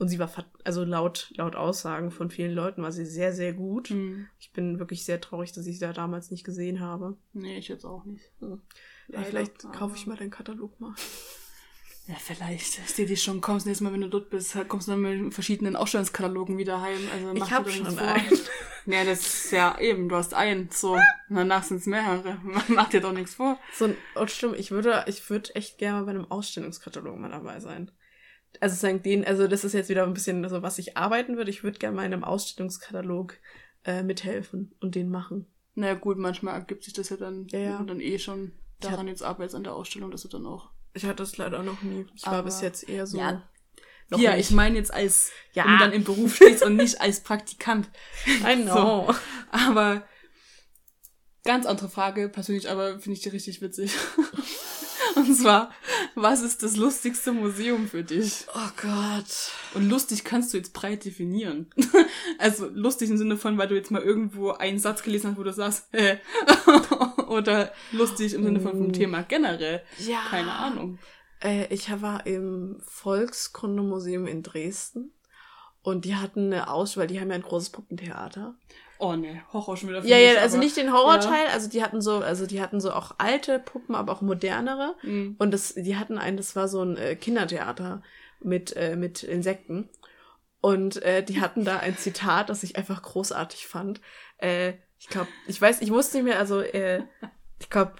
und 0.00 0.08
sie 0.08 0.18
war, 0.18 0.32
also 0.64 0.82
laut, 0.82 1.30
laut 1.36 1.56
Aussagen 1.56 2.10
von 2.10 2.30
vielen 2.30 2.54
Leuten 2.54 2.82
war 2.82 2.90
sie 2.90 3.04
sehr, 3.04 3.34
sehr 3.34 3.52
gut. 3.52 3.90
Mhm. 3.90 4.28
Ich 4.38 4.50
bin 4.50 4.78
wirklich 4.78 5.04
sehr 5.04 5.20
traurig, 5.20 5.52
dass 5.52 5.66
ich 5.66 5.78
sie 5.78 5.84
da 5.84 5.92
damals 5.92 6.30
nicht 6.30 6.42
gesehen 6.42 6.80
habe. 6.80 7.18
Nee, 7.34 7.58
ich 7.58 7.68
jetzt 7.68 7.84
auch 7.84 8.06
nicht. 8.06 8.24
Ja, 8.40 9.22
vielleicht 9.22 9.70
kaufe 9.74 9.96
ich 9.96 10.06
mal 10.06 10.16
den 10.16 10.30
Katalog 10.30 10.80
mal. 10.80 10.94
Ja, 12.06 12.14
vielleicht. 12.14 12.78
Ich 12.78 12.94
sehe 12.94 13.04
dich 13.04 13.22
schon. 13.22 13.42
Kommst 13.42 13.66
nächstes 13.66 13.84
Mal, 13.84 13.92
wenn 13.92 14.00
du 14.00 14.08
dort 14.08 14.30
bist, 14.30 14.56
kommst 14.68 14.88
du 14.88 14.92
dann 14.92 15.02
mit 15.02 15.34
verschiedenen 15.34 15.76
Ausstellungskatalogen 15.76 16.56
wieder 16.56 16.80
heim. 16.80 16.98
Also 17.12 17.34
ich 17.34 17.50
habe 17.50 17.70
schon 17.70 17.90
vor. 17.90 18.08
einen. 18.08 18.40
Ja, 18.86 19.04
das 19.04 19.20
ist 19.20 19.52
ja 19.52 19.78
eben, 19.78 20.08
du 20.08 20.16
hast 20.16 20.32
einen. 20.32 20.70
So, 20.72 20.98
danach 21.28 21.62
sind 21.62 21.76
es 21.76 21.86
mehrere. 21.86 22.38
Man 22.42 22.64
macht 22.68 22.94
dir 22.94 23.02
doch 23.02 23.12
nichts 23.12 23.34
vor. 23.34 23.58
So, 23.74 23.84
und 23.84 23.96
oh, 24.16 24.26
stimmt, 24.26 24.58
ich 24.58 24.70
würde, 24.70 25.04
ich 25.08 25.28
würde 25.28 25.54
echt 25.54 25.76
gerne 25.76 25.98
mal 25.98 26.04
bei 26.06 26.12
einem 26.12 26.30
Ausstellungskatalog 26.30 27.18
mal 27.18 27.30
dabei 27.30 27.60
sein 27.60 27.90
also 28.58 28.74
sagen 28.74 29.02
den, 29.02 29.24
also 29.24 29.46
das 29.46 29.64
ist 29.64 29.74
jetzt 29.74 29.88
wieder 29.88 30.04
ein 30.04 30.14
bisschen 30.14 30.46
so, 30.48 30.62
was 30.62 30.78
ich 30.78 30.96
arbeiten 30.96 31.36
würde. 31.36 31.50
Ich 31.50 31.62
würde 31.62 31.78
gerne 31.78 31.96
mal 31.96 32.04
in 32.04 32.12
einem 32.12 32.24
Ausstellungskatalog 32.24 33.36
äh, 33.84 34.02
mithelfen 34.02 34.74
und 34.80 34.94
den 34.94 35.08
machen. 35.08 35.46
Naja 35.74 35.94
gut, 35.94 36.18
manchmal 36.18 36.54
ergibt 36.54 36.84
sich 36.84 36.92
das 36.92 37.10
ja 37.10 37.16
dann, 37.16 37.46
ja, 37.48 37.58
ja. 37.58 37.78
und 37.78 37.86
dann 37.86 38.00
eh 38.00 38.18
schon 38.18 38.52
daran 38.80 39.08
jetzt 39.08 39.22
arbeitest 39.22 39.54
an 39.54 39.64
der 39.64 39.74
Ausstellung, 39.74 40.10
dass 40.10 40.22
du 40.22 40.28
dann 40.28 40.46
auch 40.46 40.70
Ich 40.94 41.04
hatte 41.04 41.16
das 41.16 41.36
leider 41.36 41.62
noch 41.62 41.82
nie. 41.82 42.06
Ich 42.14 42.26
war 42.26 42.42
bis 42.42 42.60
jetzt 42.60 42.88
eher 42.88 43.06
so. 43.06 43.18
Ja, 43.18 43.42
ja 44.16 44.36
ich 44.36 44.50
meine 44.50 44.76
jetzt 44.76 44.92
als, 44.92 45.30
ja. 45.52 45.64
wenn 45.64 45.72
du 45.72 45.78
dann 45.78 45.92
im 45.92 46.04
Beruf 46.04 46.36
stehst 46.36 46.64
und 46.64 46.76
nicht 46.76 47.00
als 47.00 47.20
Praktikant. 47.20 47.88
I 48.26 48.56
know. 48.56 49.06
So. 49.06 49.14
Aber 49.50 50.02
ganz 51.44 51.66
andere 51.66 51.88
Frage, 51.88 52.28
persönlich, 52.28 52.68
aber 52.68 52.98
finde 53.00 53.16
ich 53.16 53.22
die 53.22 53.28
richtig 53.28 53.62
witzig. 53.62 53.94
Und 55.20 55.34
zwar, 55.34 55.70
was 56.14 56.42
ist 56.42 56.62
das 56.62 56.76
lustigste 56.76 57.32
Museum 57.32 57.88
für 57.88 58.02
dich? 58.02 58.46
Oh 58.54 58.70
Gott. 58.80 59.52
Und 59.74 59.88
lustig 59.88 60.24
kannst 60.24 60.52
du 60.52 60.56
jetzt 60.56 60.72
breit 60.72 61.04
definieren. 61.04 61.70
Also 62.38 62.68
lustig 62.72 63.10
im 63.10 63.18
Sinne 63.18 63.36
von, 63.36 63.58
weil 63.58 63.68
du 63.68 63.74
jetzt 63.74 63.90
mal 63.90 64.02
irgendwo 64.02 64.52
einen 64.52 64.78
Satz 64.78 65.02
gelesen 65.02 65.30
hast, 65.30 65.38
wo 65.38 65.42
du 65.42 65.52
sagst, 65.52 65.88
äh. 65.92 66.18
Oder 67.28 67.72
lustig 67.92 68.34
im 68.34 68.44
Sinne 68.44 68.60
von 68.60 68.72
vom 68.72 68.88
mm. 68.88 68.92
Thema 68.92 69.22
generell. 69.22 69.82
Ja. 69.98 70.22
Keine 70.30 70.52
Ahnung. 70.52 70.98
Äh, 71.42 71.72
ich 71.72 71.90
war 72.00 72.26
im 72.26 72.80
Volkskundemuseum 72.80 74.26
in 74.26 74.42
Dresden. 74.42 75.12
Und 75.82 76.04
die 76.04 76.16
hatten 76.16 76.52
eine 76.52 76.70
Ausstellung, 76.70 77.08
weil 77.08 77.14
die 77.14 77.20
haben 77.20 77.30
ja 77.30 77.36
ein 77.36 77.42
großes 77.42 77.70
Puppentheater. 77.70 78.54
Oh 79.00 79.16
ne, 79.16 79.42
Horror 79.50 79.78
schon 79.78 79.88
wieder. 79.88 80.04
Ja, 80.04 80.18
ja, 80.18 80.40
also 80.40 80.56
aber, 80.56 80.64
nicht 80.64 80.76
den 80.76 80.92
Horrorteil, 80.92 81.46
ja. 81.46 81.52
also 81.52 81.70
die 81.70 81.82
hatten 81.82 82.02
so, 82.02 82.18
also 82.18 82.46
die 82.46 82.60
hatten 82.60 82.80
so 82.80 82.92
auch 82.92 83.14
alte 83.16 83.58
Puppen, 83.58 83.94
aber 83.94 84.12
auch 84.12 84.20
modernere. 84.20 84.94
Mhm. 85.02 85.36
Und 85.38 85.52
das, 85.52 85.72
die 85.72 85.96
hatten 85.96 86.18
ein, 86.18 86.36
das 86.36 86.54
war 86.54 86.68
so 86.68 86.82
ein 86.82 86.98
äh, 86.98 87.16
Kindertheater 87.16 88.02
mit 88.40 88.76
äh, 88.76 88.96
mit 88.96 89.22
Insekten. 89.22 89.88
Und 90.60 91.02
äh, 91.02 91.22
die 91.22 91.40
hatten 91.40 91.64
da 91.64 91.78
ein 91.78 91.96
Zitat, 91.96 92.50
das 92.50 92.62
ich 92.62 92.76
einfach 92.76 93.00
großartig 93.00 93.66
fand. 93.66 94.02
Äh, 94.36 94.74
ich 94.98 95.08
glaube, 95.08 95.28
ich 95.46 95.58
weiß, 95.58 95.80
ich 95.80 95.90
wusste 95.90 96.18
nicht 96.18 96.24
mehr, 96.24 96.38
also 96.38 96.60
äh, 96.60 97.02
ich 97.58 97.70
glaube, 97.70 97.94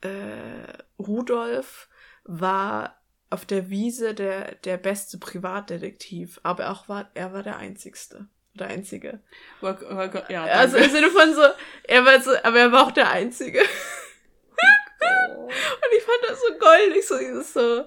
äh, 0.00 0.98
Rudolf 0.98 1.88
war 2.24 3.00
auf 3.30 3.46
der 3.46 3.70
Wiese 3.70 4.14
der 4.14 4.56
der 4.56 4.78
beste 4.78 5.18
Privatdetektiv, 5.18 6.40
aber 6.42 6.70
auch 6.70 6.88
war 6.88 7.08
er 7.14 7.32
war 7.32 7.44
der 7.44 7.58
einzigste 7.58 8.26
der 8.54 8.68
Einzige. 8.68 9.20
War, 9.60 9.80
war, 9.80 10.30
ja, 10.30 10.44
also 10.44 10.76
im 10.76 10.90
Sinne 10.90 11.10
von 11.10 11.34
so, 11.34 11.42
er 11.84 12.04
war 12.04 12.20
so, 12.20 12.30
aber 12.42 12.58
er 12.58 12.72
war 12.72 12.86
auch 12.86 12.92
der 12.92 13.10
Einzige. 13.10 13.60
Oh. 15.04 15.46
Und 15.46 15.96
ich 15.96 16.04
fand 16.04 16.18
das 16.28 16.40
so 16.40 16.58
goldig, 16.58 17.04
so 17.04 17.18
dieses 17.18 17.52
so, 17.52 17.84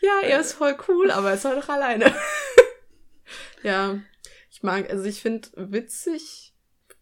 ja, 0.00 0.20
er 0.22 0.38
ist 0.38 0.52
voll 0.52 0.76
cool, 0.86 1.10
aber 1.10 1.30
er 1.30 1.34
ist 1.34 1.44
halt 1.44 1.60
doch 1.60 1.68
alleine. 1.68 2.14
ja, 3.64 3.98
ich 4.52 4.62
mag, 4.62 4.88
also 4.88 5.02
ich 5.04 5.20
finde 5.20 5.48
witzig, 5.56 6.54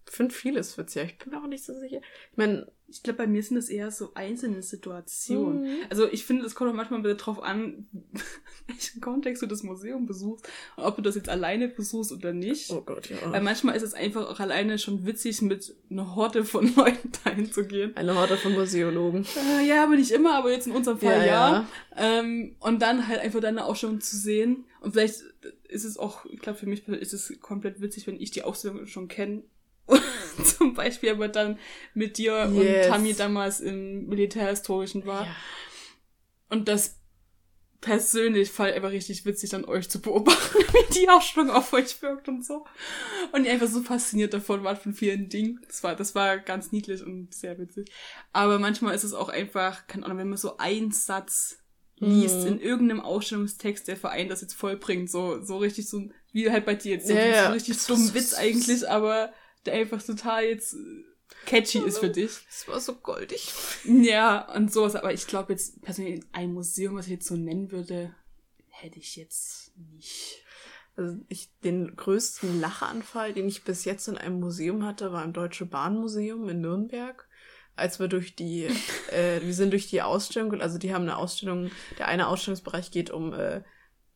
finde 0.08 0.34
vieles 0.34 0.78
witzig, 0.78 1.12
ich 1.12 1.18
bin 1.18 1.32
mir 1.32 1.42
auch 1.42 1.48
nicht 1.48 1.64
so 1.64 1.74
sicher. 1.74 2.00
Ich 2.30 2.36
meine, 2.38 2.72
ich 2.92 3.02
glaube, 3.02 3.18
bei 3.18 3.26
mir 3.26 3.42
sind 3.42 3.56
es 3.56 3.70
eher 3.70 3.90
so 3.90 4.12
einzelne 4.14 4.62
Situationen. 4.62 5.62
Mhm. 5.62 5.76
Also 5.88 6.06
ich 6.10 6.26
finde, 6.26 6.44
es 6.44 6.54
kommt 6.54 6.70
auch 6.70 6.74
manchmal 6.74 7.00
wieder 7.02 7.14
drauf 7.14 7.42
an, 7.42 7.86
welchen 8.66 9.00
Kontext 9.00 9.42
du 9.42 9.46
das 9.46 9.62
Museum 9.62 10.06
besuchst 10.06 10.46
und 10.76 10.84
ob 10.84 10.96
du 10.96 11.02
das 11.02 11.14
jetzt 11.14 11.30
alleine 11.30 11.68
besuchst 11.68 12.12
oder 12.12 12.34
nicht. 12.34 12.70
Oh 12.70 12.82
Gott, 12.82 13.08
ja. 13.08 13.16
Weil 13.32 13.40
manchmal 13.40 13.76
ist 13.76 13.82
es 13.82 13.94
einfach 13.94 14.28
auch 14.28 14.40
alleine 14.40 14.78
schon 14.78 15.06
witzig, 15.06 15.40
mit 15.40 15.74
einer 15.90 16.14
Horde 16.14 16.44
von 16.44 16.74
Leuten 16.76 17.10
dahin 17.24 17.50
zu 17.50 17.64
gehen. 17.64 17.96
Eine 17.96 18.14
Horde 18.14 18.36
von 18.36 18.52
Museologen. 18.52 19.24
Äh, 19.36 19.66
ja, 19.66 19.84
aber 19.84 19.96
nicht 19.96 20.10
immer, 20.10 20.34
aber 20.34 20.52
jetzt 20.52 20.66
in 20.66 20.74
unserem 20.74 20.98
Fall 20.98 21.26
ja. 21.26 21.26
ja. 21.26 21.68
Ähm, 21.96 22.56
und 22.60 22.82
dann 22.82 23.08
halt 23.08 23.20
einfach 23.20 23.40
deine 23.40 23.64
Ausstellung 23.64 24.02
zu 24.02 24.18
sehen. 24.18 24.64
Und 24.80 24.92
vielleicht 24.92 25.22
ist 25.68 25.84
es 25.84 25.96
auch, 25.96 26.26
ich 26.26 26.40
glaube, 26.40 26.58
für 26.58 26.66
mich 26.66 26.86
ist 26.86 27.14
es 27.14 27.40
komplett 27.40 27.80
witzig, 27.80 28.06
wenn 28.06 28.20
ich 28.20 28.30
die 28.30 28.42
Ausstellung 28.42 28.86
schon 28.86 29.08
kenne 29.08 29.44
zum 30.44 30.74
Beispiel 30.74 31.10
aber 31.10 31.28
dann 31.28 31.58
mit 31.94 32.18
dir 32.18 32.50
yes. 32.52 32.86
und 32.86 32.90
Tammy 32.90 33.14
damals 33.14 33.60
im 33.60 34.06
Militärhistorischen 34.06 35.06
war. 35.06 35.26
Ja. 35.26 35.36
Und 36.48 36.68
das 36.68 37.02
persönlich 37.82 38.50
fand 38.50 38.72
einfach 38.72 38.90
richtig 38.90 39.26
witzig, 39.26 39.50
dann 39.50 39.64
euch 39.64 39.90
zu 39.90 40.00
beobachten, 40.00 40.58
wie 40.72 40.94
die 40.94 41.08
Ausstellung 41.08 41.50
auf 41.50 41.72
euch 41.72 42.00
wirkt 42.00 42.28
und 42.28 42.44
so. 42.44 42.64
Und 43.32 43.44
ihr 43.44 43.52
einfach 43.52 43.68
so 43.68 43.82
fasziniert 43.82 44.32
davon 44.32 44.64
wart 44.64 44.82
von 44.82 44.94
vielen 44.94 45.28
Dingen. 45.28 45.60
Das 45.66 45.82
war, 45.82 45.96
das 45.96 46.14
war 46.14 46.38
ganz 46.38 46.72
niedlich 46.72 47.04
und 47.04 47.34
sehr 47.34 47.58
witzig. 47.58 47.90
Aber 48.32 48.58
manchmal 48.58 48.94
ist 48.94 49.04
es 49.04 49.12
auch 49.12 49.28
einfach, 49.28 49.86
keine 49.88 50.06
Ahnung, 50.06 50.18
wenn 50.18 50.28
man 50.28 50.38
so 50.38 50.56
einen 50.56 50.92
Satz 50.92 51.58
liest 51.96 52.40
mhm. 52.40 52.46
in 52.46 52.60
irgendeinem 52.60 53.00
Ausstellungstext, 53.00 53.86
der 53.86 53.96
Verein 53.96 54.28
das 54.28 54.40
jetzt 54.40 54.54
vollbringt, 54.54 55.10
so, 55.10 55.42
so 55.42 55.58
richtig 55.58 55.88
so, 55.88 56.02
wie 56.32 56.50
halt 56.50 56.64
bei 56.64 56.74
dir 56.74 56.92
jetzt, 56.92 57.08
so, 57.08 57.14
ja, 57.14 57.46
so 57.46 57.52
richtig 57.52 57.84
dummen 57.86 58.14
Witz 58.14 58.34
eigentlich, 58.34 58.88
aber 58.88 59.32
der 59.66 59.74
einfach 59.74 60.02
total 60.02 60.44
jetzt 60.44 60.74
äh, 60.74 61.04
catchy 61.46 61.78
ist 61.78 61.98
für 61.98 62.10
dich. 62.10 62.40
Das 62.46 62.68
war 62.68 62.80
so 62.80 62.94
goldig. 62.94 63.52
Ja, 63.84 64.52
und 64.54 64.72
sowas. 64.72 64.94
Aber 64.94 65.12
ich 65.12 65.26
glaube 65.26 65.52
jetzt 65.52 65.82
persönlich 65.82 66.22
ein 66.32 66.52
Museum, 66.52 66.96
was 66.96 67.06
ich 67.06 67.12
jetzt 67.12 67.28
so 67.28 67.36
nennen 67.36 67.70
würde, 67.70 68.14
hätte 68.68 68.98
ich 68.98 69.16
jetzt 69.16 69.72
nicht. 69.76 70.42
Also 70.96 71.16
ich, 71.28 71.50
den 71.60 71.96
größten 71.96 72.60
Lachanfall, 72.60 73.32
den 73.32 73.48
ich 73.48 73.64
bis 73.64 73.84
jetzt 73.84 74.08
in 74.08 74.18
einem 74.18 74.40
Museum 74.40 74.84
hatte, 74.84 75.12
war 75.12 75.24
im 75.24 75.32
Deutsche 75.32 75.64
Bahnmuseum 75.64 76.48
in 76.48 76.60
Nürnberg. 76.60 77.28
Als 77.74 77.98
wir 77.98 78.08
durch 78.08 78.36
die, 78.36 78.64
äh, 79.10 79.40
wir 79.40 79.54
sind 79.54 79.72
durch 79.72 79.88
die 79.88 80.02
Ausstellung, 80.02 80.60
also 80.60 80.78
die 80.78 80.92
haben 80.92 81.02
eine 81.02 81.16
Ausstellung, 81.16 81.70
der 81.98 82.08
eine 82.08 82.28
Ausstellungsbereich 82.28 82.90
geht 82.90 83.10
um 83.10 83.32
äh, 83.32 83.62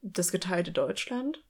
das 0.02 0.30
geteilte 0.30 0.72
Deutschland. 0.72 1.42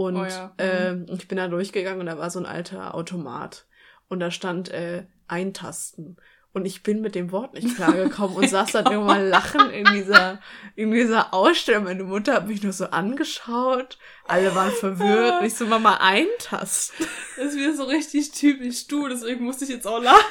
Und 0.00 0.16
oh 0.16 0.24
ja. 0.24 0.54
mhm. 0.58 1.06
äh, 1.08 1.14
ich 1.14 1.28
bin 1.28 1.36
da 1.36 1.46
durchgegangen 1.48 2.00
und 2.00 2.06
da 2.06 2.16
war 2.16 2.30
so 2.30 2.38
ein 2.38 2.46
alter 2.46 2.94
Automat. 2.94 3.66
Und 4.08 4.20
da 4.20 4.30
stand 4.30 4.70
äh, 4.70 5.04
Eintasten. 5.28 6.16
Und 6.52 6.64
ich 6.64 6.82
bin 6.82 7.02
mit 7.02 7.14
dem 7.14 7.30
Wort 7.32 7.52
nicht 7.52 7.76
klargekommen 7.76 8.34
und 8.36 8.48
saß 8.48 8.72
dann 8.72 8.86
irgendwann 8.86 9.28
lachen 9.28 9.70
in 9.70 9.84
dieser, 9.92 10.40
in 10.74 10.90
dieser 10.90 11.34
Ausstellung. 11.34 11.84
Meine 11.84 12.02
Mutter 12.02 12.32
hat 12.32 12.48
mich 12.48 12.62
nur 12.62 12.72
so 12.72 12.86
angeschaut. 12.86 13.98
Alle 14.26 14.54
waren 14.54 14.72
verwirrt. 14.72 15.40
Und 15.40 15.46
ich 15.46 15.54
so, 15.54 15.66
Mama, 15.66 15.98
eintasten. 16.00 17.06
Das 17.36 17.48
ist 17.48 17.56
wieder 17.56 17.76
so 17.76 17.84
richtig 17.84 18.32
typisch 18.32 18.86
du, 18.86 19.06
deswegen 19.06 19.44
musste 19.44 19.64
ich 19.64 19.70
jetzt 19.70 19.86
auch 19.86 20.02
lachen. 20.02 20.24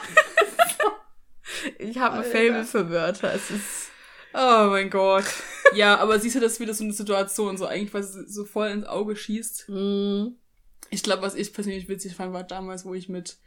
ich 1.78 2.00
habe 2.00 2.18
ein 2.18 2.24
Fable 2.24 2.66
für 2.66 2.90
Wörter. 2.90 3.34
Es 3.36 3.52
ist 3.52 3.90
Oh 4.34 4.68
mein 4.70 4.90
Gott. 4.92 5.26
Ja, 5.76 5.98
aber 5.98 6.20
siehst 6.20 6.36
du, 6.36 6.40
das 6.40 6.54
ist 6.54 6.60
wieder 6.60 6.74
so 6.74 6.84
eine 6.84 6.94
Situation, 6.94 7.58
so 7.58 7.66
eigentlich, 7.66 7.94
was 7.94 8.14
so 8.14 8.46
voll 8.46 8.70
ins 8.70 8.86
Auge 8.86 9.16
schießt. 9.16 9.70
Mm. 9.70 10.28
Ich 10.90 11.04
glaube, 11.04 11.22
was 11.22 11.36
ich 11.36 11.54
persönlich 11.54 11.88
witzig 11.88 12.16
fand, 12.16 12.34
war 12.34 12.44
damals, 12.44 12.86
wo 12.86 12.94
ich 12.94 13.10
mit 13.10 13.38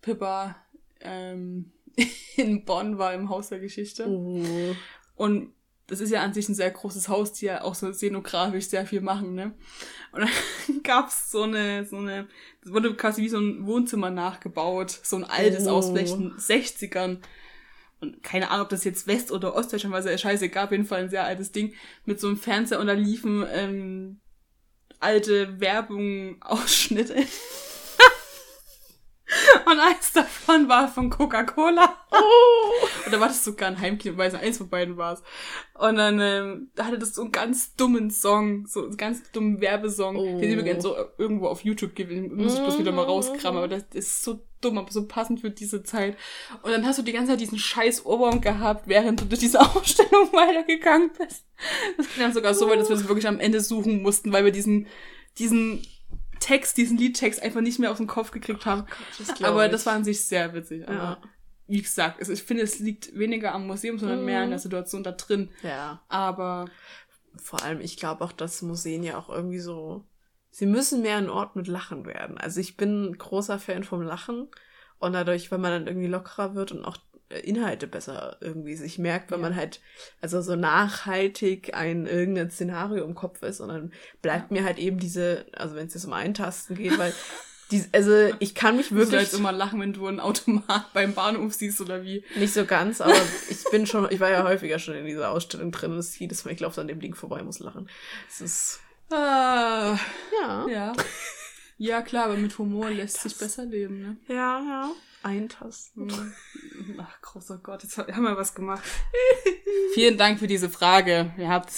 Pippa 0.00 0.56
ähm, 1.00 1.72
in 2.36 2.64
Bonn 2.64 2.98
war 2.98 3.14
im 3.14 3.28
Haus 3.28 3.48
der 3.48 3.60
Geschichte. 3.60 4.08
Uh. 4.08 4.74
Und 5.14 5.52
das 5.86 6.00
ist 6.00 6.10
ja 6.10 6.22
an 6.22 6.32
sich 6.32 6.48
ein 6.48 6.54
sehr 6.54 6.70
großes 6.70 7.08
Haus, 7.08 7.32
die 7.34 7.46
ja 7.46 7.62
auch 7.62 7.74
so 7.74 7.92
szenografisch 7.92 8.68
sehr 8.68 8.86
viel 8.86 9.02
machen, 9.02 9.34
ne? 9.34 9.54
Und 10.12 10.22
dann 10.22 10.30
gab's 10.82 11.30
so 11.30 11.42
eine, 11.42 11.84
so 11.84 11.96
eine, 11.96 12.26
das 12.62 12.72
wurde 12.72 12.94
quasi 12.94 13.22
wie 13.22 13.28
so 13.28 13.38
ein 13.38 13.66
Wohnzimmer 13.66 14.10
nachgebaut, 14.10 14.98
so 15.02 15.16
ein 15.16 15.24
altes 15.24 15.66
oh. 15.66 15.72
aus 15.72 15.90
vielleicht 15.90 16.14
60ern 16.14 17.18
und 18.04 18.22
keine 18.22 18.50
Ahnung, 18.50 18.64
ob 18.64 18.68
das 18.68 18.84
jetzt 18.84 19.06
West- 19.06 19.32
oder 19.32 19.54
Ostdeutschland 19.54 19.94
war, 19.94 20.02
sehr 20.02 20.18
scheiße, 20.18 20.48
gab 20.48 20.70
jeden 20.70 20.90
ein 20.90 21.10
sehr 21.10 21.24
altes 21.24 21.52
Ding 21.52 21.74
mit 22.04 22.20
so 22.20 22.28
einem 22.28 22.36
Fernseher 22.36 22.80
und 22.80 22.86
da 22.86 22.92
liefen 22.92 23.44
ähm, 23.52 24.20
alte 25.00 25.60
Werbung, 25.60 26.40
Ausschnitte. 26.42 27.16
Und 29.66 29.78
eins 29.80 30.12
davon 30.12 30.68
war 30.68 30.88
von 30.88 31.10
Coca-Cola. 31.10 31.96
Oh. 32.12 33.08
Oder 33.08 33.20
war 33.20 33.28
das 33.28 33.44
sogar 33.44 33.68
ein 33.68 33.80
Heimkino? 33.80 34.16
Weiß 34.16 34.32
nicht, 34.32 34.42
eins 34.42 34.58
von 34.58 34.68
beiden 34.68 34.96
war 34.96 35.14
es. 35.14 35.22
Und 35.74 35.96
dann 35.96 36.20
ähm, 36.20 36.70
da 36.74 36.86
hatte 36.86 36.98
das 36.98 37.14
so 37.14 37.22
einen 37.22 37.32
ganz 37.32 37.74
dummen 37.74 38.10
Song, 38.10 38.66
so 38.66 38.84
einen 38.84 38.96
ganz 38.96 39.30
dummen 39.32 39.60
Werbesong, 39.60 40.16
oh. 40.16 40.38
den 40.38 40.42
ich 40.42 40.56
übrigens 40.56 40.82
so 40.82 40.96
irgendwo 41.18 41.48
auf 41.48 41.64
YouTube 41.64 41.94
geben. 41.94 42.34
Muss 42.36 42.54
ich 42.54 42.60
bloß 42.60 42.78
wieder 42.78 42.92
mal 42.92 43.04
rauskramen, 43.04 43.58
aber 43.58 43.68
das 43.68 43.84
ist 43.92 44.22
so 44.22 44.40
dumm, 44.60 44.78
aber 44.78 44.90
so 44.90 45.06
passend 45.06 45.40
für 45.40 45.50
diese 45.50 45.82
Zeit. 45.82 46.16
Und 46.62 46.70
dann 46.70 46.86
hast 46.86 46.98
du 46.98 47.02
die 47.02 47.12
ganze 47.12 47.32
Zeit 47.32 47.40
diesen 47.40 47.58
scheiß 47.58 48.06
Ohrwurm 48.06 48.40
gehabt, 48.40 48.88
während 48.88 49.20
du 49.20 49.24
durch 49.24 49.40
diese 49.40 49.60
Ausstellung 49.76 50.32
weitergegangen 50.32 51.10
bist. 51.18 51.44
Das 51.96 52.06
ging 52.08 52.22
dann 52.22 52.32
sogar 52.32 52.54
so 52.54 52.68
weit, 52.68 52.80
dass 52.80 52.88
wir 52.88 52.96
es 52.96 53.08
wirklich 53.08 53.28
am 53.28 53.40
Ende 53.40 53.60
suchen 53.60 54.02
mussten, 54.02 54.32
weil 54.32 54.44
wir 54.44 54.52
diesen, 54.52 54.86
diesen 55.38 55.82
Text, 56.44 56.76
diesen 56.76 56.98
Liedtext 56.98 57.42
einfach 57.42 57.62
nicht 57.62 57.78
mehr 57.78 57.90
auf 57.90 57.96
den 57.96 58.06
Kopf 58.06 58.30
gekriegt 58.30 58.66
haben. 58.66 58.82
Oh 58.82 58.84
Gott, 58.84 59.28
das 59.28 59.42
aber 59.42 59.64
ich. 59.64 59.72
das 59.72 59.86
war 59.86 59.94
an 59.94 60.04
sich 60.04 60.26
sehr 60.26 60.52
witzig. 60.52 60.86
Aber 60.86 60.94
ja. 60.94 61.22
wie 61.66 61.80
gesagt, 61.80 62.20
also 62.20 62.34
ich 62.34 62.42
finde, 62.42 62.62
es 62.62 62.80
liegt 62.80 63.18
weniger 63.18 63.54
am 63.54 63.66
Museum, 63.66 63.98
sondern 63.98 64.20
mhm. 64.20 64.26
mehr 64.26 64.42
an 64.42 64.50
der 64.50 64.58
Situation 64.58 65.02
da 65.02 65.12
drin. 65.12 65.50
Ja. 65.62 66.02
Aber 66.08 66.66
vor 67.42 67.62
allem, 67.62 67.80
ich 67.80 67.96
glaube 67.96 68.22
auch, 68.22 68.32
dass 68.32 68.60
Museen 68.60 69.02
ja 69.02 69.16
auch 69.16 69.30
irgendwie 69.30 69.58
so, 69.58 70.04
sie 70.50 70.66
müssen 70.66 71.00
mehr 71.00 71.16
ein 71.16 71.30
Ort 71.30 71.56
mit 71.56 71.66
Lachen 71.66 72.04
werden. 72.04 72.36
Also 72.36 72.60
ich 72.60 72.76
bin 72.76 73.06
ein 73.06 73.18
großer 73.18 73.58
Fan 73.58 73.82
vom 73.82 74.02
Lachen 74.02 74.48
und 74.98 75.14
dadurch, 75.14 75.50
wenn 75.50 75.62
man 75.62 75.70
dann 75.70 75.86
irgendwie 75.86 76.08
lockerer 76.08 76.54
wird 76.54 76.72
und 76.72 76.84
auch 76.84 76.98
Inhalte 77.38 77.86
besser 77.86 78.36
irgendwie 78.40 78.76
sich 78.76 78.98
merkt, 78.98 79.30
wenn 79.30 79.40
ja. 79.40 79.48
man 79.48 79.56
halt 79.56 79.80
also 80.20 80.40
so 80.42 80.56
nachhaltig 80.56 81.74
ein 81.74 82.06
irgendein 82.06 82.50
Szenario 82.50 83.04
im 83.04 83.14
Kopf 83.14 83.42
ist 83.42 83.60
und 83.60 83.68
dann 83.68 83.92
bleibt 84.22 84.50
ja. 84.50 84.60
mir 84.60 84.64
halt 84.64 84.78
eben 84.78 84.98
diese, 84.98 85.46
also 85.52 85.74
wenn 85.74 85.86
es 85.86 85.94
jetzt 85.94 86.04
um 86.04 86.12
Eintasten 86.12 86.76
geht, 86.76 86.98
weil 86.98 87.12
Die, 87.70 87.82
also 87.92 88.30
ich 88.40 88.54
kann 88.54 88.76
mich 88.76 88.92
wirklich. 88.92 89.10
Du 89.10 89.16
jetzt 89.16 89.34
immer 89.34 89.50
lachen, 89.50 89.80
wenn 89.80 89.92
du 89.92 90.06
einen 90.06 90.20
Automat 90.20 90.92
beim 90.92 91.14
Bahnhof 91.14 91.54
siehst 91.54 91.80
oder 91.80 92.04
wie? 92.04 92.22
Nicht 92.36 92.52
so 92.52 92.66
ganz, 92.66 93.00
aber 93.00 93.16
ich 93.48 93.64
bin 93.70 93.86
schon, 93.86 94.06
ich 94.10 94.20
war 94.20 94.30
ja 94.30 94.44
häufiger 94.44 94.78
schon 94.78 94.94
in 94.94 95.06
dieser 95.06 95.30
Ausstellung 95.30 95.72
drin 95.72 95.92
und 95.92 95.98
es 95.98 96.18
jedes 96.18 96.44
Mal, 96.44 96.52
ich 96.52 96.60
laufe 96.60 96.80
an 96.80 96.88
dem 96.88 97.00
Ding 97.00 97.14
vorbei, 97.14 97.42
muss 97.42 97.60
lachen. 97.60 97.88
Es 98.28 98.40
ist. 98.40 98.80
Ah, 99.10 99.98
Ja. 100.42 100.66
ja. 100.68 100.92
Ja, 101.76 102.02
klar, 102.02 102.26
aber 102.26 102.36
mit 102.36 102.56
Humor 102.58 102.88
lässt 102.90 103.20
sich 103.20 103.36
besser 103.36 103.64
leben, 103.64 104.00
ne? 104.00 104.16
Ja, 104.28 104.60
ja. 104.60 104.90
Eintasten. 105.24 106.10
Hm. 106.10 107.00
Ach, 107.00 107.20
großer 107.22 107.58
Gott, 107.58 107.82
jetzt 107.82 107.96
haben 107.98 108.22
wir 108.22 108.36
was 108.36 108.54
gemacht. 108.54 108.82
Vielen 109.94 110.18
Dank 110.18 110.38
für 110.38 110.46
diese 110.46 110.68
Frage. 110.68 111.32
Ihr 111.38 111.48
habt 111.48 111.72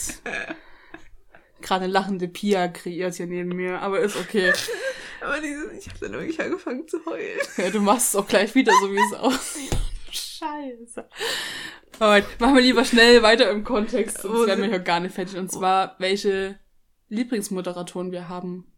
gerade 1.60 1.84
eine 1.84 1.92
lachende 1.92 2.28
Pia 2.28 2.68
kreiert 2.68 3.14
hier 3.14 3.26
neben 3.26 3.50
mir, 3.50 3.80
aber 3.80 4.00
ist 4.00 4.16
okay. 4.16 4.52
Aber 5.20 5.40
diese, 5.40 5.72
ich 5.72 5.88
habe 5.88 5.98
dann 6.00 6.12
wirklich 6.12 6.40
angefangen 6.40 6.86
zu 6.86 7.04
heulen. 7.06 7.38
Ja, 7.56 7.70
du 7.70 7.80
machst 7.80 8.08
es 8.08 8.16
auch 8.16 8.28
gleich 8.28 8.54
wieder, 8.54 8.72
so 8.80 8.92
wie 8.92 8.98
es 8.98 9.12
aussieht. 9.18 9.76
Scheiße. 10.10 11.08
Aber 11.98 12.22
machen 12.38 12.54
wir 12.54 12.62
lieber 12.62 12.84
schnell 12.84 13.22
weiter 13.22 13.50
im 13.50 13.64
Kontext, 13.64 14.20
sonst 14.20 14.46
werden 14.46 14.62
wir 14.62 14.68
hier 14.70 14.80
gar 14.80 15.00
nicht 15.00 15.14
fertig. 15.14 15.36
Und 15.36 15.50
zwar, 15.50 15.96
welche 15.98 16.58
Lieblingsmoderatoren 17.08 18.12
wir 18.12 18.28
haben. 18.28 18.72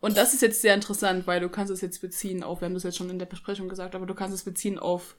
Und 0.00 0.16
das 0.16 0.34
ist 0.34 0.42
jetzt 0.42 0.60
sehr 0.60 0.74
interessant, 0.74 1.26
weil 1.26 1.40
du 1.40 1.48
kannst 1.48 1.72
es 1.72 1.80
jetzt 1.80 2.00
beziehen 2.00 2.42
auf, 2.42 2.60
wir 2.60 2.66
haben 2.66 2.74
das 2.74 2.82
jetzt 2.82 2.96
schon 2.96 3.10
in 3.10 3.18
der 3.18 3.26
Besprechung 3.26 3.68
gesagt, 3.68 3.94
aber 3.94 4.06
du 4.06 4.14
kannst 4.14 4.34
es 4.34 4.44
beziehen 4.44 4.78
auf 4.78 5.16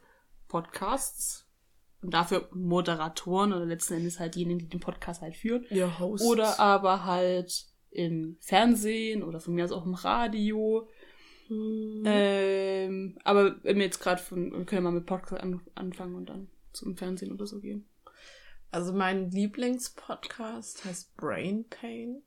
Podcasts 0.48 1.48
und 2.02 2.14
dafür 2.14 2.48
Moderatoren 2.54 3.54
oder 3.54 3.66
letzten 3.66 3.96
Endes 3.96 4.20
halt 4.20 4.36
diejenigen, 4.36 4.60
die 4.60 4.70
den 4.70 4.80
Podcast 4.80 5.22
halt 5.22 5.36
führen. 5.36 5.66
Ja, 5.70 6.00
Hosts. 6.00 6.26
Oder 6.26 6.60
aber 6.60 7.06
halt 7.06 7.66
im 7.90 8.38
Fernsehen 8.40 9.24
oder 9.24 9.40
von 9.40 9.56
mir 9.56 9.66
aus 9.66 9.72
auch 9.72 9.86
im 9.86 9.96
Radio. 9.96 10.88
Hm. 11.48 12.04
Ähm, 12.06 13.18
aber 13.24 13.64
wenn 13.64 13.78
wir 13.78 13.86
jetzt 13.86 14.00
gerade 14.00 14.22
von, 14.22 14.52
wir 14.52 14.66
können 14.66 14.84
mal 14.84 14.92
mit 14.92 15.06
Podcast 15.06 15.42
an, 15.42 15.62
anfangen 15.76 16.16
und 16.16 16.30
dann 16.30 16.50
zum 16.74 16.96
Fernsehen 16.96 17.32
oder 17.32 17.48
so 17.48 17.60
gehen. 17.60 17.88
Also 18.70 18.94
mein 18.94 19.32
Lieblingspodcast 19.32 20.86
heißt 20.86 21.16
Brain 21.16 21.66
Pain. 21.70 22.22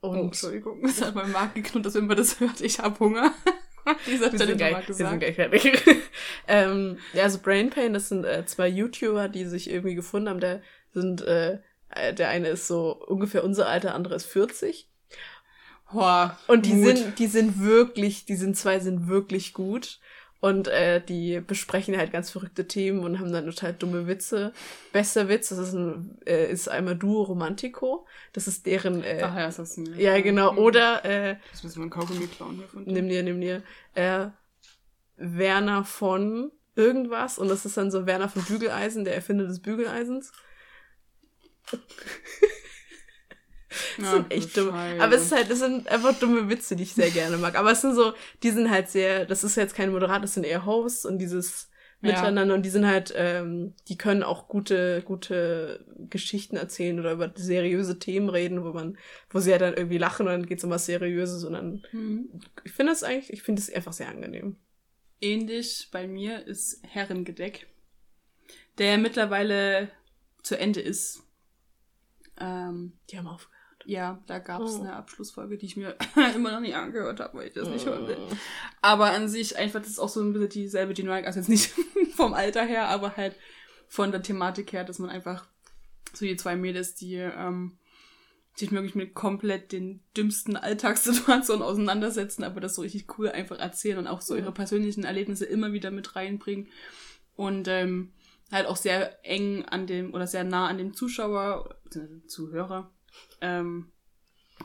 Und 0.00 0.10
Und 0.10 0.18
oh, 0.18 0.22
Entschuldigung, 0.24 0.84
es 0.84 1.02
hat 1.02 1.14
mein 1.14 1.30
Markt 1.30 1.54
geknurrt, 1.54 1.86
dass 1.86 1.94
wenn 1.94 2.06
man 2.06 2.16
das 2.16 2.40
hört, 2.40 2.60
ich 2.60 2.78
hab 2.78 2.98
Hunger. 3.00 3.34
Dieser 4.06 4.28
Stelle 4.28 4.46
sind, 4.46 4.58
gleich, 4.58 4.88
wir 4.88 4.94
sind 4.94 5.20
gleich 5.20 5.34
fertig. 5.34 5.82
ähm, 6.48 6.98
ja, 7.12 7.24
also 7.24 7.38
Brain 7.38 7.70
Pain, 7.70 7.94
das 7.94 8.08
sind 8.08 8.24
äh, 8.24 8.44
zwei 8.46 8.68
YouTuber, 8.68 9.28
die 9.28 9.46
sich 9.46 9.70
irgendwie 9.70 9.94
gefunden 9.94 10.28
haben. 10.28 10.40
Der 10.40 10.62
sind, 10.92 11.22
äh, 11.22 11.58
äh, 11.88 12.14
der 12.14 12.28
eine 12.28 12.48
ist 12.48 12.66
so 12.66 12.92
ungefähr 12.92 13.42
unser 13.42 13.68
Alter, 13.68 13.88
der 13.88 13.94
andere 13.94 14.14
ist 14.14 14.26
40. 14.26 14.88
Boah, 15.92 16.38
Und 16.46 16.66
die 16.66 16.74
Mut. 16.74 16.96
sind, 16.96 17.18
die 17.18 17.26
sind 17.26 17.60
wirklich, 17.60 18.24
die 18.24 18.36
sind 18.36 18.56
zwei 18.56 18.78
sind 18.78 19.08
wirklich 19.08 19.54
gut. 19.54 19.98
Und 20.40 20.68
äh, 20.68 21.04
die 21.04 21.40
besprechen 21.40 21.96
halt 21.98 22.12
ganz 22.12 22.30
verrückte 22.30 22.66
Themen 22.66 23.00
und 23.04 23.18
haben 23.20 23.30
dann 23.30 23.44
total 23.44 23.74
dumme 23.74 24.06
Witze. 24.06 24.52
Bester 24.92 25.28
Witz, 25.28 25.50
das 25.50 25.58
ist, 25.58 25.74
ein, 25.74 26.18
äh, 26.24 26.50
ist 26.50 26.68
einmal 26.68 26.96
Duo 26.96 27.22
Romantico. 27.24 28.06
Das 28.32 28.48
ist 28.48 28.64
deren, 28.64 29.04
äh, 29.04 29.20
Ach 29.22 29.36
ja, 29.36 29.46
das 29.46 29.58
hast 29.58 29.76
du 29.76 29.82
mir. 29.82 29.96
ja 30.00 30.18
genau. 30.20 30.52
Mhm. 30.52 30.58
Oder 30.58 31.04
äh, 31.04 31.36
Das 31.52 31.62
müssen 31.62 31.76
wir 31.76 31.82
einen 31.82 31.90
Kaugummi 31.90 32.26
klauen 32.26 32.56
hier 32.56 32.68
von 32.68 32.84
dir. 32.86 32.92
nimm 32.92 33.08
dir, 33.08 33.22
nimm 33.22 33.40
dir, 33.40 33.62
äh, 33.94 34.28
Werner 35.18 35.84
von 35.84 36.50
irgendwas. 36.74 37.38
Und 37.38 37.48
das 37.48 37.66
ist 37.66 37.76
dann 37.76 37.90
so 37.90 38.06
Werner 38.06 38.30
von 38.30 38.42
Bügeleisen, 38.42 39.04
der 39.04 39.14
Erfinder 39.14 39.46
des 39.46 39.60
Bügeleisens. 39.60 40.32
Das 43.98 44.10
sind 44.10 44.30
echt 44.32 44.56
dumm. 44.56 44.70
Aber 44.70 45.14
es 45.14 45.22
ist 45.26 45.32
halt, 45.32 45.50
das 45.50 45.60
sind 45.60 45.88
einfach 45.88 46.18
dumme 46.18 46.48
Witze, 46.48 46.74
die 46.76 46.82
ich 46.82 46.94
sehr 46.94 47.10
gerne 47.10 47.36
mag. 47.36 47.56
Aber 47.56 47.70
es 47.70 47.80
sind 47.80 47.94
so, 47.94 48.12
die 48.42 48.50
sind 48.50 48.70
halt 48.70 48.88
sehr, 48.88 49.26
das 49.26 49.44
ist 49.44 49.56
jetzt 49.56 49.74
kein 49.74 49.92
Moderat, 49.92 50.22
das 50.24 50.34
sind 50.34 50.44
eher 50.44 50.66
Hosts 50.66 51.04
und 51.06 51.18
dieses 51.18 51.68
Ja. 52.02 52.08
Miteinander 52.12 52.54
und 52.54 52.62
die 52.62 52.70
sind 52.70 52.86
halt, 52.86 53.12
ähm, 53.14 53.74
die 53.88 53.98
können 53.98 54.22
auch 54.22 54.48
gute, 54.48 55.02
gute 55.02 55.84
Geschichten 56.08 56.56
erzählen 56.56 56.98
oder 56.98 57.12
über 57.12 57.30
seriöse 57.36 57.98
Themen 57.98 58.30
reden, 58.30 58.64
wo 58.64 58.72
man, 58.72 58.96
wo 59.28 59.38
sie 59.38 59.52
halt 59.52 59.60
dann 59.60 59.74
irgendwie 59.74 59.98
lachen 59.98 60.26
und 60.26 60.32
dann 60.32 60.46
geht's 60.46 60.64
um 60.64 60.70
was 60.70 60.86
Seriöses 60.86 61.44
und 61.44 61.52
dann, 61.52 61.82
Mhm. 61.92 62.40
ich 62.64 62.72
finde 62.72 62.92
es 62.92 63.02
eigentlich, 63.02 63.30
ich 63.32 63.42
finde 63.42 63.60
es 63.60 63.70
einfach 63.72 63.92
sehr 63.92 64.08
angenehm. 64.08 64.56
Ähnlich 65.20 65.88
bei 65.92 66.06
mir 66.08 66.46
ist 66.46 66.80
Herrengedeck, 66.88 67.66
der 68.78 68.96
mittlerweile 68.96 69.90
zu 70.42 70.58
Ende 70.58 70.80
ist. 70.80 71.22
Ähm, 72.38 72.94
Die 73.10 73.18
haben 73.18 73.26
aufgehört. 73.26 73.59
Ja, 73.86 74.22
da 74.26 74.38
gab 74.38 74.62
es 74.62 74.76
Oh. 74.76 74.80
eine 74.80 74.94
Abschlussfolge, 74.94 75.56
die 75.58 75.66
ich 75.66 75.76
mir 75.76 75.96
immer 76.34 76.52
noch 76.52 76.60
nicht 76.60 76.74
angehört 76.74 77.20
habe, 77.20 77.38
weil 77.38 77.48
ich 77.48 77.54
das 77.54 77.68
nicht 77.68 77.86
hören 77.86 78.06
will. 78.06 78.18
Aber 78.82 79.10
an 79.10 79.28
sich 79.28 79.56
einfach, 79.56 79.80
das 79.80 79.90
ist 79.90 79.98
auch 79.98 80.08
so 80.08 80.20
ein 80.22 80.32
bisschen 80.32 80.48
dieselbe 80.50 80.94
Dynamik, 80.94 81.26
also 81.26 81.38
jetzt 81.40 81.48
nicht 81.48 81.72
vom 82.14 82.34
Alter 82.34 82.64
her, 82.64 82.88
aber 82.88 83.16
halt 83.16 83.36
von 83.88 84.10
der 84.12 84.22
Thematik 84.22 84.72
her, 84.72 84.84
dass 84.84 84.98
man 84.98 85.10
einfach 85.10 85.46
so 86.12 86.24
die 86.24 86.36
zwei 86.36 86.56
Mädels, 86.56 86.94
die 86.94 87.14
ähm, 87.16 87.78
sich 88.54 88.72
wirklich 88.72 88.94
mit 88.94 89.14
komplett 89.14 89.72
den 89.72 90.02
dümmsten 90.16 90.56
Alltagssituationen 90.56 91.62
auseinandersetzen, 91.62 92.44
aber 92.44 92.60
das 92.60 92.74
so 92.74 92.82
richtig 92.82 93.18
cool 93.18 93.30
einfach 93.30 93.58
erzählen 93.58 93.98
und 93.98 94.06
auch 94.06 94.20
so 94.20 94.36
ihre 94.36 94.52
persönlichen 94.52 95.04
Erlebnisse 95.04 95.46
immer 95.46 95.72
wieder 95.72 95.90
mit 95.90 96.14
reinbringen 96.16 96.68
und 97.36 97.68
ähm, 97.68 98.12
halt 98.52 98.66
auch 98.66 98.76
sehr 98.76 99.24
eng 99.24 99.64
an 99.64 99.86
dem 99.86 100.12
oder 100.12 100.26
sehr 100.26 100.44
nah 100.44 100.66
an 100.66 100.78
dem 100.78 100.92
Zuschauer, 100.94 101.76
Zuhörer 102.26 102.90
ähm, 103.40 103.90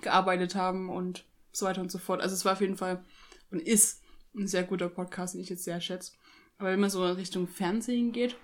gearbeitet 0.01 0.55
haben 0.55 0.89
und 0.89 1.25
so 1.51 1.65
weiter 1.65 1.81
und 1.81 1.91
so 1.91 1.97
fort. 1.97 2.21
Also 2.21 2.33
es 2.35 2.45
war 2.45 2.53
auf 2.53 2.61
jeden 2.61 2.77
Fall 2.77 3.03
und 3.51 3.61
ist 3.61 4.01
ein 4.35 4.47
sehr 4.47 4.63
guter 4.63 4.89
Podcast, 4.89 5.33
den 5.33 5.41
ich 5.41 5.49
jetzt 5.49 5.63
sehr 5.63 5.79
schätze. 5.81 6.11
Aber 6.57 6.69
wenn 6.71 6.79
man 6.79 6.89
so 6.89 7.05
in 7.05 7.13
Richtung 7.15 7.47
Fernsehen 7.47 8.11
geht, 8.11 8.35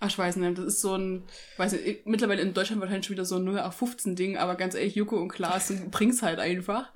ach, 0.00 0.08
ich 0.08 0.18
weiß 0.18 0.36
nicht, 0.36 0.58
das 0.58 0.64
ist 0.66 0.80
so 0.80 0.94
ein, 0.96 1.24
weiß 1.58 1.72
nicht, 1.72 1.86
ich- 1.86 2.06
mittlerweile 2.06 2.42
in 2.42 2.54
Deutschland 2.54 2.80
wahrscheinlich 2.80 3.06
schon 3.06 3.14
wieder 3.14 3.24
so 3.24 3.36
ein 3.36 3.44
0 3.44 3.58
auf 3.60 3.74
15 3.76 4.16
Ding, 4.16 4.36
aber 4.36 4.56
ganz 4.56 4.74
ehrlich, 4.74 4.94
Joko 4.94 5.16
und 5.16 5.28
Klaas 5.28 5.72
bringt's 5.90 6.22
halt 6.22 6.38
einfach. 6.38 6.90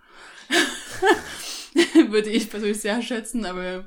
Würde 2.09 2.31
ich 2.31 2.49
persönlich 2.51 2.81
sehr 2.81 3.03
schätzen, 3.03 3.45
aber 3.45 3.87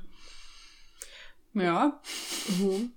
ja. 1.53 1.99
Mhm. 2.60 2.91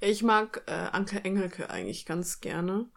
Ich 0.00 0.22
mag 0.22 0.62
äh, 0.66 0.70
Anke 0.72 1.24
Engelke 1.24 1.68
eigentlich 1.70 2.06
ganz 2.06 2.40
gerne. 2.40 2.88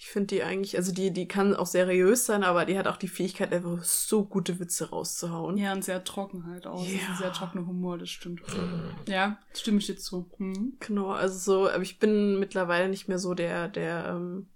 Ich 0.00 0.06
finde 0.06 0.28
die 0.28 0.42
eigentlich, 0.44 0.76
also 0.76 0.92
die, 0.92 1.10
die 1.12 1.26
kann 1.26 1.56
auch 1.56 1.66
seriös 1.66 2.24
sein, 2.24 2.44
aber 2.44 2.64
die 2.64 2.78
hat 2.78 2.86
auch 2.86 2.96
die 2.98 3.08
Fähigkeit, 3.08 3.52
einfach 3.52 3.82
so 3.82 4.24
gute 4.24 4.60
Witze 4.60 4.90
rauszuhauen. 4.90 5.56
Ja, 5.56 5.72
und 5.72 5.82
sehr 5.84 6.04
trocken 6.04 6.46
halt 6.46 6.68
auch. 6.68 6.84
Das 6.84 6.92
ist 6.92 7.02
Ja. 7.02 7.08
ein 7.08 7.16
sehr 7.16 7.32
trockener 7.32 7.66
Humor, 7.66 7.98
das 7.98 8.08
stimmt. 8.08 8.40
Ja, 9.08 9.38
stimme 9.52 9.78
ich 9.78 9.86
dir 9.86 9.96
zu. 9.96 10.30
Mhm. 10.38 10.76
Genau, 10.78 11.10
also 11.10 11.36
so, 11.38 11.68
aber 11.68 11.82
ich 11.82 11.98
bin 11.98 12.38
mittlerweile 12.38 12.88
nicht 12.88 13.08
mehr 13.08 13.18
so 13.18 13.34
der, 13.34 13.66
der 13.68 14.06
ähm, 14.10 14.48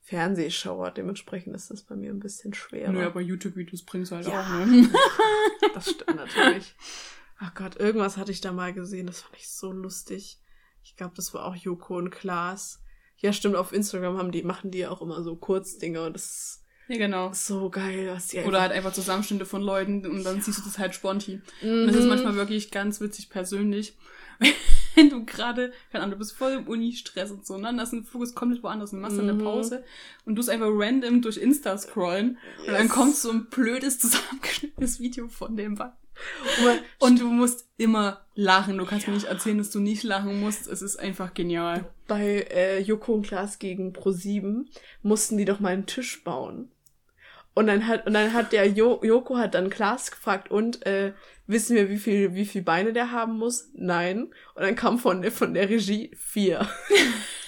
Fernsehschauer. 0.00 0.90
Dementsprechend 0.90 1.54
ist 1.54 1.70
das 1.70 1.82
bei 1.84 1.94
mir 1.94 2.10
ein 2.10 2.18
bisschen 2.18 2.52
schwerer. 2.54 2.90
Nö, 2.90 3.04
aber 3.06 3.20
YouTube-Videos 3.20 3.84
bringst 3.84 4.10
du 4.10 4.16
halt 4.16 4.26
Ja. 4.26 4.40
auch, 4.42 4.48
ne? 4.66 4.88
Das 5.74 5.90
stimmt 5.90 6.16
natürlich. 6.16 6.74
Ach 7.38 7.54
Gott, 7.54 7.76
irgendwas 7.76 8.16
hatte 8.16 8.32
ich 8.32 8.40
da 8.40 8.50
mal 8.52 8.72
gesehen, 8.72 9.06
das 9.06 9.20
fand 9.20 9.36
ich 9.36 9.48
so 9.48 9.70
lustig. 9.70 10.40
Ich 10.82 10.96
glaube, 10.96 11.14
das 11.14 11.34
war 11.34 11.44
auch 11.44 11.54
Joko 11.54 11.96
und 11.98 12.10
Klaas. 12.10 12.82
Ja, 13.20 13.32
stimmt, 13.32 13.56
auf 13.56 13.72
Instagram 13.72 14.16
haben 14.18 14.30
die, 14.32 14.42
machen 14.42 14.70
die 14.70 14.86
auch 14.86 15.02
immer 15.02 15.22
so 15.22 15.34
Kurzdinge 15.36 16.02
und 16.06 16.12
das 16.14 16.62
Ja, 16.88 16.96
genau. 16.98 17.30
ist 17.30 17.46
so 17.46 17.68
geil, 17.68 18.08
was 18.12 18.28
die 18.28 18.38
Oder 18.38 18.60
halt 18.60 18.72
einfach 18.72 18.92
Zusammenschnitte 18.92 19.44
von 19.44 19.60
Leuten 19.62 20.06
und 20.06 20.22
dann 20.24 20.40
siehst 20.40 20.58
du 20.60 20.62
das 20.64 20.78
halt 20.78 20.94
sponti. 20.94 21.40
Mhm. 21.62 21.68
Und 21.82 21.86
das 21.88 21.96
ist 21.96 22.06
manchmal 22.08 22.36
wirklich 22.36 22.70
ganz 22.70 23.00
witzig 23.00 23.28
persönlich. 23.30 23.96
Wenn 24.94 25.10
du 25.10 25.24
gerade, 25.24 25.72
keine 25.92 26.04
Ahnung, 26.04 26.12
du 26.14 26.18
bist 26.18 26.32
voll 26.32 26.52
im 26.52 26.66
Uni-Stress 26.68 27.30
und 27.32 27.46
so, 27.46 27.54
und 27.54 27.62
dann 27.62 27.80
hast 27.80 27.92
du 27.92 27.96
den 27.96 28.04
Fokus 28.04 28.34
komplett 28.34 28.62
woanders 28.64 28.92
und 28.92 29.00
machst 29.00 29.16
dann 29.18 29.28
eine 29.28 29.34
Mhm. 29.34 29.44
Pause 29.44 29.84
und 30.24 30.34
du 30.36 30.50
einfach 30.50 30.68
random 30.70 31.22
durch 31.22 31.36
Insta 31.36 31.76
scrollen 31.78 32.38
und 32.60 32.66
dann 32.68 32.86
Yes. 32.86 32.92
kommt 32.92 33.14
so 33.16 33.30
ein 33.30 33.46
blödes 33.46 33.98
zusammengeschnittenes 33.98 34.98
Video 35.00 35.28
von 35.28 35.56
dem 35.56 35.74
Ball. 35.76 35.92
Und 36.98 37.20
du 37.20 37.26
musst 37.30 37.68
immer 37.76 38.24
lachen. 38.34 38.78
Du 38.78 38.84
kannst 38.86 39.06
mir 39.06 39.14
nicht 39.14 39.26
erzählen, 39.26 39.58
dass 39.58 39.70
du 39.70 39.80
nicht 39.80 40.02
lachen 40.02 40.40
musst. 40.40 40.66
Es 40.66 40.82
ist 40.82 40.96
einfach 40.96 41.34
genial. 41.34 41.84
bei 42.06 42.46
äh, 42.50 42.80
Joko 42.80 43.14
und 43.14 43.26
Klaas 43.26 43.58
gegen 43.58 43.92
Pro7 43.92 44.66
mussten 45.02 45.36
die 45.38 45.44
doch 45.44 45.60
mal 45.60 45.72
einen 45.72 45.86
Tisch 45.86 46.22
bauen. 46.24 46.70
Und 47.54 47.66
dann 47.66 47.86
hat, 47.88 48.06
und 48.06 48.14
dann 48.14 48.32
hat 48.34 48.52
der 48.52 48.68
jo 48.68 49.00
Joko 49.02 49.36
hat 49.36 49.54
dann 49.54 49.68
Klaas 49.70 50.10
gefragt, 50.12 50.48
und 50.50 50.86
äh, 50.86 51.12
wissen 51.48 51.74
wir, 51.74 51.88
wie 51.90 51.98
viel, 51.98 52.34
wie 52.34 52.46
viel 52.46 52.62
Beine 52.62 52.92
der 52.92 53.10
haben 53.10 53.36
muss? 53.36 53.70
Nein. 53.74 54.24
Und 54.54 54.62
dann 54.62 54.76
kam 54.76 54.98
von, 54.98 55.22
der- 55.22 55.32
von 55.32 55.54
der 55.54 55.68
Regie 55.68 56.12
vier. 56.16 56.60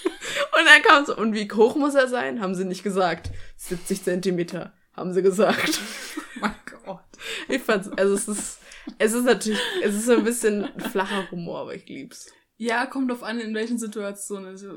und 0.03 0.65
dann 0.65 0.81
kam 0.83 1.05
so, 1.05 1.15
und 1.15 1.33
wie 1.33 1.49
hoch 1.51 1.75
muss 1.75 1.95
er 1.95 2.07
sein? 2.07 2.41
Haben 2.41 2.55
sie 2.55 2.65
nicht 2.65 2.83
gesagt. 2.83 3.31
70 3.57 4.03
Zentimeter, 4.03 4.73
haben 4.93 5.13
sie 5.13 5.21
gesagt. 5.21 5.79
Oh 5.79 6.21
mein 6.41 6.55
Gott. 6.85 6.99
Ich 7.47 7.61
fand's, 7.61 7.87
also 7.89 8.13
es 8.15 8.27
ist, 8.27 8.59
es 8.97 9.13
ist 9.13 9.25
natürlich, 9.25 9.59
es 9.83 9.95
ist 9.95 10.05
so 10.05 10.13
ein 10.13 10.23
bisschen 10.23 10.67
flacher 10.91 11.29
Humor, 11.31 11.61
aber 11.61 11.75
ich 11.75 11.87
lieb's. 11.87 12.31
Ja, 12.57 12.85
kommt 12.85 13.09
drauf 13.09 13.23
an, 13.23 13.39
in 13.39 13.55
welchen 13.55 13.79
Situationen. 13.79 14.45
Also, 14.45 14.67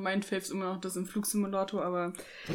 mein 0.00 0.24
Fave 0.24 0.40
ist 0.40 0.50
immer 0.50 0.72
noch 0.72 0.80
das 0.80 0.96
im 0.96 1.06
Flugsimulator, 1.06 1.84
aber 1.84 2.12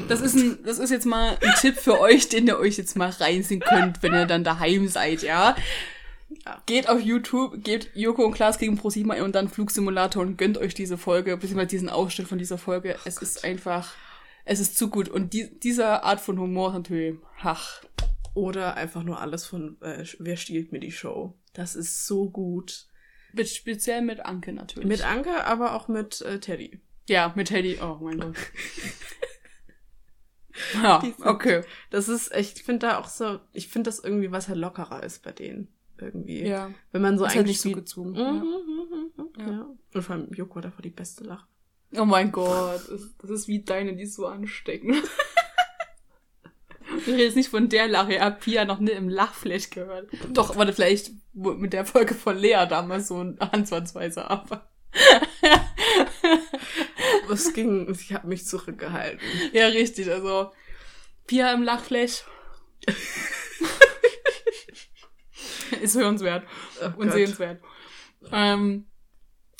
das 0.10 0.20
ist 0.20 0.36
ein, 0.36 0.60
das 0.66 0.80
ist 0.80 0.90
jetzt 0.90 1.06
mal 1.06 1.38
ein 1.40 1.54
Tipp 1.62 1.78
für 1.78 2.02
euch, 2.02 2.28
den 2.28 2.46
ihr 2.46 2.60
euch 2.60 2.76
jetzt 2.76 2.98
mal 2.98 3.10
reinziehen 3.10 3.62
könnt, 3.62 4.04
wenn 4.04 4.14
ihr 4.14 4.26
dann 4.26 4.44
daheim 4.44 4.90
seid, 4.90 5.24
ja. 5.24 5.56
Ja. 6.46 6.62
Geht 6.66 6.90
auf 6.90 7.00
YouTube, 7.00 7.64
gebt 7.64 7.92
Joko 7.96 8.26
und 8.26 8.34
Klaas 8.34 8.58
gegen 8.58 8.78
ProSieben 8.78 9.12
und 9.22 9.34
dann 9.34 9.48
Flugsimulator 9.48 10.22
und 10.22 10.38
gönnt 10.38 10.58
euch 10.58 10.74
diese 10.74 10.98
Folge, 10.98 11.38
beziehungsweise 11.38 11.68
diesen 11.68 11.90
Ausschnitt 11.90 12.28
von 12.28 12.38
dieser 12.38 12.58
Folge. 12.58 12.98
Es 13.06 13.20
oh 13.20 13.22
ist 13.22 13.46
einfach, 13.46 13.94
es 14.44 14.60
ist 14.60 14.78
zu 14.78 14.90
gut. 14.90 15.08
Und 15.08 15.34
die, 15.34 15.58
dieser 15.60 16.04
Art 16.04 16.20
von 16.20 16.38
Humor 16.38 16.70
ist 16.70 16.76
natürlich, 16.76 17.16
ach. 17.42 17.82
Oder 18.36 18.76
einfach 18.76 19.02
nur 19.02 19.20
alles 19.22 19.46
von 19.46 19.82
äh, 19.82 20.06
Wer 20.20 20.36
stiehlt 20.36 20.72
mir 20.72 20.80
die 20.80 20.92
Show? 20.92 21.34
Das 21.54 21.76
ist 21.76 22.06
so 22.06 22.30
gut. 22.30 22.88
Mit, 23.34 23.50
speziell 23.50 24.02
mit 24.02 24.20
Anke 24.20 24.54
natürlich. 24.54 24.88
Mit 24.88 25.06
Anke, 25.06 25.46
aber 25.46 25.74
auch 25.74 25.88
mit 25.88 26.22
äh, 26.22 26.40
Teddy. 26.40 26.82
Ja, 27.08 27.34
mit 27.36 27.48
Teddy. 27.48 27.80
Oh 27.82 27.98
mein 28.02 28.20
Gott. 28.20 28.36
ja, 30.74 31.02
okay. 31.22 31.62
Das 31.92 32.10
ist 32.10 32.36
ich 32.36 32.64
finde 32.64 32.88
da 32.88 33.00
auch 33.00 33.08
so, 33.08 33.40
ich 33.54 33.70
finde 33.70 33.90
das 33.90 34.00
irgendwie, 34.00 34.32
was 34.32 34.50
halt 34.50 34.60
lockerer 34.60 35.02
ist 35.04 35.24
bei 35.24 35.32
denen. 35.32 35.70
Irgendwie. 35.98 36.46
Ja. 36.46 36.72
Wenn 36.92 37.02
man 37.02 37.18
so 37.18 37.24
ist 37.24 37.32
eigentlich. 37.32 37.38
Halt 37.38 37.48
nicht 37.48 37.62
so 37.62 37.72
gezwungen. 37.72 38.12
Mhm, 38.12 38.18
ja. 38.18 38.32
Mhm, 38.32 39.12
mhm, 39.16 39.30
ja. 39.38 39.48
ja. 39.50 39.70
Und 39.94 40.02
vor 40.02 40.16
allem 40.16 40.34
Joko 40.34 40.58
hat 40.58 40.66
einfach 40.66 40.82
die 40.82 40.90
beste 40.90 41.24
Lache. 41.24 41.48
Oh 41.96 42.04
mein 42.04 42.34
Gott. 42.34 42.82
Das 43.22 43.30
ist 43.30 43.48
wie 43.48 43.64
deine, 43.64 43.96
die 43.96 44.04
ist 44.04 44.16
so 44.16 44.28
ansteckend. 44.28 44.98
Ich 46.98 47.08
rede 47.08 47.24
jetzt 47.24 47.36
nicht 47.36 47.50
von 47.50 47.70
der 47.70 47.88
Lache. 47.88 48.14
Ich 48.14 48.20
habe 48.20 48.40
Pia 48.40 48.66
noch 48.66 48.80
nie 48.80 48.92
im 48.92 49.10
Lachflash 49.10 49.70
gehört. 49.70 50.10
Doch, 50.30 50.56
warte, 50.56 50.74
vielleicht 50.74 51.12
mit 51.34 51.74
der 51.74 51.86
Folge 51.86 52.14
von 52.14 52.38
Lea 52.38 52.66
damals 52.70 53.10
so 53.10 53.20
ein 53.20 53.40
ansatzweise, 53.40 54.30
aber. 54.30 54.70
Was 57.28 57.54
ging? 57.54 57.90
Ich 57.92 58.14
habe 58.14 58.28
mich 58.28 58.46
zurückgehalten. 58.46 59.20
Ja, 59.52 59.68
richtig. 59.68 60.10
Also, 60.12 60.52
Pia 61.28 61.54
im 61.54 61.64
Lachflash. 61.64 62.24
ist 65.82 65.96
hörenswert 65.96 66.46
oh 66.82 66.86
und 66.98 67.08
Gott. 67.08 67.14
sehenswert. 67.14 67.62
Ähm, 68.32 68.86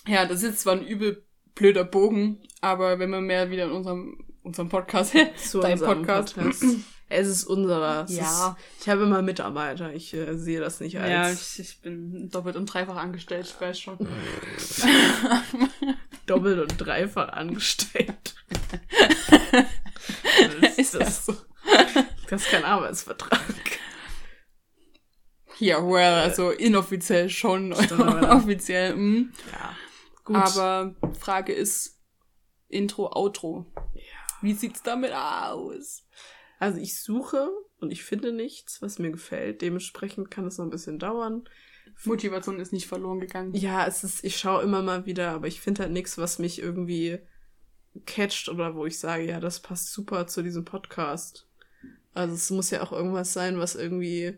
ja, 0.08 0.26
das 0.26 0.44
ist 0.44 0.60
zwar 0.60 0.74
ein 0.74 0.86
übel 0.86 1.26
blöder 1.56 1.84
Bogen, 1.84 2.44
aber 2.62 3.00
wenn 3.00 3.10
wir 3.10 3.22
mehr 3.22 3.50
wieder 3.50 3.66
in 3.66 3.72
unserem, 3.72 4.24
unserem 4.44 4.70
Podcast, 4.70 5.16
Zu 5.38 5.62
dein 5.62 5.80
Podcast, 5.80 6.36
Podcast. 6.36 6.64
Es 7.08 7.28
ist 7.28 7.46
unserer. 7.46 8.06
Ja. 8.10 8.58
Ist, 8.58 8.82
ich 8.82 8.90
habe 8.90 9.04
immer 9.04 9.22
Mitarbeiter. 9.22 9.94
Ich 9.94 10.14
äh, 10.14 10.38
sehe 10.38 10.60
das 10.60 10.80
nicht 10.80 11.00
als. 11.00 11.10
Ja, 11.10 11.32
ich, 11.32 11.60
ich 11.60 11.82
bin 11.82 12.30
doppelt 12.30 12.56
und 12.56 12.66
dreifach 12.66 12.96
angestellt, 12.96 13.46
ich 13.46 13.62
weiß 13.62 13.80
schon. 13.80 13.98
doppelt 16.26 16.60
und 16.60 16.78
dreifach 16.78 17.30
angestellt. 17.30 18.36
das, 20.62 20.78
ist 20.78 20.96
das 20.96 21.26
so? 21.26 21.36
Das 22.30 22.42
ist 22.42 22.50
kein 22.50 22.66
Arbeitsvertrag. 22.66 23.42
Ja, 25.60 25.88
well, 25.88 26.16
also 26.16 26.52
inoffiziell 26.52 27.30
schon, 27.30 27.72
offiziell. 27.74 28.96
Mh. 28.96 28.98
Hm. 28.98 29.34
Ja, 29.52 29.76
gut. 30.24 30.36
Aber 30.36 30.96
Frage 31.20 31.54
ist 31.54 32.02
Intro, 32.68 33.16
Outro. 33.16 33.66
Ja. 33.94 34.02
Wie 34.42 34.54
sieht's 34.54 34.84
damit 34.84 35.14
aus? 35.14 36.05
Also 36.60 36.80
ich 36.80 37.02
suche 37.02 37.50
und 37.80 37.92
ich 37.92 38.04
finde 38.04 38.32
nichts, 38.32 38.82
was 38.82 39.00
mir 39.00 39.12
gefällt. 39.12 39.62
Dementsprechend 39.62 40.32
kann 40.32 40.46
es 40.46 40.58
noch 40.58 40.66
ein 40.66 40.72
bisschen 40.72 41.00
dauern. 41.00 41.48
Motivation 42.04 42.60
ist 42.60 42.74
nicht 42.74 42.88
verloren 42.88 43.20
gegangen. 43.20 43.54
Ja, 43.54 43.86
es 43.86 44.04
ist, 44.04 44.24
ich 44.24 44.38
schaue 44.38 44.64
immer 44.64 44.82
mal 44.82 45.06
wieder, 45.06 45.32
aber 45.32 45.48
ich 45.48 45.62
finde 45.62 45.84
halt 45.84 45.92
nichts, 45.92 46.18
was 46.18 46.40
mich 46.40 46.62
irgendwie 46.62 47.20
catcht 48.06 48.50
oder 48.50 48.76
wo 48.76 48.86
ich 48.86 49.00
sage, 49.00 49.26
ja, 49.26 49.40
das 49.40 49.60
passt 49.60 49.92
super 49.92 50.28
zu 50.28 50.42
diesem 50.42 50.66
Podcast. 50.66 51.48
Also 52.14 52.34
es 52.34 52.50
muss 52.50 52.70
ja 52.70 52.82
auch 52.82 52.92
irgendwas 52.92 53.34
sein, 53.34 53.60
was 53.60 53.76
irgendwie 53.76 54.38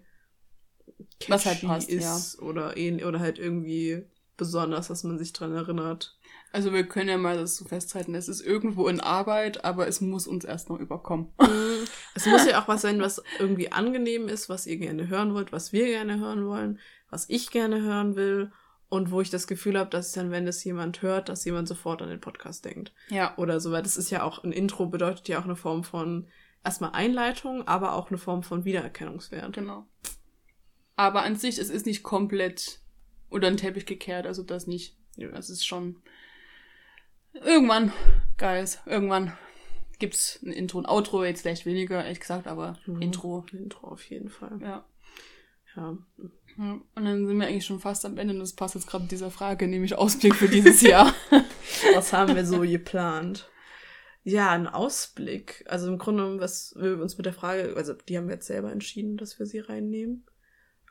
was 1.27 1.45
halt 1.45 1.61
passt, 1.61 1.89
ist 1.89 2.37
ja. 2.39 2.43
oder 2.43 2.77
ähnlich 2.77 3.05
oder 3.05 3.19
halt 3.19 3.39
irgendwie 3.39 4.03
besonders, 4.35 4.87
dass 4.87 5.03
man 5.03 5.17
sich 5.17 5.33
dran 5.33 5.53
erinnert. 5.53 6.16
Also 6.57 6.73
wir 6.73 6.87
können 6.87 7.09
ja 7.09 7.19
mal 7.19 7.37
das 7.37 7.55
so 7.55 7.65
festhalten, 7.65 8.15
es 8.15 8.27
ist 8.27 8.41
irgendwo 8.41 8.87
in 8.87 8.99
Arbeit, 8.99 9.63
aber 9.63 9.87
es 9.87 10.01
muss 10.01 10.25
uns 10.25 10.43
erst 10.43 10.69
noch 10.69 10.79
überkommen. 10.79 11.31
Es 12.15 12.25
muss 12.25 12.47
ja 12.47 12.59
auch 12.59 12.67
was 12.67 12.81
sein, 12.81 12.99
was 12.99 13.21
irgendwie 13.37 13.71
angenehm 13.71 14.27
ist, 14.27 14.49
was 14.49 14.65
ihr 14.65 14.77
gerne 14.77 15.07
hören 15.07 15.35
wollt, 15.35 15.51
was 15.51 15.71
wir 15.71 15.85
gerne 15.85 16.19
hören 16.19 16.47
wollen, 16.47 16.79
was 17.11 17.29
ich 17.29 17.51
gerne 17.51 17.79
hören 17.83 18.15
will 18.15 18.51
und 18.89 19.11
wo 19.11 19.21
ich 19.21 19.29
das 19.29 19.45
Gefühl 19.45 19.77
habe, 19.77 19.91
dass 19.91 20.13
dann, 20.13 20.31
wenn 20.31 20.47
es 20.47 20.63
jemand 20.63 21.03
hört, 21.03 21.29
dass 21.29 21.45
jemand 21.45 21.67
sofort 21.67 22.01
an 22.01 22.09
den 22.09 22.19
Podcast 22.19 22.65
denkt. 22.65 22.91
Ja. 23.09 23.37
Oder 23.37 23.59
so, 23.59 23.71
weil 23.71 23.83
das 23.83 23.97
ist 23.97 24.09
ja 24.09 24.23
auch, 24.23 24.43
ein 24.43 24.51
Intro 24.51 24.87
bedeutet 24.87 25.27
ja 25.27 25.39
auch 25.39 25.43
eine 25.43 25.55
Form 25.55 25.83
von 25.83 26.27
erstmal 26.65 26.93
Einleitung, 26.93 27.67
aber 27.67 27.93
auch 27.93 28.09
eine 28.09 28.17
Form 28.17 28.41
von 28.41 28.65
Wiedererkennungswert. 28.65 29.53
Genau. 29.53 29.85
Aber 30.95 31.21
an 31.21 31.35
sich, 31.35 31.59
es 31.59 31.69
ist 31.69 31.85
nicht 31.85 32.01
komplett 32.01 32.79
unter 33.29 33.47
den 33.47 33.57
Teppich 33.57 33.85
gekehrt, 33.85 34.25
also 34.25 34.41
das 34.41 34.65
nicht. 34.65 34.97
Ja. 35.17 35.29
Es 35.29 35.51
ist 35.51 35.67
schon 35.67 36.01
Irgendwann, 37.45 37.91
Guys, 38.37 38.79
irgendwann 38.85 39.33
gibt's 39.99 40.39
ein 40.43 40.51
Intro, 40.51 40.79
ein 40.79 40.85
Outro, 40.85 41.23
jetzt 41.23 41.41
vielleicht 41.41 41.65
weniger, 41.65 42.03
ehrlich 42.03 42.19
gesagt, 42.19 42.47
aber 42.47 42.77
mhm. 42.85 43.01
Intro. 43.01 43.45
Intro 43.51 43.87
auf 43.87 44.03
jeden 44.09 44.29
Fall. 44.29 44.59
Ja. 44.61 44.85
Ja. 45.75 45.97
ja. 46.57 46.79
Und 46.95 47.05
dann 47.05 47.27
sind 47.27 47.39
wir 47.39 47.47
eigentlich 47.47 47.65
schon 47.65 47.79
fast 47.79 48.05
am 48.05 48.17
Ende 48.17 48.33
und 48.33 48.39
das 48.39 48.53
passt 48.53 48.75
jetzt 48.75 48.87
gerade 48.87 49.03
mit 49.03 49.11
dieser 49.11 49.31
Frage, 49.31 49.67
nämlich 49.67 49.95
Ausblick 49.95 50.35
für 50.35 50.49
dieses 50.49 50.81
Jahr. 50.81 51.13
was 51.95 52.13
haben 52.13 52.35
wir 52.35 52.45
so 52.45 52.61
geplant? 52.61 53.49
Ja, 54.23 54.51
ein 54.51 54.67
Ausblick. 54.67 55.63
Also 55.67 55.87
im 55.87 55.97
Grunde, 55.97 56.39
was 56.39 56.73
wir 56.77 56.99
uns 57.01 57.17
mit 57.17 57.25
der 57.25 57.33
Frage, 57.33 57.75
also 57.77 57.93
die 57.93 58.17
haben 58.17 58.27
wir 58.27 58.35
jetzt 58.35 58.47
selber 58.47 58.71
entschieden, 58.71 59.17
dass 59.17 59.39
wir 59.39 59.45
sie 59.45 59.59
reinnehmen. 59.59 60.25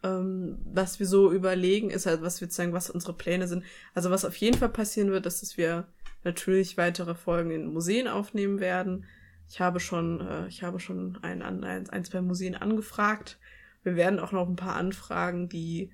Ähm, 0.02 0.58
was 0.64 0.98
wir 1.00 1.06
so 1.06 1.32
überlegen, 1.32 1.90
ist 1.90 2.06
halt, 2.06 2.22
was 2.22 2.40
wir 2.40 2.50
sagen, 2.50 2.72
was 2.72 2.90
unsere 2.90 3.12
Pläne 3.12 3.46
sind. 3.46 3.64
Also 3.94 4.10
was 4.10 4.24
auf 4.24 4.36
jeden 4.36 4.56
Fall 4.56 4.70
passieren 4.70 5.10
wird, 5.10 5.26
ist, 5.26 5.42
dass 5.42 5.56
wir 5.56 5.88
natürlich 6.26 6.76
weitere 6.76 7.14
Folgen 7.14 7.50
in 7.50 7.72
Museen 7.72 8.08
aufnehmen 8.08 8.60
werden. 8.60 9.06
Ich 9.48 9.60
habe 9.60 9.80
schon, 9.80 10.20
äh, 10.20 10.48
ich 10.48 10.62
habe 10.62 10.80
schon 10.80 11.18
ein, 11.22 11.42
ein, 11.42 11.64
ein, 11.64 12.04
zwei 12.04 12.20
Museen 12.20 12.54
angefragt. 12.54 13.38
Wir 13.82 13.96
werden 13.96 14.20
auch 14.20 14.32
noch 14.32 14.48
ein 14.48 14.56
paar 14.56 14.76
Anfragen, 14.76 15.48
die 15.48 15.90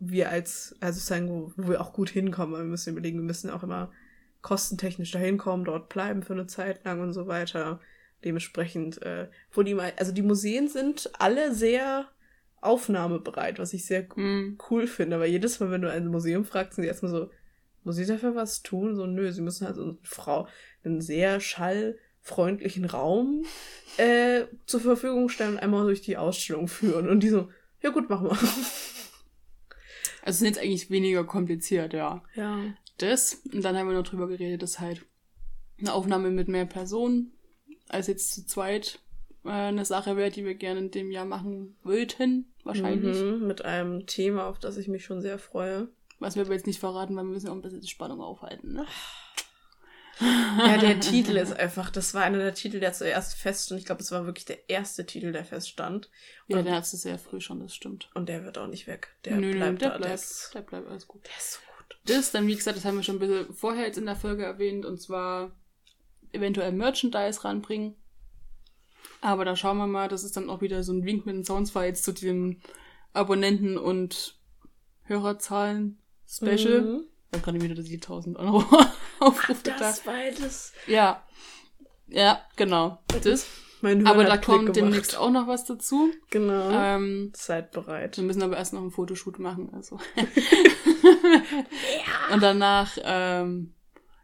wir 0.00 0.30
als, 0.30 0.74
also 0.80 0.98
sagen, 0.98 1.28
wo, 1.28 1.52
wo 1.56 1.68
wir 1.68 1.80
auch 1.80 1.92
gut 1.92 2.10
hinkommen. 2.10 2.56
Wir 2.56 2.64
müssen 2.64 2.90
überlegen, 2.90 3.18
wir 3.18 3.24
müssen 3.24 3.50
auch 3.50 3.62
immer 3.62 3.92
kostentechnisch 4.42 5.10
dahin 5.10 5.38
kommen, 5.38 5.64
dort 5.64 5.88
bleiben 5.88 6.22
für 6.22 6.32
eine 6.32 6.46
Zeit 6.46 6.84
lang 6.84 7.00
und 7.00 7.12
so 7.12 7.26
weiter. 7.26 7.80
Dementsprechend, 8.24 9.02
äh, 9.02 9.28
wo 9.52 9.62
die 9.62 9.74
mal, 9.74 9.92
also 9.98 10.12
die 10.12 10.22
Museen 10.22 10.68
sind 10.68 11.10
alle 11.18 11.54
sehr 11.54 12.06
aufnahmebereit, 12.60 13.58
was 13.58 13.74
ich 13.74 13.84
sehr 13.84 14.02
mm. 14.02 14.58
cool 14.70 14.86
finde, 14.86 15.20
weil 15.20 15.30
jedes 15.30 15.60
Mal, 15.60 15.70
wenn 15.70 15.82
du 15.82 15.90
ein 15.90 16.06
Museum 16.06 16.44
fragst, 16.44 16.74
sind 16.74 16.82
die 16.82 16.88
erstmal 16.88 17.10
so, 17.10 17.30
muss 17.86 17.98
ich 17.98 18.08
dafür 18.08 18.34
was 18.34 18.62
tun? 18.62 18.96
So, 18.96 19.06
nö, 19.06 19.30
sie 19.30 19.42
müssen 19.42 19.64
halt 19.64 19.76
so 19.76 19.82
eine 19.82 19.98
Frau 20.02 20.48
einen 20.84 21.00
sehr 21.00 21.38
schallfreundlichen 21.40 22.84
Raum 22.84 23.44
äh, 23.96 24.44
zur 24.66 24.80
Verfügung 24.80 25.28
stellen 25.28 25.52
und 25.52 25.60
einmal 25.60 25.84
durch 25.84 26.02
die 26.02 26.16
Ausstellung 26.16 26.66
führen. 26.66 27.08
Und 27.08 27.20
die 27.20 27.28
so, 27.28 27.48
ja 27.80 27.90
gut, 27.90 28.10
machen 28.10 28.26
wir. 28.26 28.38
Also 30.22 30.38
es 30.38 30.42
ist 30.42 30.42
jetzt 30.42 30.58
eigentlich 30.58 30.90
weniger 30.90 31.22
kompliziert, 31.22 31.94
ja. 31.94 32.24
Ja. 32.34 32.58
Das, 32.98 33.42
und 33.52 33.64
dann 33.64 33.76
haben 33.76 33.88
wir 33.88 33.94
noch 33.94 34.08
drüber 34.08 34.26
geredet, 34.26 34.60
dass 34.62 34.80
halt 34.80 35.06
eine 35.78 35.92
Aufnahme 35.92 36.30
mit 36.30 36.48
mehr 36.48 36.66
Personen 36.66 37.30
als 37.88 38.08
jetzt 38.08 38.34
zu 38.34 38.44
zweit 38.46 38.98
äh, 39.44 39.50
eine 39.50 39.84
Sache 39.84 40.16
wäre, 40.16 40.30
die 40.30 40.44
wir 40.44 40.56
gerne 40.56 40.80
in 40.80 40.90
dem 40.90 41.12
Jahr 41.12 41.26
machen 41.26 41.76
wollten, 41.84 42.52
wahrscheinlich. 42.64 43.16
Mhm, 43.16 43.46
mit 43.46 43.64
einem 43.64 44.06
Thema, 44.06 44.48
auf 44.48 44.58
das 44.58 44.76
ich 44.76 44.88
mich 44.88 45.04
schon 45.04 45.20
sehr 45.20 45.38
freue. 45.38 45.88
Was 46.18 46.34
wir 46.34 46.44
aber 46.44 46.54
jetzt 46.54 46.66
nicht 46.66 46.80
verraten, 46.80 47.14
weil 47.16 47.24
wir 47.24 47.32
müssen 47.32 47.48
auch 47.48 47.54
ein 47.54 47.62
bisschen 47.62 47.80
die 47.80 47.88
Spannung 47.88 48.20
aufhalten, 48.20 48.72
ne? 48.72 48.86
Ja, 50.18 50.78
der 50.78 50.98
Titel 50.98 51.36
ist 51.36 51.52
einfach, 51.52 51.90
das 51.90 52.14
war 52.14 52.22
einer 52.22 52.38
der 52.38 52.54
Titel, 52.54 52.80
der 52.80 52.94
zuerst 52.94 53.34
feststand. 53.34 53.80
Ich 53.80 53.86
glaube, 53.86 54.00
es 54.00 54.10
war 54.10 54.24
wirklich 54.24 54.46
der 54.46 54.70
erste 54.70 55.04
Titel, 55.04 55.30
der 55.30 55.44
feststand. 55.44 56.08
Und 56.48 56.56
ja, 56.56 56.62
der 56.62 56.74
hat 56.76 56.84
es 56.84 56.92
sehr 56.92 57.18
früh 57.18 57.40
schon, 57.40 57.60
das 57.60 57.74
stimmt. 57.74 58.08
Und 58.14 58.30
der 58.30 58.42
wird 58.42 58.56
auch 58.56 58.66
nicht 58.66 58.86
weg. 58.86 59.14
Der 59.26 59.36
nö, 59.36 59.52
bleibt 59.52 59.72
nö, 59.72 59.78
der 59.78 59.92
alles. 59.92 60.48
Bleibt, 60.52 60.54
der 60.54 60.70
bleibt 60.70 60.90
alles 60.90 61.06
gut. 61.06 61.26
Der 61.26 61.36
ist 61.36 61.52
so 61.52 61.58
gut. 61.76 61.98
Das, 62.06 62.32
dann, 62.32 62.46
wie 62.46 62.56
gesagt, 62.56 62.78
das 62.78 62.86
haben 62.86 62.96
wir 62.96 63.02
schon 63.02 63.16
ein 63.16 63.18
bisschen 63.18 63.52
vorher 63.52 63.86
jetzt 63.86 63.98
in 63.98 64.06
der 64.06 64.16
Folge 64.16 64.44
erwähnt, 64.44 64.86
und 64.86 65.00
zwar 65.00 65.52
eventuell 66.32 66.72
Merchandise 66.72 67.44
ranbringen. 67.44 67.94
Aber 69.20 69.44
da 69.44 69.54
schauen 69.54 69.76
wir 69.76 69.86
mal, 69.86 70.08
das 70.08 70.24
ist 70.24 70.36
dann 70.36 70.48
auch 70.48 70.62
wieder 70.62 70.82
so 70.82 70.92
ein 70.92 71.04
Wink 71.04 71.26
mit 71.26 71.34
den 71.34 71.44
Sounds, 71.44 71.74
war 71.74 71.84
jetzt 71.84 72.04
zu 72.04 72.12
dem 72.12 72.60
Abonnenten- 73.12 73.78
und 73.78 74.38
Hörerzahlen 75.02 75.98
Special. 76.28 76.82
Mhm. 76.82 77.04
Ich 77.34 77.42
gerade 77.42 77.60
wieder 77.60 77.74
die 77.74 77.94
1000 77.94 78.38
Euro 78.38 78.64
Aufrufe 79.20 79.60
Das 79.64 80.00
beides. 80.00 80.72
Ja. 80.86 81.22
Ja, 82.08 82.40
genau. 82.56 82.98
Das. 83.22 83.46
aber 83.82 84.24
da 84.24 84.36
kommt 84.36 84.66
gemacht. 84.66 84.76
demnächst 84.76 85.16
auch 85.16 85.30
noch 85.30 85.48
was 85.48 85.64
dazu. 85.64 86.10
Genau. 86.30 86.70
Ähm, 86.70 87.32
Seid 87.34 87.72
bereit. 87.72 88.16
Wir 88.16 88.24
müssen 88.24 88.42
aber 88.42 88.56
erst 88.56 88.72
noch 88.72 88.82
ein 88.82 88.90
Fotoshoot 88.90 89.38
machen. 89.38 89.70
Also. 89.74 89.98
Und 92.32 92.42
danach, 92.42 92.96
ähm, 93.02 93.74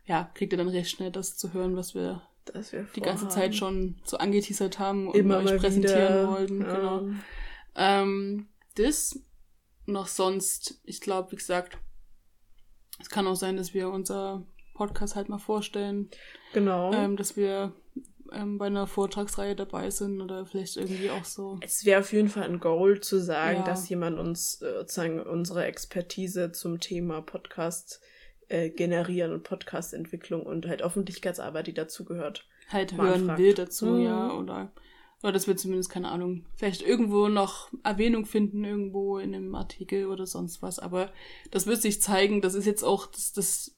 ja, 0.07 0.31
kriegt 0.35 0.53
ihr 0.53 0.59
dann 0.59 0.69
recht 0.69 0.91
schnell 0.91 1.11
das 1.11 1.37
zu 1.37 1.53
hören, 1.53 1.77
was 1.77 1.95
wir, 1.95 2.23
wir 2.71 2.87
die 2.95 3.01
ganze 3.01 3.29
Zeit 3.29 3.55
schon 3.55 3.97
so 4.05 4.17
angeteasert 4.17 4.79
haben 4.79 5.09
und 5.09 5.17
Immer 5.17 5.39
euch 5.39 5.57
präsentieren 5.59 6.15
wieder. 6.15 6.29
wollten. 6.29 6.61
Ja. 6.63 6.77
Genau. 6.77 7.03
Ähm, 7.77 8.47
das 8.77 9.19
noch 9.87 10.07
sonst, 10.07 10.81
ich 10.85 11.01
glaube, 11.01 11.33
wie 11.33 11.37
gesagt, 11.37 11.77
es 13.03 13.11
kann 13.11 13.27
auch 13.27 13.35
sein, 13.35 13.57
dass 13.57 13.75
wir 13.75 13.91
unser 13.91 14.43
Podcast 14.75 15.17
halt 15.17 15.29
mal 15.29 15.39
vorstellen. 15.39 16.09
Genau. 16.55 16.93
Ähm, 16.93 17.17
dass 17.17 17.37
wir 17.37 17.73
ähm, 18.33 18.59
bei 18.59 18.67
einer 18.67 18.87
Vortragsreihe 18.87 19.55
dabei 19.55 19.91
sind 19.91 20.21
oder 20.21 20.47
vielleicht 20.47 20.77
irgendwie 20.77 21.11
auch 21.11 21.25
so. 21.25 21.59
Es 21.61 21.85
wäre 21.85 22.01
auf 22.01 22.13
jeden 22.13 22.29
Fall 22.29 22.45
ein 22.45 22.61
Goal 22.61 23.01
zu 23.01 23.19
sagen, 23.21 23.59
ja. 23.59 23.65
dass 23.65 23.89
jemand 23.89 24.19
uns 24.19 24.63
äh, 24.63 24.73
sozusagen 24.79 25.21
unsere 25.21 25.65
Expertise 25.65 26.53
zum 26.53 26.81
Thema 26.81 27.21
Podcast 27.21 28.01
äh, 28.49 28.71
generieren 28.71 29.33
und 29.33 29.45
Podcast-Entwicklung 29.45 30.43
und 30.45 30.67
halt 30.67 30.83
Öffentlichkeitsarbeit, 30.83 31.67
die 31.67 31.75
dazugehört. 31.75 32.47
Halt 32.71 32.97
hören 32.97 33.27
fragt. 33.27 33.39
will 33.39 33.55
dazu, 33.55 33.87
mhm. 33.87 34.05
ja, 34.05 34.33
oder 34.33 34.73
oder 35.23 35.33
dass 35.33 35.47
wir 35.47 35.57
zumindest, 35.57 35.91
keine 35.91 36.11
Ahnung, 36.11 36.47
vielleicht 36.57 36.83
irgendwo 36.83 37.29
noch 37.29 37.71
Erwähnung 37.85 38.27
finden, 38.27 38.65
irgendwo 38.65 39.19
in 39.19 39.35
einem 39.35 39.55
Artikel 39.55 40.07
oder 40.07 40.27
sonst 40.27 40.63
was. 40.63 40.79
Aber 40.79 41.13
das 41.51 41.67
wird 41.67 41.81
sich 41.81 42.03
zeigen. 42.03 42.41
Das 42.41 42.55
ist 42.55 42.67
jetzt 42.67 42.83
auch, 42.83 43.07
das, 43.07 43.33
das 43.33 43.77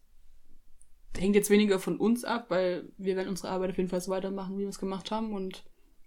hängt 1.16 1.36
jetzt 1.36 1.50
weniger 1.50 1.78
von 1.78 1.98
uns 1.98 2.24
ab, 2.24 2.46
weil 2.48 2.88
wir 2.96 3.16
werden 3.16 3.28
unsere 3.28 3.50
Arbeit 3.50 3.70
auf 3.70 3.76
jeden 3.76 3.90
Fall 3.90 4.00
so 4.00 4.10
weitermachen, 4.10 4.56
wie 4.56 4.62
wir 4.62 4.68
es 4.68 4.78
gemacht 4.78 5.10
haben 5.10 5.34
und 5.34 5.64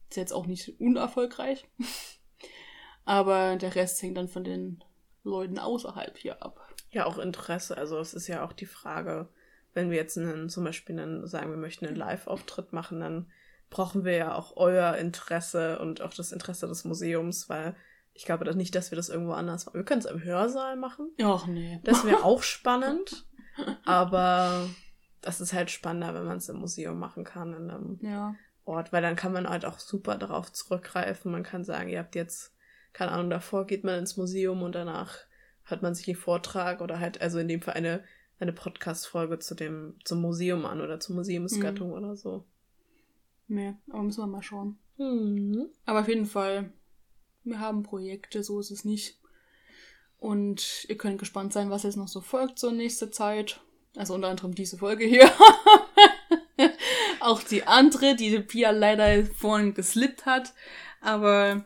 ist 0.09 0.17
jetzt 0.17 0.33
auch 0.33 0.47
nicht 0.47 0.79
unerfolgreich. 0.79 1.65
Aber 3.05 3.55
der 3.57 3.75
Rest 3.75 4.01
hängt 4.01 4.17
dann 4.17 4.27
von 4.27 4.43
den 4.43 4.83
Leuten 5.23 5.59
außerhalb 5.59 6.17
hier 6.17 6.41
ab. 6.41 6.59
Ja, 6.91 7.05
auch 7.05 7.19
Interesse. 7.19 7.77
Also 7.77 7.99
es 7.99 8.13
ist 8.13 8.27
ja 8.27 8.43
auch 8.43 8.53
die 8.53 8.65
Frage, 8.65 9.29
wenn 9.73 9.91
wir 9.91 9.97
jetzt 9.97 10.17
einen, 10.17 10.49
zum 10.49 10.63
Beispiel 10.63 10.99
einen, 10.99 11.27
sagen, 11.27 11.51
wir 11.51 11.57
möchten 11.57 11.85
einen 11.85 11.95
Live-Auftritt 11.95 12.73
machen, 12.73 12.99
dann 12.99 13.31
brauchen 13.69 14.05
wir 14.05 14.15
ja 14.15 14.35
auch 14.35 14.55
euer 14.55 14.95
Interesse 14.95 15.79
und 15.79 16.01
auch 16.01 16.13
das 16.13 16.31
Interesse 16.31 16.67
des 16.67 16.85
Museums, 16.85 17.49
weil 17.49 17.75
ich 18.13 18.25
glaube 18.25 18.45
das 18.45 18.55
nicht, 18.55 18.73
dass 18.73 18.91
wir 18.91 18.95
das 18.95 19.09
irgendwo 19.09 19.33
anders 19.33 19.65
machen. 19.65 19.77
Wir 19.77 19.85
können 19.85 19.99
es 19.99 20.05
im 20.05 20.23
Hörsaal 20.23 20.75
machen. 20.75 21.11
Ach 21.21 21.45
nee. 21.47 21.79
Das 21.83 22.05
wäre 22.05 22.23
auch 22.23 22.43
spannend. 22.43 23.27
aber 23.85 24.67
das 25.21 25.41
ist 25.41 25.53
halt 25.53 25.69
spannender, 25.71 26.13
wenn 26.13 26.25
man 26.25 26.37
es 26.37 26.49
im 26.49 26.57
Museum 26.57 26.97
machen 26.97 27.23
kann, 27.23 27.53
in 27.53 27.69
einem 27.69 27.99
ja. 28.01 28.35
Ort, 28.65 28.91
weil 28.91 29.01
dann 29.01 29.15
kann 29.15 29.33
man 29.33 29.49
halt 29.49 29.65
auch 29.65 29.79
super 29.79 30.17
darauf 30.17 30.51
zurückgreifen. 30.51 31.31
Man 31.31 31.43
kann 31.43 31.63
sagen, 31.63 31.89
ihr 31.89 31.99
habt 31.99 32.15
jetzt, 32.15 32.55
keine 32.93 33.11
Ahnung, 33.11 33.29
davor 33.29 33.65
geht 33.65 33.83
man 33.83 33.99
ins 33.99 34.17
Museum 34.17 34.61
und 34.63 34.75
danach 34.75 35.17
hört 35.63 35.81
man 35.81 35.95
sich 35.95 36.07
einen 36.07 36.17
Vortrag 36.17 36.81
oder 36.81 36.99
halt, 36.99 37.21
also 37.21 37.39
in 37.39 37.47
dem 37.47 37.61
Fall 37.61 37.75
eine, 37.75 38.03
eine 38.39 38.53
Podcast-Folge 38.53 39.39
zu 39.39 39.55
dem, 39.55 39.99
zum 40.05 40.21
Museum 40.21 40.65
an 40.65 40.81
oder 40.81 40.99
zur 40.99 41.15
Museumsgattung 41.15 41.89
mhm. 41.89 41.95
oder 41.95 42.15
so. 42.15 42.45
Nee, 43.47 43.75
aber 43.89 44.03
müssen 44.03 44.23
wir 44.23 44.27
mal 44.27 44.43
schauen. 44.43 44.77
Mhm. 44.97 45.69
Aber 45.85 46.01
auf 46.01 46.07
jeden 46.07 46.25
Fall, 46.25 46.71
wir 47.43 47.59
haben 47.59 47.83
Projekte, 47.83 48.43
so 48.43 48.59
ist 48.59 48.71
es 48.71 48.83
nicht. 48.83 49.17
Und 50.19 50.85
ihr 50.89 50.97
könnt 50.97 51.19
gespannt 51.19 51.53
sein, 51.53 51.69
was 51.69 51.83
jetzt 51.83 51.97
noch 51.97 52.07
so 52.07 52.21
folgt 52.21 52.59
zur 52.59 52.71
nächste 52.71 53.11
Zeit. 53.11 53.61
Also 53.95 54.15
unter 54.15 54.29
anderem 54.29 54.55
diese 54.55 54.77
Folge 54.77 55.05
hier. 55.05 55.31
Auch 57.19 57.41
die 57.41 57.63
andere, 57.63 58.15
die 58.15 58.39
Pia 58.39 58.71
leider 58.71 59.25
vorhin 59.25 59.73
geslippt 59.73 60.25
hat. 60.25 60.53
Aber 61.01 61.65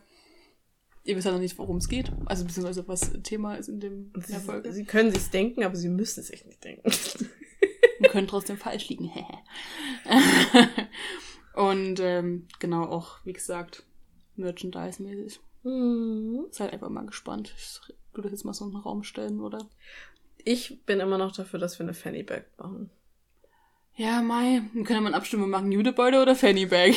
ihr 1.04 1.16
wisst 1.16 1.26
ja 1.26 1.32
noch 1.32 1.40
nicht, 1.40 1.58
worum 1.58 1.78
es 1.78 1.88
geht. 1.88 2.12
Also 2.26 2.46
beziehungsweise 2.46 2.88
was 2.88 3.12
Thema 3.24 3.56
ist 3.56 3.70
in 3.70 3.80
dem 3.80 4.12
der 4.30 4.40
Folge. 4.40 4.74
Sie 4.74 4.86
können 4.86 5.12
sich's 5.12 5.30
denken, 5.30 5.64
aber 5.64 5.76
sie 5.76 5.90
müssen 5.90 6.20
es 6.20 6.28
sich 6.28 6.46
nicht 6.46 6.64
denken. 6.64 6.92
Und 8.00 8.10
können 8.10 8.28
trotzdem 8.28 8.58
falsch 8.58 8.90
liegen. 8.90 9.12
Und 11.54 12.00
ähm, 12.00 12.48
genau 12.60 12.84
auch, 12.84 13.18
wie 13.26 13.34
gesagt, 13.34 13.84
Merchandise-mäßig. 14.36 15.40
Mhm. 15.64 16.46
Seid 16.52 16.74
einfach 16.74 16.90
mal 16.90 17.06
gespannt. 17.06 17.54
Ich 17.58 17.80
würde 18.14 18.30
das 18.30 18.40
jetzt 18.40 18.46
mal 18.46 18.54
so 18.54 18.66
in 18.66 18.72
den 18.72 18.82
Raum 18.82 19.04
stellen, 19.04 19.42
oder? 19.42 19.70
Ich 20.44 20.84
bin 20.86 21.00
immer 21.00 21.18
noch 21.18 21.32
dafür, 21.32 21.60
dass 21.60 21.78
wir 21.78 21.86
eine 21.86 21.94
Fanny 21.94 22.24
Bag 22.24 22.46
machen. 22.58 22.90
Ja, 23.96 24.22
Mai, 24.22 24.62
dann 24.74 24.84
können 24.86 25.04
wir 25.04 25.08
eine 25.08 25.18
Abstimmung 25.18 25.50
machen, 25.50 25.72
Judebeutel 25.72 26.22
oder 26.22 26.36
Fanny 26.36 26.66
Bag. 26.66 26.96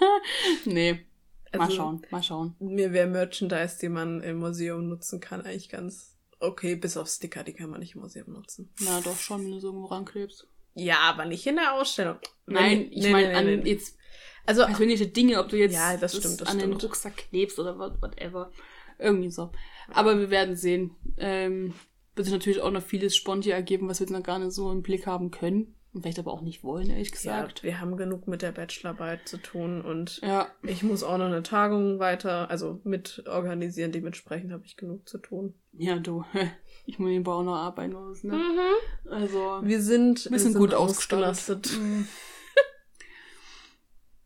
nee. 0.64 1.04
Also, 1.52 1.64
mal 1.64 1.70
schauen, 1.70 2.06
mal 2.10 2.22
schauen. 2.22 2.56
Mir 2.58 2.92
wäre 2.92 3.06
Merchandise, 3.06 3.78
die 3.80 3.88
man 3.88 4.20
im 4.22 4.38
Museum 4.38 4.88
nutzen 4.88 5.20
kann, 5.20 5.40
eigentlich 5.40 5.70
ganz 5.70 6.18
okay, 6.40 6.76
bis 6.76 6.96
auf 6.96 7.08
Sticker, 7.08 7.42
die 7.44 7.52
kann 7.52 7.70
man 7.70 7.80
nicht 7.80 7.94
im 7.94 8.02
Museum 8.02 8.32
nutzen. 8.32 8.70
Na 8.80 9.00
doch 9.00 9.16
schon, 9.16 9.44
wenn 9.44 9.52
du 9.52 9.60
so 9.60 9.68
irgendwo 9.68 9.86
ranklebst. 9.86 10.46
Ja, 10.78 10.98
aber 11.00 11.24
nicht 11.24 11.46
in 11.46 11.56
der 11.56 11.74
Ausstellung. 11.74 12.18
Nein, 12.46 12.88
ich 12.90 13.02
nee, 13.02 13.10
meine 13.10 13.28
nee, 13.28 13.34
an 13.34 13.44
nee, 13.46 13.70
jetzt 13.70 13.98
also 14.46 14.64
persönliche 14.64 15.08
Dinge, 15.08 15.40
ob 15.40 15.48
du 15.48 15.58
jetzt 15.58 15.74
ja, 15.74 15.96
das 15.96 16.16
stimmt, 16.16 16.40
das 16.40 16.48
an 16.48 16.58
stimmt. 16.58 16.74
den 16.74 16.80
Rucksack 16.80 17.16
klebst 17.16 17.58
oder 17.58 17.78
whatever. 17.78 18.50
Irgendwie 18.98 19.30
so. 19.30 19.50
Aber 19.90 20.18
wir 20.18 20.30
werden 20.30 20.56
sehen. 20.56 20.96
Ähm, 21.18 21.74
wird 22.14 22.26
sich 22.26 22.32
natürlich 22.32 22.60
auch 22.60 22.70
noch 22.70 22.82
vieles 22.82 23.14
spontan 23.14 23.52
ergeben, 23.52 23.88
was 23.88 24.00
wir 24.00 24.06
jetzt 24.06 24.12
noch 24.12 24.22
gar 24.22 24.38
nicht 24.38 24.52
so 24.52 24.72
im 24.72 24.82
Blick 24.82 25.06
haben 25.06 25.30
können. 25.30 25.74
Und 25.98 26.02
vielleicht 26.02 26.20
aber 26.20 26.32
auch 26.32 26.42
nicht 26.42 26.62
wollen, 26.62 26.90
ehrlich 26.90 27.10
gesagt. 27.10 27.58
Ja, 27.58 27.64
wir 27.64 27.80
haben 27.80 27.96
genug 27.96 28.28
mit 28.28 28.40
der 28.40 28.52
Bachelorarbeit 28.52 29.26
zu 29.26 29.36
tun 29.36 29.82
und 29.82 30.20
ja. 30.22 30.46
ich 30.62 30.84
muss 30.84 31.02
auch 31.02 31.18
noch 31.18 31.26
eine 31.26 31.42
Tagung 31.42 31.98
weiter, 31.98 32.48
also 32.50 32.80
mit 32.84 33.24
organisieren. 33.26 33.90
Dementsprechend 33.90 34.52
habe 34.52 34.64
ich 34.64 34.76
genug 34.76 35.08
zu 35.08 35.18
tun. 35.18 35.54
Ja, 35.72 35.98
du. 35.98 36.24
Ich 36.86 37.00
muss 37.00 37.10
nebenbei 37.10 37.32
auch 37.32 37.42
noch 37.42 37.56
arbeiten 37.56 37.92
los, 37.92 38.22
ne? 38.22 38.34
Mhm. 38.34 39.10
Also. 39.12 39.60
Wir 39.62 39.82
sind, 39.82 40.30
wir 40.30 40.38
sind, 40.38 40.54
gut 40.54 40.72
ausgelastet. 40.72 41.76
Mhm. 41.76 42.06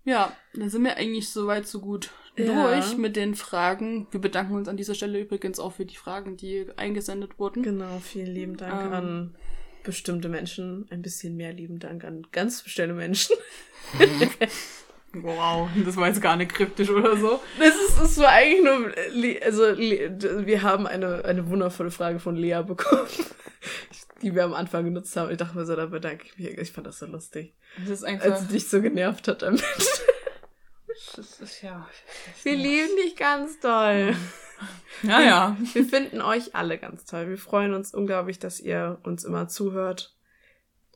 ja, 0.04 0.36
dann 0.54 0.68
sind 0.68 0.84
wir 0.84 0.96
eigentlich 0.96 1.30
soweit 1.30 1.66
so 1.66 1.80
gut 1.80 2.10
ja. 2.36 2.76
durch 2.76 2.98
mit 2.98 3.16
den 3.16 3.34
Fragen. 3.34 4.06
Wir 4.10 4.20
bedanken 4.20 4.54
uns 4.54 4.68
an 4.68 4.76
dieser 4.76 4.94
Stelle 4.94 5.18
übrigens 5.18 5.58
auch 5.58 5.72
für 5.72 5.86
die 5.86 5.96
Fragen, 5.96 6.36
die 6.36 6.66
eingesendet 6.76 7.38
wurden. 7.38 7.62
Genau, 7.62 7.98
vielen 7.98 8.32
lieben 8.32 8.56
Dank 8.58 8.84
ähm, 8.84 8.92
an 8.92 9.34
bestimmte 9.82 10.28
Menschen. 10.28 10.86
Ein 10.90 11.02
bisschen 11.02 11.36
mehr 11.36 11.52
lieben 11.52 11.78
Dank 11.78 12.04
an 12.04 12.26
ganz 12.32 12.62
bestimmte 12.62 12.94
Menschen. 12.94 13.36
Wow, 15.14 15.68
das 15.84 15.96
war 15.96 16.08
jetzt 16.08 16.22
gar 16.22 16.36
nicht 16.36 16.54
kryptisch 16.54 16.88
oder 16.88 17.16
so. 17.18 17.38
Das 17.58 17.74
ist, 17.74 18.00
das 18.00 18.16
war 18.18 18.30
eigentlich 18.30 18.64
nur, 18.64 19.44
also 19.44 19.76
wir 19.76 20.62
haben 20.62 20.86
eine, 20.86 21.24
eine 21.26 21.50
wundervolle 21.50 21.90
Frage 21.90 22.18
von 22.18 22.34
Lea 22.34 22.62
bekommen, 22.66 23.06
die 24.22 24.34
wir 24.34 24.44
am 24.44 24.54
Anfang 24.54 24.84
genutzt 24.84 25.14
haben. 25.16 25.30
Ich 25.30 25.36
dachte 25.36 25.56
mir 25.56 25.66
so, 25.66 25.76
da 25.76 25.84
bedanke 25.86 26.24
ich 26.24 26.38
mich. 26.38 26.56
Ich 26.56 26.72
fand 26.72 26.86
das 26.86 26.98
so 26.98 27.04
lustig. 27.04 27.52
Das 27.76 27.90
ist 27.90 28.04
einfach... 28.04 28.30
Als 28.30 28.40
sie 28.40 28.46
dich 28.48 28.68
so 28.68 28.80
genervt 28.80 29.28
hat 29.28 29.42
damit. 29.42 29.62
Das 31.14 31.40
ist 31.40 31.62
ja. 31.62 31.86
Wir 32.42 32.56
lieben 32.56 32.96
dich 32.96 33.16
ganz 33.16 33.60
toll. 33.60 34.16
Ja, 35.02 35.20
ja. 35.20 35.56
Wir 35.72 35.84
finden 35.84 36.20
euch 36.20 36.54
alle 36.54 36.78
ganz 36.78 37.04
toll. 37.04 37.28
Wir 37.28 37.38
freuen 37.38 37.74
uns 37.74 37.92
unglaublich, 37.92 38.38
dass 38.38 38.60
ihr 38.60 39.00
uns 39.02 39.24
immer 39.24 39.48
zuhört 39.48 40.16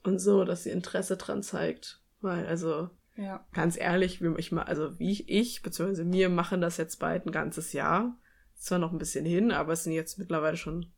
und 0.05 0.21
so, 0.21 0.45
dass 0.45 0.65
ihr 0.67 0.73
Interesse 0.73 1.17
dran 1.17 1.43
zeigt. 1.43 2.01
Weil, 2.21 2.47
also, 2.47 2.91
ja. 3.17 3.45
ganz 3.53 3.77
ehrlich, 3.77 4.23
wie 4.23 4.33
ich 4.39 4.53
mal, 4.53 4.63
also 4.63 4.99
wie 4.99 5.11
ich, 5.11 5.29
ich 5.29 5.63
beziehungsweise 5.63 6.05
mir 6.05 6.29
machen 6.29 6.61
das 6.61 6.77
jetzt 6.77 6.97
bald 7.01 7.27
ein 7.27 7.33
ganzes 7.33 7.73
Jahr. 7.73 8.17
Ist 8.55 8.67
zwar 8.67 8.79
noch 8.79 8.93
ein 8.93 8.99
bisschen 8.99 9.25
hin, 9.25 9.51
aber 9.51 9.73
es 9.73 9.85
sind 9.85 9.93
jetzt 9.93 10.19
mittlerweile 10.19 10.57
schon 10.57 10.93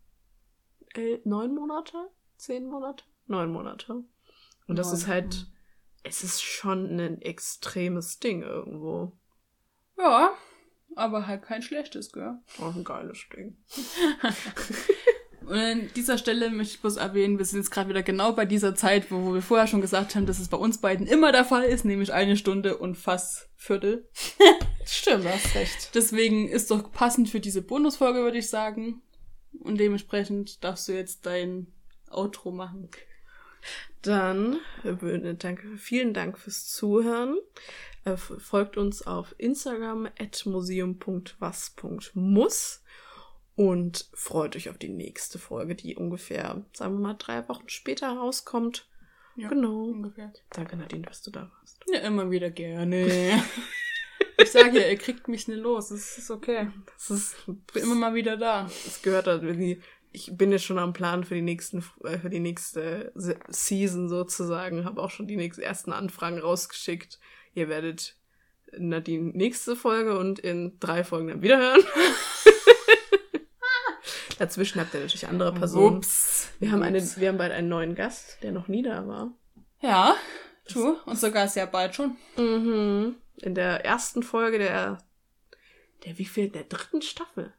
elf, 0.94 1.24
neun 1.24 1.54
Monate, 1.54 1.96
zehn 2.36 2.66
Monate, 2.66 3.04
neun 3.26 3.50
Monate. 3.50 4.04
Und 4.66 4.78
das 4.78 4.88
neun. 4.88 4.96
ist 4.96 5.06
halt 5.08 5.46
es 6.02 6.24
ist 6.24 6.42
schon 6.42 6.98
ein 6.98 7.20
extremes 7.20 8.18
Ding 8.18 8.42
irgendwo. 8.42 9.12
Ja, 9.96 10.32
aber 10.94 11.26
halt 11.26 11.42
kein 11.42 11.62
schlechtes, 11.62 12.12
gell? 12.12 12.38
Auch 12.58 12.74
ein 12.74 12.84
geiles 12.84 13.18
Ding. 13.34 13.56
Und 15.48 15.56
an 15.56 15.90
dieser 15.96 16.18
Stelle 16.18 16.50
möchte 16.50 16.74
ich 16.74 16.80
bloß 16.80 16.96
erwähnen, 16.96 17.38
wir 17.38 17.44
sind 17.46 17.60
jetzt 17.60 17.70
gerade 17.70 17.88
wieder 17.88 18.02
genau 18.02 18.32
bei 18.32 18.44
dieser 18.44 18.74
Zeit, 18.74 19.10
wo, 19.10 19.24
wo 19.24 19.34
wir 19.34 19.40
vorher 19.40 19.66
schon 19.66 19.80
gesagt 19.80 20.14
haben, 20.14 20.26
dass 20.26 20.38
es 20.38 20.48
bei 20.48 20.58
uns 20.58 20.78
beiden 20.78 21.06
immer 21.06 21.32
der 21.32 21.46
Fall 21.46 21.64
ist, 21.64 21.86
nämlich 21.86 22.12
eine 22.12 22.36
Stunde 22.36 22.76
und 22.76 22.96
fast 22.96 23.48
Viertel. 23.56 24.08
Stimmt, 24.84 25.24
hast 25.24 25.54
recht. 25.54 25.94
Deswegen 25.94 26.48
ist 26.48 26.70
doch 26.70 26.92
passend 26.92 27.30
für 27.30 27.40
diese 27.40 27.62
Bonusfolge, 27.62 28.20
würde 28.20 28.38
ich 28.38 28.50
sagen. 28.50 29.00
Und 29.60 29.80
dementsprechend 29.80 30.62
darfst 30.62 30.86
du 30.86 30.92
jetzt 30.92 31.24
dein 31.24 31.72
Outro 32.10 32.50
machen. 32.50 32.90
Dann 34.02 34.58
danke, 35.38 35.76
vielen 35.76 36.14
Dank 36.14 36.38
fürs 36.38 36.66
Zuhören. 36.66 37.36
Äh, 38.04 38.16
folgt 38.16 38.76
uns 38.76 39.04
auf 39.06 39.34
Instagram 39.38 40.08
at 40.18 40.46
museum.was.muss 40.46 42.82
und 43.56 44.08
freut 44.14 44.54
euch 44.54 44.70
auf 44.70 44.78
die 44.78 44.88
nächste 44.88 45.40
Folge, 45.40 45.74
die 45.74 45.96
ungefähr, 45.96 46.64
sagen 46.72 46.94
wir 46.94 47.00
mal, 47.00 47.16
drei 47.18 47.48
Wochen 47.48 47.68
später 47.68 48.06
rauskommt. 48.08 48.88
Ja, 49.34 49.48
genau. 49.48 49.86
Ungefähr. 49.86 50.32
Danke, 50.50 50.76
Nadine, 50.76 51.02
dass 51.02 51.22
du 51.22 51.32
da 51.32 51.50
warst. 51.58 51.80
Ja, 51.92 51.98
immer 52.00 52.30
wieder 52.30 52.50
gerne. 52.50 53.06
ich 54.38 54.50
sage 54.50 54.80
ja, 54.80 54.88
ihr 54.88 54.96
kriegt 54.96 55.28
mich 55.28 55.48
nicht 55.48 55.58
los. 55.58 55.88
Das 55.88 56.18
ist 56.18 56.30
okay. 56.30 56.70
Das 56.86 57.10
ist, 57.10 57.36
ich 57.48 57.56
bin 57.72 57.82
immer 57.82 57.94
mal 57.94 58.14
wieder 58.14 58.36
da. 58.36 58.70
Das 58.84 59.02
gehört 59.02 59.26
halt, 59.26 59.42
wie, 59.58 59.82
ich 60.12 60.36
bin 60.36 60.52
jetzt 60.52 60.64
schon 60.64 60.78
am 60.78 60.92
Plan 60.92 61.24
für 61.24 61.34
die 61.34 61.42
nächsten, 61.42 61.84
äh, 62.04 62.18
für 62.18 62.30
die 62.30 62.40
nächste 62.40 63.12
Season 63.14 64.08
sozusagen. 64.08 64.84
Habe 64.84 65.02
auch 65.02 65.10
schon 65.10 65.26
die 65.26 65.36
nächsten 65.36 65.62
ersten 65.62 65.92
Anfragen 65.92 66.38
rausgeschickt. 66.38 67.18
Ihr 67.54 67.68
werdet 67.68 68.16
Nadine 68.76 69.32
nächste 69.34 69.76
Folge 69.76 70.18
und 70.18 70.38
in 70.38 70.78
drei 70.80 71.04
Folgen 71.04 71.28
dann 71.28 71.42
wieder 71.42 71.58
hören. 71.58 71.82
Dazwischen 74.38 74.80
habt 74.80 74.94
ihr 74.94 75.00
natürlich 75.00 75.26
andere 75.26 75.52
Personen. 75.52 75.96
Ups. 75.96 76.50
Wir 76.60 76.70
haben 76.70 76.82
eine, 76.82 77.02
wir 77.02 77.28
haben 77.28 77.38
bald 77.38 77.52
einen 77.52 77.68
neuen 77.68 77.94
Gast, 77.94 78.38
der 78.42 78.52
noch 78.52 78.68
nie 78.68 78.82
da 78.82 79.06
war. 79.06 79.32
Ja, 79.80 80.16
tu. 80.68 80.96
Und 81.06 81.18
sogar 81.18 81.48
sehr 81.48 81.66
bald 81.66 81.94
schon. 81.94 82.16
Mhm. 82.36 83.16
In 83.36 83.54
der 83.54 83.84
ersten 83.84 84.22
Folge 84.22 84.58
der, 84.58 84.98
der 86.04 86.18
wie 86.18 86.24
viel, 86.24 86.50
der 86.50 86.64
dritten 86.64 87.02
Staffel. 87.02 87.52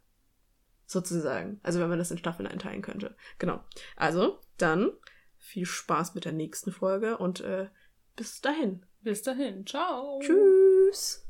Sozusagen. 0.90 1.60
Also 1.62 1.80
wenn 1.80 1.90
man 1.90 2.00
das 2.00 2.10
in 2.10 2.18
Staffeln 2.18 2.48
einteilen 2.48 2.82
könnte. 2.82 3.16
Genau. 3.38 3.64
Also, 3.96 4.40
dann 4.58 4.92
viel 5.38 5.68
Spaß 5.68 6.16
mit 6.16 6.26
der 6.26 6.32
nächsten 6.32 6.72
Folge 6.72 7.18
und 7.18 7.42
äh, 7.42 7.70
bis 8.16 8.42
dahin. 8.42 8.84
Bis 9.02 9.22
dahin. 9.22 9.68
Ciao. 9.68 10.20
Tschüss. 10.20 11.28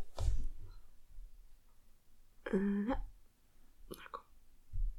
Uh 2.53 2.95